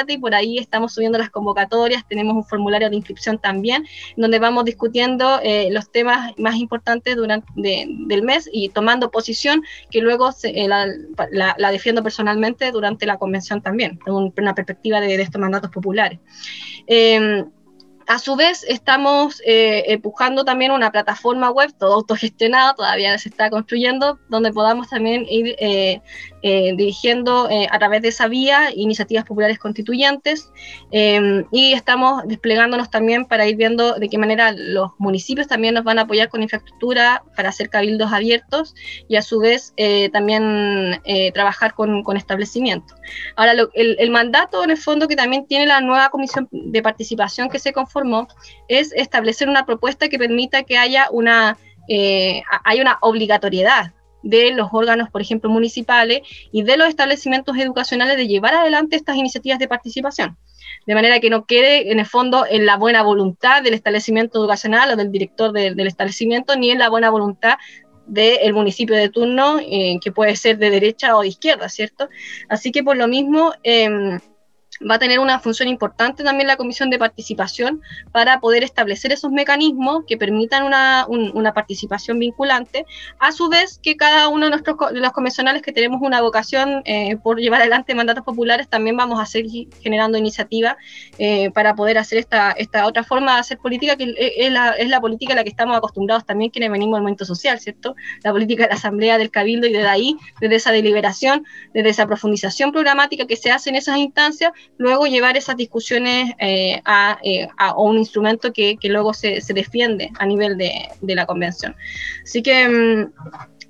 y 0.08 0.18
por 0.18 0.34
ahí 0.34 0.58
estamos 0.58 0.94
subiendo 0.94 1.09
las 1.18 1.30
convocatorias, 1.30 2.06
tenemos 2.08 2.34
un 2.34 2.44
formulario 2.44 2.90
de 2.90 2.96
inscripción 2.96 3.38
también, 3.38 3.86
donde 4.16 4.38
vamos 4.38 4.64
discutiendo 4.64 5.40
eh, 5.42 5.68
los 5.70 5.90
temas 5.90 6.32
más 6.38 6.56
importantes 6.56 7.16
durante 7.16 7.46
del 7.56 8.22
mes 8.22 8.48
y 8.52 8.68
tomando 8.68 9.10
posición 9.10 9.62
que 9.90 10.00
luego 10.00 10.30
eh, 10.42 10.68
la, 10.68 11.70
defiendo 11.70 12.02
personalmente 12.02 12.70
durante 12.72 13.06
la 13.06 13.18
convención 13.18 13.62
también, 13.62 13.98
una 14.06 14.54
perspectiva 14.54 15.00
de, 15.00 15.20
estos 15.20 15.40
mandatos 15.40 15.70
populares. 15.70 16.18
Em, 16.86 17.44
a 18.10 18.18
su 18.18 18.34
vez, 18.34 18.64
estamos 18.66 19.40
eh, 19.46 19.84
empujando 19.86 20.44
también 20.44 20.72
una 20.72 20.90
plataforma 20.90 21.48
web, 21.52 21.72
todo 21.78 21.94
autogestionado, 21.94 22.74
todavía 22.74 23.16
se 23.18 23.28
está 23.28 23.50
construyendo, 23.50 24.18
donde 24.28 24.52
podamos 24.52 24.88
también 24.88 25.26
ir 25.28 25.54
eh, 25.60 26.00
eh, 26.42 26.72
dirigiendo 26.76 27.48
a 27.70 27.78
través 27.78 28.02
de 28.02 28.08
esa 28.08 28.28
vía 28.28 28.70
iniciativas 28.74 29.24
populares 29.24 29.58
constituyentes 29.58 30.50
em, 30.90 31.44
y 31.52 31.72
estamos 31.72 32.22
desplegándonos 32.26 32.90
también 32.90 33.24
para 33.24 33.46
ir 33.46 33.56
viendo 33.56 33.94
de 33.94 34.08
qué 34.08 34.18
manera 34.18 34.52
los 34.52 34.92
municipios 34.98 35.46
también 35.46 35.74
nos 35.74 35.84
van 35.84 35.98
a 35.98 36.02
apoyar 36.02 36.28
con 36.28 36.42
infraestructura 36.42 37.22
para 37.36 37.50
hacer 37.50 37.68
cabildos 37.68 38.12
abiertos 38.12 38.74
y 39.08 39.16
a 39.16 39.22
su 39.22 39.40
vez 39.40 39.74
también 40.12 41.00
trabajar 41.34 41.74
con, 41.74 42.02
con 42.02 42.16
establecimientos. 42.16 42.96
Ahora, 43.36 43.52
el, 43.52 43.96
el 43.98 44.10
mandato 44.10 44.64
en 44.64 44.70
el 44.70 44.76
fondo 44.76 45.08
que 45.08 45.16
también 45.16 45.46
tiene 45.46 45.66
la 45.66 45.80
nueva 45.80 46.10
comisión 46.10 46.48
de 46.50 46.82
participación 46.82 47.48
que 47.48 47.58
se 47.58 47.72
conforma 47.72 48.10
es 48.68 48.92
establecer 48.92 49.48
una 49.48 49.66
propuesta 49.66 50.08
que 50.08 50.18
permita 50.18 50.62
que 50.62 50.78
haya 50.78 51.08
una, 51.10 51.58
eh, 51.88 52.42
una 52.80 52.98
obligatoriedad 53.00 53.92
de 54.22 54.52
los 54.52 54.68
órganos, 54.72 55.10
por 55.10 55.22
ejemplo, 55.22 55.50
municipales 55.50 56.20
y 56.52 56.62
de 56.62 56.76
los 56.76 56.88
establecimientos 56.88 57.56
educacionales 57.56 58.16
de 58.16 58.26
llevar 58.26 58.54
adelante 58.54 58.96
estas 58.96 59.16
iniciativas 59.16 59.58
de 59.58 59.68
participación. 59.68 60.36
De 60.86 60.94
manera 60.94 61.20
que 61.20 61.30
no 61.30 61.44
quede, 61.44 61.92
en 61.92 62.00
el 62.00 62.06
fondo, 62.06 62.46
en 62.48 62.66
la 62.66 62.76
buena 62.76 63.02
voluntad 63.02 63.62
del 63.62 63.74
establecimiento 63.74 64.38
educacional 64.38 64.92
o 64.92 64.96
del 64.96 65.10
director 65.10 65.52
del 65.52 65.86
establecimiento, 65.86 66.56
ni 66.56 66.70
en 66.70 66.78
la 66.78 66.88
buena 66.88 67.10
voluntad 67.10 67.58
del 68.06 68.52
municipio 68.54 68.96
de 68.96 69.08
turno, 69.08 69.60
eh, 69.60 69.98
que 70.02 70.10
puede 70.10 70.34
ser 70.34 70.58
de 70.58 70.70
derecha 70.70 71.16
o 71.16 71.22
de 71.22 71.28
izquierda, 71.28 71.68
¿cierto? 71.68 72.08
Así 72.48 72.72
que 72.72 72.82
por 72.82 72.96
lo 72.96 73.06
mismo, 73.06 73.52
em, 73.62 74.18
va 74.88 74.94
a 74.94 74.98
tener 74.98 75.18
una 75.18 75.38
función 75.38 75.68
importante 75.68 76.24
también 76.24 76.46
la 76.46 76.56
comisión 76.56 76.90
de 76.90 76.98
participación 76.98 77.82
para 78.12 78.40
poder 78.40 78.64
establecer 78.64 79.12
esos 79.12 79.30
mecanismos 79.30 80.04
que 80.06 80.16
permitan 80.16 80.64
una, 80.64 81.06
una 81.08 81.52
participación 81.52 82.18
vinculante, 82.18 82.86
a 83.18 83.32
su 83.32 83.48
vez 83.48 83.78
que 83.82 83.96
cada 83.96 84.28
uno 84.28 84.46
de, 84.46 84.50
nuestros, 84.50 84.76
de 84.92 85.00
los 85.00 85.12
convencionales 85.12 85.62
que 85.62 85.72
tenemos 85.72 86.00
una 86.02 86.20
vocación 86.20 86.82
eh, 86.84 87.16
por 87.22 87.38
llevar 87.38 87.60
adelante 87.60 87.94
mandatos 87.94 88.24
populares, 88.24 88.68
también 88.68 88.96
vamos 88.96 89.20
a 89.20 89.26
seguir 89.26 89.68
generando 89.82 90.18
iniciativas 90.18 90.76
eh, 91.18 91.50
para 91.50 91.74
poder 91.74 91.98
hacer 91.98 92.18
esta, 92.18 92.52
esta 92.52 92.86
otra 92.86 93.04
forma 93.04 93.34
de 93.34 93.40
hacer 93.40 93.58
política, 93.58 93.96
que 93.96 94.14
es 94.16 94.52
la, 94.52 94.70
es 94.72 94.88
la 94.88 95.00
política 95.00 95.32
a 95.32 95.36
la 95.36 95.44
que 95.44 95.50
estamos 95.50 95.76
acostumbrados 95.76 96.24
también 96.24 96.50
quienes 96.50 96.70
venimos 96.70 96.96
del 96.96 97.02
movimiento 97.02 97.24
social, 97.24 97.60
¿cierto? 97.60 97.94
La 98.22 98.32
política 98.32 98.64
de 98.64 98.70
la 98.70 98.74
asamblea, 98.76 99.18
del 99.18 99.30
cabildo 99.30 99.66
y 99.66 99.72
desde 99.72 99.88
ahí, 99.88 100.16
desde 100.40 100.56
esa 100.56 100.72
deliberación, 100.72 101.44
desde 101.74 101.90
esa 101.90 102.06
profundización 102.06 102.72
programática 102.72 103.26
que 103.26 103.36
se 103.36 103.50
hace 103.50 103.70
en 103.70 103.76
esas 103.76 103.98
instancias, 103.98 104.52
luego 104.78 105.06
llevar 105.06 105.36
esas 105.36 105.56
discusiones 105.56 106.32
eh, 106.38 106.80
eh, 107.22 107.48
a, 107.56 107.74
un 107.76 107.98
instrumento 107.98 108.52
que, 108.52 108.78
luego 108.84 109.12
se, 109.12 109.40
defiende 109.54 110.10
a 110.18 110.26
nivel 110.26 110.56
de, 110.56 110.88
la 111.02 111.26
convención. 111.26 111.76
Así 112.22 112.42
que, 112.42 112.68
mm, 112.68 113.12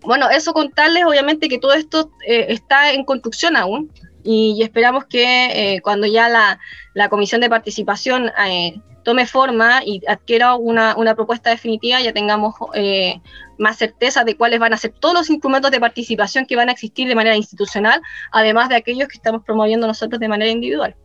bueno, 0.03 0.31
eso 0.31 0.53
contarles, 0.53 1.05
obviamente 1.05 1.49
que 1.49 1.59
todo 1.59 1.75
esto 1.75 2.13
eh, 2.27 2.47
está 2.49 2.93
en 2.93 3.05
construcción 3.05 3.57
aún 3.57 3.91
y, 4.23 4.63
esperamos 4.63 5.05
que 5.07 5.81
cuando 5.83 6.07
ya 6.07 6.29
la, 6.29 7.09
comisión 7.09 7.41
de 7.41 7.49
participación 7.49 8.31
tome 9.03 9.27
forma 9.27 9.83
y 9.85 10.03
adquiera 10.07 10.55
una, 10.55 10.97
una 10.97 11.15
propuesta 11.15 11.51
definitiva, 11.51 12.01
ya 12.01 12.13
tengamos 12.13 12.55
más 13.59 13.77
certeza 13.77 14.25
de 14.25 14.37
cuáles 14.37 14.59
van 14.59 14.73
a 14.73 14.77
ser 14.77 14.93
todos 14.93 15.15
los 15.15 15.31
instrumentos 15.31 15.71
de 15.71 15.81
participación 15.81 16.47
que 16.47 16.57
van 16.57 16.69
a 16.69 16.73
existir 16.73 17.09
de 17.09 17.15
manera 17.15 17.37
institucional, 17.37 18.01
además 18.33 18.69
de 18.69 18.77
aquellos 18.77 19.09
que 19.09 19.17
estamos 19.17 19.43
promoviendo 19.45 19.87
nosotros 19.87 20.19
de 20.21 20.29
manera 20.29 20.51
individual. 20.51 20.97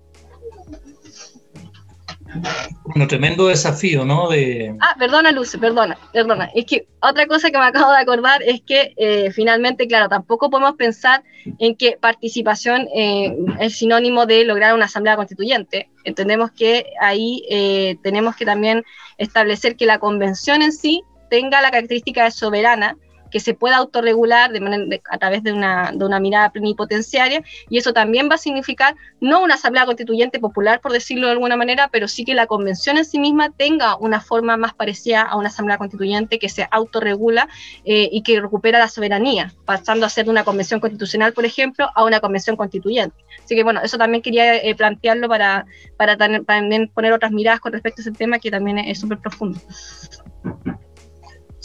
Bueno, 2.84 3.08
tremendo 3.08 3.48
desafío, 3.48 4.06
¿no? 4.06 4.30
De... 4.30 4.76
Ah, 4.80 4.96
perdona, 4.98 5.32
Luz, 5.32 5.56
perdona, 5.60 5.98
perdona. 6.14 6.50
Es 6.54 6.66
que 6.66 6.88
otra 7.02 7.28
cosa 7.28 7.52
que 7.52 7.58
me 7.58 7.66
acabo 7.66 7.92
de 7.92 8.00
acordar 8.00 8.42
es 8.44 8.62
que 8.62 8.94
eh, 8.98 9.32
finalmente, 9.32 9.88
claro, 9.88 10.10
tampoco 10.10 10.50
podemos 10.50 10.76
pensar 10.76 11.24
en 11.60 11.76
que 11.76 11.98
participación 12.00 12.88
eh, 12.96 13.36
es 13.60 13.78
sinónimo 13.78 14.26
de 14.26 14.46
lograr 14.46 14.74
una 14.74 14.86
asamblea 14.86 15.16
constituyente. 15.16 15.90
Entendemos 16.04 16.52
que 16.52 16.86
ahí 17.02 17.44
eh, 17.50 17.98
tenemos 18.04 18.36
que 18.36 18.46
también 18.46 18.84
establecer 19.18 19.76
que 19.76 19.86
la 19.86 20.00
convención 20.00 20.62
en 20.62 20.72
sí 20.72 21.04
tenga 21.30 21.62
la 21.62 21.72
característica 21.72 22.24
de 22.24 22.32
soberana 22.32 22.98
que 23.36 23.42
se 23.42 23.54
pueda 23.54 23.76
autorregular 23.76 24.54
de 24.54 24.62
manera, 24.62 25.02
a 25.12 25.18
través 25.18 25.44
de 25.44 25.52
una, 25.52 25.92
de 25.94 26.06
una 26.06 26.22
mirada 26.22 26.52
plenipotenciaria, 26.52 27.44
y 27.68 27.78
eso 27.78 27.92
también 27.92 28.30
va 28.32 28.36
a 28.36 28.38
significar 28.38 28.96
no 29.20 29.44
una 29.44 29.56
asamblea 29.56 29.84
constituyente 29.84 30.40
popular, 30.40 30.80
por 30.80 30.94
decirlo 30.94 31.28
de 31.28 31.34
alguna 31.34 31.58
manera, 31.58 31.90
pero 31.92 32.08
sí 32.08 32.24
que 32.24 32.34
la 32.34 32.48
convención 32.48 32.98
en 32.98 33.04
sí 33.04 33.20
misma 33.20 33.50
tenga 33.50 33.98
una 33.98 34.22
forma 34.22 34.56
más 34.56 34.74
parecida 34.74 35.22
a 35.24 35.36
una 35.36 35.50
asamblea 35.50 35.78
constituyente 35.78 36.40
que 36.40 36.48
se 36.48 36.66
autorregula 36.72 37.50
eh, 37.84 38.08
y 38.10 38.24
que 38.24 38.40
recupera 38.40 38.80
la 38.80 38.88
soberanía, 38.88 39.52
pasando 39.66 40.06
a 40.06 40.10
ser 40.10 40.24
de 40.24 40.32
una 40.32 40.46
convención 40.46 40.80
constitucional, 40.80 41.34
por 41.34 41.44
ejemplo, 41.44 41.90
a 41.94 42.06
una 42.06 42.22
convención 42.22 42.56
constituyente. 42.56 43.18
Así 43.44 43.54
que 43.54 43.66
bueno, 43.66 43.82
eso 43.84 43.98
también 43.98 44.22
quería 44.22 44.56
eh, 44.56 44.76
plantearlo 44.76 45.28
para, 45.28 45.66
para, 45.98 46.16
también 46.16 46.88
poner 46.88 47.12
otras 47.12 47.34
miradas 47.34 47.60
con 47.60 47.74
respecto 47.74 48.00
a 48.00 48.04
ese 48.04 48.12
tema 48.14 48.40
que 48.40 48.50
también 48.50 48.78
es 48.78 49.02
súper 49.02 49.18
profundo. 49.18 49.60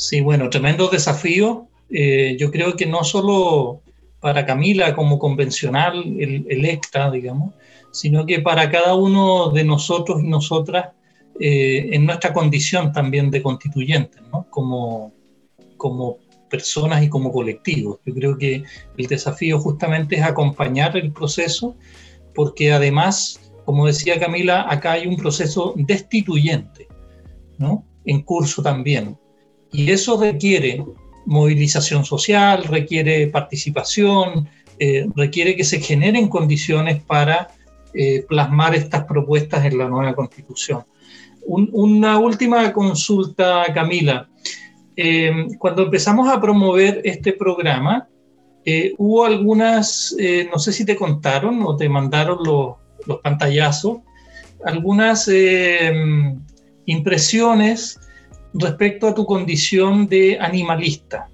Sí, 0.01 0.23
bueno, 0.23 0.49
tremendo 0.49 0.89
desafío. 0.89 1.69
Eh, 1.91 2.35
yo 2.39 2.51
creo 2.51 2.75
que 2.75 2.87
no 2.87 3.05
solo 3.05 3.83
para 4.19 4.47
Camila 4.47 4.95
como 4.95 5.19
convencional 5.19 6.03
electa, 6.19 7.11
digamos, 7.11 7.53
sino 7.93 8.25
que 8.25 8.41
para 8.41 8.71
cada 8.71 8.95
uno 8.95 9.51
de 9.51 9.63
nosotros 9.63 10.23
y 10.23 10.27
nosotras 10.27 10.89
eh, 11.39 11.91
en 11.93 12.07
nuestra 12.07 12.33
condición 12.33 12.93
también 12.93 13.31
de 13.31 13.43
constituyentes, 13.43 14.23
¿no? 14.33 14.47
como, 14.49 15.13
como 15.77 16.17
personas 16.49 17.03
y 17.03 17.11
como 17.11 17.31
colectivos. 17.31 17.99
Yo 18.07 18.15
creo 18.15 18.39
que 18.39 18.65
el 18.97 19.07
desafío 19.07 19.61
justamente 19.61 20.17
es 20.17 20.23
acompañar 20.23 20.97
el 20.97 21.13
proceso, 21.13 21.77
porque 22.35 22.73
además, 22.73 23.53
como 23.67 23.87
decía 23.87 24.19
Camila, 24.19 24.65
acá 24.67 24.93
hay 24.93 25.07
un 25.07 25.17
proceso 25.17 25.75
destituyente, 25.77 26.89
¿no? 27.59 27.85
En 28.07 28.23
curso 28.23 28.63
también. 28.63 29.19
Y 29.73 29.91
eso 29.91 30.21
requiere 30.21 30.85
movilización 31.27 32.05
social, 32.05 32.65
requiere 32.65 33.29
participación, 33.29 34.49
eh, 34.79 35.07
requiere 35.15 35.57
que 35.57 35.65
se 35.65 35.81
generen 35.81 36.29
condiciones 36.29 37.03
para 37.03 37.51
eh, 37.95 38.25
plasmar 38.29 38.75
estas 38.75 39.05
propuestas 39.05 39.65
en 39.65 39.79
la 39.79 39.89
nueva 39.89 40.15
constitución. 40.15 40.85
una 41.47 42.19
última 42.19 42.73
consulta, 42.73 43.65
Camila. 43.75 44.29
Eh, 44.97 45.33
cuando 45.59 45.85
empezamos 45.85 46.29
a 46.29 46.41
promover 46.41 47.01
este 47.05 47.33
programa, 47.33 48.09
hubo 48.99 49.25
algunas, 49.25 50.15
no 50.53 50.59
sé 50.59 50.73
si 50.73 50.85
te 50.85 50.95
contaron 50.95 51.63
o 51.63 51.77
te 51.77 51.89
mandaron 51.89 52.39
los, 52.45 52.77
los 53.07 53.19
pantallazos, 53.21 53.99
algunas 54.65 55.29
impresiones 56.85 57.99
respecto 58.55 59.09
a 59.09 59.15
tu 59.15 59.27
condición 59.27 60.09
de 60.09 60.39
animalista. 60.41 61.29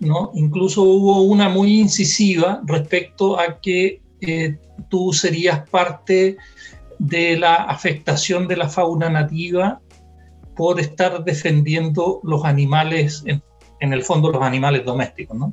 ¿no? 0.00 0.32
Incluso 0.34 0.82
hubo 0.82 1.22
una 1.22 1.48
muy 1.48 1.80
incisiva 1.80 2.60
respecto 2.66 3.38
a 3.38 3.60
que 3.60 4.00
eh, 4.20 4.56
tú 4.88 5.12
serías 5.12 5.68
parte 5.68 6.36
de 6.98 7.36
la 7.36 7.54
afectación 7.54 8.48
de 8.48 8.56
la 8.56 8.68
fauna 8.68 9.08
nativa 9.08 9.80
por 10.56 10.80
estar 10.80 11.24
defendiendo 11.24 12.20
los 12.24 12.44
animales, 12.44 13.24
en, 13.26 13.92
el 13.92 14.02
fondo 14.02 14.30
los 14.30 14.42
animales 14.42 14.84
domésticos. 14.84 15.36
¿no? 15.36 15.52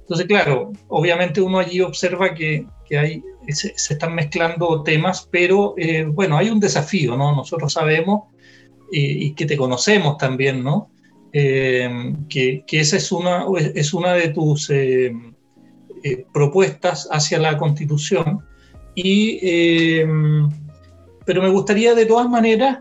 Entonces, 0.00 0.26
claro, 0.26 0.72
obviamente 0.88 1.40
uno 1.40 1.58
allí 1.58 1.80
observa 1.80 2.34
que, 2.34 2.66
hay, 2.90 3.22
se, 3.48 3.72
están 3.76 4.14
mezclando 4.14 4.82
temas, 4.82 5.28
pero 5.30 5.74
eh, 5.76 6.04
bueno, 6.04 6.36
hay 6.36 6.50
un 6.50 6.58
desafío, 6.58 7.16
¿no? 7.16 7.34
Nosotros 7.34 7.72
sabemos 7.72 8.24
y, 8.90 9.32
que 9.32 9.46
te 9.46 9.56
conocemos 9.56 10.16
también, 10.18 10.62
¿no? 10.62 10.90
Eh, 11.32 12.14
que, 12.28 12.64
esa 12.70 12.96
es 12.96 13.12
una, 13.12 13.44
es 13.74 13.94
una 13.94 14.14
de 14.14 14.28
tus 14.28 14.70
eh, 14.70 15.12
eh, 16.02 16.26
propuestas 16.32 17.08
hacia 17.10 17.38
la 17.38 17.56
Constitución. 17.56 18.40
Y, 18.94 19.38
pero 21.24 21.42
me 21.42 21.48
gustaría 21.48 21.94
de 21.94 22.06
todas 22.06 22.28
maneras 22.28 22.80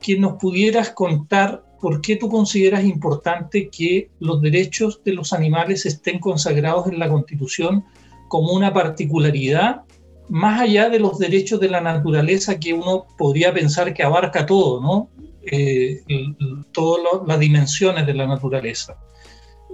que 0.00 0.18
nos 0.18 0.34
pudieras 0.34 0.90
contar 0.90 1.64
por 1.80 2.00
qué 2.00 2.16
tú 2.16 2.28
consideras 2.28 2.84
importante 2.84 3.68
que 3.68 4.10
los 4.20 4.40
derechos 4.40 5.02
de 5.04 5.12
los 5.12 5.32
animales 5.32 5.84
estén 5.84 6.20
consagrados 6.20 6.86
en 6.86 6.98
la 6.98 7.08
Constitución 7.08 7.84
como 8.28 8.52
una 8.52 8.72
particularidad 8.72 9.82
más 10.28 10.60
allá 10.60 10.88
de 10.90 11.00
los 11.00 11.18
derechos 11.18 11.58
de 11.60 11.68
la 11.68 11.80
naturaleza 11.80 12.58
que 12.58 12.74
uno 12.74 13.06
podría 13.16 13.52
pensar 13.52 13.94
que 13.94 14.02
abarca 14.02 14.44
todo, 14.44 14.80
¿no? 14.80 15.08
Eh, 15.42 16.02
todas 16.72 17.22
las 17.26 17.38
dimensiones 17.38 18.06
de 18.06 18.14
la 18.14 18.26
naturaleza. 18.26 18.98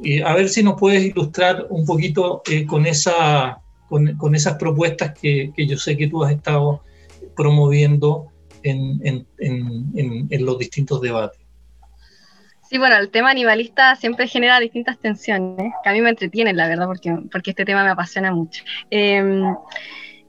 y 0.02 0.20
a 0.20 0.32
ver 0.34 0.48
si 0.48 0.62
nos 0.62 0.78
puedes 0.78 1.04
ilustrar 1.04 1.66
un 1.70 1.84
poquito 1.86 2.42
eh, 2.50 2.66
con, 2.66 2.86
esa, 2.86 3.58
con, 3.88 4.34
esas 4.34 4.54
propuestas 4.54 5.14
que, 5.18 5.52
que, 5.56 5.66
yo 5.66 5.76
sé 5.78 5.96
que 5.96 6.08
tú 6.08 6.22
has 6.22 6.32
estado 6.32 6.82
promoviendo 7.36 8.28
en, 8.62 9.00
en, 9.04 9.26
en, 9.38 10.28
en, 10.30 10.46
los 10.46 10.58
distintos 10.58 11.00
debates. 11.00 11.40
Sí, 12.68 12.78
bueno, 12.78 12.96
el 12.96 13.10
tema 13.10 13.30
animalista 13.30 13.94
siempre 13.96 14.26
genera 14.26 14.60
distintas 14.60 14.98
tensiones, 14.98 15.72
que 15.82 15.88
a 15.88 15.92
mí 15.92 16.00
me 16.00 16.10
entretienen, 16.10 16.56
la 16.56 16.68
verdad, 16.68 16.86
porque, 16.86 17.16
porque 17.30 17.50
este 17.50 17.64
tema 17.64 17.84
me 17.84 17.90
apasiona 17.90 18.32
mucho. 18.32 18.64
Em, 18.90 19.42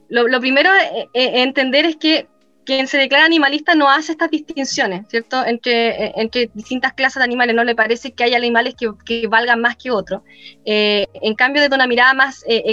lo, 0.10 0.28
lo, 0.28 0.40
primero 0.40 0.70
es 1.14 1.30
entender 1.34 1.86
es 1.86 1.96
que 1.96 2.28
quien 2.66 2.88
se 2.88 2.98
declara 2.98 3.26
animalista 3.26 3.76
no 3.76 3.90
hace 3.90 4.12
estas 4.12 4.32
distinciones, 4.32 5.08
¿cierto? 5.08 5.46
Entre, 5.46 6.08
eh, 6.08 6.14
entre 6.18 6.50
distintas 6.54 6.94
clases 6.94 7.20
de 7.20 7.24
animales, 7.24 7.56
no 7.56 7.64
le 7.64 7.76
parece 7.76 8.12
que 8.12 8.24
haya 8.24 8.38
animales 8.38 8.76
que, 8.76 9.28
valgan 9.28 9.62
más 9.62 9.78
que 9.78 9.92
otros. 9.92 10.24
Eh, 10.66 11.08
en 11.14 11.36
cambio, 11.36 11.62
desde 11.62 11.76
una 11.76 11.88
mirada 11.88 12.14
más 12.14 12.44
eh, 12.48 12.64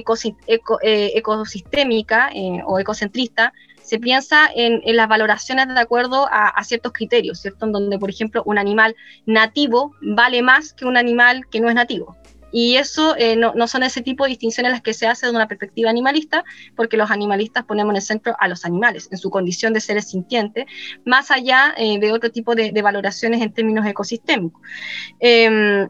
ecosistémica 1.15 2.31
o 2.67 2.79
ecocentrista, 2.79 3.53
se 3.83 3.99
piensa 3.99 4.49
en, 4.55 4.81
en, 4.85 4.97
las 4.97 5.09
valoraciones 5.09 5.69
de 5.69 5.79
acuerdo 5.79 6.27
a, 6.31 6.49
a, 6.49 6.65
ciertos 6.65 6.93
criterios, 6.93 7.41
¿cierto? 7.41 7.67
En 7.67 7.73
donde, 7.73 7.99
por 7.99 8.11
ejemplo, 8.11 8.43
un 8.47 8.59
animal 8.59 8.97
nativo 9.27 9.95
vale 10.01 10.41
más 10.43 10.73
que 10.73 10.87
un 10.87 10.97
animal 10.97 11.47
que 11.51 11.61
no 11.61 11.69
es 11.69 11.75
nativo. 11.75 12.17
Y 12.53 12.77
eso 12.77 13.17
eh, 13.17 13.35
no, 13.37 13.55
no, 13.55 13.67
son 13.67 13.83
ese 13.83 14.03
tipo 14.03 14.25
de 14.25 14.31
distinciones 14.31 14.73
las 14.73 14.83
que 14.83 14.95
se 14.95 15.07
hace 15.07 15.27
de 15.27 15.33
una 15.33 15.49
perspectiva 15.49 15.91
animalista, 15.91 16.45
porque 16.77 16.97
los 16.97 17.11
animalistas 17.11 17.65
ponemos 17.65 17.93
en 17.93 17.97
el 17.97 18.03
centro 18.03 18.37
a 18.39 18.49
los 18.49 18.65
animales, 18.65 19.09
en 19.11 19.19
su 19.19 19.31
condición 19.31 19.73
de 19.73 19.81
seres 19.81 20.11
sintientes, 20.11 20.67
más 21.05 21.31
allá 21.31 21.75
eh, 21.77 21.99
de 21.99 22.13
otro 22.13 22.31
tipo 22.31 22.55
de, 22.55 22.71
valoraciones 22.83 23.41
en 23.41 23.53
términos 23.53 23.87
ecosistémicos. 23.87 24.61
Eh, 25.21 25.89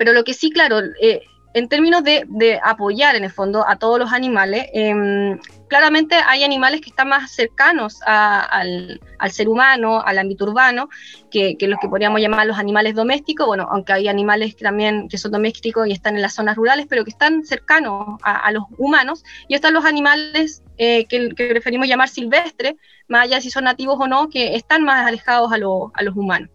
pero 0.00 0.14
lo 0.14 0.24
que 0.24 0.32
sí, 0.32 0.50
claro, 0.50 0.80
eh, 1.02 1.20
en 1.52 1.68
términos 1.68 2.04
de, 2.04 2.60
apoyar 2.62 3.16
en 3.16 3.24
el 3.24 3.30
fondo 3.30 3.68
a 3.68 3.76
todos 3.76 3.98
los 3.98 4.12
animales, 4.12 4.66
eh, 4.72 5.36
claramente 5.68 6.14
hay 6.14 6.44
animales 6.44 6.80
que 6.80 6.90
están 6.90 7.08
más 7.08 7.30
cercanos 7.32 8.00
al, 8.04 9.00
ser 9.30 9.48
humano, 9.48 10.00
al 10.00 10.18
ámbito 10.18 10.44
urbano, 10.44 10.88
que, 11.30 11.56
los 11.60 11.78
que 11.80 11.88
podríamos 11.88 12.20
llamar 12.20 12.46
los 12.46 12.58
animales 12.58 12.94
domésticos, 12.94 13.46
bueno, 13.46 13.68
aunque 13.70 13.92
hay 13.92 14.08
animales 14.08 14.54
que 14.54 14.64
también 14.64 15.08
que 15.08 15.18
son 15.18 15.32
domésticos 15.32 15.88
y 15.88 15.92
están 15.92 16.16
en 16.16 16.22
las 16.22 16.34
zonas 16.34 16.56
rurales, 16.56 16.86
pero 16.88 17.04
que 17.04 17.10
están 17.10 17.44
cercanos 17.44 18.18
a, 18.22 18.50
los 18.52 18.64
humanos, 18.78 19.24
y 19.48 19.54
están 19.54 19.74
los 19.74 19.84
animales 19.84 20.62
eh, 20.78 21.06
que, 21.06 21.34
preferimos 21.34 21.88
llamar 21.88 22.08
silvestres, 22.08 22.74
más 23.08 23.24
allá 23.24 23.36
de 23.36 23.42
si 23.42 23.50
son 23.50 23.64
nativos 23.64 23.96
o 23.98 24.06
no, 24.06 24.28
que 24.28 24.54
están 24.54 24.84
más 24.84 25.06
alejados 25.06 25.52
a 25.52 25.58
los 25.58 26.16
humanos. 26.16 26.50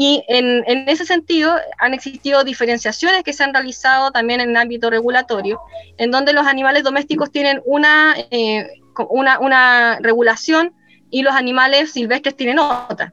Y 0.00 0.24
en, 0.28 0.62
en, 0.68 0.88
ese 0.88 1.04
sentido 1.04 1.56
han 1.80 1.92
existido 1.92 2.44
diferenciaciones 2.44 3.24
que 3.24 3.32
se 3.32 3.42
han 3.42 3.52
realizado 3.52 4.12
también 4.12 4.40
en 4.40 4.50
el 4.50 4.56
ámbito 4.56 4.90
regulatorio, 4.90 5.60
en 5.96 6.12
donde 6.12 6.32
los 6.32 6.46
animales 6.46 6.84
domésticos 6.84 7.32
tienen 7.32 7.60
una, 7.64 8.14
eh, 8.30 8.68
una, 9.10 9.40
una 9.40 9.98
regulación 10.00 10.72
y 11.10 11.22
los 11.22 11.34
animales 11.34 11.90
silvestres 11.90 12.36
tienen 12.36 12.60
otra. 12.60 13.12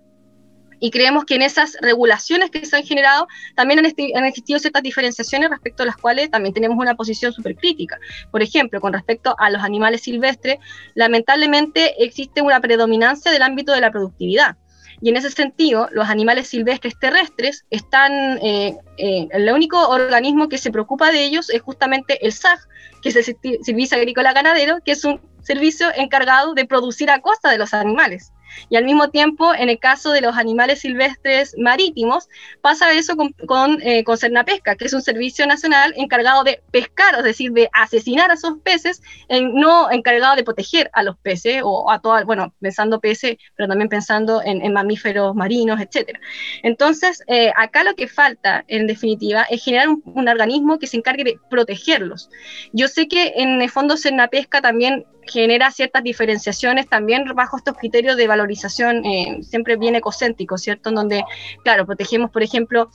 Y 0.79 0.91
creemos 0.91 1.25
que 1.25 1.33
en 1.33 1.41
esas 1.41 1.75
regulaciones 1.81 2.51
que 2.51 2.63
se 2.63 2.75
han 2.75 2.83
generado 2.83 3.27
también 3.55 3.79
han, 3.79 3.85
han, 3.85 4.25
existido 4.25 4.59
ciertas 4.59 4.83
diferenciaciones 4.83 5.49
respecto 5.49 5.81
a 5.81 5.87
las 5.87 5.97
cuales 5.97 6.29
también 6.29 6.53
tenemos 6.53 6.77
una 6.77 6.93
posición 6.93 7.33
súper 7.33 7.55
crítica. 7.55 7.97
Por 8.29 8.43
ejemplo, 8.43 8.79
con 8.79 8.93
respecto 8.93 9.35
a 9.39 9.49
los 9.49 9.63
animales 9.63 10.01
silvestres, 10.01 10.57
lamentablemente 10.93 12.03
existe 12.03 12.43
una 12.43 12.59
predominancia 12.59 13.31
del 13.31 13.41
ámbito 13.41 13.71
de 13.71 13.81
la 13.81 13.89
productividad. 13.89 14.57
Y 15.01 15.09
en 15.09 15.17
ese 15.17 15.29
sentido, 15.29 15.89
los 15.91 16.09
animales 16.09 16.47
silvestres 16.47 16.97
terrestres 16.99 17.65
están, 17.69 18.39
eh, 18.41 18.77
eh, 18.97 19.27
el 19.31 19.51
único 19.51 19.89
organismo 19.89 20.49
que 20.49 20.57
se 20.57 20.71
preocupa 20.71 21.11
de 21.11 21.25
ellos 21.25 21.49
es 21.49 21.61
justamente 21.61 22.25
el 22.25 22.31
SAG, 22.31 22.59
que 23.01 23.09
es 23.09 23.15
el 23.15 23.37
Servicio 23.63 23.97
Agrícola 23.97 24.33
Ganadero, 24.33 24.79
que 24.83 24.93
es 24.93 25.03
un 25.03 25.19
servicio 25.41 25.87
encargado 25.95 26.53
de 26.53 26.65
producir 26.65 27.09
a 27.11 27.21
costa 27.21 27.51
de 27.51 27.57
los 27.57 27.73
animales. 27.73 28.31
Y 28.69 28.75
al 28.77 28.85
mismo 28.85 29.09
tiempo, 29.09 29.53
en 29.53 29.69
el 29.69 29.79
caso 29.79 30.11
de 30.11 30.21
los 30.21 30.35
animales 30.37 30.79
silvestres 30.79 31.55
marítimos, 31.57 32.29
pasa 32.61 32.93
eso 32.93 33.15
con, 33.15 33.33
con, 33.45 33.81
eh, 33.81 34.03
Cernapesca, 34.17 34.75
que 34.75 34.85
es 34.85 34.93
un 34.93 35.01
servicio 35.01 35.45
nacional 35.45 35.93
encargado 35.97 36.43
de 36.43 36.61
pescar, 36.71 37.15
es 37.17 37.23
decir, 37.23 37.51
de 37.51 37.69
asesinar 37.73 38.31
a 38.31 38.35
esos 38.35 38.59
peces, 38.63 39.01
en, 39.27 39.53
no 39.55 39.91
encargado 39.91 40.35
de 40.35 40.43
proteger 40.43 40.89
a 40.93 41.03
los 41.03 41.17
peces 41.17 41.61
o 41.63 41.91
a 41.91 41.99
todas, 41.99 42.25
bueno, 42.25 42.53
pensando 42.61 42.99
peces, 42.99 43.37
pero 43.55 43.67
también 43.67 43.89
pensando 43.89 44.41
en, 44.43 44.61
en 44.61 44.73
mamíferos 44.73 45.35
marinos, 45.35 45.79
etc. 45.81 46.17
Entonces, 46.63 47.23
eh, 47.27 47.51
acá 47.55 47.83
lo 47.83 47.95
que 47.95 48.07
falta, 48.07 48.63
en 48.67 48.87
definitiva, 48.87 49.43
es 49.49 49.63
generar 49.63 49.89
un, 49.89 50.01
un 50.05 50.27
organismo 50.27 50.79
que 50.79 50.87
se 50.87 50.97
encargue 50.97 51.23
de 51.23 51.39
protegerlos. 51.49 52.29
Yo 52.73 52.87
sé 52.87 53.07
que 53.07 53.33
en 53.35 53.61
el 53.61 53.69
fondo 53.69 53.97
Cernapesca 53.97 54.61
también 54.61 55.05
genera 55.27 55.71
ciertas 55.71 56.03
diferenciaciones 56.03 56.87
también 56.87 57.25
bajo 57.35 57.57
estos 57.57 57.77
criterios 57.77 58.17
de 58.17 58.27
valorización 58.27 59.05
eh, 59.05 59.39
siempre 59.41 59.75
bien 59.77 59.95
ecocéntricos, 59.95 60.61
¿cierto? 60.61 60.89
En 60.89 60.95
donde, 60.95 61.23
claro, 61.63 61.85
protegemos, 61.85 62.31
por 62.31 62.43
ejemplo, 62.43 62.89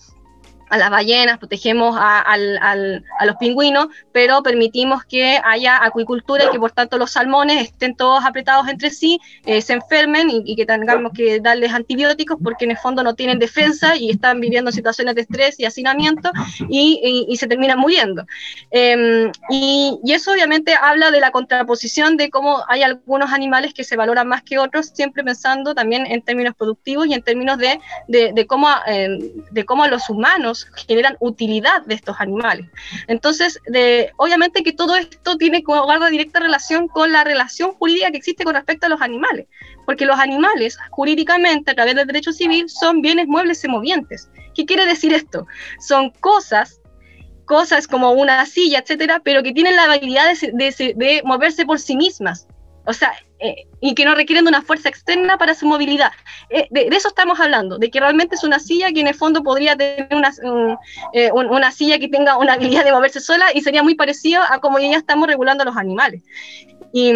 a 0.71 0.79
las 0.79 0.91
ballenas, 0.91 1.39
protegemos 1.39 1.97
a, 1.99 2.21
al, 2.21 2.59
al, 2.63 3.05
a, 3.19 3.27
los 3.27 3.37
pingüinos, 3.37 3.89
pero 4.13 4.43
permitimos 4.43 5.05
que 5.05 5.41
haya 5.45 5.85
acuicultura 5.85 6.45
y 6.45 6.51
que 6.51 6.59
por 6.59 6.71
tanto 6.71 6.97
los 6.97 7.11
salmones 7.11 7.63
estén 7.65 7.97
todos 7.97 8.25
apretados 8.25 8.69
entre 8.69 8.91
sí, 8.91 9.21
eh, 9.45 9.61
se 9.61 9.75
enfermen 9.75 10.31
y, 10.31 10.43
y, 10.47 10.57
que 10.57 10.67
tengamos 10.67 11.13
que 11.13 11.41
darles 11.41 11.73
antibióticos 11.75 12.39
porque 12.43 12.65
en 12.65 12.71
el 12.71 12.79
fondo 12.79 13.03
no 13.03 13.15
tienen 13.15 13.39
defensa 13.39 13.97
y 13.97 14.11
están 14.11 14.41
viviendo 14.41 14.71
situaciones 14.71 15.15
de 15.17 15.23
estrés 15.23 15.59
y 15.59 15.65
hacinamiento 15.65 16.31
y, 16.69 17.01
y, 17.03 17.33
y 17.33 17.37
se 17.37 17.47
terminan 17.47 17.79
muriendo. 17.79 18.25
Eh, 18.71 19.31
y, 19.51 19.99
eso 20.05 20.33
obviamente 20.33 20.75
habla 20.75 21.11
de 21.11 21.21
la 21.21 21.31
contraposición 21.31 22.17
de 22.17 22.31
cómo 22.31 22.63
hay 22.69 22.83
algunos 22.83 23.33
animales 23.33 23.73
que 23.73 23.85
se 23.85 23.97
valoran 23.97 24.29
más 24.29 24.43
que 24.43 24.59
otros, 24.59 24.87
siempre 24.87 25.25
pensando 25.25 25.75
también 25.75 26.07
en 26.07 26.23
términos 26.23 26.55
productivos 26.55 27.07
y 27.07 27.15
en 27.15 27.23
términos 27.23 27.59
de, 27.59 27.81
de, 28.09 28.33
de 28.33 28.47
cómo, 28.47 28.69
eh, 28.87 29.33
de 29.51 29.65
cómo 29.65 29.87
los 29.87 30.11
humanos 30.11 30.60
generan 30.75 31.17
utilidad 31.21 31.83
de 31.87 31.95
estos 31.95 32.17
animales. 32.19 32.67
Entonces, 33.07 33.61
obviamente 34.17 34.63
que 34.63 34.73
todo 34.73 34.97
esto 34.97 35.37
tiene 35.37 35.63
guarda 35.63 36.09
directa 36.11 36.41
relación 36.41 36.89
con 36.89 37.13
la 37.13 37.25
relación 37.25 37.73
jurídica 37.73 38.11
que 38.11 38.19
existe 38.19 38.45
con 38.45 38.55
respecto 38.55 38.87
a 38.87 38.89
los 38.89 39.01
animales, 39.01 39.47
porque 39.87 40.07
los 40.07 40.19
animales 40.19 40.79
jurídicamente 40.91 41.71
a 41.71 41.75
través 41.75 41.95
del 41.95 42.07
derecho 42.07 42.33
civil 42.33 42.69
son 42.69 43.01
bienes 43.03 43.27
muebles 43.27 43.63
y 43.65 43.69
movientes. 43.69 44.31
¿Qué 44.55 44.65
quiere 44.65 44.87
decir 44.87 45.13
esto? 45.13 45.47
Son 45.79 46.11
cosas 46.21 46.81
cosas 47.47 47.89
como 47.89 48.13
una 48.13 48.47
silla, 48.47 48.79
etcétera, 48.79 49.23
pero 49.25 49.43
que 49.43 49.53
tienen 49.53 49.75
la 49.75 49.93
habilidad 49.93 50.33
de 50.53 51.23
moverse 51.25 51.67
por 51.67 51.81
sí 51.81 51.97
mismas. 51.97 52.47
O 52.85 52.93
sea, 52.93 53.13
eh, 53.39 53.67
y 53.81 53.95
que 53.95 54.05
no 54.05 54.15
requieren 54.15 54.45
de 54.45 54.51
una 54.51 54.63
fuerza 54.63 54.89
externa 54.89 55.39
para 55.39 55.55
su 55.55 55.67
movilidad. 55.67 56.13
Eh, 56.51 56.67
de, 56.71 56.91
de, 56.91 56.97
eso 56.97 57.09
estamos 57.09 57.41
hablando, 57.41 57.79
de 57.79 57.91
que 57.91 58.01
realmente 58.01 58.35
es 58.35 58.45
una 58.45 58.59
silla 58.59 58.93
que 58.93 59.01
en 59.01 59.07
el 59.07 59.15
fondo 59.15 59.43
podría 59.43 59.77
tener 59.77 60.09
una, 60.13 60.31
un, 60.43 60.77
eh, 61.13 61.31
un, 61.33 61.47
una 61.47 61.73
silla 61.73 61.99
que 61.99 62.09
tenga 62.09 62.37
una 62.37 62.55
habilidad 62.55 62.85
de 62.85 62.93
moverse 62.93 63.21
sola 63.21 63.47
y 63.55 63.63
sería 63.63 63.83
muy 63.83 63.95
parecido 63.95 64.43
a 64.43 64.59
como 64.61 64.79
ya 64.79 64.97
estamos 64.97 65.27
regulando 65.27 65.63
a 65.63 65.67
los 65.67 65.77
animales. 65.77 66.23
Y, 66.93 67.13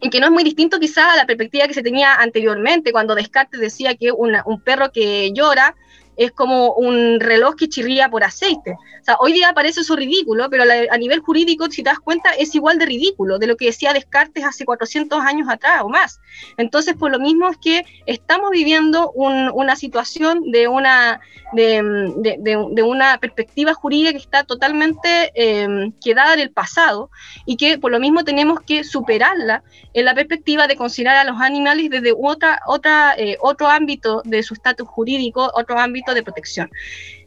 y 0.00 0.10
que 0.10 0.20
no 0.20 0.26
es 0.26 0.32
muy 0.32 0.44
distinto 0.44 0.78
quizás 0.78 1.14
a 1.14 1.16
la 1.16 1.24
perspectiva 1.24 1.66
que 1.66 1.74
se 1.74 1.82
tenía 1.82 2.14
anteriormente, 2.16 2.92
cuando 2.92 3.14
Descartes 3.14 3.60
decía 3.60 3.94
que 3.94 4.12
una, 4.12 4.42
un 4.44 4.60
perro 4.60 4.92
que 4.92 5.32
llora 5.32 5.74
es 6.16 6.32
como 6.32 6.72
un 6.72 7.20
reloj 7.20 7.54
que 7.56 7.68
chirría 7.68 8.08
por 8.08 8.24
aceite. 8.24 8.72
O 8.72 9.04
sea, 9.04 9.16
hoy 9.20 9.32
día 9.32 9.52
parece 9.54 9.80
eso 9.80 9.94
ridículo, 9.96 10.48
pero 10.50 10.64
a 10.90 10.98
nivel 10.98 11.20
jurídico, 11.20 11.70
si 11.70 11.82
te 11.82 11.90
das 11.90 12.00
cuenta, 12.00 12.30
es 12.30 12.54
igual 12.54 12.78
de 12.78 12.86
ridículo 12.86 13.38
de 13.38 13.46
lo 13.46 13.56
que 13.56 13.66
decía 13.66 13.92
Descartes 13.92 14.44
hace 14.44 14.64
400 14.64 15.20
años 15.20 15.48
atrás 15.48 15.82
o 15.82 15.88
más. 15.88 16.20
Entonces, 16.56 16.94
por 16.94 17.10
lo 17.10 17.18
mismo 17.18 17.48
es 17.48 17.56
que 17.58 17.84
estamos 18.06 18.50
viviendo 18.50 19.10
un, 19.12 19.50
una 19.54 19.76
situación 19.76 20.50
de 20.50 20.68
una, 20.68 21.20
de, 21.52 22.82
una 22.84 23.18
perspectiva 23.18 23.74
jurídica 23.74 24.12
que 24.12 24.18
está 24.18 24.44
totalmente 24.44 25.32
eh, 25.34 25.92
quedada 26.02 26.34
en 26.34 26.40
el 26.40 26.50
pasado 26.50 27.10
y 27.44 27.56
que 27.56 27.78
por 27.78 27.90
lo 27.90 28.00
mismo 28.00 28.24
tenemos 28.24 28.60
que 28.60 28.84
superarla 28.84 29.62
en 29.92 30.04
la 30.04 30.14
perspectiva 30.14 30.66
de 30.66 30.76
considerar 30.76 31.16
a 31.16 31.30
los 31.30 31.40
animales 31.40 31.90
desde 31.90 32.14
otra, 32.16 32.60
otra, 32.66 33.14
eh, 33.16 33.36
otro 33.40 33.68
ámbito 33.68 34.22
de 34.24 34.42
su 34.42 34.54
estatus 34.54 34.88
jurídico, 34.88 35.50
otro 35.54 35.78
ámbito 35.78 36.05
de 36.14 36.22
protección. 36.22 36.70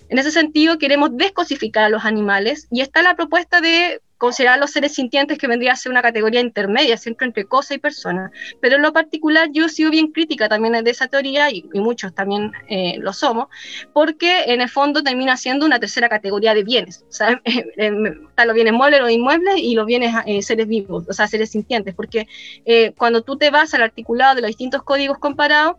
En 0.09 0.17
ese 0.17 0.31
sentido, 0.31 0.79
queremos 0.79 1.15
descosificar 1.15 1.83
a 1.83 1.89
los 1.89 2.03
animales 2.03 2.67
y 2.71 2.81
está 2.81 3.03
la 3.03 3.15
propuesta 3.15 3.61
de 3.61 4.01
considerar 4.19 4.59
los 4.59 4.71
seres 4.71 4.95
sintientes 4.95 5.37
que 5.37 5.47
vendría 5.47 5.71
a 5.71 5.75
ser 5.77 5.91
una 5.91 6.01
categoría 6.01 6.41
intermedia, 6.41 6.97
siempre 6.97 7.25
entre 7.25 7.45
cosa 7.45 7.75
y 7.75 7.77
persona. 7.77 8.31
Pero 8.59 8.75
en 8.75 8.81
lo 8.81 8.91
particular 8.91 9.47
yo 9.53 9.65
he 9.65 9.69
sido 9.69 9.91
bien 9.91 10.11
crítica 10.11 10.49
también 10.49 10.83
de 10.83 10.91
esa 10.91 11.07
teoría 11.07 11.49
y, 11.51 11.63
y 11.73 11.79
muchos 11.79 12.13
también 12.13 12.51
eh, 12.67 12.97
lo 12.99 13.13
somos, 13.13 13.47
porque 13.93 14.43
en 14.47 14.59
el 14.61 14.69
fondo 14.69 15.01
termina 15.03 15.37
siendo 15.37 15.65
una 15.65 15.79
tercera 15.79 16.09
categoría 16.09 16.53
de 16.53 16.63
bienes. 16.63 17.05
O 17.07 17.13
sea, 17.13 17.41
están 17.45 18.47
los 18.47 18.53
bienes 18.53 18.73
muebles, 18.73 18.99
los 18.99 19.11
inmuebles 19.11 19.55
y 19.57 19.73
los 19.75 19.85
bienes 19.85 20.13
eh, 20.25 20.41
seres 20.41 20.67
vivos, 20.67 21.05
o 21.07 21.13
sea, 21.13 21.27
seres 21.27 21.51
sintientes, 21.51 21.95
porque 21.95 22.27
eh, 22.65 22.91
cuando 22.97 23.21
tú 23.21 23.37
te 23.37 23.51
vas 23.51 23.73
al 23.73 23.83
articulado 23.83 24.35
de 24.35 24.41
los 24.41 24.49
distintos 24.49 24.83
códigos 24.83 25.17
comparados, 25.17 25.77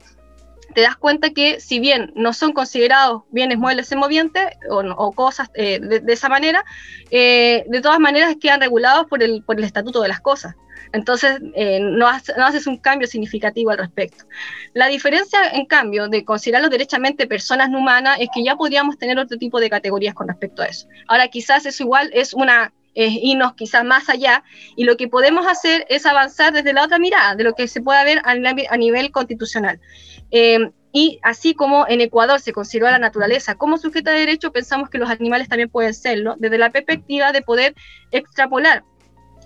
te 0.74 0.82
das 0.82 0.96
cuenta 0.96 1.30
que 1.30 1.60
si 1.60 1.80
bien 1.80 2.12
no 2.14 2.32
son 2.32 2.52
considerados 2.52 3.22
bienes 3.30 3.58
muebles 3.58 3.90
en 3.92 3.98
movientes 3.98 4.44
o, 4.68 5.12
cosas 5.12 5.50
eh, 5.54 5.80
de, 5.80 6.12
esa 6.12 6.28
manera, 6.28 6.64
eh, 7.10 7.64
de 7.68 7.80
todas 7.80 7.98
maneras 7.98 8.36
quedan 8.40 8.60
regulados 8.60 9.06
por 9.06 9.22
el, 9.22 9.42
por 9.42 9.58
el 9.58 9.64
estatuto 9.64 10.02
de 10.02 10.08
las 10.08 10.20
cosas. 10.20 10.54
Entonces, 10.92 11.40
eh, 11.54 11.78
no, 11.80 12.10
no, 12.36 12.46
haces 12.46 12.66
un 12.66 12.76
cambio 12.76 13.06
significativo 13.06 13.70
al 13.70 13.78
respecto. 13.78 14.24
La 14.74 14.88
diferencia, 14.88 15.38
en 15.52 15.66
cambio, 15.66 16.08
de 16.08 16.24
considerarlos 16.24 16.70
derechamente 16.70 17.26
personas 17.28 17.70
no 17.70 17.78
humanas 17.78 18.18
es 18.20 18.28
que 18.34 18.42
ya 18.42 18.56
podríamos 18.56 18.98
tener 18.98 19.18
otro 19.18 19.38
tipo 19.38 19.60
de 19.60 19.70
categorías 19.70 20.14
con 20.14 20.26
respecto 20.26 20.62
a 20.62 20.66
eso. 20.66 20.88
Ahora, 21.06 21.28
quizás 21.28 21.64
eso 21.66 21.84
igual 21.84 22.10
es 22.12 22.34
una 22.34 22.72
irnos 22.94 23.54
quizás 23.54 23.84
más 23.84 24.08
allá, 24.08 24.42
y 24.76 24.84
lo 24.84 24.96
que 24.96 25.08
podemos 25.08 25.46
hacer 25.46 25.86
es 25.88 26.06
avanzar 26.06 26.52
desde 26.52 26.72
la 26.72 26.84
otra 26.84 26.98
mirada, 26.98 27.34
de 27.34 27.44
lo 27.44 27.54
que 27.54 27.68
se 27.68 27.80
puede 27.80 28.04
ver 28.04 28.22
a, 28.24 28.76
nivel 28.76 29.10
constitucional. 29.10 29.80
Eh, 30.30 30.70
y 30.92 31.20
así 31.22 31.54
como 31.54 31.86
en 31.88 32.00
Ecuador 32.00 32.40
se 32.40 32.52
consideró 32.52 32.88
a 32.88 32.92
la 32.92 32.98
naturaleza 32.98 33.54
como 33.54 33.78
sujeta 33.78 34.10
de 34.10 34.20
derecho, 34.20 34.52
pensamos 34.52 34.90
que 34.90 34.98
los 34.98 35.08
animales 35.08 35.48
también 35.48 35.68
pueden 35.68 35.94
serlo, 35.94 36.34
desde 36.38 36.58
la 36.58 36.70
perspectiva 36.70 37.32
de 37.32 37.42
poder 37.42 37.74
extrapolar, 38.10 38.82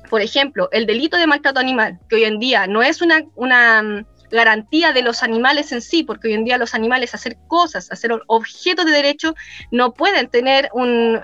por 0.09 0.21
ejemplo, 0.21 0.69
el 0.73 0.87
delito 0.87 1.17
de 1.17 1.27
maltrato 1.27 1.61
animal, 1.61 1.99
que 2.09 2.17
hoy 2.17 2.25
en 2.25 2.39
día 2.39 2.67
no 2.67 2.83
es 2.83 3.03
una, 3.03 3.25
una 3.35 4.07
garantía 4.35 4.93
de 4.93 5.03
los 5.03 5.23
animales 5.23 5.73
en 5.73 5.81
sí, 5.81 6.03
porque 6.03 6.29
hoy 6.29 6.35
en 6.35 6.45
día 6.45 6.59
los 6.59 6.75
animales 6.75 7.15
hacer 7.15 7.37
cosas, 7.47 7.91
hacer 7.91 8.11
objetos 8.27 8.85
de 8.85 8.91
derecho, 8.91 9.35
no 9.71 9.95
pueden 9.95 10.29
tener 10.29 10.71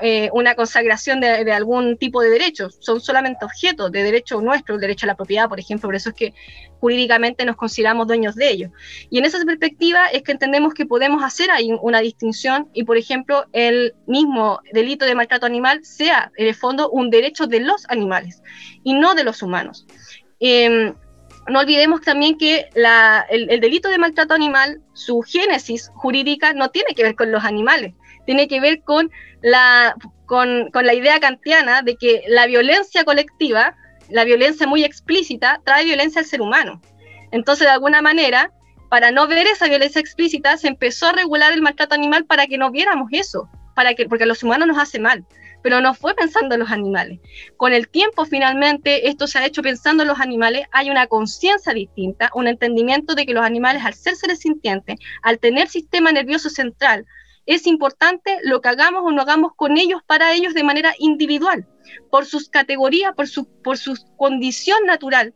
eh, 0.00 0.30
una 0.32 0.54
consagración 0.54 1.20
de, 1.20 1.44
de, 1.44 1.52
algún 1.52 1.98
tipo 1.98 2.22
de 2.22 2.30
derecho, 2.30 2.70
son 2.70 3.00
solamente 3.00 3.44
objetos 3.44 3.92
de 3.92 4.02
derecho 4.02 4.40
nuestro, 4.40 4.76
el 4.76 4.80
derecho 4.80 5.06
a 5.06 5.08
la 5.08 5.16
propiedad, 5.16 5.48
por 5.48 5.60
ejemplo, 5.60 5.88
por 5.88 5.96
eso 5.96 6.10
es 6.10 6.14
que 6.14 6.34
jurídicamente 6.80 7.44
nos 7.44 7.56
consideramos 7.56 8.06
dueños 8.06 8.34
de 8.34 8.50
ellos. 8.50 8.70
Y 9.10 9.18
en 9.18 9.24
esa 9.24 9.44
perspectiva 9.44 10.06
es 10.06 10.22
que 10.22 10.32
entendemos 10.32 10.72
que 10.72 10.86
podemos 10.86 11.22
hacer 11.22 11.50
ahí 11.50 11.70
una 11.82 12.00
distinción 12.00 12.68
y, 12.72 12.84
por 12.84 12.96
ejemplo, 12.96 13.44
el 13.52 13.94
mismo 14.06 14.60
delito 14.72 15.04
de 15.04 15.14
maltrato 15.14 15.46
animal 15.46 15.84
sea, 15.84 16.32
en 16.36 16.46
el 16.46 16.54
fondo, 16.54 16.90
un 16.90 17.10
derecho 17.10 17.46
de 17.46 17.60
los 17.60 17.84
animales 17.88 18.42
y 18.82 18.94
no 18.94 19.14
de 19.14 19.24
los 19.24 19.42
humanos. 19.42 19.86
Eh, 20.40 20.94
no 21.48 21.60
olvidemos 21.60 22.00
también 22.02 22.38
que 22.38 22.68
el, 22.74 23.50
el, 23.50 23.60
delito 23.60 23.88
de 23.88 23.98
maltrato 23.98 24.34
animal, 24.34 24.80
su 24.92 25.22
génesis 25.22 25.90
jurídica 25.94 26.52
no 26.52 26.70
tiene 26.70 26.94
que 26.94 27.02
ver 27.02 27.14
con 27.14 27.32
los 27.32 27.44
animales, 27.44 27.94
tiene 28.26 28.46
que 28.48 28.60
ver 28.60 28.82
con 28.82 29.10
la, 29.42 29.94
con, 30.26 30.70
con 30.70 30.86
la 30.86 30.94
idea 30.94 31.18
kantiana 31.18 31.82
de 31.82 31.96
que 31.96 32.22
la 32.28 32.46
violencia 32.46 33.04
colectiva, 33.04 33.74
la 34.08 34.24
violencia 34.24 34.66
muy 34.66 34.84
explícita, 34.84 35.60
trae 35.64 35.84
violencia 35.84 36.20
al 36.20 36.26
ser 36.26 36.40
humano. 36.40 36.80
Entonces, 37.32 37.66
de 37.66 37.72
alguna 37.72 38.02
manera, 38.02 38.52
para 38.88 39.10
no 39.10 39.26
ver 39.26 39.46
esa 39.46 39.66
violencia 39.66 40.00
explícita, 40.00 40.56
se 40.56 40.68
empezó 40.68 41.06
a 41.06 41.12
regular 41.12 41.52
el 41.52 41.62
maltrato 41.62 41.94
animal 41.94 42.26
para 42.26 42.46
que 42.46 42.58
no 42.58 42.70
viéramos 42.70 43.08
eso, 43.12 43.48
para 43.74 43.94
que, 43.94 44.06
porque 44.06 44.24
a 44.24 44.26
los 44.26 44.42
humanos 44.42 44.68
nos 44.68 44.78
hace 44.78 44.98
mal 44.98 45.24
pero 45.62 45.80
no 45.80 45.94
fue 45.94 46.14
pensando 46.14 46.54
en 46.54 46.60
los 46.60 46.70
animales. 46.70 47.20
Con 47.56 47.72
el 47.72 47.88
tiempo, 47.88 48.24
finalmente, 48.24 49.08
esto 49.08 49.26
se 49.26 49.38
ha 49.38 49.46
hecho 49.46 49.62
pensando 49.62 50.02
en 50.02 50.08
los 50.08 50.20
animales, 50.20 50.66
hay 50.72 50.90
una 50.90 51.06
conciencia 51.06 51.72
distinta, 51.72 52.30
un 52.34 52.46
entendimiento 52.46 53.14
de 53.14 53.26
que 53.26 53.34
los 53.34 53.44
animales, 53.44 53.84
al 53.84 53.94
ser 53.94 54.16
seres 54.16 54.40
sintientes, 54.40 54.96
al 55.22 55.38
tener 55.38 55.68
sistema 55.68 56.12
nervioso 56.12 56.50
central, 56.50 57.06
es 57.46 57.66
importante 57.66 58.38
lo 58.44 58.60
que 58.60 58.68
hagamos 58.68 59.02
o 59.04 59.10
no 59.10 59.22
hagamos 59.22 59.52
con 59.56 59.76
ellos 59.76 60.02
para 60.06 60.32
ellos 60.32 60.54
de 60.54 60.62
manera 60.62 60.94
individual, 60.98 61.66
por 62.10 62.26
sus 62.26 62.48
categorías, 62.48 63.14
por 63.14 63.28
su, 63.28 63.46
por 63.62 63.78
su 63.78 63.96
condición 64.16 64.84
natural 64.86 65.34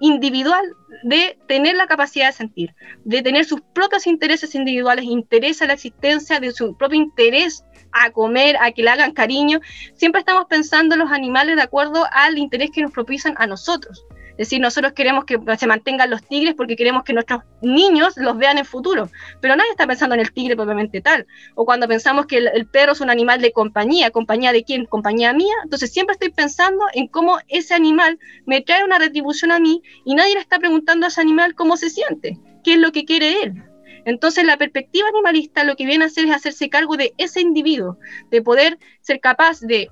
individual 0.00 0.64
de 1.02 1.38
tener 1.48 1.74
la 1.76 1.86
capacidad 1.86 2.26
de 2.26 2.32
sentir, 2.32 2.74
de 3.04 3.22
tener 3.22 3.44
sus 3.44 3.60
propios 3.74 4.06
intereses 4.06 4.54
individuales, 4.54 5.06
interesa 5.06 5.66
la 5.66 5.72
existencia 5.72 6.38
de 6.38 6.52
su 6.52 6.76
propio 6.76 7.00
interés 7.00 7.64
a 8.04 8.10
comer, 8.10 8.56
a 8.60 8.72
que 8.72 8.82
le 8.82 8.90
hagan 8.90 9.12
cariño, 9.12 9.60
siempre 9.94 10.20
estamos 10.20 10.46
pensando 10.46 10.94
en 10.94 11.00
los 11.00 11.12
animales 11.12 11.56
de 11.56 11.62
acuerdo 11.62 12.06
al 12.12 12.38
interés 12.38 12.70
que 12.70 12.82
nos 12.82 12.92
propician 12.92 13.34
a 13.38 13.46
nosotros. 13.46 14.06
Es 14.36 14.48
decir, 14.48 14.60
nosotros 14.60 14.92
queremos 14.92 15.24
que 15.24 15.38
se 15.56 15.66
mantengan 15.66 16.10
los 16.10 16.22
tigres 16.22 16.54
porque 16.54 16.76
queremos 16.76 17.04
que 17.04 17.14
nuestros 17.14 17.40
niños 17.62 18.18
los 18.18 18.36
vean 18.36 18.58
en 18.58 18.66
futuro, 18.66 19.08
pero 19.40 19.56
nadie 19.56 19.70
está 19.70 19.86
pensando 19.86 20.14
en 20.14 20.20
el 20.20 20.30
tigre 20.30 20.54
propiamente 20.56 21.00
tal. 21.00 21.26
O 21.54 21.64
cuando 21.64 21.88
pensamos 21.88 22.26
que 22.26 22.36
el, 22.36 22.66
perro 22.66 22.92
es 22.92 23.00
un 23.00 23.08
animal 23.08 23.40
de 23.40 23.52
compañía, 23.52 24.10
¿compañía 24.10 24.52
de 24.52 24.62
quién? 24.62 24.84
Compañía 24.84 25.32
mía. 25.32 25.54
Entonces 25.64 25.90
siempre 25.90 26.12
estoy 26.12 26.30
pensando 26.32 26.84
en 26.92 27.08
cómo 27.08 27.38
ese 27.48 27.72
animal 27.72 28.18
me 28.44 28.60
trae 28.60 28.84
una 28.84 28.98
retribución 28.98 29.52
a 29.52 29.58
mí 29.58 29.80
y 30.04 30.14
nadie 30.14 30.34
le 30.34 30.40
está 30.40 30.58
preguntando 30.58 31.06
a 31.06 31.08
ese 31.08 31.22
animal 31.22 31.54
cómo 31.54 31.78
se 31.78 31.88
siente, 31.88 32.38
qué 32.62 32.74
es 32.74 32.78
lo 32.78 32.92
que 32.92 33.06
quiere 33.06 33.42
él. 33.42 33.64
Entonces 34.06 34.44
la 34.44 34.56
perspectiva 34.56 35.08
animalista 35.08 35.64
lo 35.64 35.76
que 35.76 35.84
viene 35.84 36.04
a 36.04 36.06
hacer 36.06 36.24
es 36.24 36.34
hacerse 36.34 36.70
cargo 36.70 36.96
de 36.96 37.12
ese 37.18 37.40
individuo, 37.40 37.98
de 38.30 38.40
poder 38.40 38.78
ser 39.02 39.20
capaz 39.20 39.60
de, 39.60 39.90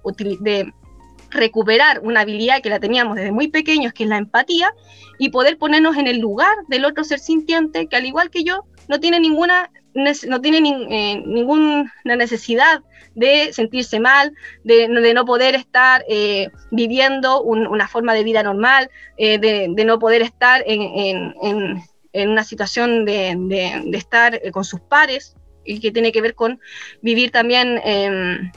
recuperar 1.31 1.99
una 2.05 2.21
habilidad 2.21 2.63
que 2.63 2.71
la 2.71 2.79
teníamos 2.79 3.17
desde 3.17 3.33
muy 3.33 3.49
pequeños, 3.49 3.93
que 3.93 4.05
es 4.05 4.09
la 4.09 4.19
empatía, 4.19 4.73
y 5.19 5.31
poder 5.31 5.59
ponernos 5.59 5.97
en 5.97 6.07
el 6.07 6.21
lugar 6.21 6.55
del 6.69 6.85
otro 6.85 7.03
ser 7.03 7.19
sintiente 7.19 7.89
que 7.89 7.97
al 7.97 8.07
igual 8.07 8.31
que 8.31 8.45
yo 8.45 8.65
no 8.89 9.01
tiene 9.01 9.19
ninguna 9.19 9.69
no 9.95 10.41
tiene 10.41 10.59
eh, 10.91 11.23
ninguna 11.25 11.93
necesidad 12.05 12.83
de 13.15 13.53
sentirse 13.53 14.01
mal, 14.01 14.33
de, 14.65 14.89
no 14.89 15.25
poder 15.25 15.55
estar 15.55 16.05
eh, 16.09 16.49
viviendo 16.71 17.43
una 17.43 17.87
forma 17.87 18.13
de 18.15 18.25
vida 18.25 18.43
normal, 18.43 18.91
eh, 19.17 19.39
de, 19.39 19.85
no 19.85 19.99
poder 19.99 20.23
estar 20.23 20.65
en, 20.67 21.83
una 22.15 22.45
situación 22.45 23.05
de, 23.05 23.83
estar 23.93 24.41
con 24.53 24.65
sus 24.65 24.81
pares, 24.81 25.37
y 25.67 25.81
que 25.81 25.91
tiene 25.91 26.13
que 26.13 26.21
ver 26.21 26.35
con 26.35 26.61
vivir 27.01 27.31
también 27.31 27.81
em, 27.85 28.51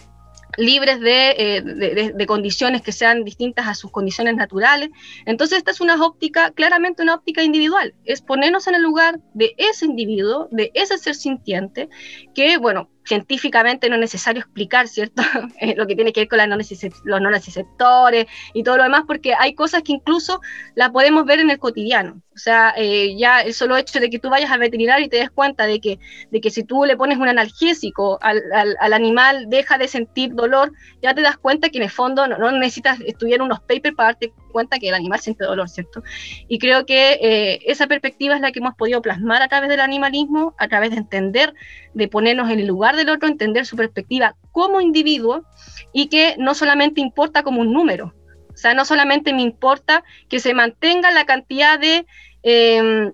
libres 0.57 0.99
eh, 1.03 1.61
de, 1.61 2.25
condiciones 2.25 2.81
que 2.81 2.91
sean 2.91 3.23
distintas 3.23 3.67
a 3.67 3.75
sus 3.75 3.91
condiciones 3.91 4.35
naturales. 4.35 4.89
Entonces, 5.25 5.59
esta 5.59 5.71
es 5.71 5.81
una 5.81 6.03
óptica, 6.03 6.51
claramente 6.51 7.03
una 7.03 7.15
óptica 7.15 7.43
individual, 7.43 7.93
es 8.05 8.21
ponernos 8.21 8.67
en 8.67 8.75
el 8.75 8.81
lugar 8.81 9.19
de 9.33 9.53
ese 9.57 9.85
individuo, 9.85 10.47
de 10.51 10.71
ese 10.73 10.97
ser 10.97 11.15
sintiente, 11.15 11.89
que, 12.33 12.57
bueno, 12.57 12.89
científicamente 13.07 13.89
no 13.89 13.95
es 13.95 14.01
necesario 14.01 14.41
explicar, 14.41 14.87
¿cierto? 14.87 15.23
Eh, 15.59 15.73
lo 15.75 15.87
que 15.87 15.95
tiene 15.95 16.13
que 16.13 16.21
ver 16.21 16.27
con 16.27 16.37
los 16.37 17.21
no 17.21 17.29
receptores 17.29 18.27
y 18.53 18.63
todo 18.63 18.77
lo 18.77 18.83
demás, 18.83 19.03
porque 19.07 19.33
hay 19.33 19.55
cosas 19.55 19.81
que 19.81 19.93
incluso 19.93 20.39
las 20.75 20.91
podemos 20.91 21.25
ver 21.25 21.39
en 21.39 21.49
el 21.49 21.57
cotidiano. 21.57 22.21
O 22.35 22.39
sea, 22.39 22.73
eh, 22.77 23.15
ya 23.17 23.41
el 23.41 23.55
solo 23.55 23.75
hecho 23.77 23.99
de 23.99 24.11
que 24.11 24.19
tú 24.19 24.29
vayas 24.29 24.51
al 24.51 24.59
veterinario 24.59 25.05
y 25.05 25.09
te 25.09 25.17
des 25.17 25.31
cuenta 25.31 25.65
de 25.65 25.79
que, 25.79 25.97
de 26.29 26.39
que 26.39 26.51
si 26.51 26.63
tú 26.63 26.85
le 26.85 26.95
pones 26.95 27.17
un 27.17 27.27
analgésico 27.27 28.19
al, 28.21 28.43
al, 28.79 28.93
animal, 28.93 29.45
deja 29.49 29.79
de 29.79 29.87
sentir 29.87 30.35
dolor, 30.35 30.71
ya 31.01 31.15
te 31.15 31.21
das 31.21 31.37
cuenta 31.37 31.69
que 31.69 31.79
en 31.79 31.85
el 31.85 31.89
fondo 31.89 32.27
no, 32.27 32.51
necesitas 32.51 32.99
estudiar 33.01 33.41
unos 33.41 33.59
papers 33.61 33.95
para 33.95 34.09
darte 34.09 34.33
cuenta 34.47 34.79
que 34.79 34.89
el 34.89 34.95
animal 34.95 35.19
siente 35.19 35.45
dolor, 35.45 35.69
¿cierto? 35.69 36.03
Y 36.47 36.59
creo 36.59 36.85
que 36.85 37.13
eh, 37.21 37.59
esa 37.65 37.87
perspectiva 37.87 38.35
es 38.35 38.41
la 38.41 38.51
que 38.51 38.59
hemos 38.59 38.75
podido 38.75 39.01
plasmar 39.01 39.41
a 39.41 39.47
través 39.47 39.69
del 39.69 39.79
animalismo, 39.79 40.55
a 40.57 40.67
través 40.67 40.91
de 40.91 40.97
entender, 40.97 41.53
de 41.93 42.07
ponernos 42.07 42.49
en 42.49 42.59
el 42.59 42.67
lugar 42.67 42.95
del 42.95 43.09
otro, 43.09 43.27
entender 43.27 43.65
su 43.65 43.75
perspectiva 43.75 44.35
como 44.51 44.81
individuo 44.81 45.43
y 45.93 46.07
que 46.07 46.35
no 46.37 46.55
solamente 46.55 47.01
importa 47.01 47.43
como 47.43 47.61
un 47.61 47.73
número, 47.73 48.13
o 48.57 48.59
sea, 48.59 48.73
no 48.73 48.85
solamente 48.85 49.33
me 49.33 49.43
importa 49.43 50.03
que 50.29 50.39
se 50.39 50.55
mantenga 50.55 51.11
la 51.11 51.25
cantidad 51.25 51.79
de, 51.79 52.07
em, 52.41 53.13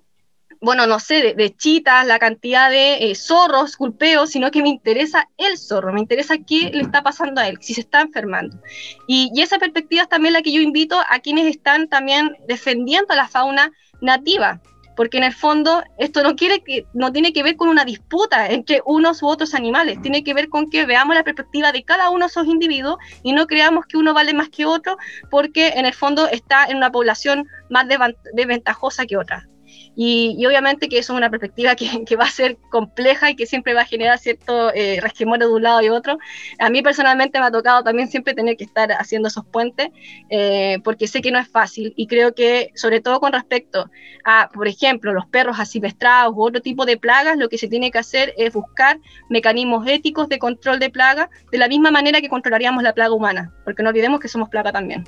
bueno, 0.64 0.88
no 0.88 0.98
sé, 1.00 1.34
de, 1.36 1.56
chitas, 1.58 2.08
la 2.08 2.20
cantidad 2.20 2.70
de 2.70 3.12
eh, 3.12 3.16
zorros, 3.16 3.76
culpeos, 3.76 4.30
sino 4.30 4.50
que 4.50 4.62
me 4.62 4.70
interesa 4.70 5.28
el 5.38 5.58
zorro, 5.58 5.92
me 5.92 6.00
interesa 6.00 6.38
qué 6.38 6.72
le 6.74 6.82
está 6.82 7.04
pasando 7.04 7.42
a 7.42 7.50
él, 7.50 7.58
si 7.60 7.74
se 7.74 7.82
está 7.82 8.00
enfermando. 8.00 8.58
Y, 9.06 9.30
y 9.36 9.42
esa 9.42 9.60
perspectiva 9.60 10.04
es 10.04 10.10
también 10.10 10.34
la 10.34 10.42
que 10.42 10.54
yo 10.54 10.62
invito 10.62 10.98
a 11.10 11.20
quienes 11.20 11.48
están 11.48 11.90
también 11.90 12.38
defendiendo 12.48 13.12
a 13.12 13.18
la 13.18 13.28
fauna 13.28 13.74
nativa, 14.00 14.62
porque 14.96 15.18
en 15.18 15.26
el 15.26 15.34
fondo 15.34 15.84
esto 15.98 16.24
no, 16.24 16.38
quiere 16.38 16.64
que, 16.64 16.86
no 16.94 17.12
tiene 17.12 17.34
que 17.34 17.44
ver 17.44 17.58
con 17.58 17.68
una 17.68 17.84
disputa 17.84 18.48
entre 18.48 18.82
unos 18.86 19.22
u 19.22 19.28
otros 19.28 19.54
animales, 19.56 20.02
tiene 20.02 20.24
que 20.24 20.34
ver 20.34 20.48
con 20.48 20.70
que 20.70 20.86
veamos 20.86 21.14
la 21.14 21.26
perspectiva 21.26 21.74
de 21.74 21.84
cada 21.84 22.10
uno 22.10 22.26
de 22.26 22.30
esos 22.30 22.48
individuos 22.48 23.00
y 23.22 23.34
no 23.34 23.48
creamos 23.48 23.86
que 23.86 23.98
uno 23.98 24.14
vale 24.14 24.34
más 24.34 24.48
que 24.48 24.66
otro 24.66 24.98
porque 25.30 25.74
en 25.76 25.86
el 25.86 25.94
fondo 25.94 26.30
está 26.30 26.66
en 26.68 26.78
una 26.78 26.90
población 26.90 27.48
más 27.70 27.86
desventajosa 28.34 29.06
que 29.06 29.18
otra. 29.18 29.50
Y, 29.96 30.44
obviamente 30.46 30.90
que 30.90 30.98
eso 30.98 31.14
es 31.14 31.18
una 31.18 31.30
perspectiva 31.30 31.76
que, 32.08 32.16
va 32.16 32.26
a 32.26 32.30
ser 32.30 32.58
compleja 32.70 33.30
y 33.30 33.36
que 33.36 33.46
siempre 33.46 33.74
va 33.74 33.82
a 33.82 33.86
generar 33.86 34.20
cierto 34.20 34.74
eh, 34.74 35.00
de 35.00 35.48
un 35.48 35.64
lado 35.64 35.82
y 35.82 35.90
otro. 35.90 36.18
A 36.60 36.70
mí 36.70 36.82
personalmente 36.82 37.40
me 37.40 37.46
ha 37.46 37.52
tocado 37.52 37.84
también 37.84 38.08
siempre 38.08 38.34
tener 38.34 38.58
que 38.58 38.64
estar 38.64 38.92
haciendo 38.92 39.28
esos 39.28 39.46
puentes, 39.46 39.90
eh, 40.30 40.80
porque 40.84 41.08
sé 41.08 41.22
que 41.22 41.32
no 41.32 41.40
es 41.40 41.48
fácil 41.48 41.94
y 41.96 42.08
creo 42.08 42.34
que 42.34 42.72
sobre 42.76 43.02
todo 43.02 43.20
con 43.20 43.34
respecto 43.34 43.90
a, 44.26 44.50
por 44.54 44.68
ejemplo, 44.68 45.14
los 45.14 45.26
perros 45.28 45.60
asilvestrados 45.60 46.34
u 46.36 46.44
otro 46.44 46.62
tipo 46.62 46.86
de 46.86 46.98
plagas, 46.98 47.38
lo 47.38 47.50
que 47.50 47.58
se 47.58 47.68
tiene 47.68 47.92
que 47.92 48.00
hacer 48.00 48.34
es 48.38 48.54
buscar 48.54 49.00
mecanismos 49.30 49.88
éticos 49.88 50.30
de 50.30 50.40
control 50.40 50.80
de 50.80 50.90
plaga 50.90 51.30
de 51.52 51.58
la 51.58 51.68
misma 51.68 51.92
manera 51.92 52.22
que 52.22 52.30
controlaríamos 52.30 52.84
la 52.84 52.94
plaga 52.94 53.14
humana, 53.14 53.54
porque 53.64 53.84
no 53.84 53.90
olvidemos 53.90 54.20
que 54.20 54.28
somos 54.28 54.50
plaga 54.50 54.72
también. 54.72 55.04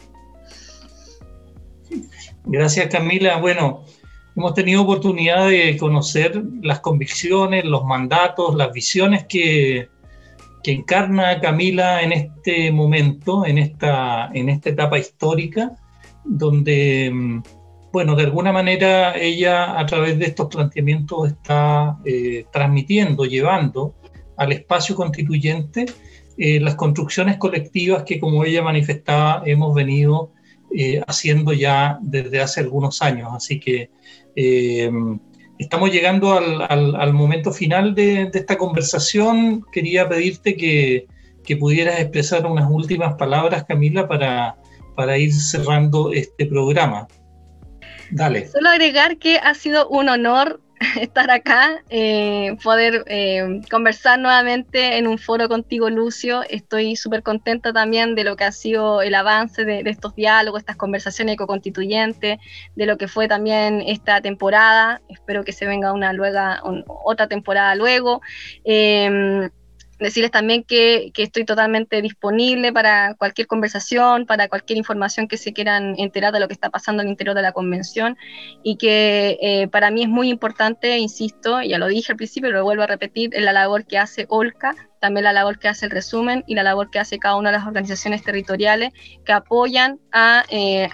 Gracias 2.46 2.88
Camila. 2.88 3.38
Bueno, 3.38 3.86
hemos 4.36 4.54
tenido 4.54 4.82
oportunidad 4.82 5.48
de 5.48 5.78
conocer 5.78 6.44
las 6.62 6.80
convicciones, 6.80 7.66
los 7.66 7.86
mandatos, 7.86 8.56
las 8.56 8.74
visiones 8.74 9.26
que, 9.26 9.88
que 10.64 10.72
encarna 10.72 11.40
Camila 11.40 12.02
en 12.02 12.12
este 12.12 12.72
momento, 12.72 13.46
en 13.46 13.58
esta, 13.58 14.30
en 14.34 14.50
esta 14.50 14.70
etapa 14.70 14.98
histórica, 14.98 15.72
donde, 16.26 17.12
mm, 17.14 17.44
bueno, 17.94 18.16
de 18.16 18.24
alguna 18.24 18.52
manera 18.52 19.16
ella 19.18 19.80
a 19.80 19.86
través 19.86 20.20
de 20.20 20.26
estos 20.26 20.48
planteamientos 20.48 21.30
está 21.30 21.98
eh, 22.04 22.46
transmitiendo, 22.52 23.26
llevando 23.26 23.96
al 24.38 24.52
espacio 24.52 24.96
constituyente 24.96 25.86
eh, 26.38 26.60
las 26.60 26.76
construcciones 26.76 27.38
colectivas 27.38 28.04
que, 28.04 28.20
como 28.20 28.44
ella 28.44 28.62
manifestaba, 28.62 29.44
hemos 29.46 29.74
venido 29.74 30.32
eh, 30.78 31.02
haciendo 31.08 31.54
ya 31.54 31.98
desde 32.02 32.42
hace 32.42 32.60
algunos 32.60 33.02
años. 33.02 33.30
Así 33.34 33.60
que 33.60 33.90
eh, 34.36 34.92
estamos 35.58 35.92
llegando 35.92 36.34
al, 36.34 37.14
momento 37.14 37.52
final 37.52 37.96
de, 37.96 38.30
esta 38.34 38.58
conversación. 38.58 39.66
Quería 39.72 40.10
pedirte 40.10 40.58
que, 40.58 41.08
pudieras 41.60 42.00
expresar 42.00 42.46
unas 42.46 42.70
últimas 42.70 43.14
palabras, 43.16 43.64
Camila, 43.66 44.08
para, 44.08 44.58
para 44.96 45.18
ir 45.18 45.32
cerrando 45.32 46.12
este 46.12 46.46
programa. 46.46 47.08
Dale. 48.12 48.48
Solo 48.48 48.70
agregar 48.70 49.18
que 49.18 49.38
ha 49.38 49.54
sido 49.54 49.88
un 49.88 50.10
honor 50.10 50.60
estar 51.02 51.30
acá, 51.32 51.84
eh, 51.90 52.58
poder 52.64 53.04
eh, 53.08 53.62
conversar 53.70 54.20
nuevamente 54.20 54.98
en 54.98 55.08
un 55.08 55.18
foro 55.18 55.48
contigo, 55.48 55.90
Lucio. 55.90 56.44
Estoy 56.50 56.96
súper 56.96 57.24
contenta 57.24 57.74
también 57.74 58.16
de 58.16 58.24
lo 58.24 58.36
que 58.36 58.44
ha 58.44 58.52
sido 58.52 59.02
el 59.02 59.16
avance 59.16 59.66
de, 59.66 59.82
estos 59.86 60.16
diálogos, 60.16 60.60
estas 60.62 60.76
conversaciones 60.76 61.34
ecoconstituyentes, 61.34 62.40
de 62.76 62.86
lo 62.86 62.98
que 62.98 63.08
fue 63.08 63.28
también 63.28 63.82
esta 63.82 64.22
temporada. 64.22 65.02
Espero 65.10 65.44
que 65.44 65.54
se 65.54 65.66
venga 65.66 65.94
una 65.94 66.14
luego, 66.14 66.40
otra 67.04 67.28
temporada 67.28 67.76
luego. 67.76 68.22
Eh, 68.64 69.50
decirles 70.00 70.32
también 70.32 70.64
que, 70.64 71.12
estoy 71.18 71.46
totalmente 71.46 72.02
disponible 72.02 72.74
para 72.74 73.16
cualquier 73.16 73.48
conversación, 73.48 74.26
para 74.26 74.48
cualquier 74.48 74.78
información 74.78 75.28
que 75.28 75.38
se 75.38 75.54
quieran 75.54 75.96
enterar 75.98 76.34
de 76.34 76.40
lo 76.40 76.48
que 76.48 76.54
está 76.54 76.70
pasando 76.70 77.04
el 77.04 77.10
interior 77.10 77.36
de 77.36 77.42
la 77.42 77.52
convención 77.52 78.18
y 78.64 78.78
que 78.78 79.38
eh, 79.42 79.68
para 79.70 79.92
mí 79.92 80.04
es 80.04 80.10
muy 80.10 80.30
importante, 80.30 80.98
insisto, 80.98 81.62
ya 81.62 81.78
lo 81.78 81.88
dije 81.88 82.12
al 82.12 82.18
principio, 82.18 82.52
lo 82.52 82.64
vuelvo 82.64 82.84
a 82.84 82.88
repetir, 82.88 83.32
la 83.36 83.54
labor 83.54 83.86
que 83.86 83.98
hace 83.98 84.26
Olca 84.30 84.76
también 85.06 85.24
la 85.24 85.34
labor 85.34 85.60
que 85.60 85.68
hace 85.68 85.86
el 85.86 85.92
resumen 85.92 86.44
y 86.48 86.56
la 86.56 86.64
labor 86.64 86.90
que 86.90 86.98
hace 86.98 87.20
cada 87.20 87.36
una 87.36 87.52
de 87.52 87.58
las 87.58 87.68
organizaciones 87.68 88.24
territoriales 88.24 88.92
que 89.24 89.34
apoyan 89.34 90.00
a, 90.12 90.44
eh, 90.50 90.90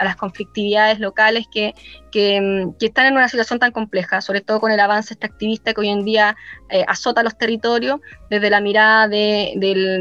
las 0.00 0.16
conflictividades 0.16 0.98
locales 0.98 1.44
que, 1.52 1.74
mm, 2.14 2.78
que, 2.78 2.86
están 2.86 3.04
en 3.04 3.12
una 3.12 3.28
situación 3.28 3.58
tan 3.58 3.70
compleja, 3.70 4.22
sobre 4.22 4.40
todo 4.40 4.60
con 4.60 4.72
el 4.72 4.80
avance 4.80 5.12
extractivista 5.12 5.74
que 5.74 5.80
hoy 5.82 5.90
en 5.90 6.06
día 6.06 6.36
eh, 6.70 6.86
azota 6.88 7.22
los 7.22 7.36
territorios 7.36 8.00
desde 8.30 8.48
la 8.48 8.62
mirada 8.62 9.08
de, 9.08 9.52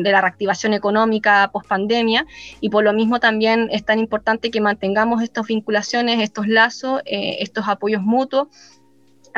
la 0.06 0.22
reactivación 0.22 0.74
económica 0.74 1.50
post 1.52 1.68
pandemia 1.68 2.26
y 2.62 2.70
por 2.70 2.86
lo 2.86 2.94
mismo 2.94 3.20
también 3.20 3.68
es 3.74 3.84
tan 3.84 4.00
importante 4.00 4.52
que 4.52 4.62
mantengamos 4.62 5.22
estas 5.22 5.48
vinculaciones, 5.48 6.22
estos 6.22 6.48
lazos, 6.48 7.02
eh, 7.06 7.38
estos 7.42 7.68
apoyos 7.68 8.02
mutuos 8.04 8.48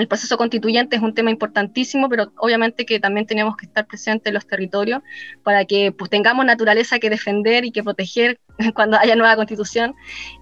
el 0.01 0.07
proceso 0.07 0.35
constituyente 0.35 0.95
es 0.95 1.01
un 1.01 1.13
tema 1.13 1.29
importantísimo, 1.29 2.09
pero 2.09 2.31
obviamente 2.37 2.85
que 2.85 2.99
también 2.99 3.27
tenemos 3.27 3.55
que 3.55 3.67
estar 3.67 3.85
presentes 3.85 4.27
en 4.27 4.33
los 4.33 4.47
territorios 4.47 5.01
para 5.43 5.63
que 5.65 5.91
pues, 5.91 6.09
tengamos 6.09 6.43
naturaleza 6.43 6.97
que 6.97 7.09
defender 7.09 7.65
y 7.65 7.71
que 7.71 7.83
proteger 7.83 8.39
cuando 8.73 8.97
haya 8.97 9.15
nueva 9.15 9.35
constitución 9.35 9.93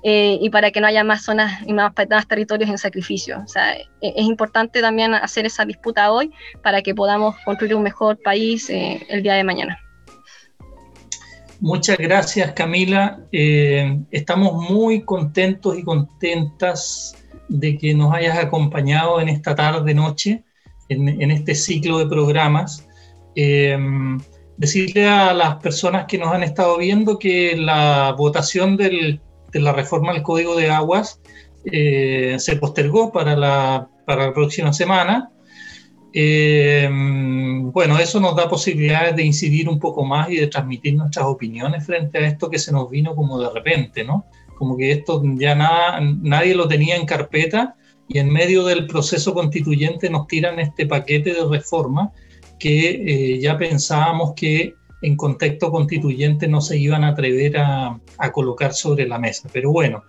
eh, 0.04 0.38
y 0.42 0.50
para 0.50 0.72
que 0.72 0.80
no 0.80 0.88
haya 0.88 1.04
más 1.04 1.24
zonas 1.24 1.62
y 1.68 1.74
más, 1.74 1.94
territorios 2.28 2.70
en 2.70 2.78
sacrificio. 2.78 3.42
O 3.44 3.48
sea, 3.48 3.76
e, 3.76 3.86
es, 4.02 4.26
importante 4.26 4.80
también 4.80 5.14
hacer 5.14 5.46
esa 5.46 5.66
disputa 5.66 6.10
hoy 6.12 6.32
para 6.64 6.82
que 6.82 6.96
podamos 6.96 7.36
construir 7.44 7.76
un 7.76 7.84
mejor 7.84 8.18
país 8.22 8.70
eh, 8.70 9.06
el 9.10 9.24
día 9.24 9.34
de 9.34 9.44
mañana. 9.44 9.78
Muchas 11.60 11.98
gracias 11.98 12.54
Camila. 12.54 13.20
Eh, 13.34 14.00
estamos 14.12 14.54
muy 14.70 15.02
contentos 15.02 15.78
y 15.78 15.84
contentas 15.84 17.18
de 17.50 17.78
que 17.78 17.94
nos 17.94 18.14
hayas 18.14 18.38
acompañado 18.38 19.20
en 19.20 19.30
esta 19.30 19.56
tarde 19.56 19.94
noche, 19.94 20.44
en, 20.88 21.32
este 21.32 21.56
ciclo 21.56 22.00
de 22.00 22.08
programas. 22.08 22.88
Eh, 23.36 23.78
decirle 24.60 25.08
a 25.08 25.34
las 25.34 25.56
personas 25.56 26.06
que 26.06 26.18
nos 26.18 26.34
han 26.34 26.44
estado 26.44 26.78
viendo 26.78 27.18
que 27.18 27.56
la 27.56 28.14
votación 28.18 28.76
de 28.76 29.20
la 29.54 29.72
reforma 29.72 30.12
al 30.12 30.22
Código 30.22 30.56
de 30.56 30.70
Aguas 30.70 31.22
eh, 31.64 32.36
se 32.40 32.58
postergó 32.58 33.12
para 33.12 33.38
la, 33.38 33.90
para 34.06 34.28
la 34.28 34.34
próxima 34.34 34.74
semana. 34.74 35.32
Eh, 36.14 36.90
bueno, 36.92 37.98
eso 38.00 38.20
nos 38.20 38.36
da 38.36 38.50
posibilidades 38.50 39.16
de 39.16 39.24
incidir 39.24 39.70
un 39.70 39.80
poco 39.80 40.04
más 40.04 40.30
y 40.30 40.36
de 40.36 40.48
transmitir 40.48 40.96
nuestras 40.96 41.26
opiniones 41.26 41.86
frente 41.86 42.18
a 42.18 42.28
esto 42.28 42.50
que 42.50 42.60
se 42.60 42.74
nos 42.74 42.90
vino 42.90 43.16
como 43.16 43.40
de 43.40 43.50
repente, 43.52 44.04
¿no? 44.04 44.26
Como 44.60 44.78
que 44.78 44.92
esto 44.92 45.24
ya 45.38 45.56
nada, 45.56 46.00
nadie 46.02 46.54
lo 46.54 46.68
tenía 46.68 46.98
en 46.98 47.06
carpeta 47.06 47.76
y 48.10 48.20
en 48.20 48.30
medio 48.30 48.66
del 48.66 48.88
proceso 48.88 49.34
constituyente 49.34 50.10
nos 50.10 50.28
tiran 50.28 50.60
este 50.60 50.86
paquete 50.86 51.34
de 51.34 51.46
reforma 51.50 52.12
que 52.60 52.90
eh, 52.90 53.40
ya 53.40 53.58
pensábamos 53.58 54.34
que 54.36 54.76
en 55.02 55.16
contexto 55.16 55.72
constituyente 55.72 56.50
no 56.50 56.60
se 56.60 56.78
iban 56.78 57.06
a 57.06 57.10
atrever 57.10 57.58
a, 57.58 58.00
colocar 58.34 58.74
sobre 58.74 59.08
la 59.08 59.18
mesa. 59.18 59.48
Pero 59.54 59.72
bueno, 59.72 60.04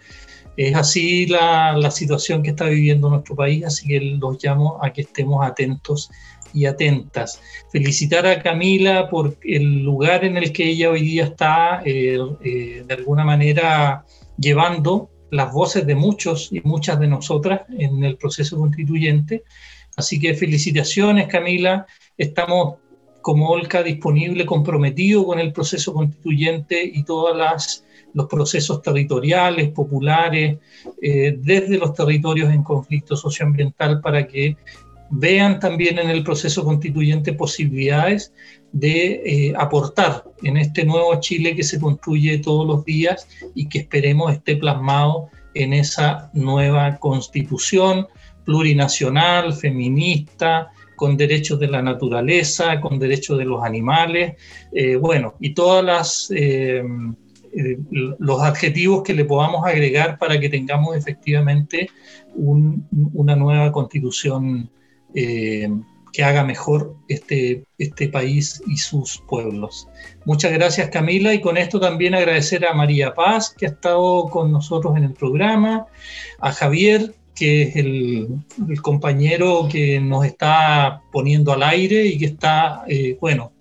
es 0.57 0.75
así 0.75 1.27
la, 1.27 1.77
la, 1.77 1.93
situación 1.93 2.43
que 2.43 2.51
está 2.51 2.65
viviendo 2.65 3.09
nuestro 3.09 3.37
país, 3.37 3.65
así 3.65 3.87
que 3.87 4.01
los 4.01 4.43
llamo 4.43 4.83
a 4.83 4.93
que 4.93 5.03
estemos 5.03 5.47
atentos 5.47 6.11
y 6.53 6.67
atentas. 6.67 7.41
Felicitar 7.71 8.27
a 8.27 8.43
Camila 8.43 9.09
por 9.09 9.37
el 9.45 9.83
lugar 9.83 10.25
en 10.25 10.37
el 10.37 10.53
que 10.53 10.71
ella 10.71 10.91
hoy 10.91 11.03
día 11.03 11.25
está, 11.25 11.83
eh, 11.85 12.19
eh, 12.43 12.85
de 12.87 12.95
alguna 12.95 13.25
manera 13.25 14.05
llevando 14.41 15.11
las 15.31 15.53
voces 15.53 15.87
de 15.87 15.95
muchos 15.95 16.49
y 16.51 16.61
muchas 16.63 16.99
de 16.99 17.07
nosotras 17.07 17.63
en 17.79 18.03
el 18.03 18.17
proceso 18.17 18.57
constituyente. 18.57 19.45
Así 19.97 20.19
que 20.19 20.35
felicitaciones, 20.35 21.29
Camila. 21.29 21.87
Estamos 22.17 22.77
como 23.23 23.51
Olca 23.51 23.83
disponible, 23.83 24.47
comprometido 24.47 25.27
con 25.27 25.39
el 25.39 25.53
proceso 25.53 25.93
constituyente 25.93 26.83
y 26.83 27.05
todas 27.05 27.37
las 27.37 27.85
los 28.15 28.27
procesos 28.27 28.83
territoriales, 28.83 29.71
populares, 29.71 30.59
eh, 31.01 31.37
desde 31.39 31.79
los 31.79 31.95
territorios 31.95 32.53
en 32.53 32.63
conflicto 32.63 33.17
socioambiental 33.17 34.01
para 34.01 34.27
que 34.27 34.57
vean 35.11 35.59
también 35.61 35.99
en 35.99 36.09
el 36.09 36.23
proceso 36.23 36.65
constituyente 36.65 37.33
posibilidades 37.33 38.33
de 38.73 39.23
eh, 39.25 39.53
aportar 39.57 40.25
en 40.43 40.57
este 40.57 40.85
nuevo 40.85 41.19
Chile 41.21 41.57
que 41.57 41.65
se 41.65 41.81
construye 41.81 42.39
todos 42.39 42.67
los 42.67 42.85
días 42.85 43.27
y 43.55 43.69
que 43.69 43.79
esperemos 43.79 44.33
esté 44.33 44.57
plasmado 44.57 45.29
en 45.55 45.73
esa 45.73 46.31
nueva 46.33 46.97
constitución 46.99 48.07
plurinacional, 48.45 49.53
feminista, 49.53 50.71
con 50.95 51.17
derechos 51.17 51.59
de 51.59 51.67
la 51.67 51.83
naturaleza, 51.83 52.81
con 52.81 52.99
derechos 52.99 53.39
de 53.39 53.45
los 53.47 53.65
animales, 53.65 54.35
eh, 54.73 54.97
bueno, 54.97 55.35
y 55.41 55.55
todas 55.55 55.85
las 55.85 56.31
eh, 56.31 56.85
los 58.21 58.43
adjetivos 58.43 59.03
que 59.03 59.13
le 59.13 59.25
podamos 59.25 59.67
agregar 59.67 60.19
para 60.19 60.39
que 60.39 60.49
tengamos 60.49 60.97
efectivamente 60.97 61.91
una 62.37 63.35
nueva 63.35 63.73
constitución 63.73 64.71
eh, 65.15 65.69
que 66.13 66.25
haga 66.25 66.45
mejor 66.45 66.97
este, 67.09 67.65
este 67.79 68.09
país 68.09 68.63
y 68.67 68.77
sus 68.77 69.23
pueblos. 69.29 69.89
Muchas 70.25 70.53
gracias 70.53 70.91
Camila 70.91 71.33
y 71.33 71.41
con 71.41 71.57
esto 71.57 71.79
también 71.79 72.15
agradecer 72.15 72.67
a 72.67 72.75
María 72.75 73.15
Paz 73.15 73.55
que 73.57 73.67
ha 73.67 73.71
estado 73.71 74.25
con 74.29 74.51
nosotros 74.51 74.97
en 74.97 75.05
el 75.05 75.13
programa, 75.13 75.87
a 76.41 76.53
Javier 76.53 77.15
que 77.41 77.63
es 77.63 77.77
el, 77.77 78.43
compañero 78.83 79.67
que 79.73 79.99
nos 79.99 80.27
está 80.27 81.01
poniendo 81.11 81.53
al 81.53 81.63
aire 81.63 82.05
y 82.05 82.19
que 82.19 82.27
está, 82.27 82.85
eh, 82.87 83.17
bueno, 83.19 83.53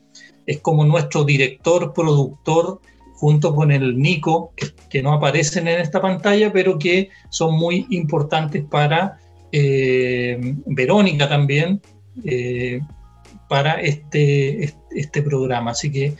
es 0.45 0.59
como 0.59 0.83
nuestro 0.83 1.23
director, 1.23 1.93
productor 1.93 2.81
junto 3.13 3.55
con 3.55 3.71
el 3.71 3.97
Nico, 3.97 4.51
que, 4.89 5.01
no 5.01 5.13
aparecen 5.13 5.69
en 5.69 5.79
esta 5.79 6.01
pantalla, 6.01 6.51
pero 6.51 6.77
que 6.77 7.09
son 7.29 7.55
muy 7.55 7.87
importantes 7.89 8.65
para 8.65 9.17
eh, 9.51 10.39
Verónica 10.65 11.27
también, 11.27 11.81
eh, 12.25 12.81
para 13.47 13.81
este, 13.81 14.73
este 14.91 15.21
programa. 15.21 15.71
Así 15.71 15.91
que 15.91 16.15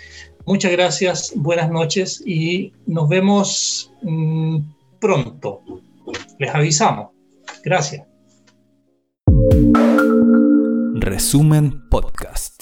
muchas 0.45 0.72
gracias, 0.72 1.34
buenas 1.35 1.69
noches 1.69 2.22
y 2.26 2.73
nos 2.85 3.07
vemos 3.10 3.93
mm, 4.01 4.57
pronto. 4.99 5.61
Les 6.39 6.53
avisamos. 6.53 7.10
Gracias. 7.64 8.03
Resumen 10.95 11.88
Podcast. 11.89 12.59